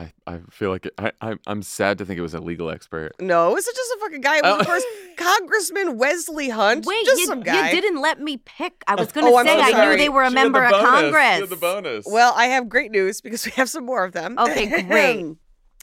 I, 0.00 0.12
I 0.26 0.40
feel 0.50 0.70
like 0.70 0.86
it, 0.86 0.94
I, 0.98 1.12
I 1.20 1.34
I'm 1.46 1.62
sad 1.62 1.98
to 1.98 2.06
think 2.06 2.18
it 2.18 2.22
was 2.22 2.32
a 2.34 2.40
legal 2.40 2.70
expert. 2.70 3.12
No, 3.20 3.54
it's 3.56 3.66
just 3.66 3.92
a 3.96 3.98
fucking 4.00 4.20
guy. 4.22 4.38
It 4.38 4.42
was, 4.44 4.54
Oh. 4.54 4.60
of 4.60 4.66
course, 4.66 4.84
Congressman 5.16 5.98
Wesley 5.98 6.48
Hunt. 6.48 6.86
Wait, 6.86 7.04
just 7.04 7.20
you, 7.20 7.26
some 7.26 7.42
guy. 7.42 7.70
you 7.70 7.80
didn't 7.80 8.00
let 8.00 8.20
me 8.20 8.38
pick. 8.38 8.82
I 8.88 8.94
was 8.94 9.12
going 9.12 9.26
Oh, 9.26 9.30
to 9.30 9.34
oh, 9.34 9.38
I'm 9.38 9.46
say 9.46 9.56
so 9.56 9.76
I 9.78 9.90
knew 9.90 9.96
they 9.98 10.08
were 10.08 10.22
a 10.22 10.30
She 10.30 10.36
had 10.36 10.42
member 10.44 10.60
the 10.60 10.66
of 10.66 10.70
bonus. 10.72 10.86
She 10.88 11.02
Congress. 11.02 11.40
had 11.40 11.48
the 11.50 11.56
bonus. 11.56 12.06
Well, 12.08 12.32
I 12.36 12.46
have 12.46 12.68
great 12.68 12.90
news 12.90 13.20
because 13.20 13.44
we 13.44 13.50
have 13.52 13.68
some 13.68 13.84
more 13.84 14.04
of 14.04 14.12
them. 14.12 14.38
Okay, 14.38 14.82
great. 14.88 15.36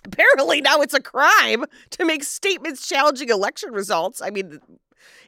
apparently 0.05 0.61
now 0.61 0.82
it's 0.82 0.93
a 0.93 1.01
crime 1.01 1.65
to 1.91 2.05
make 2.05 2.24
statements 2.24 2.88
challenging 2.88 3.30
election 3.30 3.72
results. 3.72 4.22
I 4.22 4.30
mean, 4.32 4.59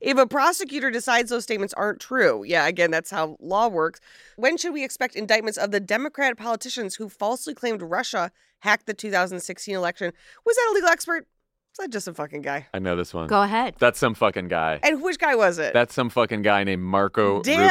if 0.01 0.17
a 0.17 0.25
prosecutor 0.27 0.91
decides 0.91 1.29
those 1.29 1.43
statements 1.43 1.73
aren't 1.75 1.99
true, 1.99 2.43
yeah, 2.43 2.67
again, 2.67 2.91
that's 2.91 3.11
how 3.11 3.37
law 3.39 3.67
works. 3.67 3.99
When 4.35 4.57
should 4.57 4.73
we 4.73 4.83
expect 4.83 5.15
indictments 5.15 5.57
of 5.57 5.71
the 5.71 5.79
Democrat 5.79 6.37
politicians 6.37 6.95
who 6.95 7.09
falsely 7.09 7.53
claimed 7.53 7.81
Russia 7.81 8.31
hacked 8.59 8.85
the 8.85 8.93
2016 8.93 9.75
election? 9.75 10.13
Was 10.45 10.55
that 10.55 10.69
a 10.71 10.73
legal 10.73 10.89
expert? 10.89 11.27
Was 11.77 11.85
that 11.85 11.91
just 11.91 12.05
some 12.05 12.15
fucking 12.15 12.41
guy? 12.41 12.65
I 12.73 12.79
know 12.79 12.95
this 12.95 13.13
one. 13.13 13.27
Go 13.27 13.43
ahead. 13.43 13.75
That's 13.77 13.99
some 13.99 14.15
fucking 14.15 14.47
guy. 14.47 14.79
And 14.81 15.03
which 15.03 15.19
guy 15.19 15.35
was 15.35 15.59
it? 15.59 15.71
That's 15.71 15.93
some 15.93 16.09
fucking 16.09 16.41
guy 16.41 16.63
named 16.63 16.81
Marco 16.81 17.43
Damn, 17.43 17.59
Rubio. 17.59 17.69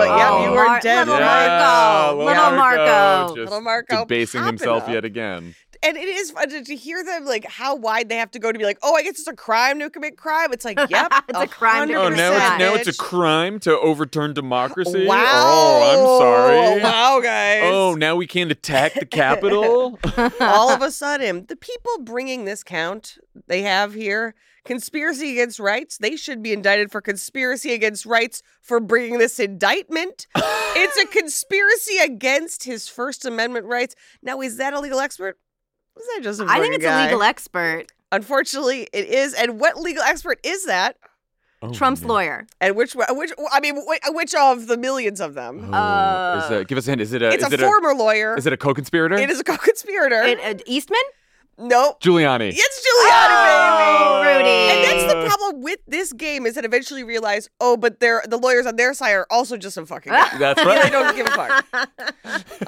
but 0.00 0.16
yeah, 0.18 0.28
Oh, 0.32 0.44
you 0.44 0.50
were 0.52 0.64
Mar- 0.64 0.80
dead 0.80 1.06
little 1.06 1.20
right. 1.20 1.46
Marco. 1.48 2.16
little 2.16 2.26
Little 2.34 2.56
Marco. 2.56 3.26
just 3.36 3.36
Little 3.50 3.60
Marco 3.60 3.98
debasing 4.00 4.40
popping 4.40 4.52
himself 4.54 4.82
up. 4.84 4.88
yet 4.88 5.04
again. 5.04 5.54
And 5.84 5.96
it 5.96 6.08
is 6.08 6.30
fun 6.30 6.48
to, 6.48 6.64
to 6.64 6.76
hear 6.76 7.04
them 7.04 7.24
like 7.24 7.44
how 7.44 7.74
wide 7.76 8.08
they 8.08 8.16
have 8.16 8.30
to 8.32 8.38
go 8.38 8.50
to 8.50 8.58
be 8.58 8.64
like, 8.64 8.78
oh, 8.82 8.94
I 8.94 9.02
guess 9.02 9.18
it's 9.18 9.28
a 9.28 9.34
crime 9.34 9.78
to 9.80 9.90
commit 9.90 10.16
crime. 10.16 10.52
It's 10.52 10.64
like, 10.64 10.78
yep, 10.88 11.12
It's 11.28 11.38
a 11.38 11.46
crime 11.46 11.88
to 11.88 11.94
Oh, 11.94 12.08
now 12.08 12.32
it's 12.32 12.58
now 12.58 12.74
it's 12.74 12.88
a 12.88 12.96
crime 12.96 13.60
to 13.60 13.78
overturn 13.78 14.34
democracy. 14.34 15.06
Wow. 15.06 15.24
Oh, 15.26 15.90
I'm 15.92 16.20
sorry. 16.20 16.82
Wow, 16.82 17.20
guys. 17.20 17.62
Oh, 17.64 17.94
now 17.94 18.16
we 18.16 18.26
can't 18.26 18.50
attack 18.50 18.94
the 18.94 19.06
Capitol. 19.06 19.98
All 20.40 20.70
of 20.70 20.82
a 20.82 20.90
sudden, 21.04 21.46
the 21.46 21.56
people 21.56 21.98
bringing 22.00 22.44
this 22.44 22.62
count 22.62 23.18
they 23.46 23.62
have 23.62 23.94
here, 23.94 24.34
conspiracy 24.64 25.32
against 25.32 25.58
rights, 25.58 25.98
they 25.98 26.16
should 26.16 26.42
be 26.42 26.52
indicted 26.52 26.90
for 26.90 27.00
conspiracy 27.00 27.72
against 27.72 28.06
rights 28.06 28.42
for 28.62 28.80
bringing 28.80 29.18
this 29.18 29.38
indictment. 29.38 30.26
it's 30.36 30.96
a 30.96 31.06
conspiracy 31.06 31.98
against 31.98 32.64
his 32.64 32.88
First 32.88 33.24
Amendment 33.24 33.66
rights. 33.66 33.94
Now, 34.22 34.40
is 34.40 34.56
that 34.56 34.72
a 34.72 34.80
legal 34.80 35.00
expert? 35.00 35.38
Is 35.98 36.06
that 36.14 36.20
just 36.22 36.40
a 36.40 36.46
I 36.48 36.60
think 36.60 36.74
it's 36.74 36.84
guy? 36.84 37.02
a 37.02 37.04
legal 37.06 37.22
expert. 37.22 37.86
Unfortunately, 38.12 38.88
it 38.92 39.06
is. 39.06 39.34
And 39.34 39.58
what 39.60 39.76
legal 39.76 40.02
expert 40.02 40.38
is 40.44 40.66
that? 40.66 40.96
Oh, 41.62 41.72
Trump's 41.72 42.02
man. 42.02 42.08
lawyer. 42.08 42.46
And 42.60 42.76
which 42.76 42.94
which 42.94 43.32
I 43.52 43.60
mean, 43.60 43.76
which, 43.86 44.00
which 44.08 44.34
of 44.34 44.66
the 44.66 44.76
millions 44.76 45.20
of 45.20 45.34
them? 45.34 45.70
Oh, 45.72 46.38
is 46.38 46.50
it, 46.50 46.68
give 46.68 46.76
us 46.76 46.86
a 46.86 46.90
hint. 46.90 47.00
Is 47.00 47.12
it 47.12 47.22
a? 47.22 47.30
it's 47.30 47.44
is 47.44 47.52
a 47.52 47.54
it 47.54 47.60
former 47.60 47.94
lawyer. 47.94 48.36
Is 48.36 48.46
it 48.46 48.52
a 48.52 48.56
co-conspirator? 48.56 49.14
It 49.16 49.30
is 49.30 49.40
a 49.40 49.44
co-conspirator. 49.44 50.22
It, 50.22 50.40
uh, 50.40 50.62
Eastman? 50.66 51.00
Nope. 51.58 52.00
Giuliani. 52.02 52.50
It's 52.54 52.86
Giuliani, 52.86 53.26
Oh, 53.30 54.22
baby. 54.22 54.38
Rudy. 54.38 54.50
And 54.50 54.84
that's 54.84 55.12
the 55.12 55.26
problem 55.28 55.62
with 55.62 55.80
this 55.86 56.12
game 56.12 56.46
is 56.46 56.54
that 56.54 56.64
eventually 56.64 57.00
you 57.00 57.06
realize, 57.06 57.48
oh, 57.60 57.76
but 57.76 58.00
they're 58.00 58.22
the 58.28 58.36
lawyers 58.36 58.66
on 58.66 58.76
their 58.76 58.94
side 58.94 59.12
are 59.12 59.26
also 59.30 59.56
just 59.56 59.74
some 59.74 59.86
fucking 59.86 60.12
guys. 60.12 60.38
That's 60.38 60.62
they 60.84 60.90
don't 60.90 61.14
give 61.16 61.26
a 61.26 61.30
fuck. 61.30 61.64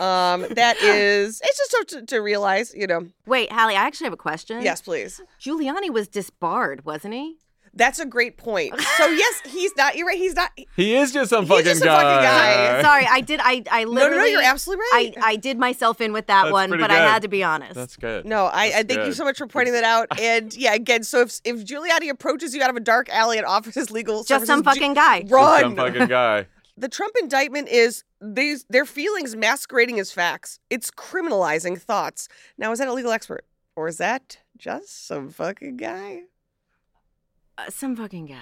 Um, 0.01 0.45
that 0.51 0.77
is, 0.83 1.41
it's 1.43 1.59
just 1.59 1.71
tough 1.71 1.87
to, 1.87 2.07
to 2.07 2.19
realize, 2.19 2.75
you 2.75 2.87
know. 2.87 3.07
Wait, 3.27 3.51
Halle, 3.51 3.71
I 3.71 3.75
actually 3.75 4.07
have 4.07 4.13
a 4.13 4.17
question. 4.19 4.63
Yes, 4.63 4.83
please. 4.83 5.21
Giuliani 5.41 5.91
was 5.91 6.07
disbarred, 6.09 6.85
wasn't 6.85 7.15
he? 7.15 7.39
That's 7.77 7.99
a 7.99 8.07
great 8.07 8.39
point. 8.39 8.79
So 8.81 9.07
yes, 9.07 9.43
he's 9.45 9.77
not. 9.77 9.97
You're 9.97 10.07
right. 10.07 10.19
He's 10.19 10.35
not. 10.35 10.51
He 10.75 10.97
is 10.97 11.13
just 11.13 11.31
some 11.31 11.45
He's 11.45 11.51
fucking 11.51 11.65
just 11.65 11.83
a 11.83 11.85
guy. 11.85 12.03
fucking 12.03 12.23
guy. 12.25 12.83
Sorry, 12.83 13.07
I 13.09 13.21
did. 13.21 13.41
I 13.43 13.63
I 13.71 13.85
no, 13.85 13.91
literally. 13.91 14.17
no, 14.17 14.25
you're 14.25 14.43
absolutely 14.43 14.85
right. 14.93 15.15
I, 15.19 15.33
I 15.33 15.37
did 15.37 15.59
myself 15.59 16.01
in 16.01 16.13
with 16.13 16.27
that 16.27 16.45
That's 16.45 16.53
one, 16.53 16.71
pretty 16.71 16.83
but 16.83 16.91
I 16.91 16.97
had 16.97 17.23
to 17.23 17.29
be 17.29 17.45
honest. 17.45 17.75
That's 17.75 17.97
good. 17.97 18.25
No, 18.25 18.47
I, 18.47 18.65
I 18.65 18.71
That's 18.83 18.95
thank 18.95 19.07
you 19.07 19.13
so 19.13 19.25
much 19.25 19.39
for 19.39 19.47
pointing 19.47 19.75
that 19.75 19.85
out. 19.85 20.09
And 20.19 20.57
yeah, 20.57 20.75
again, 20.75 21.05
so 21.05 21.21
if 21.21 21.41
if 21.45 21.65
Giuliani 21.65 22.09
approaches 22.11 22.55
you 22.55 22.63
out 22.63 22.71
of 22.71 22.77
a 22.77 22.81
dark 22.81 23.09
alley 23.11 23.37
and 23.37 23.47
offers 23.47 23.75
his 23.75 23.91
legal 23.91 24.25
Just 24.25 24.47
some 24.47 24.65
services, 24.65 24.65
fucking 24.65 24.95
guy. 24.95 25.23
Just. 25.23 25.61
Some 25.61 25.77
fucking 25.77 26.07
guy. 26.07 26.47
the 26.77 26.89
Trump 26.89 27.15
indictment 27.21 27.69
is 27.69 28.03
these 28.21 28.65
their 28.69 28.85
feelings 28.87 29.37
masquerading 29.37 30.01
as 30.01 30.11
facts. 30.11 30.59
It's 30.71 30.91
criminalizing 30.91 31.81
thoughts. 31.81 32.29
Now, 32.59 32.73
is 32.73 32.79
that 32.79 32.89
a 32.89 32.93
legal 32.93 33.13
expert 33.13 33.45
or 33.77 33.89
is 33.89 33.99
that 33.99 34.39
just 34.57 35.07
some 35.07 35.29
fucking 35.31 35.77
guy? 35.77 36.23
Uh, 37.59 37.71
some 37.71 37.97
fucking 37.97 38.27
guy. 38.27 38.37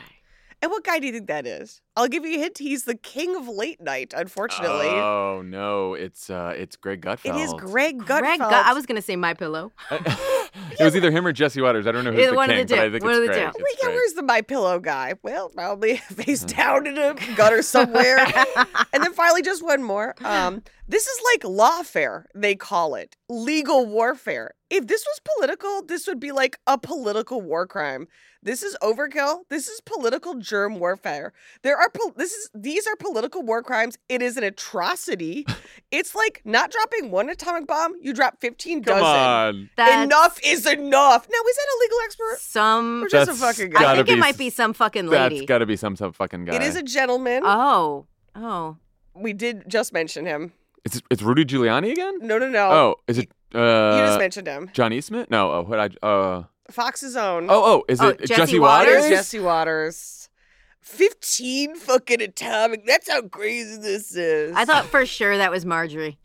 And 0.63 0.71
what 0.71 0.83
guy 0.83 0.99
do 0.99 1.07
you 1.07 1.13
think 1.13 1.27
that 1.27 1.47
is? 1.47 1.83
I'll 1.95 2.09
give 2.09 2.25
you 2.25 2.37
a 2.37 2.41
hint. 2.41 2.57
He's 2.57 2.85
the 2.85 2.95
king 2.95 3.37
of 3.37 3.47
late 3.49 3.83
night. 3.83 4.15
Unfortunately, 4.17 4.87
Oh 4.87 5.43
no, 5.45 5.93
it's 5.93 6.31
uh, 6.31 6.55
it's 6.57 6.77
Greg 6.77 7.03
Gutfeld. 7.03 7.37
it 7.37 7.41
is 7.43 7.53
Greg 7.55 7.99
Gutfeld. 7.99 8.21
Greg, 8.21 8.39
Gu- 8.41 8.45
I 8.47 8.73
was 8.73 8.87
gonna 8.87 9.03
say 9.03 9.15
my 9.15 9.35
pillow. 9.35 9.73
it 9.91 10.81
was 10.81 10.97
either 10.97 11.11
him 11.11 11.27
or 11.27 11.33
Jesse 11.33 11.61
Watters. 11.61 11.87
I 11.87 11.93
don't 11.93 12.05
know 12.05 12.13
who's 12.13 12.21
Either 12.23 12.31
the 12.31 12.37
one 12.37 12.51
of 12.51 12.57
king, 12.57 12.67
the 12.67 12.77
but 12.77 12.85
I 12.87 12.91
think 12.91 13.05
One 13.05 13.13
it's 13.13 13.19
of 13.21 13.27
the 13.27 13.33
Greg. 13.33 13.53
two. 13.53 13.59
It's 13.59 13.77
yeah, 13.83 13.85
Greg. 13.89 13.95
where's 13.95 14.13
the 14.15 14.23
my 14.23 14.41
pillow 14.41 14.81
guy? 14.81 15.15
Well, 15.23 15.51
probably 15.51 15.97
face 15.99 16.45
down 16.45 16.87
in 16.87 16.97
a 16.97 17.15
gutter 17.37 17.61
somewhere. 17.61 18.19
and 18.95 19.03
then 19.05 19.13
finally, 19.13 19.43
just 19.43 19.63
one 19.63 19.83
more. 19.83 20.15
Um, 20.25 20.63
this 20.89 21.07
is 21.07 21.21
like 21.33 21.43
lawfare, 21.43 22.25
they 22.35 22.55
call 22.55 22.95
it 22.95 23.17
legal 23.29 23.87
warfare. 23.87 24.53
If 24.71 24.87
this 24.87 25.05
was 25.07 25.21
political, 25.37 25.83
this 25.85 26.07
would 26.07 26.19
be 26.21 26.33
like 26.33 26.59
a 26.67 26.77
political 26.79 27.41
war 27.41 27.67
crime. 27.67 28.09
This 28.43 28.63
is 28.63 28.77
overkill. 28.83 29.41
This 29.49 29.69
is 29.69 29.81
political 29.81 30.35
germ 30.35 30.79
warfare. 30.79 31.33
There 31.63 31.79
are 31.79 31.89
pol- 31.89 32.13
this 32.17 32.33
is 32.33 32.51
these 32.55 32.87
are 32.87 32.95
political 32.97 33.43
war 33.43 33.63
crimes. 33.63 33.97
It 34.11 34.21
is 34.21 34.37
an 34.37 34.45
atrocity. 34.45 35.47
it's 35.91 36.15
like 36.15 36.43
not 36.45 36.71
dropping 36.71 37.11
one 37.11 37.31
atomic 37.31 37.67
bomb. 37.67 37.95
You 38.03 38.13
drop 38.13 38.41
fifteen 38.41 38.83
Come 38.83 38.99
dozen. 38.99 39.07
on. 39.07 39.71
That's 39.77 40.05
Enough 40.05 40.39
is 40.45 40.67
enough. 40.67 41.27
Now, 41.31 41.39
is 41.49 41.57
that 41.57 41.67
a 41.75 41.79
legal 41.81 41.99
expert? 42.05 42.37
Some. 42.41 43.05
Or 43.05 43.09
just 43.09 43.31
a 43.31 43.35
fucking 43.35 43.71
guy? 43.71 43.79
I 43.79 43.83
gotta 43.83 44.05
think 44.05 44.19
it 44.19 44.21
might 44.21 44.37
be 44.37 44.51
some 44.51 44.75
fucking 44.75 45.07
That's 45.07 45.33
lady. 45.33 45.47
got 45.47 45.59
to 45.59 45.67
be 45.67 45.77
some 45.77 45.97
some 45.97 46.13
fucking 46.13 46.45
guy. 46.45 46.57
It 46.57 46.63
is 46.63 46.77
a 46.77 46.83
gentleman. 46.83 47.43
oh. 47.45 48.07
Oh. 48.37 48.77
we 49.15 49.33
did 49.33 49.65
just 49.69 49.93
mention 49.95 50.27
him. 50.27 50.53
It's 50.85 51.01
it's 51.11 51.23
Rudy 51.23 51.45
Giuliani 51.45 51.93
again. 51.93 52.19
No, 52.21 52.39
no, 52.39 52.49
no. 52.49 52.71
Oh, 52.71 52.95
is 53.09 53.19
it? 53.19 53.31
Uh, 53.55 53.59
you 53.99 54.07
just 54.07 54.19
mentioned 54.19 54.47
him. 54.47 54.71
John 54.75 54.93
Eastman? 54.93 55.27
No. 55.31 55.51
Oh, 55.53 55.63
what 55.63 55.81
I? 55.81 56.07
Uh. 56.07 56.45
Fox's 56.71 57.15
own. 57.17 57.47
Oh, 57.51 57.63
oh, 57.65 57.85
is 57.89 58.01
Oh, 58.01 58.09
it 58.09 58.21
Jesse 58.21 58.35
Jesse 58.35 58.59
Watters? 58.59 58.95
Watters? 58.95 59.11
Jesse 59.11 59.41
Watters. 59.41 60.29
15 60.81 61.77
fucking 61.77 62.21
atomic. 62.21 62.87
That's 62.87 63.09
how 63.11 63.23
crazy 63.23 63.79
this 63.81 64.15
is. 64.15 64.55
I 64.55 64.65
thought 64.65 64.85
for 64.87 65.07
sure 65.07 65.37
that 65.39 65.51
was 65.51 65.65
Marjorie. 65.65 66.19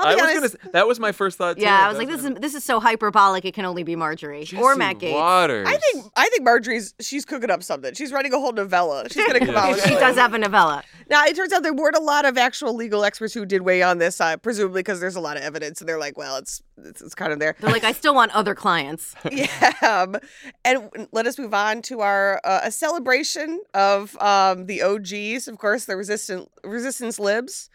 I'll 0.00 0.06
I 0.06 0.14
be 0.14 0.20
was 0.22 0.36
honest, 0.36 0.58
gonna. 0.58 0.72
That 0.72 0.88
was 0.88 1.00
my 1.00 1.12
first 1.12 1.38
thought. 1.38 1.56
Too. 1.56 1.62
Yeah, 1.62 1.84
I 1.84 1.88
was 1.88 1.98
like, 1.98 2.08
That's 2.08 2.22
this 2.22 2.32
is 2.32 2.38
this 2.40 2.54
is 2.54 2.64
so 2.64 2.80
hyperbolic. 2.80 3.44
It 3.44 3.54
can 3.54 3.64
only 3.64 3.82
be 3.82 3.96
Marjorie 3.96 4.42
or 4.42 4.44
Jesse 4.44 4.78
Matt 4.78 4.98
Gaetz. 4.98 5.14
Watters. 5.14 5.66
I 5.68 5.76
think 5.76 6.06
I 6.16 6.28
think 6.28 6.42
Marjorie's 6.44 6.94
she's 7.00 7.24
cooking 7.24 7.50
up 7.50 7.62
something. 7.62 7.94
She's 7.94 8.12
writing 8.12 8.32
a 8.32 8.38
whole 8.38 8.52
novella. 8.52 9.08
She's 9.10 9.26
gonna 9.26 9.40
come 9.40 9.56
out 9.56 9.78
she 9.84 9.90
does 9.94 10.16
have 10.16 10.34
a 10.34 10.38
novella. 10.38 10.82
Now 11.08 11.24
it 11.24 11.36
turns 11.36 11.52
out 11.52 11.62
there 11.62 11.74
weren't 11.74 11.96
a 11.96 12.00
lot 12.02 12.24
of 12.24 12.38
actual 12.38 12.74
legal 12.74 13.04
experts 13.04 13.34
who 13.34 13.44
did 13.44 13.62
weigh 13.62 13.82
on 13.82 13.98
this, 13.98 14.20
uh, 14.20 14.36
presumably 14.36 14.80
because 14.80 15.00
there's 15.00 15.16
a 15.16 15.20
lot 15.20 15.36
of 15.36 15.42
evidence, 15.42 15.80
and 15.80 15.88
they're 15.88 15.98
like, 15.98 16.16
well, 16.16 16.36
it's 16.36 16.62
it's, 16.84 17.02
it's 17.02 17.14
kind 17.14 17.32
of 17.32 17.38
there. 17.38 17.56
They're 17.60 17.70
like, 17.70 17.84
I 17.84 17.92
still 17.92 18.14
want 18.14 18.34
other 18.34 18.54
clients. 18.54 19.14
yeah. 19.30 19.72
um, 19.82 20.16
And 20.64 21.08
let 21.12 21.26
us 21.26 21.38
move 21.38 21.52
on 21.54 21.82
to 21.82 22.00
our 22.00 22.40
uh, 22.44 22.60
a 22.64 22.70
celebration 22.70 23.60
of 23.74 24.16
um, 24.20 24.66
the 24.66 24.82
OGs, 24.82 25.48
of 25.48 25.58
course, 25.58 25.84
the 25.84 25.96
resistant 25.96 26.48
resistance 26.64 27.18
libs. 27.18 27.68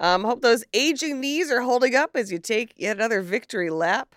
Um, 0.00 0.24
hope 0.24 0.40
those 0.40 0.64
aging 0.72 1.20
knees 1.20 1.50
are 1.50 1.60
holding 1.60 1.94
up 1.94 2.16
as 2.16 2.32
you 2.32 2.38
take 2.38 2.72
yet 2.76 2.96
another 2.96 3.20
victory 3.20 3.68
lap. 3.68 4.16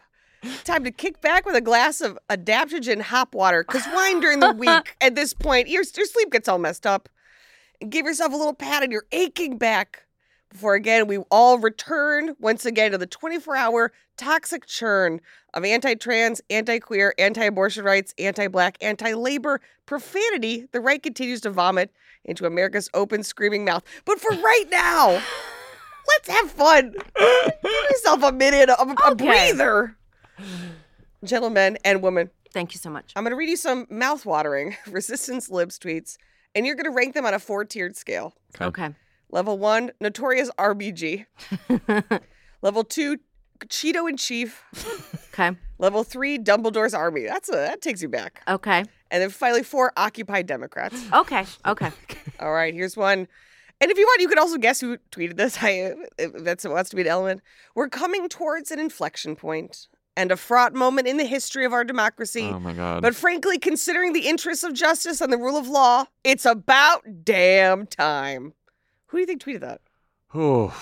Time 0.64 0.84
to 0.86 0.92
kick 0.92 1.22
back 1.22 1.46
with 1.46 1.56
a 1.56 1.62
glass 1.62 2.02
of 2.02 2.18
adaptogen 2.30 3.02
hop 3.02 3.36
water, 3.36 3.64
because 3.64 3.86
wine 3.94 4.20
during 4.22 4.40
the 4.40 4.52
week 4.58 4.96
at 5.02 5.16
this 5.16 5.34
point, 5.34 5.68
your, 5.68 5.84
your 5.96 6.06
sleep 6.06 6.32
gets 6.32 6.48
all 6.48 6.58
messed 6.58 6.88
up. 6.88 7.10
And 7.82 7.92
give 7.92 8.06
yourself 8.06 8.32
a 8.34 8.36
little 8.36 8.54
pat 8.54 8.82
on 8.82 8.92
your 8.92 9.06
aching 9.12 9.58
back 9.58 10.06
before 10.50 10.76
again 10.76 11.08
we 11.08 11.18
all 11.32 11.58
return 11.58 12.36
once 12.40 12.64
again 12.64 12.92
to 12.92 12.98
the 12.98 13.08
24 13.08 13.56
hour 13.56 13.92
toxic 14.18 14.68
churn 14.68 15.20
of 15.54 15.66
anti 15.66 15.96
trans, 15.96 16.42
anti 16.50 16.80
queer, 16.80 17.14
anti 17.18 17.44
abortion 17.44 17.84
rights, 17.84 18.14
anti 18.18 18.48
black, 18.48 18.78
anti 18.80 19.14
labor 19.14 19.60
profanity 19.86 20.68
the 20.72 20.80
right 20.80 21.02
continues 21.02 21.42
to 21.42 21.50
vomit 21.50 21.92
into 22.24 22.46
America's 22.46 22.90
open, 22.94 23.24
screaming 23.24 23.66
mouth. 23.66 23.84
But 24.06 24.20
for 24.20 24.32
right 24.32 24.66
now, 24.70 25.22
let's 26.08 26.30
have 26.30 26.52
fun. 26.52 26.94
Give 27.16 27.64
yourself 27.92 28.24
a 28.24 28.32
minute, 28.32 28.70
a, 28.70 28.82
a 28.82 29.12
Okay. 29.12 29.26
breather. 29.26 29.98
Gentlemen 31.24 31.78
and 31.86 32.02
women, 32.02 32.30
Thank 32.52 32.74
you 32.76 32.80
so 32.80 32.92
much. 32.92 33.14
I'm 33.16 33.24
going 33.24 33.32
to 33.32 33.36
read 33.36 33.50
you 33.50 33.58
some 33.58 33.88
mouth-watering 33.90 34.76
resistance 34.88 35.50
libs 35.50 35.80
tweets, 35.80 36.18
and 36.54 36.68
you're 36.68 36.76
going 36.76 36.86
to 36.86 36.92
rank 36.96 37.16
them 37.16 37.26
on 37.26 37.34
a 37.34 37.40
four-tiered 37.40 37.96
scale. 37.98 38.36
Okay. 38.62 38.90
Level 39.32 39.58
one, 39.58 39.92
notorious 40.00 40.52
RBG. 40.60 41.26
Level 42.62 42.84
two, 42.84 43.18
Cheeto 43.66 44.08
in 44.08 44.18
chief. 44.18 44.64
Okay. 45.34 45.58
Level 45.80 46.04
three, 46.04 46.38
Dumbledore's 46.38 46.94
army. 46.94 47.24
That's 47.24 47.50
a 47.50 47.54
that 47.54 47.82
takes 47.82 48.04
you 48.04 48.10
back. 48.10 48.44
Okay. 48.48 48.80
And 49.10 49.22
then 49.24 49.32
finally, 49.32 49.64
four, 49.64 49.92
Occupy 49.98 50.44
Democrats. 50.44 51.04
Okay. 51.12 51.46
Okay. 51.66 51.92
All 52.40 52.54
right, 52.54 52.74
here's 52.74 52.96
one. 52.96 53.28
And 53.84 53.92
if 53.92 53.98
you 53.98 54.06
want, 54.06 54.22
you 54.22 54.30
can 54.30 54.40
also 54.40 54.58
guess 54.58 54.80
who 54.80 54.98
tweeted 55.12 55.36
this. 55.36 55.58
I, 55.62 55.94
if 56.18 56.32
that's 56.36 56.64
wants 56.64 56.90
to 56.92 56.96
be 56.96 57.02
an 57.02 57.10
element. 57.10 57.42
We're 57.76 57.90
coming 57.90 58.30
towards 58.30 58.72
an 58.72 58.80
inflection 58.80 59.36
point 59.36 59.88
and 60.16 60.32
a 60.32 60.38
fraught 60.38 60.74
moment 60.74 61.06
in 61.06 61.18
the 61.18 61.26
history 61.26 61.66
of 61.66 61.74
our 61.74 61.84
democracy. 61.84 62.50
Oh 62.50 62.60
my 62.60 62.72
god. 62.72 63.02
But 63.02 63.14
frankly, 63.14 63.60
considering 63.60 64.14
the 64.14 64.26
interests 64.26 64.64
of 64.64 64.74
justice 64.74 65.20
and 65.20 65.34
the 65.34 65.38
rule 65.38 65.58
of 65.58 65.68
law, 65.68 66.06
it's 66.24 66.46
about 66.46 67.04
damn 67.26 67.86
time. 67.86 68.54
Who 69.08 69.18
do 69.18 69.22
you 69.22 69.28
think 69.28 69.44
tweeted 69.44 69.62
that? 69.62 69.82
Oh, 70.36 70.74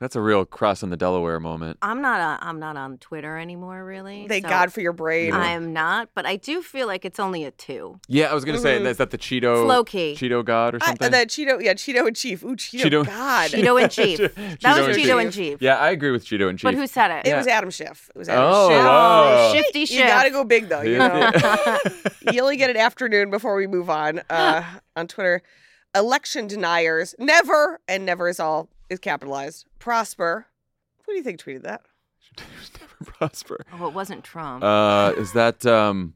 That's 0.00 0.16
a 0.16 0.20
real 0.22 0.46
cross 0.46 0.82
in 0.82 0.88
the 0.88 0.96
Delaware 0.96 1.38
moment. 1.40 1.76
I'm 1.82 2.00
not. 2.00 2.20
On, 2.20 2.38
I'm 2.48 2.58
not 2.58 2.78
on 2.78 2.96
Twitter 2.96 3.36
anymore. 3.36 3.84
Really. 3.84 4.26
Thank 4.28 4.46
so 4.46 4.48
God 4.48 4.72
for 4.72 4.80
your 4.80 4.94
brain. 4.94 5.34
I 5.34 5.48
am 5.48 5.74
not, 5.74 6.08
but 6.14 6.24
I 6.24 6.36
do 6.36 6.62
feel 6.62 6.86
like 6.86 7.04
it's 7.04 7.20
only 7.20 7.44
a 7.44 7.50
two. 7.50 8.00
Yeah, 8.08 8.30
I 8.30 8.34
was 8.34 8.46
gonna 8.46 8.58
say, 8.58 8.78
Mhm. 8.78 8.86
is 8.86 8.96
that 8.96 9.10
the 9.10 9.18
Cheeto? 9.18 9.60
It's 9.60 9.68
low-key. 9.68 10.14
Cheeto 10.18 10.42
God 10.42 10.74
or 10.76 10.78
I- 10.80 10.86
something? 10.86 11.10
the 11.10 11.18
Cheeto, 11.18 11.62
yeah, 11.62 11.74
Cheeto 11.74 12.06
and 12.06 12.16
Chief. 12.16 12.42
Ooh, 12.42 12.56
Cheeto, 12.56 12.80
Cheeto- 12.84 13.06
God. 13.06 13.50
Cheeto 13.50 13.82
and 13.82 13.90
Chief. 13.92 14.18
That 14.62 14.86
was 14.86 14.96
Cheeto 14.96 15.20
and 15.22 15.30
Chief. 15.32 15.60
Yeah, 15.60 15.76
I 15.76 15.90
agree 15.90 16.10
with 16.12 16.24
Cheeto 16.24 16.48
and 16.48 16.58
Chief. 16.58 16.64
But 16.64 16.74
who 16.74 16.86
said 16.86 17.10
it? 17.10 17.26
It 17.30 17.36
was 17.36 17.46
Adam 17.46 17.68
Schiff. 17.70 18.08
It 18.14 18.18
was 18.18 18.28
Adam 18.30 18.44
Oh, 18.46 18.68
Schiff. 18.70 18.78
wow. 18.84 19.52
Shifty 19.52 19.94
You 19.94 20.02
gotta 20.04 20.30
go 20.30 20.44
big 20.44 20.68
though. 20.70 20.80
You 20.80 20.96
know, 20.98 21.30
you 22.32 22.40
only 22.40 22.56
get 22.56 22.70
an 22.70 22.78
afternoon 22.78 23.30
before 23.30 23.54
we 23.54 23.66
move 23.66 23.90
on. 23.90 24.22
Uh, 24.30 24.62
on 24.96 25.08
Twitter, 25.08 25.42
election 25.94 26.46
deniers 26.46 27.14
never 27.18 27.80
and 27.86 28.06
never 28.06 28.28
is 28.28 28.40
all 28.40 28.70
is 28.90 28.98
capitalized. 28.98 29.66
Prosper. 29.78 30.46
Who 31.06 31.12
do 31.12 31.16
you 31.16 31.22
think 31.24 31.40
tweeted 31.42 31.62
that? 31.62 31.82
never 32.80 33.04
prosper. 33.18 33.64
Oh, 33.72 33.86
it 33.88 33.94
wasn't 33.94 34.24
Trump. 34.24 34.62
Uh, 34.62 35.12
is 35.16 35.32
that 35.32 35.64
um, 35.64 36.14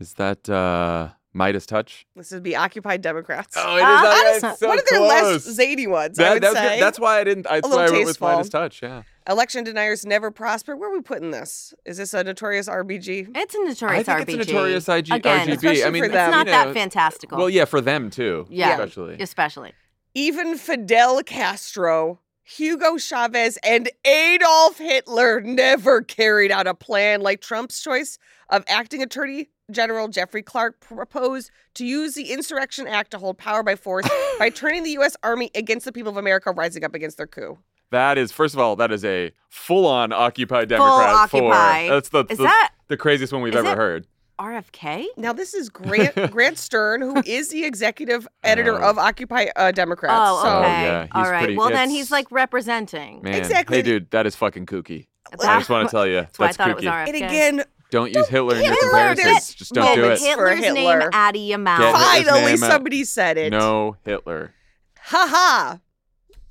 is 0.00 0.14
that 0.14 0.48
uh, 0.48 1.10
Midas 1.32 1.66
Touch? 1.66 2.06
This 2.16 2.32
would 2.32 2.42
be 2.42 2.56
Occupied 2.56 3.02
Democrats. 3.02 3.56
Oh, 3.58 3.76
it 3.76 3.78
is. 3.78 3.84
Uh, 3.84 3.86
yeah, 3.86 4.38
honest- 4.48 4.60
so 4.60 4.68
one 4.68 4.78
of 4.78 4.84
their 4.90 5.00
less 5.00 5.42
zany 5.42 5.86
ones. 5.86 6.18
I 6.18 6.34
would 6.34 6.42
that 6.42 6.54
say. 6.54 6.80
That's 6.80 6.98
why 6.98 7.20
I 7.20 7.24
didn't. 7.24 7.44
That's 7.44 7.66
why 7.68 7.74
I 7.74 7.86
little 7.86 7.94
went 7.96 8.06
with. 8.06 8.20
Midas 8.20 8.48
Touch. 8.48 8.82
Yeah. 8.82 9.02
Election 9.28 9.64
deniers 9.64 10.06
never 10.06 10.30
prosper. 10.30 10.76
Where 10.76 10.88
are 10.90 10.92
we 10.92 11.02
putting 11.02 11.32
this? 11.32 11.74
Is 11.84 11.96
this 11.96 12.14
a 12.14 12.22
notorious 12.22 12.68
RBG? 12.68 13.28
It's 13.34 13.54
a 13.54 13.64
notorious 13.64 14.08
I 14.08 14.24
think 14.24 14.38
RBG. 14.38 14.40
it's 14.40 14.50
a 14.50 14.52
notorious 14.52 14.88
IG, 14.88 15.10
Again, 15.10 15.48
RGB. 15.48 15.84
I 15.86 15.90
mean, 15.90 16.04
for 16.04 16.08
them. 16.08 16.28
It's 16.28 16.36
not 16.36 16.46
you 16.46 16.52
that 16.52 16.74
fantastical. 16.74 17.38
Well, 17.38 17.50
yeah, 17.50 17.64
for 17.64 17.80
them 17.80 18.10
too. 18.10 18.46
Yeah. 18.48 18.72
especially. 18.72 19.16
Especially. 19.20 19.72
Even 20.20 20.56
Fidel 20.56 21.22
Castro, 21.24 22.20
Hugo 22.42 22.96
Chavez, 22.96 23.58
and 23.62 23.90
Adolf 24.06 24.78
Hitler 24.78 25.42
never 25.42 26.00
carried 26.00 26.50
out 26.50 26.66
a 26.66 26.72
plan 26.72 27.20
like 27.20 27.42
Trump's 27.42 27.82
choice 27.82 28.16
of 28.48 28.64
acting 28.66 29.02
attorney 29.02 29.50
General 29.70 30.08
Jeffrey 30.08 30.42
Clark 30.42 30.80
proposed 30.80 31.50
to 31.74 31.84
use 31.84 32.14
the 32.14 32.32
Insurrection 32.32 32.86
Act 32.86 33.10
to 33.10 33.18
hold 33.18 33.36
power 33.36 33.62
by 33.62 33.76
force 33.76 34.08
by 34.38 34.48
turning 34.48 34.84
the 34.84 34.92
U.S. 34.92 35.18
Army 35.22 35.50
against 35.54 35.84
the 35.84 35.92
people 35.92 36.12
of 36.12 36.16
America 36.16 36.50
rising 36.50 36.82
up 36.82 36.94
against 36.94 37.18
their 37.18 37.26
coup. 37.26 37.58
That 37.90 38.16
is, 38.16 38.32
first 38.32 38.54
of 38.54 38.60
all, 38.60 38.74
that 38.76 38.90
is 38.90 39.04
a 39.04 39.32
full-on 39.50 40.14
Occupy 40.14 40.64
Democrat. 40.64 41.28
for- 41.28 41.42
Occupy. 41.52 41.88
That's 41.90 42.08
the 42.08 42.24
Is 42.30 42.38
the, 42.38 42.44
that- 42.44 42.70
the 42.88 42.96
craziest 42.96 43.34
one 43.34 43.42
we've 43.42 43.52
is 43.52 43.58
ever 43.58 43.72
it- 43.72 43.76
heard. 43.76 44.06
RFK? 44.38 45.04
Now, 45.16 45.32
this 45.32 45.54
is 45.54 45.68
Grant 45.68 46.14
Grant 46.30 46.58
Stern, 46.58 47.00
who 47.02 47.22
is 47.24 47.48
the 47.48 47.64
executive 47.64 48.26
editor 48.44 48.82
Oh. 48.82 48.90
of 48.90 48.98
Occupy 48.98 49.46
uh, 49.56 49.72
Democrats. 49.72 50.14
Oh, 50.16 50.42
so 50.42 50.48
okay. 50.58 50.68
yeah, 50.84 51.02
he's 51.04 51.10
All 51.14 51.30
right. 51.30 51.38
pretty- 51.40 51.56
well, 51.56 51.70
then 51.70 51.90
he's 51.90 52.10
like 52.10 52.30
representing. 52.30 53.22
Man, 53.22 53.34
Exactly. 53.34 53.76
hey, 53.78 53.82
dude, 53.82 54.10
that 54.10 54.26
is 54.26 54.36
fucking 54.36 54.66
kooky. 54.66 55.06
I 55.42 55.58
just 55.58 55.70
want 55.70 55.88
to 55.88 55.90
tell 55.96 56.06
you, 56.06 56.20
That's 56.20 56.38
why 56.38 56.44
I 56.44 56.48
that's 56.48 56.56
thought 56.56 56.70
it 56.70 56.76
was 56.76 56.84
kooky. 56.84 56.90
RFK. 56.92 57.06
and 57.08 57.16
again, 57.16 57.64
Don't 57.90 58.14
use 58.14 58.28
Hitler 58.28 58.56
in 58.56 58.64
your 58.64 58.76
comparisons. 58.80 59.24
there's 59.24 59.54
Just 59.54 59.72
don't 59.72 59.94
do 59.96 60.04
it. 60.10 60.18
for 60.18 60.24
Hitler's 60.24 60.60
name 60.60 60.76
Hitler. 60.76 61.10
out 61.12 61.34
of 61.36 61.42
your 61.42 61.58
mouth. 61.58 61.92
Finally 61.92 62.40
name 62.44 62.62
out. 62.62 62.70
somebody 62.70 63.04
said 63.04 63.38
it. 63.38 63.50
No 63.50 63.96
Hitler. 64.04 64.52
Ha 65.00 65.26
ha! 65.30 65.78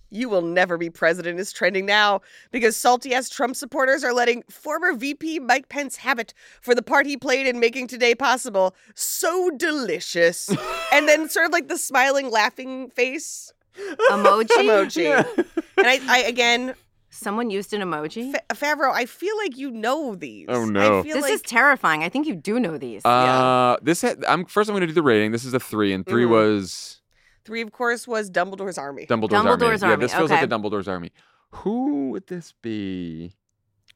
You 0.10 0.30
will 0.30 0.42
never 0.42 0.78
be 0.78 0.90
president 0.90 1.40
is 1.40 1.52
trending 1.52 1.86
now 1.86 2.22
because 2.52 2.78
salty 2.78 3.14
ass 3.14 3.30
Trump 3.30 3.56
supporters 3.56 4.04
are 4.04 4.14
letting 4.14 4.44
former 4.50 4.94
VP 4.94 5.40
Mike 5.40 5.68
Pence 5.70 5.98
have 5.98 6.20
it 6.20 6.34
for 6.62 6.74
the 6.76 6.82
part 6.84 7.06
he 7.06 7.18
played 7.18 7.48
in 7.48 7.60
making 7.60 7.88
today 7.88 8.16
possible. 8.16 8.76
So 8.94 9.50
delicious. 9.52 10.50
and 10.94 11.08
then 11.08 11.28
sort 11.30 11.48
of 11.48 11.52
like 11.52 11.68
the 11.68 11.78
smiling, 11.78 12.30
laughing 12.32 12.90
face 12.92 13.52
Emoji? 14.10 14.48
emoji. 14.48 15.48
And 15.78 15.88
I, 15.88 16.00
I 16.08 16.18
again, 16.20 16.76
Someone 17.10 17.50
used 17.50 17.74
an 17.74 17.80
emoji? 17.82 18.34
Fa- 18.34 18.44
Favreau, 18.56 18.92
I 18.94 19.06
feel 19.06 19.38
like 19.38 19.58
you 19.58 19.72
know 19.72 20.16
these. 20.16 20.48
Oh, 20.50 20.66
no. 20.66 21.00
I 21.00 21.04
feel 21.04 21.14
This 21.16 21.24
like 21.24 21.32
is 21.34 21.42
terrifying. 21.44 22.04
I 22.04 22.10
think 22.10 22.28
you 22.28 22.36
do 22.36 22.60
know 22.60 22.78
these. 22.78 23.06
Uh, 23.06 23.78
this 23.82 24.02
had, 24.02 24.26
I'm 24.26 24.44
first. 24.44 24.70
I'm 24.70 24.74
going 24.74 24.82
to 24.82 24.88
do 24.88 24.92
the 24.94 25.02
rating. 25.02 25.32
This 25.32 25.46
is 25.46 25.54
a 25.54 25.60
three, 25.60 25.94
and 25.94 26.06
3 26.06 26.26
Mhm. 26.26 26.30
was 26.30 27.00
three, 27.46 27.62
of 27.62 27.72
course, 27.72 28.08
was 28.08 28.30
Dumbledore's 28.30 28.78
army. 28.78 29.06
Dumbledore's, 29.06 29.32
Dumbledore's 29.46 29.84
army. 29.84 29.94
Yeah, 29.94 29.98
this 29.98 30.14
feels 30.14 30.32
like 30.32 30.44
a 30.44 30.48
Dumbledore's 30.48 30.88
army. 30.88 31.12
Who 31.52 32.10
would 32.10 32.28
this 32.28 32.54
be? 32.62 33.34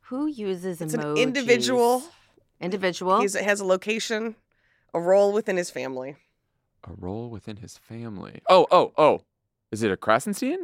Who 0.04 0.28
uses 0.28 0.80
It's 0.82 0.96
emojis? 0.96 1.12
an 1.12 1.18
individual. 1.18 2.04
Individual. 2.62 3.20
He 3.22 3.28
has 3.44 3.60
a 3.60 3.66
location, 3.66 4.36
a 4.94 5.00
role 5.00 5.34
within 5.34 5.58
his 5.58 5.70
family. 5.70 6.16
A 6.86 6.92
role 6.98 7.30
within 7.30 7.58
his 7.58 7.78
family. 7.78 8.42
Oh, 8.50 8.66
oh, 8.72 8.94
oh. 8.98 9.22
Is 9.72 9.84
it 9.84 9.92
a 9.92 9.98
Krassenstein? 9.98 10.58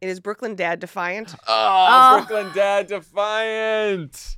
It 0.00 0.08
is 0.08 0.20
Brooklyn 0.20 0.54
Dad 0.54 0.80
Defiant. 0.80 1.34
Ah, 1.48 1.48
oh, 1.48 2.14
Oh. 2.22 2.24
Brooklyn 2.26 2.52
Dad 2.54 2.86
Defiant. 2.88 4.36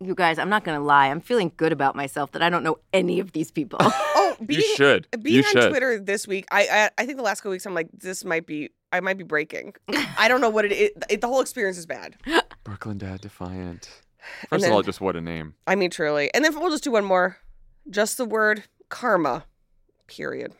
you 0.00 0.14
guys, 0.14 0.38
I'm 0.38 0.48
not 0.48 0.64
gonna 0.64 0.80
lie. 0.82 1.08
I'm 1.08 1.20
feeling 1.20 1.52
good 1.56 1.72
about 1.72 1.94
myself 1.96 2.32
that 2.32 2.42
I 2.42 2.48
don't 2.50 2.62
know 2.62 2.78
any 2.92 3.20
of 3.20 3.32
these 3.32 3.50
people. 3.50 3.78
Being, 4.46 4.60
you 4.60 4.76
should. 4.76 5.06
being 5.22 5.36
you 5.36 5.42
on 5.42 5.52
should. 5.52 5.68
Twitter 5.70 5.98
this 5.98 6.26
week, 6.26 6.46
I, 6.50 6.66
I 6.68 6.90
I 7.02 7.06
think 7.06 7.18
the 7.18 7.22
last 7.22 7.40
couple 7.40 7.52
weeks 7.52 7.66
I'm 7.66 7.74
like, 7.74 7.88
this 7.92 8.24
might 8.24 8.46
be, 8.46 8.70
I 8.92 9.00
might 9.00 9.18
be 9.18 9.24
breaking. 9.24 9.74
I 10.18 10.28
don't 10.28 10.40
know 10.40 10.48
what 10.50 10.64
it 10.64 10.72
is. 10.72 10.90
It, 11.08 11.20
the 11.20 11.28
whole 11.28 11.40
experience 11.40 11.76
is 11.78 11.86
bad. 11.86 12.16
Brooklyn 12.64 12.98
Dad 12.98 13.20
Defiant. 13.20 13.90
First 14.48 14.62
then- 14.62 14.70
of 14.70 14.76
all, 14.76 14.82
just 14.82 15.00
what 15.00 15.16
a 15.16 15.20
name. 15.20 15.54
I 15.66 15.74
mean, 15.74 15.90
truly. 15.90 16.30
And 16.34 16.44
then 16.44 16.58
we'll 16.58 16.70
just 16.70 16.84
do 16.84 16.92
one 16.92 17.04
more. 17.04 17.38
Just 17.88 18.16
the 18.16 18.24
word 18.24 18.64
karma. 18.88 19.44
Period. 20.06 20.52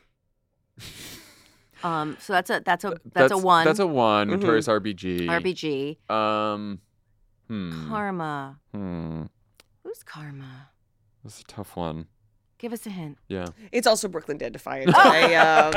um, 1.83 2.17
so 2.21 2.33
that's 2.33 2.51
a 2.51 2.61
that's 2.65 2.85
a 2.85 2.97
that's, 3.13 3.33
a 3.33 3.39
one. 3.39 3.65
That's 3.65 3.79
a 3.79 3.87
one. 3.87 4.29
Mhm. 4.29 4.41
Notorious 4.41 4.69
RBG. 4.69 5.27
RBG. 5.27 6.11
Um. 6.11 6.81
Hmm. 7.49 7.89
Karma. 7.89 8.59
hmm. 8.73 9.23
Who's 9.83 10.03
Karma? 10.05 10.69
That's 11.25 11.41
a 11.41 11.45
tough 11.45 11.77
one. 11.77 12.07
Give 12.61 12.75
us 12.75 12.87
a 12.87 12.91
hint. 12.91 13.17
Yeah. 13.29 13.47
It's 13.73 13.87
also 13.87 14.07
Brooklyn 14.07 14.37
Dead 14.37 14.53
Defiant. 14.53 14.95
I 14.97 15.35
um, 15.35 15.73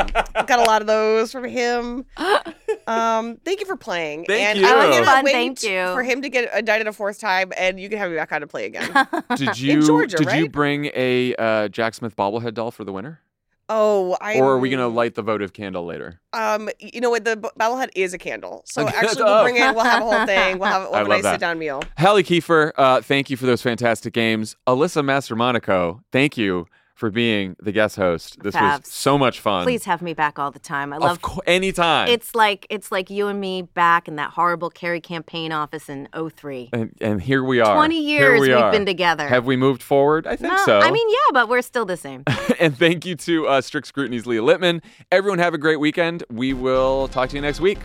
got 0.45 0.59
a 0.59 0.63
lot 0.63 0.81
of 0.81 0.87
those 0.87 1.31
from 1.31 1.45
him. 1.45 2.05
Um, 2.85 3.37
thank 3.45 3.61
you 3.61 3.65
for 3.65 3.77
playing. 3.77 4.25
Thank 4.25 4.41
and 4.41 4.59
you. 4.59 4.65
I 4.65 4.69
That 4.69 4.99
was 4.99 5.07
fun, 5.07 5.23
wait 5.23 5.31
thank 5.31 5.63
you. 5.63 5.85
for 5.93 6.03
him 6.03 6.21
to 6.21 6.27
get 6.27 6.53
indicted 6.53 6.85
a 6.85 6.91
fourth 6.91 7.17
time, 7.17 7.53
and 7.55 7.79
you 7.79 7.87
can 7.87 7.97
have 7.97 8.11
me 8.11 8.17
back 8.17 8.33
on 8.33 8.41
to 8.41 8.47
play 8.47 8.65
again. 8.65 9.07
Did 9.37 9.57
you 9.59 9.81
Georgia, 9.85 10.17
did 10.17 10.25
you 10.33 10.41
right? 10.41 10.51
bring 10.51 10.91
a 10.93 11.33
uh, 11.35 11.67
Jack 11.69 11.93
Smith 11.93 12.17
bobblehead 12.17 12.55
doll 12.55 12.71
for 12.71 12.83
the 12.83 12.91
winner? 12.91 13.21
Oh, 13.69 14.17
I. 14.19 14.39
or 14.39 14.53
are 14.53 14.59
we 14.59 14.69
gonna 14.69 14.87
light 14.87 15.15
the 15.15 15.21
votive 15.21 15.53
candle 15.53 15.85
later? 15.85 16.19
Um, 16.33 16.69
you 16.79 17.01
know 17.01 17.09
what? 17.09 17.23
The 17.25 17.37
b- 17.37 17.49
bobblehead 17.59 17.89
is 17.95 18.13
a 18.13 18.17
candle, 18.17 18.63
so 18.65 18.87
actually 18.87 19.23
oh. 19.25 19.25
we'll 19.25 19.43
bring 19.43 19.55
it. 19.57 19.73
We'll 19.73 19.83
have 19.85 20.01
a 20.01 20.05
whole 20.05 20.25
thing. 20.25 20.59
We'll 20.59 20.69
have, 20.69 20.83
we'll 20.83 20.93
have 20.95 21.05
a 21.05 21.09
nice 21.09 21.23
that. 21.23 21.33
sit 21.35 21.41
down 21.41 21.59
meal. 21.59 21.81
Halle 21.97 22.23
Kiefer, 22.23 22.71
uh, 22.77 23.01
thank 23.01 23.29
you 23.29 23.37
for 23.37 23.45
those 23.45 23.61
fantastic 23.61 24.13
games. 24.13 24.55
Alyssa 24.67 25.03
Mastromonaco, 25.03 26.01
thank 26.11 26.37
you 26.37 26.67
for 27.03 27.09
being 27.09 27.53
the 27.61 27.73
guest 27.73 27.97
host. 27.97 28.41
This 28.41 28.55
Favs. 28.55 28.79
was 28.79 28.87
so 28.87 29.17
much 29.17 29.41
fun. 29.41 29.65
Please 29.65 29.83
have 29.83 30.01
me 30.01 30.13
back 30.13 30.39
all 30.39 30.51
the 30.51 30.59
time. 30.59 30.93
I 30.93 30.97
love 30.99 31.11
of 31.11 31.21
course, 31.21 31.43
anytime. 31.45 32.07
It's 32.07 32.33
like 32.33 32.65
it's 32.69 32.93
like 32.93 33.09
you 33.09 33.27
and 33.27 33.41
me 33.41 33.63
back 33.63 34.07
in 34.07 34.15
that 34.15 34.29
horrible 34.29 34.69
Kerry 34.69 35.01
campaign 35.01 35.51
office 35.51 35.89
in 35.89 36.07
03. 36.13 36.69
and, 36.71 36.95
and 37.01 37.21
here 37.21 37.43
we 37.43 37.59
are. 37.59 37.75
20 37.75 38.01
years 38.01 38.39
we 38.39 38.47
we've 38.47 38.55
are. 38.57 38.71
been 38.71 38.85
together. 38.85 39.27
Have 39.27 39.45
we 39.45 39.57
moved 39.57 39.83
forward? 39.83 40.25
I 40.25 40.37
think 40.37 40.53
No, 40.53 40.63
so. 40.63 40.79
I 40.79 40.91
mean, 40.91 41.09
yeah, 41.09 41.33
but 41.33 41.49
we're 41.49 41.61
still 41.61 41.83
the 41.83 41.97
same. 41.97 42.23
and 42.61 42.77
thank 42.77 43.05
you 43.05 43.15
to 43.15 43.47
uh, 43.47 43.59
Strict 43.59 43.85
Scrutiny's 43.85 44.25
Leah 44.25 44.41
Litman. 44.41 44.81
Everyone 45.11 45.39
have 45.39 45.53
a 45.53 45.57
great 45.57 45.81
weekend. 45.81 46.23
We 46.29 46.53
will 46.53 47.09
talk 47.09 47.31
to 47.31 47.35
you 47.35 47.41
next 47.41 47.59
week. 47.59 47.79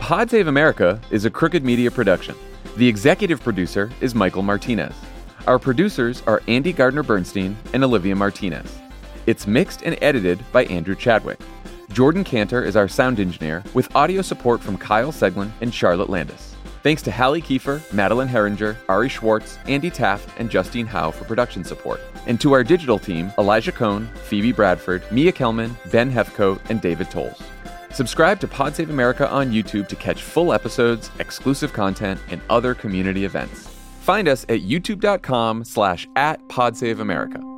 Pod 0.00 0.28
Save 0.28 0.48
America 0.48 1.00
is 1.12 1.24
a 1.24 1.30
Crooked 1.30 1.64
Media 1.64 1.92
production. 1.92 2.34
The 2.78 2.88
executive 2.88 3.40
producer 3.40 3.92
is 4.00 4.12
Michael 4.16 4.42
Martinez. 4.42 4.92
Our 5.48 5.58
producers 5.58 6.22
are 6.26 6.42
Andy 6.46 6.74
Gardner 6.74 7.02
Bernstein 7.02 7.56
and 7.72 7.82
Olivia 7.82 8.14
Martinez. 8.14 8.70
It's 9.24 9.46
mixed 9.46 9.80
and 9.82 9.96
edited 10.02 10.44
by 10.52 10.66
Andrew 10.66 10.94
Chadwick. 10.94 11.40
Jordan 11.90 12.22
Cantor 12.22 12.62
is 12.62 12.76
our 12.76 12.86
sound 12.86 13.18
engineer 13.18 13.64
with 13.72 13.88
audio 13.96 14.20
support 14.20 14.60
from 14.60 14.76
Kyle 14.76 15.10
Seglin 15.10 15.50
and 15.62 15.72
Charlotte 15.72 16.10
Landis. 16.10 16.54
Thanks 16.82 17.00
to 17.00 17.10
Halle 17.10 17.40
Kiefer, 17.40 17.80
Madeline 17.94 18.28
Herringer, 18.28 18.76
Ari 18.90 19.08
Schwartz, 19.08 19.58
Andy 19.66 19.88
Taft, 19.88 20.28
and 20.38 20.50
Justine 20.50 20.84
Howe 20.84 21.10
for 21.10 21.24
production 21.24 21.64
support. 21.64 22.02
And 22.26 22.38
to 22.42 22.52
our 22.52 22.62
digital 22.62 22.98
team, 22.98 23.32
Elijah 23.38 23.72
Cohn, 23.72 24.06
Phoebe 24.24 24.52
Bradford, 24.52 25.02
Mia 25.10 25.32
Kelman, 25.32 25.74
Ben 25.90 26.12
Hethcoat, 26.12 26.60
and 26.68 26.82
David 26.82 27.10
Tolles. 27.10 27.42
Subscribe 27.90 28.38
to 28.40 28.48
Pod 28.48 28.76
Save 28.76 28.90
America 28.90 29.26
on 29.30 29.50
YouTube 29.50 29.88
to 29.88 29.96
catch 29.96 30.22
full 30.22 30.52
episodes, 30.52 31.10
exclusive 31.20 31.72
content, 31.72 32.20
and 32.28 32.42
other 32.50 32.74
community 32.74 33.24
events. 33.24 33.67
Find 34.08 34.26
us 34.26 34.44
at 34.44 34.62
youtube.com 34.62 35.64
slash 35.64 36.08
at 36.16 36.40
podsaveamerica. 36.48 37.57